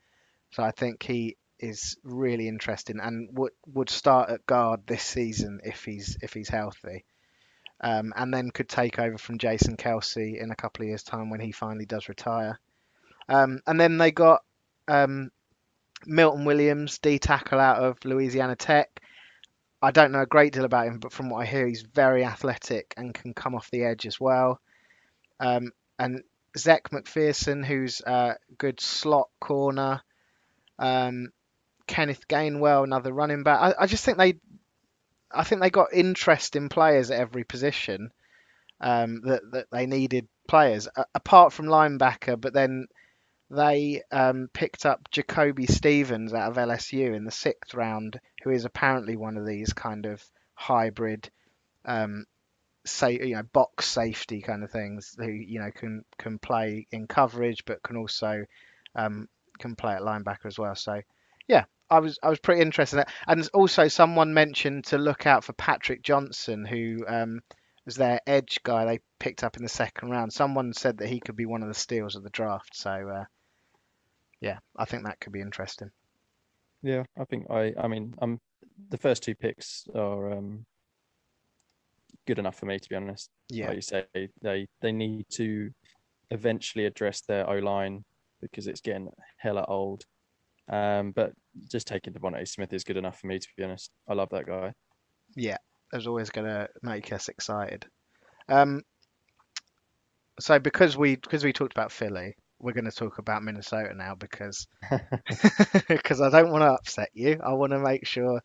so 0.50 0.62
I 0.62 0.72
think 0.72 1.02
he 1.02 1.36
is 1.58 1.96
really 2.02 2.48
interesting 2.48 3.00
and 3.00 3.28
would 3.38 3.52
would 3.66 3.90
start 3.90 4.30
at 4.30 4.46
guard 4.46 4.86
this 4.86 5.02
season 5.02 5.60
if 5.64 5.84
he's 5.84 6.18
if 6.20 6.32
he's 6.32 6.48
healthy, 6.48 7.04
um, 7.80 8.12
and 8.16 8.34
then 8.34 8.50
could 8.50 8.68
take 8.68 8.98
over 8.98 9.18
from 9.18 9.38
Jason 9.38 9.76
Kelce 9.76 10.40
in 10.40 10.50
a 10.50 10.56
couple 10.56 10.82
of 10.82 10.88
years' 10.88 11.02
time 11.02 11.30
when 11.30 11.40
he 11.40 11.52
finally 11.52 11.86
does 11.86 12.08
retire. 12.08 12.58
Um, 13.28 13.60
and 13.66 13.78
then 13.78 13.96
they 13.98 14.10
got 14.10 14.42
um, 14.88 15.30
Milton 16.06 16.44
Williams, 16.44 16.98
D 16.98 17.18
tackle 17.18 17.60
out 17.60 17.82
of 17.82 18.04
Louisiana 18.04 18.56
Tech. 18.56 19.00
I 19.82 19.90
don't 19.90 20.12
know 20.12 20.20
a 20.20 20.26
great 20.26 20.52
deal 20.52 20.64
about 20.64 20.86
him, 20.86 20.98
but 20.98 21.12
from 21.12 21.30
what 21.30 21.40
I 21.40 21.46
hear, 21.46 21.66
he's 21.66 21.82
very 21.82 22.24
athletic 22.24 22.94
and 22.96 23.14
can 23.14 23.32
come 23.32 23.54
off 23.54 23.70
the 23.70 23.84
edge 23.84 24.06
as 24.06 24.20
well. 24.20 24.60
Um, 25.38 25.72
and 25.98 26.22
Zech 26.56 26.90
McPhearson, 26.90 27.64
who's 27.64 28.00
a 28.00 28.36
good 28.58 28.80
slot 28.80 29.30
corner. 29.40 30.02
Um, 30.78 31.32
Kenneth 31.86 32.28
Gainwell, 32.28 32.84
another 32.84 33.12
running 33.12 33.42
back. 33.42 33.60
I, 33.60 33.82
I 33.84 33.86
just 33.86 34.04
think 34.04 34.18
they, 34.18 34.34
I 35.30 35.44
think 35.44 35.60
they 35.60 35.70
got 35.70 35.92
interesting 35.92 36.68
players 36.68 37.10
at 37.10 37.20
every 37.20 37.44
position 37.44 38.12
um, 38.80 39.22
that 39.22 39.42
that 39.52 39.66
they 39.70 39.86
needed 39.86 40.28
players 40.48 40.88
apart 41.14 41.52
from 41.52 41.66
linebacker, 41.66 42.40
but 42.40 42.52
then 42.52 42.86
they 43.50 44.02
um, 44.12 44.48
picked 44.52 44.86
up 44.86 45.10
Jacoby 45.10 45.66
Stevens 45.66 46.32
out 46.32 46.50
of 46.50 46.56
LSU 46.56 47.14
in 47.14 47.24
the 47.24 47.30
sixth 47.30 47.74
round, 47.74 48.20
who 48.44 48.50
is 48.50 48.64
apparently 48.64 49.16
one 49.16 49.36
of 49.36 49.46
these 49.46 49.72
kind 49.72 50.06
of 50.06 50.24
hybrid, 50.54 51.30
um, 51.84 52.26
say 52.86 53.12
you 53.12 53.34
know 53.34 53.42
box 53.42 53.86
safety 53.86 54.40
kind 54.40 54.64
of 54.64 54.70
things 54.70 55.14
who 55.18 55.30
you 55.30 55.60
know 55.60 55.70
can 55.70 56.04
can 56.18 56.38
play 56.38 56.86
in 56.90 57.06
coverage 57.06 57.64
but 57.66 57.82
can 57.82 57.96
also 57.96 58.44
um, 58.94 59.28
can 59.58 59.76
play 59.76 59.94
at 59.94 60.02
linebacker 60.02 60.46
as 60.46 60.58
well. 60.58 60.74
So 60.74 61.00
yeah, 61.48 61.64
I 61.90 61.98
was 61.98 62.18
I 62.22 62.28
was 62.28 62.38
pretty 62.38 62.62
interested 62.62 62.96
in 62.96 62.98
that. 62.98 63.12
And 63.26 63.48
also 63.52 63.88
someone 63.88 64.32
mentioned 64.32 64.84
to 64.86 64.98
look 64.98 65.26
out 65.26 65.44
for 65.44 65.52
Patrick 65.54 66.02
Johnson, 66.02 66.64
who 66.64 67.04
um, 67.08 67.40
was 67.84 67.96
their 67.96 68.20
edge 68.26 68.60
guy 68.62 68.84
they 68.84 69.00
picked 69.18 69.42
up 69.42 69.56
in 69.56 69.64
the 69.64 69.68
second 69.68 70.10
round. 70.10 70.32
Someone 70.32 70.72
said 70.72 70.98
that 70.98 71.08
he 71.08 71.18
could 71.18 71.36
be 71.36 71.46
one 71.46 71.62
of 71.62 71.68
the 71.68 71.74
steals 71.74 72.14
of 72.14 72.22
the 72.22 72.30
draft. 72.30 72.76
So 72.76 72.90
uh, 72.90 73.24
yeah, 74.40 74.58
I 74.76 74.84
think 74.84 75.04
that 75.04 75.20
could 75.20 75.32
be 75.32 75.40
interesting. 75.40 75.90
Yeah, 76.82 77.04
I 77.18 77.24
think 77.24 77.46
I. 77.50 77.72
I 77.78 77.88
mean, 77.88 78.14
um, 78.22 78.38
the 78.90 78.96
first 78.98 79.22
two 79.22 79.34
picks 79.34 79.84
are 79.94 80.32
um 80.32 80.64
good 82.26 82.38
enough 82.38 82.58
for 82.58 82.66
me 82.66 82.78
to 82.78 82.88
be 82.88 82.96
honest. 82.96 83.30
Yeah, 83.48 83.68
Like 83.68 83.76
you 83.76 83.82
say, 83.82 84.06
they 84.42 84.66
they 84.80 84.92
need 84.92 85.26
to 85.32 85.70
eventually 86.30 86.86
address 86.86 87.20
their 87.22 87.48
O 87.48 87.58
line 87.58 88.04
because 88.40 88.66
it's 88.66 88.80
getting 88.80 89.08
hella 89.38 89.64
old. 89.68 90.04
Um, 90.68 91.10
but 91.12 91.32
just 91.70 91.86
taking 91.88 92.12
DeVonta 92.12 92.46
Smith 92.46 92.72
is 92.72 92.84
good 92.84 92.96
enough 92.96 93.20
for 93.20 93.26
me 93.26 93.38
to 93.38 93.48
be 93.56 93.64
honest. 93.64 93.90
I 94.08 94.14
love 94.14 94.28
that 94.30 94.46
guy. 94.46 94.72
yeah, 95.36 95.56
there's 95.90 96.06
always 96.06 96.30
going 96.30 96.46
to 96.46 96.68
make 96.82 97.12
us 97.12 97.28
excited. 97.28 97.86
Um, 98.48 98.82
so 100.38 100.58
because 100.58 100.96
we 100.96 101.16
because 101.16 101.44
we 101.44 101.52
talked 101.52 101.72
about 101.72 101.92
Philly, 101.92 102.34
we're 102.60 102.72
going 102.72 102.84
to 102.84 102.90
talk 102.90 103.18
about 103.18 103.42
Minnesota 103.42 103.94
now 103.94 104.14
because 104.14 104.66
because 105.88 106.20
I 106.20 106.30
don't 106.30 106.50
want 106.50 106.62
to 106.62 106.72
upset 106.72 107.10
you. 107.14 107.40
I 107.44 107.52
want 107.52 107.72
to 107.72 107.78
make 107.78 108.06
sure 108.06 108.40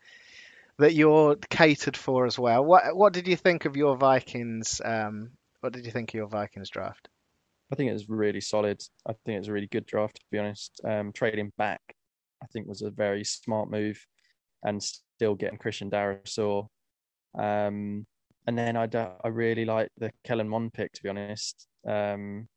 that 0.77 0.93
you're 0.93 1.35
catered 1.49 1.95
for 1.97 2.25
as 2.25 2.37
well. 2.37 2.63
What 2.63 2.95
what 2.95 3.13
did 3.13 3.27
you 3.27 3.35
think 3.35 3.65
of 3.65 3.77
your 3.77 3.97
Vikings? 3.97 4.81
Um, 4.83 5.31
what 5.61 5.73
did 5.73 5.85
you 5.85 5.91
think 5.91 6.09
of 6.09 6.15
your 6.15 6.27
Vikings 6.27 6.69
draft? 6.69 7.07
I 7.71 7.75
think 7.75 7.89
it 7.89 7.93
was 7.93 8.09
really 8.09 8.41
solid. 8.41 8.81
I 9.07 9.13
think 9.25 9.39
it's 9.39 9.47
a 9.47 9.53
really 9.53 9.67
good 9.67 9.85
draft, 9.85 10.17
to 10.17 10.21
be 10.31 10.37
honest. 10.37 10.79
Um, 10.83 11.11
trading 11.11 11.51
back, 11.57 11.81
I 12.43 12.45
think, 12.47 12.67
was 12.67 12.83
a 12.83 12.91
very 12.91 13.23
smart 13.23 13.71
move, 13.71 14.05
and 14.63 14.81
still 14.81 15.33
getting 15.35 15.57
Christian 15.57 15.89
Darrisaw. 15.89 16.67
Um, 17.37 18.05
and 18.47 18.57
then 18.57 18.77
I, 18.77 18.85
do- 18.85 19.11
I 19.23 19.27
really 19.29 19.65
like 19.65 19.89
the 19.97 20.11
Kellen 20.23 20.47
Mond 20.47 20.73
pick, 20.73 20.93
to 20.93 21.03
be 21.03 21.09
honest. 21.09 21.67
Um, 21.87 22.47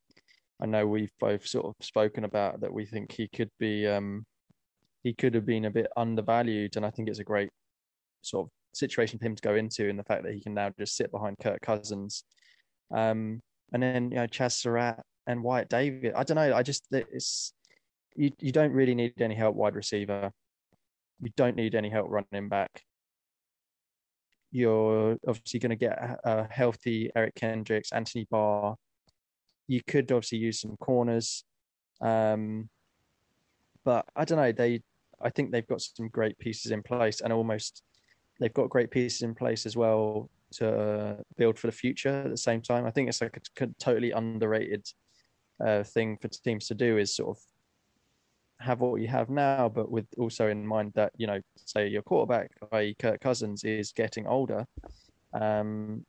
I 0.60 0.66
know 0.66 0.86
we've 0.86 1.12
both 1.20 1.46
sort 1.46 1.66
of 1.66 1.74
spoken 1.80 2.24
about 2.24 2.60
that. 2.60 2.72
We 2.72 2.84
think 2.84 3.12
he 3.12 3.28
could 3.28 3.50
be, 3.58 3.86
um, 3.86 4.24
he 5.02 5.14
could 5.14 5.34
have 5.34 5.46
been 5.46 5.66
a 5.66 5.70
bit 5.70 5.86
undervalued, 5.96 6.76
and 6.76 6.84
I 6.84 6.90
think 6.90 7.08
it's 7.08 7.20
a 7.20 7.24
great 7.24 7.50
sort 8.22 8.46
of 8.46 8.50
situation 8.74 9.18
for 9.18 9.26
him 9.26 9.36
to 9.36 9.42
go 9.42 9.54
into, 9.54 9.88
in 9.88 9.96
the 9.96 10.04
fact 10.04 10.24
that 10.24 10.34
he 10.34 10.40
can 10.40 10.54
now 10.54 10.70
just 10.78 10.96
sit 10.96 11.12
behind 11.12 11.36
Kirk 11.40 11.60
Cousins. 11.62 12.24
Um, 12.94 13.40
and 13.72 13.82
then 13.82 14.10
you 14.10 14.16
know 14.16 14.26
Chaz 14.26 14.52
Surratt 14.52 15.02
and 15.26 15.42
Wyatt 15.42 15.68
Davis. 15.68 16.12
I 16.16 16.24
don't 16.24 16.36
know. 16.36 16.54
I 16.54 16.62
just 16.62 16.86
it's 16.90 17.52
you, 18.16 18.32
you 18.40 18.52
don't 18.52 18.72
really 18.72 18.94
need 18.94 19.20
any 19.20 19.34
help 19.34 19.54
wide 19.54 19.76
receiver. 19.76 20.32
You 21.20 21.30
don't 21.36 21.56
need 21.56 21.74
any 21.74 21.90
help 21.90 22.08
running 22.08 22.48
back. 22.48 22.82
You're 24.50 25.18
obviously 25.26 25.60
going 25.60 25.70
to 25.70 25.76
get 25.76 26.18
a 26.24 26.48
healthy 26.50 27.10
Eric 27.14 27.34
Kendricks, 27.34 27.92
Anthony 27.92 28.26
Barr. 28.30 28.76
You 29.68 29.82
could 29.86 30.10
obviously 30.10 30.38
use 30.38 30.60
some 30.60 30.76
corners. 30.78 31.44
Um, 32.00 32.68
but 33.84 34.06
I 34.16 34.24
don't 34.24 34.38
know. 34.38 34.52
They, 34.52 34.82
I 35.22 35.30
think 35.30 35.50
they've 35.50 35.66
got 35.66 35.80
some 35.80 36.08
great 36.08 36.38
pieces 36.38 36.72
in 36.72 36.82
place, 36.82 37.20
and 37.20 37.32
almost 37.32 37.82
they've 38.40 38.52
got 38.52 38.70
great 38.70 38.90
pieces 38.90 39.22
in 39.22 39.34
place 39.34 39.66
as 39.66 39.76
well 39.76 40.30
to 40.52 41.16
build 41.36 41.58
for 41.58 41.68
the 41.68 41.72
future. 41.72 42.22
At 42.24 42.30
the 42.30 42.36
same 42.36 42.62
time, 42.62 42.86
I 42.86 42.90
think 42.90 43.08
it's 43.08 43.20
like 43.20 43.36
a 43.60 43.66
totally 43.78 44.10
underrated 44.10 44.86
uh, 45.64 45.82
thing 45.82 46.18
for 46.20 46.28
teams 46.28 46.68
to 46.68 46.74
do 46.74 46.98
is 46.98 47.14
sort 47.14 47.36
of 47.36 47.42
have 48.60 48.80
what 48.80 49.00
you 49.00 49.08
have 49.08 49.30
now, 49.30 49.68
but 49.68 49.90
with 49.90 50.06
also 50.18 50.48
in 50.48 50.66
mind 50.66 50.92
that 50.94 51.12
you 51.16 51.26
know, 51.26 51.40
say 51.56 51.88
your 51.88 52.02
quarterback, 52.02 52.50
i.e., 52.72 52.96
Kirk 52.98 53.20
Cousins, 53.20 53.64
is 53.64 53.92
getting 53.92 54.26
older, 54.26 54.66
um, 55.32 56.04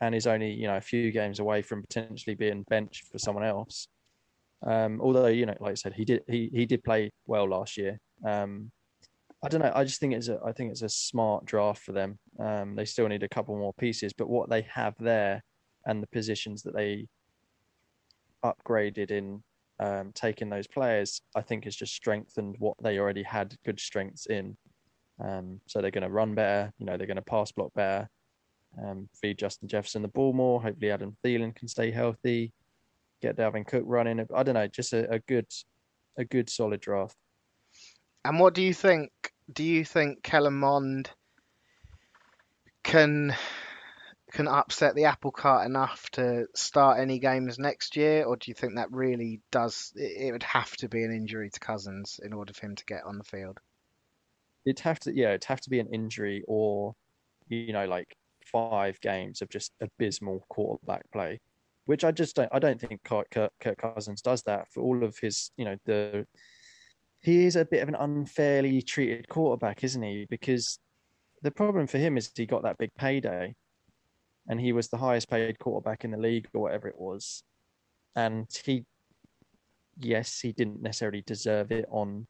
and 0.00 0.14
is 0.14 0.26
only 0.26 0.50
you 0.50 0.66
know 0.66 0.76
a 0.76 0.80
few 0.80 1.10
games 1.10 1.38
away 1.38 1.62
from 1.62 1.82
potentially 1.82 2.34
being 2.34 2.64
benched 2.68 3.04
for 3.10 3.18
someone 3.18 3.44
else. 3.44 3.88
Um, 4.66 5.00
although 5.00 5.26
you 5.26 5.46
know, 5.46 5.56
like 5.60 5.72
I 5.72 5.74
said, 5.74 5.94
he 5.94 6.04
did 6.04 6.22
he 6.28 6.50
he 6.52 6.66
did 6.66 6.84
play 6.84 7.10
well 7.26 7.48
last 7.48 7.76
year. 7.76 7.98
Um, 8.24 8.70
I 9.44 9.48
don't 9.48 9.60
know. 9.60 9.72
I 9.74 9.84
just 9.84 10.00
think 10.00 10.14
it's 10.14 10.28
a 10.28 10.40
I 10.44 10.52
think 10.52 10.70
it's 10.70 10.82
a 10.82 10.88
smart 10.88 11.44
draft 11.44 11.82
for 11.82 11.92
them. 11.92 12.18
Um, 12.38 12.74
they 12.74 12.84
still 12.84 13.08
need 13.08 13.22
a 13.22 13.28
couple 13.28 13.56
more 13.56 13.74
pieces, 13.74 14.12
but 14.12 14.28
what 14.28 14.50
they 14.50 14.62
have 14.62 14.94
there 14.98 15.42
and 15.86 16.02
the 16.02 16.08
positions 16.08 16.62
that 16.62 16.74
they 16.74 17.06
upgraded 18.44 19.10
in 19.10 19.42
um, 19.78 20.10
taking 20.14 20.48
those 20.48 20.66
players, 20.66 21.20
I 21.34 21.42
think 21.42 21.64
has 21.64 21.76
just 21.76 21.94
strengthened 21.94 22.56
what 22.58 22.76
they 22.82 22.98
already 22.98 23.22
had 23.22 23.54
good 23.64 23.78
strengths 23.78 24.26
in. 24.26 24.56
Um, 25.22 25.60
so 25.66 25.80
they're 25.80 25.90
going 25.90 26.02
to 26.02 26.10
run 26.10 26.34
better. 26.34 26.72
You 26.78 26.86
know, 26.86 26.96
they're 26.96 27.06
going 27.06 27.16
to 27.16 27.22
pass 27.22 27.52
block 27.52 27.72
better. 27.74 28.08
Um, 28.82 29.08
feed 29.20 29.38
Justin 29.38 29.68
Jefferson 29.68 30.02
the 30.02 30.08
ball 30.08 30.32
more. 30.32 30.60
Hopefully, 30.60 30.90
Adam 30.90 31.16
Thielen 31.24 31.54
can 31.54 31.68
stay 31.68 31.90
healthy. 31.90 32.52
Get 33.22 33.36
Dalvin 33.36 33.66
Cook 33.66 33.84
running. 33.86 34.26
I 34.34 34.42
don't 34.42 34.54
know, 34.54 34.66
just 34.66 34.92
a, 34.92 35.10
a 35.10 35.18
good, 35.20 35.46
a 36.18 36.24
good 36.24 36.50
solid 36.50 36.80
draft. 36.80 37.16
And 38.24 38.38
what 38.38 38.54
do 38.54 38.62
you 38.62 38.74
think? 38.74 39.10
Do 39.52 39.62
you 39.64 39.84
think 39.84 40.22
Kellen 40.22 40.58
Mond 40.58 41.10
can 42.82 43.34
can 44.32 44.48
upset 44.48 44.94
the 44.94 45.04
apple 45.04 45.30
cart 45.30 45.66
enough 45.66 46.10
to 46.10 46.46
start 46.54 47.00
any 47.00 47.18
games 47.18 47.58
next 47.58 47.96
year, 47.96 48.24
or 48.24 48.36
do 48.36 48.50
you 48.50 48.54
think 48.54 48.74
that 48.74 48.92
really 48.92 49.40
does? 49.50 49.92
It 49.94 50.32
would 50.32 50.42
have 50.42 50.76
to 50.78 50.88
be 50.88 51.04
an 51.04 51.12
injury 51.12 51.48
to 51.48 51.60
Cousins 51.60 52.20
in 52.22 52.32
order 52.32 52.52
for 52.52 52.66
him 52.66 52.76
to 52.76 52.84
get 52.84 53.04
on 53.04 53.16
the 53.16 53.24
field. 53.24 53.58
It'd 54.66 54.80
have 54.80 54.98
to, 55.00 55.16
yeah, 55.16 55.28
it'd 55.28 55.44
have 55.44 55.60
to 55.62 55.70
be 55.70 55.80
an 55.80 55.88
injury, 55.92 56.42
or 56.46 56.94
you 57.48 57.72
know, 57.72 57.86
like 57.86 58.16
five 58.50 59.00
games 59.00 59.42
of 59.42 59.48
just 59.48 59.72
abysmal 59.80 60.44
quarterback 60.48 61.10
play, 61.12 61.40
which 61.86 62.04
I 62.04 62.12
just 62.12 62.36
don't. 62.36 62.48
I 62.52 62.58
don't 62.58 62.80
think 62.80 63.02
Kirk, 63.04 63.28
Kirk, 63.30 63.78
Cousins 63.78 64.22
does 64.22 64.42
that 64.42 64.70
for 64.72 64.82
all 64.82 65.04
of 65.04 65.18
his, 65.18 65.50
you 65.56 65.64
know, 65.64 65.76
the. 65.84 66.26
He 67.20 67.46
is 67.46 67.56
a 67.56 67.64
bit 67.64 67.82
of 67.82 67.88
an 67.88 67.96
unfairly 67.96 68.82
treated 68.82 69.28
quarterback, 69.28 69.82
isn't 69.82 70.02
he? 70.02 70.26
Because 70.30 70.78
the 71.42 71.50
problem 71.50 71.86
for 71.86 71.98
him 71.98 72.16
is 72.16 72.30
he 72.34 72.46
got 72.46 72.62
that 72.62 72.78
big 72.78 72.94
payday 72.94 73.54
and 74.48 74.60
he 74.60 74.72
was 74.72 74.88
the 74.88 74.96
highest 74.96 75.28
paid 75.28 75.58
quarterback 75.58 76.04
in 76.04 76.10
the 76.10 76.16
league 76.16 76.48
or 76.54 76.62
whatever 76.62 76.88
it 76.88 76.98
was. 76.98 77.42
And 78.14 78.46
he, 78.64 78.84
yes, 79.98 80.40
he 80.40 80.52
didn't 80.52 80.82
necessarily 80.82 81.22
deserve 81.26 81.72
it 81.72 81.86
on 81.90 82.26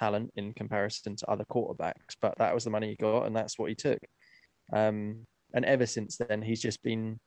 talent 0.00 0.32
in 0.36 0.52
comparison 0.54 1.16
to 1.16 1.30
other 1.30 1.44
quarterbacks, 1.44 2.16
but 2.20 2.36
that 2.38 2.54
was 2.54 2.64
the 2.64 2.70
money 2.70 2.90
he 2.90 2.96
got 2.96 3.26
and 3.26 3.36
that's 3.36 3.58
what 3.58 3.68
he 3.68 3.74
took. 3.74 3.98
Um, 4.72 5.26
and 5.54 5.64
ever 5.64 5.86
since 5.86 6.16
then, 6.16 6.42
he's 6.42 6.60
just 6.60 6.82
been, 6.82 7.18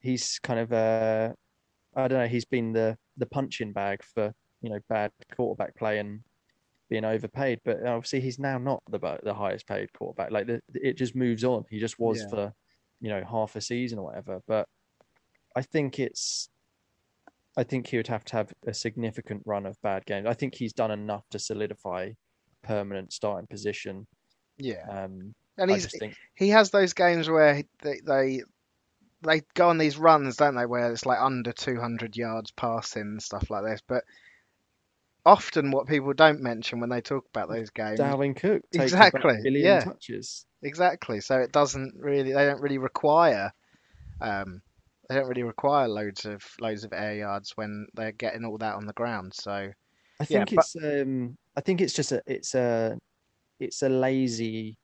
he's 0.00 0.38
kind 0.42 0.60
of, 0.60 0.72
uh, 0.72 1.32
I 1.96 2.08
don't 2.08 2.18
know, 2.18 2.28
he's 2.28 2.44
been 2.44 2.72
the 2.72 2.96
the 3.16 3.26
punching 3.26 3.72
bag 3.72 4.02
for 4.02 4.32
you 4.62 4.70
know 4.70 4.78
bad 4.88 5.10
quarterback 5.34 5.76
play 5.76 5.98
and 5.98 6.20
being 6.88 7.04
overpaid. 7.04 7.60
But 7.64 7.84
obviously, 7.84 8.20
he's 8.20 8.38
now 8.38 8.58
not 8.58 8.82
the 8.90 9.18
the 9.22 9.34
highest 9.34 9.66
paid 9.66 9.92
quarterback. 9.92 10.30
Like 10.30 10.46
the, 10.46 10.60
it 10.74 10.96
just 10.96 11.14
moves 11.16 11.44
on. 11.44 11.64
He 11.70 11.78
just 11.78 11.98
was 11.98 12.20
yeah. 12.20 12.28
for 12.28 12.52
you 13.00 13.08
know 13.08 13.22
half 13.28 13.56
a 13.56 13.60
season 13.60 13.98
or 13.98 14.06
whatever. 14.06 14.40
But 14.46 14.66
I 15.56 15.62
think 15.62 15.98
it's 15.98 16.48
I 17.56 17.64
think 17.64 17.86
he 17.88 17.96
would 17.96 18.06
have 18.08 18.24
to 18.26 18.36
have 18.36 18.52
a 18.66 18.74
significant 18.74 19.42
run 19.44 19.66
of 19.66 19.80
bad 19.82 20.06
games. 20.06 20.26
I 20.26 20.34
think 20.34 20.54
he's 20.54 20.72
done 20.72 20.90
enough 20.90 21.24
to 21.30 21.38
solidify 21.38 22.12
permanent 22.62 23.12
starting 23.12 23.46
position. 23.46 24.06
Yeah. 24.58 24.86
Um, 24.88 25.34
and 25.60 25.70
he's, 25.70 25.86
think... 25.98 26.16
he 26.34 26.48
has 26.50 26.70
those 26.70 26.92
games 26.94 27.28
where 27.28 27.62
they, 27.82 28.00
they 28.04 28.42
they 29.22 29.42
go 29.54 29.68
on 29.68 29.78
these 29.78 29.98
runs, 29.98 30.36
don't 30.36 30.54
they, 30.54 30.66
where 30.66 30.90
it's 30.90 31.06
like 31.06 31.20
under 31.20 31.52
200 31.52 32.16
yards 32.16 32.50
passing 32.52 33.02
and 33.02 33.22
stuff 33.22 33.50
like 33.50 33.64
this. 33.64 33.80
But 33.86 34.04
often, 35.24 35.70
what 35.70 35.86
people 35.86 36.12
don't 36.12 36.40
mention 36.40 36.80
when 36.80 36.90
they 36.90 37.00
talk 37.00 37.26
about 37.28 37.48
those 37.48 37.70
games, 37.70 38.00
Dalvin 38.00 38.36
Cook, 38.36 38.62
exactly, 38.72 39.38
yeah, 39.44 39.80
touches. 39.80 40.46
Exactly. 40.62 41.20
So 41.20 41.38
it 41.38 41.52
doesn't 41.52 41.94
really. 41.98 42.32
They 42.32 42.46
don't 42.46 42.60
really 42.60 42.78
require. 42.78 43.52
Um, 44.20 44.62
they 45.08 45.14
don't 45.16 45.28
really 45.28 45.42
require 45.42 45.88
loads 45.88 46.24
of 46.24 46.44
loads 46.60 46.84
of 46.84 46.92
air 46.92 47.14
yards 47.14 47.56
when 47.56 47.86
they're 47.94 48.12
getting 48.12 48.44
all 48.44 48.58
that 48.58 48.74
on 48.74 48.86
the 48.86 48.92
ground. 48.92 49.32
So 49.34 49.70
I 50.20 50.24
think 50.24 50.52
yeah, 50.52 50.58
it's. 50.58 50.74
But... 50.74 51.00
Um, 51.00 51.36
I 51.56 51.60
think 51.60 51.80
it's 51.80 51.94
just 51.94 52.12
a. 52.12 52.22
It's 52.26 52.54
a. 52.54 52.98
It's 53.58 53.82
a 53.82 53.88
lazy. 53.88 54.76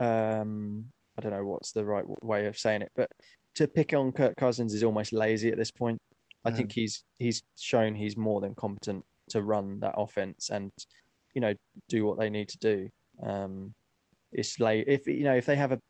Um, 0.00 0.86
I 1.16 1.22
don't 1.22 1.32
know 1.32 1.44
what's 1.44 1.72
the 1.72 1.84
right 1.84 2.04
way 2.24 2.46
of 2.46 2.58
saying 2.58 2.82
it, 2.82 2.92
but 2.96 3.10
to 3.56 3.68
pick 3.68 3.92
on 3.92 4.12
Kirk 4.12 4.36
Cousins 4.36 4.74
is 4.74 4.82
almost 4.82 5.12
lazy 5.12 5.50
at 5.50 5.58
this 5.58 5.70
point. 5.70 6.00
I 6.44 6.50
mm. 6.50 6.56
think 6.56 6.72
he's 6.72 7.04
he's 7.18 7.42
shown 7.58 7.94
he's 7.94 8.16
more 8.16 8.40
than 8.40 8.54
competent 8.54 9.04
to 9.30 9.42
run 9.42 9.80
that 9.80 9.94
offense 9.96 10.50
and 10.50 10.72
you 11.34 11.40
know 11.40 11.54
do 11.88 12.04
what 12.04 12.18
they 12.18 12.30
need 12.30 12.48
to 12.48 12.58
do. 12.58 12.88
Um, 13.22 13.74
it's 14.32 14.58
like 14.58 14.84
if 14.86 15.06
you 15.06 15.24
know 15.24 15.34
if 15.34 15.46
they 15.46 15.56
have 15.56 15.72
a 15.72 15.80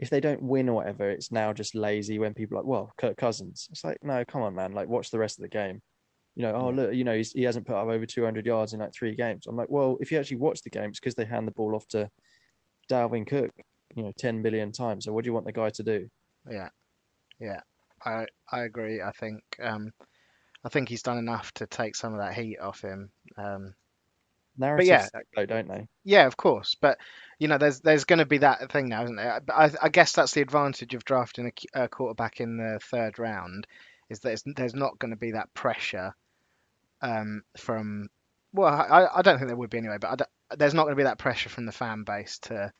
if 0.00 0.08
they 0.08 0.20
don't 0.20 0.42
win 0.42 0.68
or 0.68 0.76
whatever, 0.76 1.10
it's 1.10 1.30
now 1.30 1.52
just 1.52 1.74
lazy 1.74 2.18
when 2.18 2.32
people 2.32 2.56
are 2.56 2.62
like, 2.62 2.68
well, 2.68 2.92
Kirk 2.96 3.18
Cousins. 3.18 3.68
It's 3.70 3.84
like, 3.84 3.98
no, 4.02 4.24
come 4.24 4.40
on, 4.40 4.54
man. 4.54 4.72
Like, 4.72 4.88
watch 4.88 5.10
the 5.10 5.18
rest 5.18 5.38
of 5.38 5.42
the 5.42 5.50
game. 5.50 5.82
You 6.36 6.44
know, 6.44 6.54
oh 6.54 6.70
look, 6.70 6.94
you 6.94 7.04
know, 7.04 7.20
he 7.34 7.42
hasn't 7.42 7.66
put 7.66 7.76
up 7.76 7.86
over 7.86 8.06
200 8.06 8.46
yards 8.46 8.72
in 8.72 8.80
like 8.80 8.94
three 8.94 9.14
games. 9.14 9.46
I'm 9.46 9.56
like, 9.56 9.68
well, 9.68 9.98
if 10.00 10.10
you 10.10 10.18
actually 10.18 10.38
watch 10.38 10.62
the 10.62 10.70
games, 10.70 10.98
because 10.98 11.14
they 11.14 11.26
hand 11.26 11.46
the 11.46 11.52
ball 11.52 11.74
off 11.74 11.86
to 11.88 12.08
Dalvin 12.90 13.26
Cook, 13.26 13.52
you 13.94 14.02
know, 14.02 14.12
10 14.18 14.42
billion 14.42 14.72
times. 14.72 15.04
So 15.04 15.12
what 15.12 15.24
do 15.24 15.28
you 15.28 15.34
want 15.34 15.46
the 15.46 15.52
guy 15.52 15.70
to 15.70 15.82
do? 15.82 16.08
Yeah, 16.50 16.68
yeah, 17.38 17.60
I 18.04 18.26
I 18.50 18.60
agree. 18.60 19.02
I 19.02 19.12
think 19.12 19.42
um, 19.62 19.92
I 20.64 20.68
think 20.68 20.88
he's 20.88 21.02
done 21.02 21.18
enough 21.18 21.52
to 21.54 21.66
take 21.66 21.96
some 21.96 22.12
of 22.12 22.20
that 22.20 22.34
heat 22.34 22.58
off 22.58 22.80
him. 22.82 23.10
Um, 23.36 23.74
Narratives 24.58 24.88
yeah, 24.88 25.06
though, 25.34 25.46
don't 25.46 25.68
they? 25.68 25.88
Yeah, 26.04 26.26
of 26.26 26.36
course. 26.36 26.76
But 26.80 26.98
you 27.38 27.48
know, 27.48 27.56
there's 27.56 27.80
there's 27.80 28.04
going 28.04 28.18
to 28.18 28.26
be 28.26 28.38
that 28.38 28.70
thing 28.70 28.88
now, 28.88 29.04
isn't 29.04 29.16
there? 29.16 29.40
I, 29.48 29.70
I 29.80 29.88
guess 29.88 30.12
that's 30.12 30.32
the 30.32 30.42
advantage 30.42 30.94
of 30.94 31.04
drafting 31.04 31.52
a, 31.74 31.84
a 31.84 31.88
quarterback 31.88 32.40
in 32.40 32.58
the 32.58 32.78
third 32.90 33.18
round, 33.18 33.66
is 34.10 34.20
that 34.20 34.42
there's 34.44 34.74
not 34.74 34.98
going 34.98 35.12
to 35.12 35.16
be 35.16 35.32
that 35.32 35.52
pressure 35.54 36.14
um, 37.00 37.42
from. 37.56 38.08
Well, 38.52 38.68
I, 38.68 39.06
I 39.14 39.22
don't 39.22 39.38
think 39.38 39.48
there 39.48 39.56
would 39.56 39.70
be 39.70 39.78
anyway, 39.78 39.98
but 40.00 40.28
there's 40.58 40.74
not 40.74 40.82
going 40.82 40.92
to 40.92 41.00
be 41.00 41.04
that 41.04 41.18
pressure 41.18 41.48
from 41.48 41.64
the 41.64 41.72
fan 41.72 42.02
base 42.02 42.40
to 42.40 42.72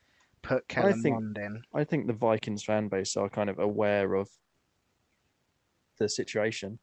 put 0.42 0.66
Kellen 0.68 1.02
think, 1.02 1.16
in. 1.36 1.62
I 1.74 1.84
think 1.84 2.06
the 2.06 2.12
Vikings 2.12 2.64
fan 2.64 2.88
base 2.88 3.16
are 3.16 3.28
kind 3.28 3.50
of 3.50 3.58
aware 3.58 4.14
of 4.14 4.28
the 5.98 6.08
situation. 6.08 6.78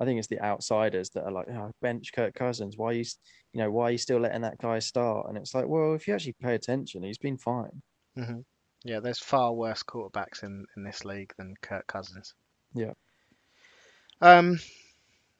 I 0.00 0.04
think 0.04 0.18
it's 0.18 0.28
the 0.28 0.40
outsiders 0.40 1.10
that 1.10 1.24
are 1.24 1.32
like, 1.32 1.48
oh, 1.50 1.72
bench 1.82 2.12
Kirk 2.14 2.34
Cousins. 2.34 2.76
Why 2.76 2.86
are 2.88 2.92
you, 2.94 3.04
you 3.52 3.60
know, 3.60 3.70
why 3.70 3.84
are 3.84 3.90
you 3.90 3.98
still 3.98 4.20
letting 4.20 4.42
that 4.42 4.58
guy 4.58 4.78
start? 4.78 5.26
And 5.28 5.36
it's 5.36 5.54
like, 5.54 5.66
well, 5.66 5.94
if 5.94 6.08
you 6.08 6.14
actually 6.14 6.36
pay 6.40 6.54
attention, 6.54 7.02
he's 7.02 7.18
been 7.18 7.36
fine. 7.36 7.82
Mm-hmm. 8.16 8.40
Yeah, 8.84 9.00
there's 9.00 9.18
far 9.18 9.52
worse 9.52 9.82
quarterbacks 9.82 10.42
in, 10.42 10.64
in 10.76 10.84
this 10.84 11.04
league 11.04 11.32
than 11.36 11.54
Kirk 11.60 11.86
Cousins. 11.86 12.34
Yeah. 12.74 12.92
Um, 14.22 14.58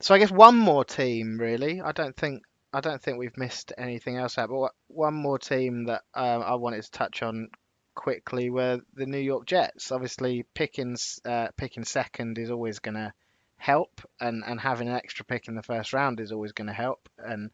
so 0.01 0.15
I 0.15 0.19
guess 0.19 0.31
one 0.31 0.57
more 0.57 0.85
team, 0.85 1.39
really. 1.39 1.81
I 1.81 1.93
don't 1.93 2.17
think 2.17 2.43
I 2.73 2.81
don't 2.81 3.03
think 3.03 3.19
we've 3.19 3.37
missed 3.37 3.73
anything 3.77 4.17
else 4.17 4.39
out. 4.39 4.51
But 4.51 4.73
one 4.89 5.15
more 5.15 5.39
team 5.39 5.85
that 5.85 6.03
um, 6.15 6.43
I 6.43 6.55
wanted 6.55 6.83
to 6.83 6.91
touch 6.91 7.23
on 7.23 7.49
quickly 7.95 8.51
were 8.51 8.81
the 8.95 9.07
New 9.07 9.19
York 9.19 9.47
Jets. 9.47 9.91
Obviously, 9.91 10.45
picking 10.55 10.97
uh, 11.25 11.49
picking 11.57 11.85
second 11.85 12.39
is 12.39 12.51
always 12.51 12.79
going 12.79 12.95
to 12.95 13.13
help, 13.57 14.01
and, 14.21 14.43
and 14.47 14.61
having 14.61 14.89
an 14.89 14.95
extra 14.95 15.25
pick 15.25 15.49
in 15.49 15.55
the 15.55 15.63
first 15.63 15.93
round 15.93 16.21
is 16.21 16.33
always 16.33 16.53
going 16.53 16.69
to 16.69 16.73
help. 16.73 17.09
And 17.19 17.51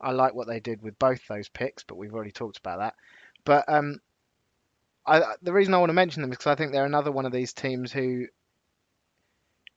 I 0.00 0.12
like 0.12 0.34
what 0.34 0.46
they 0.46 0.60
did 0.60 0.82
with 0.82 0.98
both 0.98 1.26
those 1.26 1.48
picks, 1.48 1.82
but 1.84 1.96
we've 1.96 2.14
already 2.14 2.32
talked 2.32 2.58
about 2.58 2.78
that. 2.78 2.94
But 3.44 3.64
um, 3.68 4.00
I, 5.06 5.34
the 5.42 5.52
reason 5.52 5.74
I 5.74 5.78
want 5.78 5.90
to 5.90 5.94
mention 5.94 6.22
them 6.22 6.30
is 6.30 6.36
because 6.36 6.52
I 6.52 6.54
think 6.54 6.72
they're 6.72 6.84
another 6.84 7.10
one 7.10 7.26
of 7.26 7.32
these 7.32 7.52
teams 7.52 7.92
who 7.92 8.26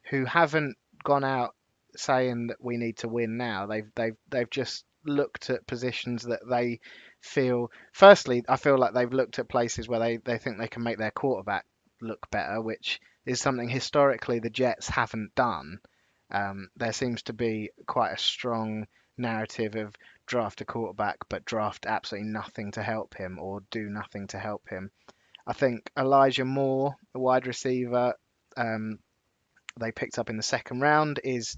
who 0.10 0.26
haven't 0.26 0.77
gone 1.03 1.23
out 1.23 1.56
saying 2.00 2.48
that 2.48 2.64
we 2.64 2.78
need 2.78 2.98
to 2.98 3.08
win 3.08 3.38
now. 3.38 3.68
They've 3.68 3.90
they've 3.96 4.18
they've 4.30 4.50
just 4.50 4.86
looked 5.06 5.50
at 5.50 5.68
positions 5.68 6.24
that 6.24 6.48
they 6.50 6.80
feel. 7.22 7.72
Firstly, 7.94 8.44
I 8.48 8.58
feel 8.58 8.78
like 8.78 8.94
they've 8.94 9.12
looked 9.12 9.40
at 9.40 9.50
places 9.50 9.88
where 9.88 10.00
they 10.00 10.18
they 10.18 10.38
think 10.38 10.58
they 10.58 10.68
can 10.68 10.84
make 10.84 10.98
their 10.98 11.12
quarterback 11.12 11.66
look 12.02 12.30
better, 12.32 12.62
which 12.62 13.00
is 13.26 13.42
something 13.42 13.70
historically 13.70 14.40
the 14.40 14.50
Jets 14.50 14.88
haven't 14.88 15.34
done. 15.36 15.80
Um, 16.32 16.70
there 16.76 16.94
seems 16.94 17.24
to 17.24 17.34
be 17.34 17.72
quite 17.88 18.14
a 18.14 18.18
strong 18.18 18.88
narrative 19.18 19.76
of 19.76 19.96
draft 20.26 20.62
a 20.62 20.66
quarterback, 20.66 21.18
but 21.30 21.46
draft 21.46 21.86
absolutely 21.86 22.30
nothing 22.30 22.72
to 22.72 22.84
help 22.84 23.16
him 23.16 23.40
or 23.40 23.62
do 23.72 23.90
nothing 23.90 24.28
to 24.28 24.40
help 24.40 24.68
him. 24.70 24.92
I 25.48 25.54
think 25.54 25.92
Elijah 25.98 26.46
Moore, 26.46 26.96
a 27.14 27.20
wide 27.20 27.46
receiver, 27.46 28.16
um, 28.58 29.00
they 29.80 29.92
picked 29.92 30.18
up 30.18 30.30
in 30.30 30.38
the 30.38 30.44
second 30.44 30.82
round, 30.82 31.20
is 31.24 31.56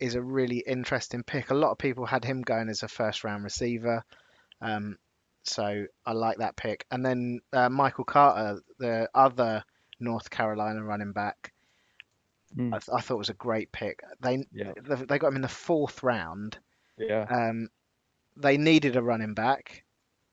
is 0.00 0.14
a 0.14 0.22
really 0.22 0.58
interesting 0.66 1.22
pick. 1.22 1.50
A 1.50 1.54
lot 1.54 1.70
of 1.70 1.78
people 1.78 2.06
had 2.06 2.24
him 2.24 2.42
going 2.42 2.68
as 2.68 2.82
a 2.82 2.88
first 2.88 3.22
round 3.24 3.44
receiver. 3.44 4.04
Um, 4.60 4.96
so 5.42 5.84
I 6.06 6.12
like 6.12 6.38
that 6.38 6.56
pick. 6.56 6.84
And 6.90 7.04
then 7.04 7.40
uh, 7.52 7.68
Michael 7.68 8.04
Carter, 8.04 8.60
the 8.78 9.08
other 9.14 9.62
North 10.00 10.30
Carolina 10.30 10.82
running 10.82 11.12
back, 11.12 11.52
Mm. 12.56 12.74
I, 12.74 12.78
th- 12.80 12.88
I 12.92 13.00
thought 13.00 13.16
was 13.16 13.28
a 13.28 13.34
great 13.34 13.70
pick. 13.70 14.02
They 14.20 14.44
Yeah. 14.52 14.72
they 14.84 15.20
got 15.20 15.28
him 15.28 15.36
in 15.36 15.42
the 15.42 15.46
fourth 15.46 16.02
round. 16.02 16.58
Yeah. 16.98 17.24
Um, 17.30 17.68
they 18.36 18.56
needed 18.56 18.96
a 18.96 19.02
running 19.02 19.34
back. 19.34 19.84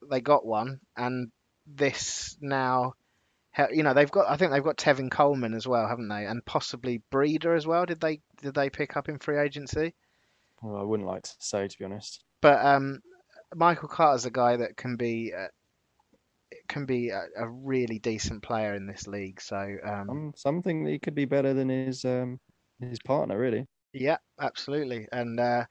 They 0.09 0.19
got 0.19 0.43
one, 0.43 0.79
and 0.95 1.31
this 1.67 2.35
now, 2.41 2.95
you 3.71 3.83
know, 3.83 3.93
they've 3.93 4.11
got. 4.11 4.29
I 4.29 4.37
think 4.37 4.51
they've 4.51 4.63
got 4.63 4.77
Tevin 4.77 5.11
Coleman 5.11 5.53
as 5.53 5.67
well, 5.67 5.87
haven't 5.87 6.09
they? 6.09 6.25
And 6.25 6.45
possibly 6.45 7.01
Breeder 7.11 7.55
as 7.55 7.67
well. 7.67 7.85
Did 7.85 7.99
they 8.01 8.21
did 8.41 8.53
they 8.53 8.69
pick 8.69 8.95
up 8.97 9.09
in 9.09 9.19
free 9.19 9.39
agency? 9.39 9.93
Well, 10.61 10.75
I 10.77 10.83
wouldn't 10.83 11.07
like 11.07 11.23
to 11.23 11.35
say, 11.39 11.67
to 11.67 11.77
be 11.79 11.85
honest. 11.85 12.23
But 12.41 12.65
um, 12.65 13.01
Michael 13.55 13.89
Carter's 13.89 14.25
a 14.25 14.31
guy 14.31 14.57
that 14.57 14.75
can 14.77 14.95
be 14.95 15.33
uh, 15.33 15.49
can 16.67 16.85
be 16.85 17.09
a, 17.09 17.25
a 17.35 17.47
really 17.49 17.99
decent 17.99 18.41
player 18.43 18.73
in 18.73 18.85
this 18.85 19.07
league. 19.07 19.41
So 19.41 19.77
um, 19.83 20.17
Um, 20.17 20.33
something 20.35 20.83
that 20.83 20.91
he 20.91 20.99
could 20.99 21.15
be 21.15 21.25
better 21.25 21.53
than 21.53 21.69
his 21.69 22.03
um 22.05 22.39
his 22.79 22.99
partner, 22.99 23.37
really. 23.39 23.67
yeah, 23.93 24.17
absolutely. 24.39 25.07
And 25.11 25.39
uh, 25.39 25.65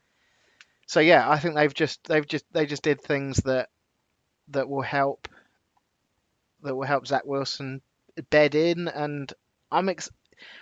so 0.87 1.01
yeah, 1.01 1.29
I 1.29 1.39
think 1.39 1.55
they've 1.55 1.75
just 1.75 2.05
they've 2.05 2.27
just 2.27 2.47
they 2.53 2.67
just 2.67 2.83
did 2.83 3.01
things 3.03 3.39
that 3.45 3.71
that 4.49 4.69
will 4.69 4.83
help 4.83 5.29
that 6.63 6.75
will 6.75 6.87
help 6.87 7.07
Zach 7.07 7.25
Wilson 7.25 7.81
bed 8.31 8.55
in, 8.55 8.89
and 8.89 9.33
I'm 9.71 9.89
ex- 9.89 10.11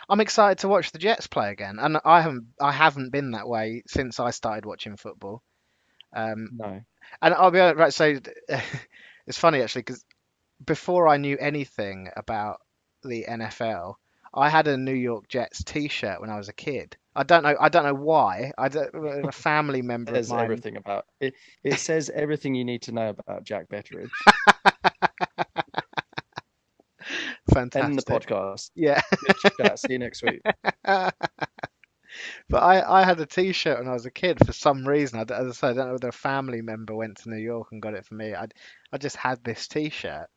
I'm 0.08 0.20
excited 0.20 0.58
to 0.58 0.68
watch 0.68 0.92
the 0.92 0.98
Jets 0.98 1.26
play 1.26 1.50
again. 1.50 1.78
And 1.78 1.98
I 2.04 2.20
haven't 2.20 2.46
I 2.60 2.72
haven't 2.72 3.10
been 3.10 3.32
that 3.32 3.48
way 3.48 3.82
since 3.86 4.20
I 4.20 4.30
started 4.30 4.66
watching 4.66 4.96
football. 4.96 5.42
Um, 6.14 6.50
No. 6.52 6.80
And 7.20 7.34
I'll 7.34 7.50
be 7.50 7.60
honest, 7.60 7.78
right. 7.78 7.92
So 7.92 8.18
it's 9.26 9.38
funny 9.38 9.62
actually 9.62 9.82
because 9.82 10.04
before 10.64 11.08
I 11.08 11.16
knew 11.16 11.36
anything 11.38 12.10
about 12.16 12.60
the 13.02 13.24
NFL, 13.28 13.94
I 14.32 14.48
had 14.48 14.66
a 14.66 14.76
New 14.76 14.94
York 14.94 15.28
Jets 15.28 15.62
T-shirt 15.64 16.20
when 16.20 16.30
I 16.30 16.36
was 16.36 16.48
a 16.48 16.52
kid. 16.52 16.96
I 17.16 17.22
don't 17.22 17.44
know. 17.44 17.54
I 17.60 17.68
don't 17.68 17.84
know 17.84 17.94
why. 17.94 18.50
I 18.58 18.68
don't, 18.68 18.90
a 18.94 19.32
family 19.32 19.82
member 19.82 20.12
There's 20.12 20.32
everything 20.32 20.76
about 20.76 21.06
it. 21.20 21.34
It 21.62 21.78
says 21.78 22.10
everything 22.12 22.56
you 22.56 22.64
need 22.64 22.82
to 22.82 22.92
know 22.92 23.10
about 23.10 23.44
Jack 23.44 23.68
Betteridge. 23.68 24.10
Fantastic. 27.52 27.84
End 27.84 27.98
the 27.98 28.02
podcast. 28.02 28.70
Yeah. 28.74 29.00
See 29.76 29.92
you 29.92 29.98
next 29.98 30.22
week. 30.22 30.40
but 30.84 31.14
I, 32.52 33.00
I 33.00 33.04
had 33.04 33.20
a 33.20 33.26
T-shirt 33.26 33.78
when 33.78 33.88
I 33.88 33.92
was 33.92 34.06
a 34.06 34.10
kid 34.10 34.38
for 34.44 34.52
some 34.52 34.86
reason. 34.86 35.18
I, 35.18 35.22
as 35.34 35.48
I 35.48 35.52
say, 35.52 35.68
I 35.68 35.72
don't 35.74 35.86
know 35.88 35.92
whether 35.94 36.08
a 36.08 36.12
family 36.12 36.62
member 36.62 36.94
went 36.94 37.18
to 37.18 37.30
New 37.30 37.42
York 37.42 37.68
and 37.72 37.82
got 37.82 37.94
it 37.94 38.06
for 38.06 38.14
me. 38.14 38.34
I, 38.34 38.46
I 38.92 38.98
just 38.98 39.16
had 39.16 39.42
this 39.44 39.68
T-shirt. 39.68 40.28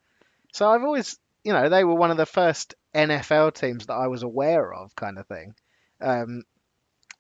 So 0.54 0.70
I've 0.70 0.84
always, 0.84 1.18
you 1.44 1.54
know, 1.54 1.70
they 1.70 1.84
were 1.84 1.96
one 1.96 2.12
of 2.12 2.18
the 2.18 2.26
first 2.26 2.76
NFL 2.96 3.54
teams 3.54 3.86
that 3.88 3.94
I 3.94 4.08
was 4.08 4.24
aware 4.24 4.74
of, 4.74 4.96
kind 4.96 5.18
of 5.20 5.28
thing. 5.28 5.54
Um, 6.02 6.44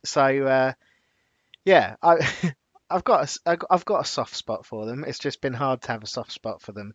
so 0.06 0.22
uh, 0.46 0.74
yeah, 1.66 1.96
I, 2.02 2.28
I've 2.90 3.04
got 3.04 3.20
a, 3.22 3.24
s- 3.24 3.40
I've 3.46 3.60
got- 3.60 3.68
I've 3.72 3.86
got 3.86 4.02
a 4.02 4.10
soft 4.10 4.36
spot 4.36 4.66
for 4.66 4.86
them. 4.86 5.04
It's 5.06 5.20
just 5.20 5.42
been 5.42 5.54
hard 5.54 5.82
to 5.84 5.92
have 5.92 6.04
a 6.04 6.08
soft 6.08 6.32
spot 6.32 6.62
for 6.62 6.72
them 6.72 6.94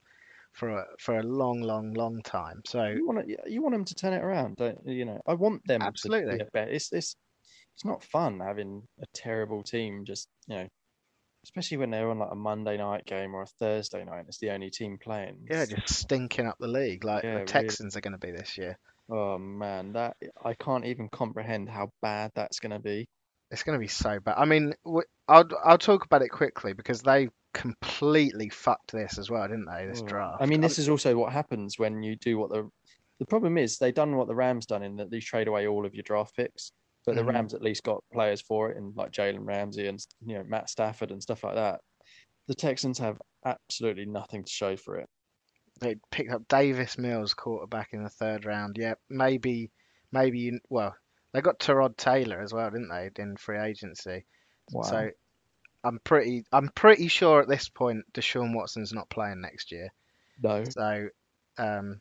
for 0.53 0.69
a, 0.71 0.87
for 0.99 1.19
a 1.19 1.23
long, 1.23 1.61
long, 1.61 1.93
long 1.95 2.23
time. 2.23 2.61
So 2.67 2.85
You 2.85 3.07
want 3.07 3.27
to, 3.27 3.37
you 3.47 3.63
want 3.63 3.75
them 3.75 3.85
to 3.85 3.95
turn 3.95 4.13
it 4.13 4.23
around, 4.23 4.57
don't 4.57 4.79
you? 4.87 5.05
Know, 5.05 5.21
I 5.27 5.35
want 5.35 5.63
them 5.67 5.81
Absolutely. 5.83 6.33
to 6.33 6.37
be 6.37 6.43
a 6.43 6.49
bet. 6.53 6.69
It's 6.69 6.93
it's 6.93 7.17
it's 7.75 7.85
not 7.85 8.03
fun 8.05 8.41
having 8.41 8.83
a 9.01 9.07
terrible 9.15 9.63
team. 9.63 10.05
Just 10.05 10.29
you 10.47 10.57
know, 10.57 10.69
especially 11.45 11.79
when 11.79 11.91
they're 11.91 12.11
on 12.11 12.19
like 12.19 12.33
a 12.33 12.37
Monday 12.37 12.77
night 12.77 13.05
game 13.07 13.35
or 13.35 13.43
a 13.43 13.47
Thursday 13.59 14.05
night. 14.05 14.27
It's 14.29 14.39
the 14.39 14.51
only 14.51 14.71
team 14.71 14.99
playing. 15.03 15.47
yeah, 15.51 15.65
just 15.65 15.89
stinking 15.89 16.47
up 16.47 16.57
the 16.61 16.69
league 16.69 17.05
like 17.05 17.23
Yeah, 17.25 17.35
the 17.35 17.41
really. 17.41 17.47
Texans 17.47 17.97
are 17.97 18.01
going 18.01 18.13
to 18.13 18.19
be 18.19 18.33
this 18.33 18.59
year. 18.59 18.79
Oh 19.11 19.39
man, 19.39 19.93
that 19.95 20.17
I 20.45 20.55
can't 20.55 20.85
even 20.87 21.09
comprehend 21.09 21.69
how 21.69 21.91
bad 22.01 22.31
that's 22.35 22.61
going 22.61 22.73
to 22.73 22.79
be. 22.79 23.09
It's 23.51 23.63
going 23.63 23.79
to 23.79 23.81
be 23.83 23.89
so 23.89 24.19
bad. 24.21 24.37
I 24.39 24.45
mean, 24.47 24.75
w- 24.85 25.05
I'll 25.29 25.49
I'll 25.65 25.79
talk 25.79 26.05
about 26.05 26.23
it 26.23 26.29
quickly 26.31 26.73
because 26.73 27.03
they 27.03 27.29
completely 27.55 28.49
fucked 28.49 28.93
this 28.93 29.19
as 29.19 29.31
well, 29.31 29.47
didn't 29.49 29.67
they? 29.67 29.87
This 29.87 30.03
Oh, 30.03 30.07
draft. 30.07 30.43
I 30.43 30.47
mean, 30.47 30.61
this 30.61 30.79
is 30.79 30.89
also 30.89 31.17
what 31.17 31.33
happens 31.33 31.79
when 31.79 32.03
you 32.03 32.17
do 32.17 32.39
what 32.39 32.51
the 32.51 32.69
the 33.19 33.27
problem 33.27 33.59
is. 33.59 33.79
They 33.79 33.93
done 33.93 34.17
what 34.17 34.27
the 34.29 34.35
Rams 34.35 34.67
done 34.67 34.83
in 34.83 34.97
that 34.97 35.11
they 35.11 35.21
trade 35.21 35.49
away 35.49 35.67
all 35.67 35.87
of 35.87 35.95
your 35.95 36.03
draft 36.03 36.35
picks, 36.37 36.73
but 37.07 37.15
the 37.17 37.23
Mhm. 37.23 37.27
Rams 37.27 37.55
at 37.55 37.63
least 37.63 37.83
got 37.85 38.03
players 38.13 38.41
for 38.41 38.71
it, 38.71 38.77
and 38.77 38.97
like 38.97 39.13
Jalen 39.13 39.47
Ramsey 39.47 39.87
and 39.87 39.99
you 40.21 40.39
know 40.39 40.45
Matt 40.45 40.71
Stafford 40.71 41.11
and 41.11 41.23
stuff 41.23 41.45
like 41.45 41.55
that. 41.57 41.81
The 42.49 42.55
Texans 42.55 42.99
have 42.99 43.19
absolutely 43.45 44.07
nothing 44.07 44.45
to 44.45 44.51
show 44.53 44.77
for 44.77 44.99
it. 44.99 45.09
they 45.81 45.97
picked 46.11 46.31
up 46.31 46.49
Davis 46.49 46.97
Mills, 46.97 47.35
quarterback 47.35 47.93
in 47.93 48.03
the 48.03 48.09
third 48.09 48.45
round. 48.47 48.77
Yeah, 48.79 48.95
maybe 49.11 49.71
maybe 50.11 50.39
you, 50.41 50.61
well 50.71 50.95
they 51.33 51.41
got 51.43 51.59
Tyrod 51.61 51.97
Taylor 51.97 52.41
as 52.41 52.53
well, 52.55 52.71
didn't 52.71 52.89
they, 52.89 53.11
in 53.23 53.37
free 53.37 53.59
agency? 53.59 54.25
Wow. 54.73 54.83
So 54.83 55.11
I'm 55.85 56.01
pretty 56.01 56.45
I'm 56.53 56.69
pretty 56.71 57.09
sure 57.09 57.41
at 57.43 57.49
this 57.49 57.69
point 57.69 58.13
Deshaun 58.13 58.55
Watson's 58.55 58.93
not 58.93 59.11
playing 59.11 59.41
next 59.41 59.73
year. 59.73 59.93
no, 60.43 60.75
So, 60.77 61.09
um, 61.59 62.01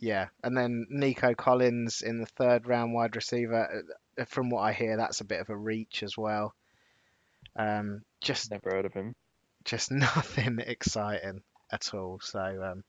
yeah, 0.00 0.28
and 0.44 0.56
then 0.56 0.86
Nico 0.90 1.34
Collins 1.34 2.02
in 2.02 2.18
the 2.20 2.26
third 2.26 2.66
round 2.66 2.94
wide 2.94 3.16
receiver. 3.16 3.84
uh, 4.20 4.24
From 4.26 4.50
what 4.50 4.62
I 4.62 4.72
hear, 4.72 4.96
that's 4.96 5.20
a 5.20 5.24
bit 5.26 5.40
of 5.40 5.50
a 5.50 5.56
reach 5.56 6.02
as 6.02 6.16
well. 6.18 6.54
Um, 7.56 8.04
just 8.20 8.50
never 8.50 8.70
heard 8.70 8.86
of 8.86 8.94
him. 8.94 9.14
just 9.64 9.90
nothing 9.92 10.58
exciting 10.60 11.42
at 11.70 11.94
all. 11.94 12.20
So, 12.22 12.40
um, 12.40 12.84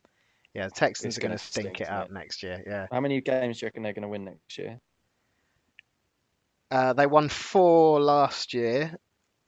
yeah, 0.53 0.65
the 0.67 0.71
Texans 0.71 1.17
It's 1.17 1.17
are 1.17 1.21
going 1.21 1.31
to 1.31 1.37
stink 1.37 1.81
it 1.81 1.89
up 1.89 2.09
it? 2.09 2.11
next 2.11 2.43
year. 2.43 2.63
Yeah, 2.65 2.87
How 2.91 2.99
many 3.01 3.21
games 3.21 3.59
do 3.59 3.65
you 3.65 3.67
reckon 3.67 3.83
they're 3.83 3.93
going 3.93 4.03
to 4.03 4.09
win 4.09 4.25
next 4.25 4.57
year? 4.57 4.79
uh, 6.71 6.93
they 6.93 7.05
won 7.07 7.29
four 7.29 7.99
last 8.01 8.53
year. 8.53 8.97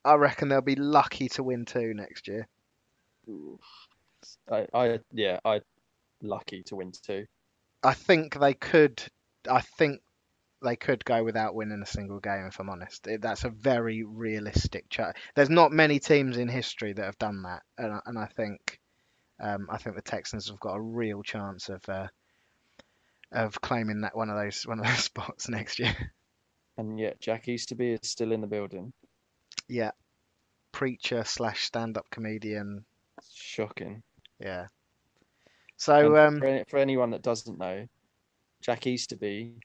I 0.03 0.15
reckon 0.15 0.49
they'll 0.49 0.61
be 0.61 0.75
lucky 0.75 1.29
to 1.29 1.43
win 1.43 1.65
two 1.65 1.93
next 1.93 2.27
year. 2.27 2.47
I, 4.51 4.67
I 4.73 4.99
yeah, 5.11 5.39
I 5.45 5.61
lucky 6.21 6.63
to 6.63 6.75
win 6.75 6.91
two. 6.91 7.25
I 7.83 7.93
think 7.93 8.39
they 8.39 8.53
could. 8.53 9.01
I 9.49 9.61
think 9.61 10.01
they 10.63 10.75
could 10.75 11.03
go 11.05 11.23
without 11.23 11.55
winning 11.55 11.81
a 11.81 11.87
single 11.87 12.19
game. 12.19 12.45
If 12.47 12.59
I'm 12.59 12.69
honest, 12.69 13.07
that's 13.19 13.43
a 13.43 13.49
very 13.49 14.03
realistic 14.03 14.89
chart. 14.89 15.17
There's 15.35 15.49
not 15.49 15.71
many 15.71 15.99
teams 15.99 16.37
in 16.37 16.47
history 16.47 16.93
that 16.93 17.05
have 17.05 17.17
done 17.17 17.43
that, 17.43 17.63
and 17.77 17.93
I, 17.93 17.99
and 18.05 18.19
I 18.19 18.25
think, 18.25 18.79
um, 19.39 19.67
I 19.69 19.77
think 19.77 19.95
the 19.95 20.01
Texans 20.01 20.49
have 20.49 20.59
got 20.59 20.75
a 20.75 20.81
real 20.81 21.23
chance 21.23 21.69
of 21.69 21.87
uh, 21.89 22.07
of 23.31 23.59
claiming 23.61 24.01
that 24.01 24.15
one 24.15 24.29
of 24.29 24.37
those 24.37 24.63
one 24.67 24.79
of 24.79 24.85
those 24.85 25.03
spots 25.03 25.49
next 25.49 25.79
year. 25.79 25.95
And 26.77 26.99
yet 26.99 27.19
Jack 27.19 27.47
Easterby 27.47 27.93
is 27.93 28.09
still 28.09 28.31
in 28.31 28.41
the 28.41 28.47
building. 28.47 28.93
Yeah, 29.67 29.91
preacher 30.71 31.23
slash 31.25 31.63
stand 31.63 31.97
up 31.97 32.09
comedian. 32.11 32.85
Shocking. 33.33 34.03
Yeah. 34.39 34.67
So 35.77 36.17
um, 36.17 36.39
for, 36.39 36.63
for 36.69 36.77
anyone 36.77 37.11
that 37.11 37.23
doesn't 37.23 37.57
know, 37.57 37.87
Jack 38.61 38.85
Easterby 38.85 39.55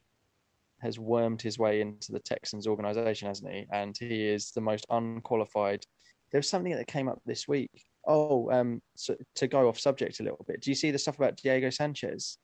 has 0.79 0.99
wormed 0.99 1.41
his 1.41 1.57
way 1.57 1.81
into 1.81 2.11
the 2.11 2.19
Texans 2.19 2.67
organization, 2.67 3.27
hasn't 3.27 3.51
he? 3.51 3.65
And 3.71 3.95
he 3.97 4.27
is 4.27 4.51
the 4.51 4.61
most 4.61 4.85
unqualified. 4.89 5.85
There 6.31 6.39
was 6.39 6.49
something 6.49 6.73
that 6.73 6.87
came 6.87 7.07
up 7.07 7.21
this 7.25 7.47
week. 7.47 7.85
Oh, 8.05 8.49
um, 8.51 8.81
so 8.95 9.15
to 9.35 9.47
go 9.47 9.67
off 9.67 9.79
subject 9.79 10.19
a 10.19 10.23
little 10.23 10.45
bit, 10.47 10.61
do 10.61 10.71
you 10.71 10.75
see 10.75 10.91
the 10.91 10.99
stuff 10.99 11.17
about 11.17 11.37
Diego 11.37 11.69
Sanchez? 11.69 12.37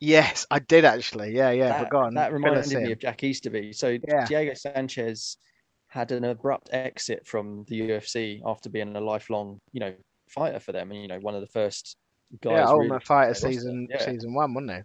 yes, 0.00 0.46
I 0.50 0.60
did 0.60 0.84
actually. 0.84 1.34
Yeah, 1.34 1.50
yeah. 1.50 1.68
that, 1.68 1.82
but 1.82 1.90
go 1.90 1.98
on. 1.98 2.14
that 2.14 2.32
reminded 2.32 2.72
me 2.72 2.92
of 2.92 2.98
Jack 2.98 3.22
Easterby. 3.24 3.72
So 3.72 3.98
Yeah. 4.06 4.26
Diego 4.26 4.54
Sanchez 4.54 5.36
had 5.88 6.12
an 6.12 6.24
abrupt 6.24 6.68
exit 6.72 7.26
from 7.26 7.64
the 7.68 7.80
UFC 7.80 8.40
after 8.44 8.68
being 8.68 8.94
a 8.94 9.00
lifelong, 9.00 9.58
you 9.72 9.80
know, 9.80 9.94
fighter 10.28 10.60
for 10.60 10.72
them, 10.72 10.90
and 10.90 11.00
you 11.00 11.08
know, 11.08 11.18
one 11.20 11.34
of 11.34 11.40
the 11.40 11.46
first 11.46 11.96
guys. 12.40 12.52
Yeah, 12.52 12.60
really 12.60 12.82
Ultimate 12.82 13.06
Fighter 13.06 13.34
season 13.34 13.88
yeah. 13.90 14.04
season 14.04 14.34
one, 14.34 14.54
wasn't 14.54 14.70
it? 14.70 14.84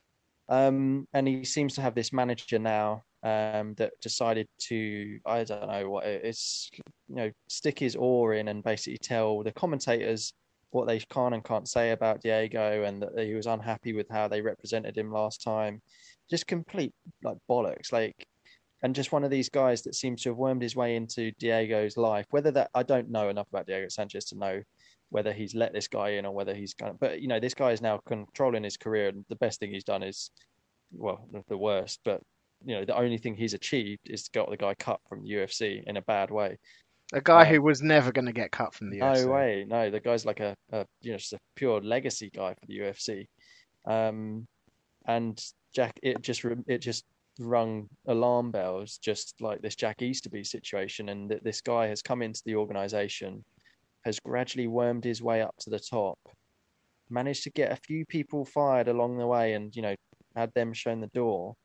Um, 0.50 1.08
and 1.14 1.28
he 1.28 1.46
seems 1.46 1.76
to 1.76 1.82
have 1.82 1.96
this 1.96 2.12
manager 2.12 2.60
now 2.60 3.04
um, 3.24 3.74
that 3.76 3.94
decided 4.02 4.48
to 4.60 5.20
I 5.26 5.44
don't 5.44 5.68
know 5.68 5.90
what 5.90 6.06
it's 6.06 6.70
you 7.08 7.16
know 7.16 7.32
stick 7.48 7.80
his 7.80 7.96
oar 7.96 8.34
in 8.34 8.50
and 8.50 8.64
basically 8.64 8.98
tell 8.98 9.44
the 9.44 9.52
commentators 9.54 10.34
what 10.72 10.88
they 10.88 11.00
can 11.00 11.34
and 11.34 11.44
can't 11.44 11.68
say 11.68 11.92
about 11.92 12.22
Diego 12.22 12.84
and 12.84 13.02
that 13.02 13.18
he 13.18 13.34
was 13.34 13.46
unhappy 13.46 13.94
with 13.94 14.10
how 14.10 14.28
they 14.28 14.42
represented 14.42 14.98
him 14.98 15.12
last 15.12 15.44
time. 15.44 15.82
Just 16.30 16.48
complete 16.48 16.94
like 17.24 17.38
bollocks. 17.50 17.92
Like 17.92 18.28
and 18.84 18.94
just 18.94 19.12
one 19.12 19.24
of 19.24 19.32
these 19.32 19.50
guys 19.50 19.82
that 19.84 19.96
seems 19.96 20.22
to 20.22 20.30
have 20.30 20.38
wormed 20.38 20.62
his 20.62 20.76
way 20.76 20.96
into 20.96 21.32
Diego's 21.40 21.98
life. 21.98 22.26
Whether 22.32 22.52
that 22.52 22.70
I 22.76 22.84
don't 22.84 23.10
know 23.10 23.30
enough 23.30 23.48
about 23.50 23.66
Diego 23.66 23.88
Sanchez 23.90 24.26
to 24.26 24.38
know 24.38 24.62
whether 25.10 25.32
he's 25.32 25.56
let 25.56 25.74
this 25.74 25.88
guy 25.88 26.10
in 26.10 26.26
or 26.26 26.34
whether 26.34 26.54
he's 26.54 26.74
kind 26.74 26.92
of. 26.92 27.00
But 27.00 27.22
you 27.22 27.28
know, 27.28 27.40
this 27.40 27.54
guy 27.54 27.72
is 27.72 27.82
now 27.82 28.00
controlling 28.06 28.64
his 28.64 28.78
career, 28.78 29.10
and 29.10 29.26
the 29.30 29.36
best 29.38 29.60
thing 29.60 29.72
he's 29.72 29.84
done 29.84 30.04
is, 30.04 30.32
well, 30.92 31.28
the 31.48 31.58
worst. 31.58 32.00
But 32.04 32.22
you 32.66 32.76
know, 32.76 32.86
the 32.86 32.96
only 32.98 33.18
thing 33.18 33.36
he's 33.36 33.54
achieved 33.54 34.10
is 34.10 34.28
got 34.30 34.50
the 34.50 34.58
guy 34.58 34.74
cut 34.76 35.00
from 35.08 35.24
the 35.24 35.30
UFC 35.32 35.84
in 35.86 35.98
a 35.98 36.02
bad 36.02 36.30
way. 36.32 36.58
A 37.14 37.22
guy 37.22 37.42
Um, 37.42 37.48
who 37.54 37.62
was 37.62 37.82
never 37.82 38.12
going 38.12 38.26
to 38.26 38.32
get 38.34 38.52
cut 38.52 38.74
from 38.74 38.90
the 38.90 38.98
No 39.00 39.14
UFC. 39.14 39.32
way, 39.32 39.66
no. 39.68 39.90
The 39.92 40.00
guy's 40.00 40.26
like 40.26 40.40
a, 40.40 40.56
a 40.72 40.86
you 41.02 41.12
know 41.12 41.18
just 41.18 41.34
a 41.34 41.40
pure 41.56 41.80
legacy 41.82 42.30
guy 42.34 42.54
for 42.54 42.66
the 42.66 42.80
UFC, 42.80 43.28
um, 43.86 44.48
and 45.06 45.40
Jack. 45.74 46.00
It 46.02 46.22
just 46.22 46.44
it 46.68 46.80
just 46.80 47.06
rung 47.40 47.88
alarm 48.08 48.52
bells, 48.52 48.98
just 48.98 49.42
like 49.42 49.62
this 49.62 49.76
Jack 49.76 50.02
Easterby 50.02 50.44
situation, 50.44 51.10
and 51.10 51.30
that 51.32 51.44
this 51.44 51.62
guy 51.62 51.88
has 51.88 52.02
come 52.02 52.22
into 52.22 52.42
the 52.46 52.56
organization, 52.56 53.44
has 54.06 54.20
gradually 54.20 54.68
wormed 54.68 55.04
his 55.04 55.22
way 55.22 55.42
up 55.42 55.56
to 55.60 55.70
the 55.70 55.80
top, 55.80 56.20
managed 57.10 57.44
to 57.44 57.52
get 57.52 57.72
a 57.72 57.78
few 57.78 58.06
people 58.06 58.46
fired 58.46 58.88
along 58.88 59.18
the 59.18 59.28
way, 59.28 59.54
and 59.54 59.76
you 59.76 59.82
know 59.82 59.96
had 60.36 60.54
them 60.54 60.74
shown 60.74 61.00
the 61.00 61.08
door, 61.08 61.56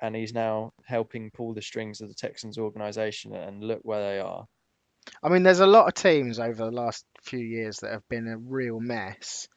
and 0.00 0.14
he's 0.14 0.34
now 0.34 0.72
helping 0.84 1.30
pull 1.30 1.54
the 1.54 1.62
strings 1.62 2.00
of 2.00 2.08
the 2.08 2.14
Texans 2.14 2.58
organization, 2.58 3.34
and 3.34 3.64
look 3.64 3.80
where 3.82 4.00
they 4.00 4.20
are. 4.20 4.46
I 5.22 5.28
mean, 5.30 5.42
there's 5.42 5.60
a 5.60 5.66
lot 5.66 5.88
of 5.88 5.94
teams 5.94 6.38
over 6.38 6.64
the 6.64 6.70
last 6.70 7.04
few 7.22 7.38
years 7.38 7.78
that 7.78 7.92
have 7.92 8.06
been 8.08 8.28
a 8.28 8.36
real 8.36 8.78
mess, 8.78 9.48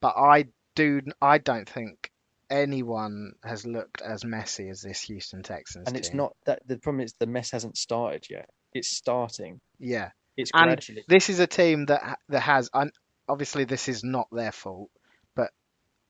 but 0.00 0.14
I 0.16 0.46
do 0.74 1.00
I 1.20 1.38
don't 1.38 1.68
think 1.68 2.03
anyone 2.50 3.34
has 3.42 3.66
looked 3.66 4.00
as 4.02 4.24
messy 4.24 4.68
as 4.68 4.82
this 4.82 5.00
Houston 5.02 5.42
Texans 5.42 5.86
and 5.86 5.96
it's 5.96 6.08
team. 6.08 6.18
not 6.18 6.36
that 6.46 6.62
the 6.66 6.78
problem 6.78 7.04
is 7.04 7.14
the 7.14 7.26
mess 7.26 7.50
hasn't 7.50 7.76
started 7.76 8.26
yet. 8.30 8.48
It's 8.72 8.88
starting. 8.88 9.60
Yeah, 9.78 10.10
It's 10.36 10.50
And 10.54 10.66
gradually. 10.66 11.04
this 11.08 11.30
is 11.30 11.38
a 11.40 11.46
team 11.46 11.86
that 11.86 12.18
that 12.28 12.40
has 12.40 12.70
and 12.72 12.92
obviously 13.28 13.64
this 13.64 13.88
is 13.88 14.04
not 14.04 14.28
their 14.32 14.52
fault, 14.52 14.90
but 15.34 15.50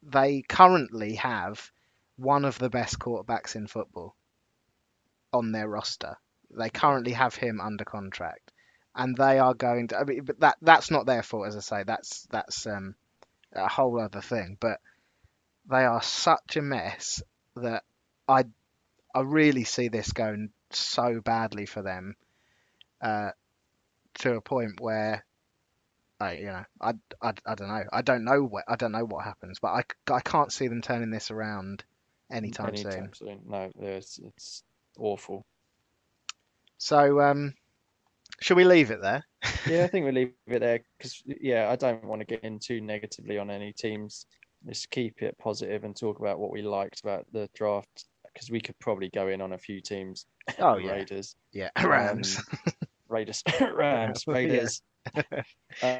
they 0.03 0.43
currently 0.49 1.15
have 1.17 1.71
one 2.17 2.45
of 2.45 2.59
the 2.59 2.71
best 2.71 2.99
quarterbacks 2.99 3.57
in 3.57 3.67
football 3.67 4.15
on 5.33 5.53
their 5.53 5.69
roster. 5.69 6.17
They 6.57 6.71
currently 6.71 7.13
have 7.13 7.35
him 7.35 7.61
under 7.61 7.85
contract, 7.85 8.53
and 8.95 9.17
they 9.17 9.39
are 9.39 9.55
going 9.55 9.89
to. 9.89 9.99
I 9.99 10.05
mean, 10.05 10.25
but 10.25 10.41
that 10.41 10.57
that's 10.63 10.91
not 10.91 11.07
their 11.07 11.23
fault, 11.23 11.49
as 11.49 11.57
I 11.57 11.61
say. 11.61 11.83
That's 11.85 12.27
that's 12.31 12.67
um, 12.67 12.95
a 13.53 13.69
whole 13.69 13.99
other 14.01 14.21
thing. 14.21 14.57
But 14.61 14.81
they 15.71 15.85
are 15.85 16.03
such 16.03 16.57
a 16.57 16.63
mess 16.63 17.23
that 17.57 17.85
I 18.29 18.45
I 19.15 19.21
really 19.21 19.65
see 19.65 19.89
this 19.89 20.13
going 20.13 20.51
so 20.71 21.21
badly 21.21 21.67
for 21.67 21.83
them, 21.83 22.17
uh, 23.01 23.31
to 24.21 24.35
a 24.35 24.41
point 24.41 24.81
where. 24.81 25.25
I, 26.21 26.35
you 26.35 26.47
know, 26.47 26.65
I, 26.81 26.93
I, 27.21 27.33
I 27.45 27.55
don't 27.57 27.69
know. 27.69 27.83
I 27.93 28.03
don't 28.03 28.25
know 28.25 28.45
what 28.45 28.65
I 28.69 28.77
don't 28.77 28.93
know 28.93 29.05
what 29.05 29.25
happens, 29.25 29.59
but 29.59 29.69
I, 29.69 30.15
I 30.15 30.21
can't 30.21 30.53
see 30.53 30.69
them 30.69 30.81
turning 30.81 31.11
this 31.11 31.33
around 31.33 31.83
anytime 32.31 32.77
soon. 32.77 32.87
anytime 32.87 33.15
soon. 33.15 33.41
No, 33.47 33.71
there's 33.75 34.21
it's 34.25 34.63
awful. 34.97 35.45
So, 36.79 37.21
um, 37.21 37.55
should 38.41 38.57
we 38.57 38.65
leave 38.65 38.91
it 38.91 39.01
there? 39.01 39.25
Yeah, 39.69 39.85
I 39.85 39.87
think 39.89 40.05
we 40.07 40.13
leave 40.13 40.33
it 40.47 40.61
there 40.61 40.81
because 40.99 41.23
yeah, 41.27 41.71
I 41.71 41.77
don't 41.77 42.05
want 42.05 42.21
to 42.21 42.27
get 42.27 42.45
in 42.45 42.59
too 42.59 42.81
negatively 42.81 43.39
on 43.39 43.51
any 43.51 43.73
teams. 43.73 44.27
Just 44.67 44.91
keep 44.91 45.23
it 45.23 45.39
positive 45.39 45.85
and 45.85 45.97
talk 45.97 46.19
about 46.21 46.39
what 46.39 46.51
we 46.53 46.63
liked 46.63 47.01
about 47.01 47.27
the 47.33 47.49
draft 47.55 48.07
because 48.33 48.51
we 48.51 48.61
could 48.61 48.79
probably 48.81 49.11
go 49.11 49.29
in 49.29 49.41
on 49.41 49.53
a 49.53 49.59
few 49.59 49.81
teams. 49.81 50.27
Oh 50.59 50.77
yeah, 50.79 50.99
Raiders, 50.99 51.37
yeah, 51.53 51.71
um, 51.85 52.23
Rams. 52.23 52.43
Raiders, 53.09 53.45
Rams, 53.61 54.27
Yeah. 54.43 54.69
Raiders. 54.69 54.83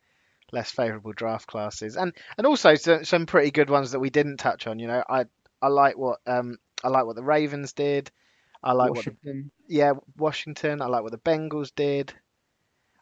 less 0.52 0.70
favourable 0.70 1.12
draft 1.12 1.46
classes, 1.46 1.96
and 1.96 2.14
and 2.38 2.46
also 2.46 2.74
some, 2.74 3.04
some 3.04 3.26
pretty 3.26 3.50
good 3.50 3.70
ones 3.70 3.92
that 3.92 4.00
we 4.00 4.10
didn't 4.10 4.38
touch 4.38 4.66
on. 4.66 4.78
You 4.78 4.88
know, 4.88 5.04
I 5.08 5.26
I 5.62 5.68
like 5.68 5.96
what 5.98 6.20
um 6.26 6.58
I 6.84 6.88
like 6.88 7.06
what 7.06 7.16
the 7.16 7.22
Ravens 7.24 7.72
did. 7.72 8.10
I 8.62 8.72
like 8.72 8.92
what 8.94 9.06
the, 9.06 9.14
yeah 9.68 9.92
Washington. 10.16 10.82
I 10.82 10.86
like 10.86 11.02
what 11.02 11.12
the 11.12 11.18
Bengals 11.18 11.72
did. 11.74 12.14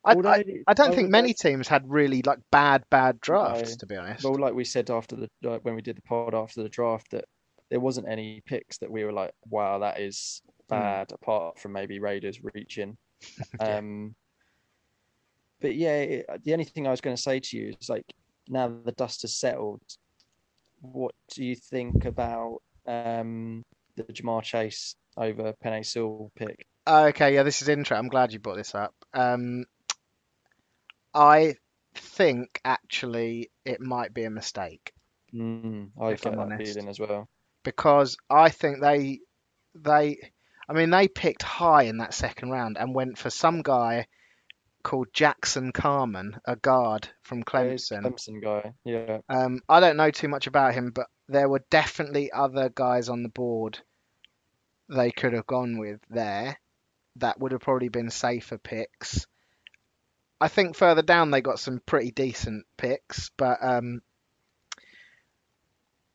I, 0.08 0.36
I, 0.38 0.44
I 0.68 0.74
don't 0.74 0.94
think 0.94 1.10
many 1.10 1.34
teams 1.34 1.68
had 1.68 1.88
really 1.88 2.22
like 2.22 2.38
bad 2.50 2.84
bad 2.90 3.20
drafts, 3.20 3.70
No. 3.70 3.76
to 3.78 3.86
be 3.86 3.96
honest. 3.96 4.24
Well, 4.24 4.38
like 4.38 4.54
we 4.54 4.64
said 4.64 4.90
after 4.90 5.16
the 5.16 5.28
like 5.42 5.64
when 5.64 5.74
we 5.74 5.82
did 5.82 5.96
the 5.96 6.02
pod 6.02 6.34
after 6.34 6.62
the 6.62 6.68
draft, 6.68 7.10
that 7.12 7.24
there 7.70 7.80
wasn't 7.80 8.08
any 8.08 8.42
picks 8.46 8.78
that 8.78 8.90
we 8.90 9.04
were 9.04 9.12
like, 9.12 9.32
"Wow, 9.48 9.78
that 9.80 10.00
is 10.00 10.42
bad." 10.68 11.12
Apart 11.12 11.58
from 11.58 11.72
maybe 11.72 11.98
Raiders 12.00 12.40
reaching. 12.54 12.96
Yeah. 13.60 13.78
Um, 13.78 14.14
but 15.60 15.74
yeah, 15.74 15.96
it, 15.96 16.26
the 16.44 16.52
only 16.52 16.64
thing 16.64 16.86
I 16.86 16.90
was 16.92 17.00
going 17.00 17.16
to 17.16 17.20
say 17.22 17.40
to 17.40 17.56
you 17.56 17.74
is 17.80 17.88
like, 17.88 18.04
now 18.48 18.68
that 18.68 18.84
the 18.84 18.92
dust 18.92 19.22
has 19.22 19.34
settled, 19.34 19.80
what 20.80 21.14
do 21.34 21.44
you 21.44 21.56
think 21.56 22.04
about 22.04 22.58
um, 22.86 23.64
the 23.96 24.04
Ja'Marr 24.04 24.42
Chase 24.42 24.94
over 25.16 25.52
Penei 25.64 25.84
Sewell 25.84 26.30
pick? 26.36 26.66
Okay, 26.86 27.34
yeah, 27.34 27.42
this 27.42 27.60
is 27.60 27.68
interesting. 27.68 27.98
I'm 27.98 28.08
glad 28.08 28.32
you 28.32 28.38
brought 28.38 28.56
this 28.56 28.74
up. 28.74 28.94
Um, 29.12 29.64
I 31.18 31.56
think 31.94 32.60
actually 32.64 33.50
it 33.64 33.80
might 33.80 34.14
be 34.14 34.24
a 34.24 34.30
mistake 34.30 34.92
Mm, 35.34 35.90
I 36.00 36.10
get 36.12 36.22
that 36.22 36.38
honest. 36.38 36.72
feeling 36.74 36.88
as 36.88 36.98
well. 36.98 37.28
because 37.64 38.16
I 38.30 38.48
think 38.50 38.80
they 38.80 39.18
they 39.74 40.18
I 40.68 40.72
mean 40.72 40.90
they 40.90 41.08
picked 41.08 41.42
high 41.42 41.82
in 41.82 41.98
that 41.98 42.14
second 42.14 42.50
round 42.50 42.78
and 42.78 42.94
went 42.94 43.18
for 43.18 43.28
some 43.30 43.60
guy 43.62 44.06
called 44.84 45.08
Jackson 45.12 45.72
Carman, 45.72 46.36
a 46.46 46.56
guard 46.56 47.08
from 47.22 47.42
Clemson. 47.42 48.02
Clemson 48.02 48.40
guy, 48.42 48.72
yeah. 48.84 49.18
Um, 49.28 49.60
I 49.68 49.80
don't 49.80 49.96
know 49.98 50.10
too 50.10 50.28
much 50.28 50.46
about 50.46 50.72
him, 50.72 50.92
but 50.94 51.08
there 51.28 51.48
were 51.48 51.64
definitely 51.68 52.30
other 52.32 52.70
guys 52.70 53.08
on 53.10 53.22
the 53.22 53.28
board 53.28 53.80
they 54.88 55.10
could 55.10 55.34
have 55.34 55.46
gone 55.46 55.76
with 55.78 56.00
there 56.08 56.58
that 57.16 57.38
would 57.38 57.52
have 57.52 57.60
probably 57.60 57.88
been 57.90 58.08
safer 58.10 58.56
picks. 58.56 59.26
I 60.40 60.48
think 60.48 60.76
further 60.76 61.02
down 61.02 61.30
they 61.30 61.40
got 61.40 61.58
some 61.58 61.80
pretty 61.84 62.10
decent 62.10 62.66
picks, 62.76 63.30
but 63.36 63.58
um, 63.62 64.02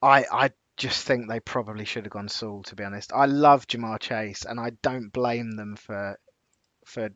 I 0.01 0.25
I 0.31 0.51
just 0.77 1.05
think 1.05 1.27
they 1.27 1.39
probably 1.39 1.85
should 1.85 2.05
have 2.05 2.11
gone 2.11 2.29
Sewell. 2.29 2.63
To 2.63 2.75
be 2.75 2.83
honest, 2.83 3.11
I 3.13 3.25
love 3.25 3.67
Ja'Marr 3.67 3.99
Chase, 3.99 4.45
and 4.45 4.59
I 4.59 4.71
don't 4.81 5.11
blame 5.11 5.51
them 5.51 5.75
for 5.75 6.17
for 6.85 7.09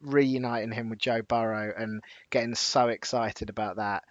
reuniting 0.00 0.72
him 0.72 0.90
with 0.90 0.98
Joe 0.98 1.22
Burrow 1.22 1.72
and 1.76 2.02
getting 2.30 2.54
so 2.54 2.88
excited 2.88 3.50
about 3.50 3.76
that. 3.76 4.04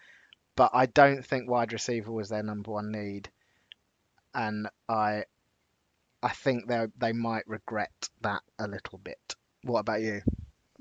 But 0.56 0.72
I 0.74 0.86
don't 0.86 1.26
think 1.26 1.50
wide 1.50 1.74
receiver 1.74 2.12
was 2.12 2.30
their 2.30 2.44
number 2.44 2.72
one 2.72 2.92
need, 2.92 3.30
and 4.34 4.68
I 4.90 5.26
I 6.22 6.30
think 6.30 6.68
they 6.68 6.88
they 6.98 7.14
might 7.14 7.48
regret 7.48 8.10
that 8.22 8.42
a 8.60 8.68
little 8.68 8.98
bit. 8.98 9.36
What 9.64 9.80
about 9.80 10.02
you? 10.02 10.22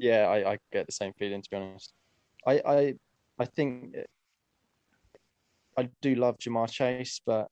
Yeah, 0.02 0.26
I, 0.26 0.54
I 0.54 0.58
get 0.72 0.86
the 0.86 0.92
same 0.92 1.12
feeling 1.16 1.40
to 1.42 1.48
be 1.48 1.56
honest. 1.56 1.94
I 2.44 2.60
I 2.66 2.94
I 3.38 3.44
think 3.44 3.94
I 5.78 5.88
do 6.00 6.16
love 6.16 6.38
Ja'Marr 6.38 6.68
Chase, 6.68 7.20
but 7.24 7.46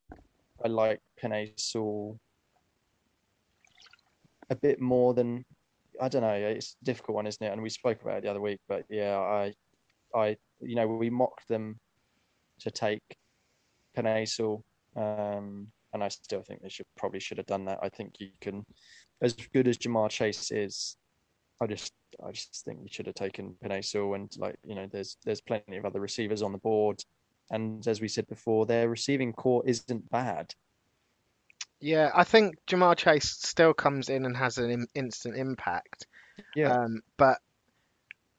I 0.65 0.67
like 0.67 0.99
Penei 1.23 1.53
Sewell 1.59 2.19
a 4.51 4.57
bit 4.57 4.81
more 4.81 5.15
than 5.15 5.45
I 6.01 6.09
don't 6.09 6.23
know. 6.23 6.35
It's 6.35 6.77
a 6.83 6.85
difficult 6.85 7.15
one, 7.15 7.29
isn't 7.29 7.47
it? 7.47 7.53
And 7.53 7.63
we 7.63 7.71
spoke 7.71 8.03
about 8.03 8.19
it 8.19 8.25
the 8.25 8.31
other 8.31 8.41
week, 8.41 8.59
but 8.69 8.83
yeah, 8.91 9.17
I 9.17 9.55
I 10.13 10.37
you 10.61 10.75
know 10.75 10.89
we 10.89 11.09
mocked 11.09 11.47
them 11.47 11.79
to 12.63 12.71
take 12.73 13.17
Sewell, 14.25 14.65
um, 14.97 15.69
and 15.93 16.03
I 16.03 16.09
still 16.09 16.43
think 16.43 16.63
they 16.63 16.69
should 16.69 16.87
probably 16.97 17.21
should 17.21 17.39
have 17.39 17.47
done 17.47 17.67
that. 17.67 17.79
I 17.81 17.91
think 17.91 18.15
you 18.19 18.31
can, 18.41 18.65
as 19.23 19.35
good 19.35 19.69
as 19.69 19.79
Jamar 19.79 20.11
Chase 20.11 20.51
is, 20.51 20.97
I 21.61 21.67
just 21.67 21.93
I 22.25 22.33
just 22.33 22.65
think 22.65 22.81
you 22.83 22.89
should 22.91 23.07
have 23.07 23.15
taken 23.15 23.57
Sewell 23.83 24.15
and 24.15 24.31
like 24.39 24.57
you 24.65 24.75
know 24.75 24.87
there's 24.91 25.17
there's 25.25 25.41
plenty 25.41 25.77
of 25.77 25.85
other 25.85 26.01
receivers 26.01 26.43
on 26.43 26.53
the 26.53 26.59
board, 26.59 27.05
and 27.51 27.87
as 27.87 28.01
we 28.01 28.09
said 28.09 28.27
before, 28.29 28.67
their 28.67 28.89
receiving 28.89 29.33
corps 29.33 29.63
isn't 29.67 30.11
bad. 30.11 30.55
Yeah, 31.81 32.11
I 32.15 32.25
think 32.25 32.57
Ja'Marr 32.67 32.97
Chase 32.97 33.31
still 33.31 33.73
comes 33.73 34.11
in 34.11 34.27
and 34.27 34.37
has 34.37 34.59
an 34.59 34.87
instant 34.95 35.37
impact. 35.37 36.07
Yeah, 36.55 36.73
Um, 36.73 37.03
but 37.17 37.41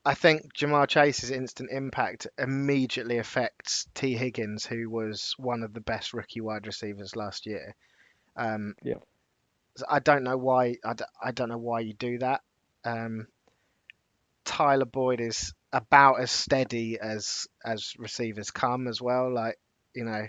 I 0.06 0.14
think 0.14 0.54
Ja'Marr 0.56 0.88
Chase's 0.88 1.32
instant 1.32 1.72
impact 1.72 2.28
immediately 2.38 3.18
affects 3.18 3.88
Tee 3.96 4.16
Higgins, 4.16 4.66
who 4.66 4.90
was 4.90 5.34
one 5.38 5.64
of 5.64 5.74
the 5.74 5.82
best 5.82 6.14
rookie 6.14 6.42
wide 6.42 6.68
receivers 6.68 7.16
last 7.16 7.46
year. 7.46 7.76
Um, 8.36 8.76
Yeah. 8.84 8.96
I 9.90 10.00
don't 10.00 10.24
know 10.24 10.38
why. 10.38 10.76
I, 10.84 10.94
d- 10.94 11.04
I 11.22 11.32
don't 11.32 11.50
know 11.50 11.58
why 11.58 11.80
you 11.82 11.94
do 11.94 12.18
that. 12.20 12.42
Um, 12.84 13.28
Tyler 14.46 14.86
Boyd 14.86 15.22
is 15.22 15.54
about 15.72 16.20
as 16.20 16.32
steady 16.32 17.00
as 17.00 17.48
as 17.64 17.94
receivers 17.98 18.52
come 18.52 18.88
as 18.88 19.02
well. 19.02 19.34
Like 19.34 19.58
you 19.96 20.04
know, 20.04 20.28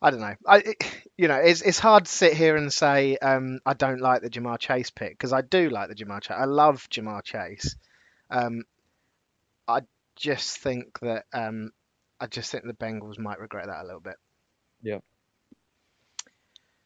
I 0.00 0.10
don't 0.10 0.20
know. 0.20 0.34
I 0.46 0.56
it, 0.58 0.84
you 1.16 1.28
know 1.28 1.36
it's 1.36 1.62
it's 1.62 1.78
hard 1.78 2.04
to 2.06 2.10
sit 2.10 2.34
here 2.34 2.56
and 2.56 2.72
say 2.72 3.16
um, 3.16 3.60
I 3.64 3.74
don't 3.74 4.00
like 4.00 4.22
the 4.22 4.30
Ja'Marr 4.30 4.58
Chase 4.58 4.90
pick 4.90 5.12
because 5.12 5.32
I 5.32 5.42
do 5.42 5.70
like 5.70 5.88
the 5.88 5.94
Ja'Marr 5.94 6.22
Chase. 6.22 6.36
I 6.38 6.44
love 6.44 6.88
Ja'Marr 6.90 7.22
Chase. 7.22 7.76
Um, 8.30 8.62
I 9.66 9.80
just 10.16 10.58
think 10.58 10.98
that 11.00 11.24
um, 11.32 11.70
I 12.20 12.26
just 12.26 12.50
think 12.50 12.64
the 12.64 12.72
Bengals 12.72 13.18
might 13.18 13.40
regret 13.40 13.66
that 13.66 13.82
a 13.82 13.86
little 13.86 14.00
bit. 14.00 14.16
Yeah. 14.82 14.98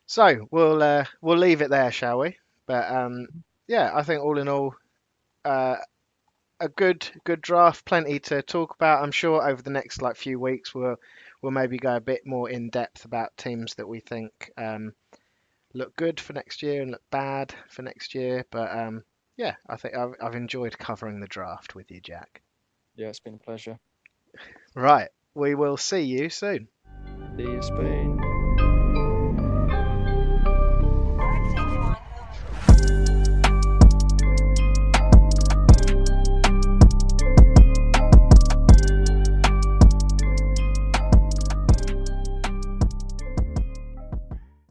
So 0.06 0.46
we'll 0.50 0.82
uh, 0.82 1.04
we'll 1.20 1.38
leave 1.38 1.62
it 1.62 1.70
there, 1.70 1.90
shall 1.90 2.20
we? 2.20 2.36
But 2.66 2.90
um, 2.90 3.28
yeah, 3.68 3.90
I 3.94 4.02
think 4.02 4.22
all 4.22 4.38
in 4.38 4.48
all, 4.48 4.74
uh, 5.44 5.76
a 6.60 6.68
good 6.68 7.06
good 7.24 7.40
draft, 7.40 7.84
plenty 7.84 8.18
to 8.18 8.42
talk 8.42 8.74
about. 8.74 9.02
I'm 9.02 9.12
sure 9.12 9.46
over 9.46 9.60
the 9.60 9.70
next 9.70 10.00
like 10.02 10.16
few 10.16 10.40
weeks 10.40 10.74
we'll 10.74 10.96
we'll 11.42 11.52
maybe 11.52 11.76
go 11.78 11.96
a 11.96 12.00
bit 12.00 12.26
more 12.26 12.48
in 12.48 12.70
depth 12.70 13.04
about 13.04 13.36
teams 13.36 13.74
that 13.74 13.88
we 13.88 14.00
think 14.00 14.50
um, 14.56 14.92
look 15.74 15.94
good 15.96 16.18
for 16.18 16.32
next 16.32 16.62
year 16.62 16.82
and 16.82 16.90
look 16.90 17.02
bad 17.10 17.54
for 17.68 17.82
next 17.82 18.14
year. 18.14 18.44
But 18.50 18.76
um, 18.76 19.04
yeah, 19.36 19.54
I 19.68 19.76
think 19.76 19.94
I've, 19.94 20.14
I've 20.20 20.34
enjoyed 20.34 20.78
covering 20.78 21.20
the 21.20 21.26
draft 21.26 21.74
with 21.74 21.90
you, 21.90 22.00
Jack. 22.00 22.42
Yeah, 22.96 23.08
it's 23.08 23.20
been 23.20 23.34
a 23.34 23.38
pleasure. 23.38 23.78
Right, 24.74 25.10
we 25.34 25.54
will 25.54 25.76
see 25.76 26.02
you 26.02 26.30
soon. 26.30 26.68
See 27.36 27.42
you, 27.42 27.62
Spoon. 27.62 28.35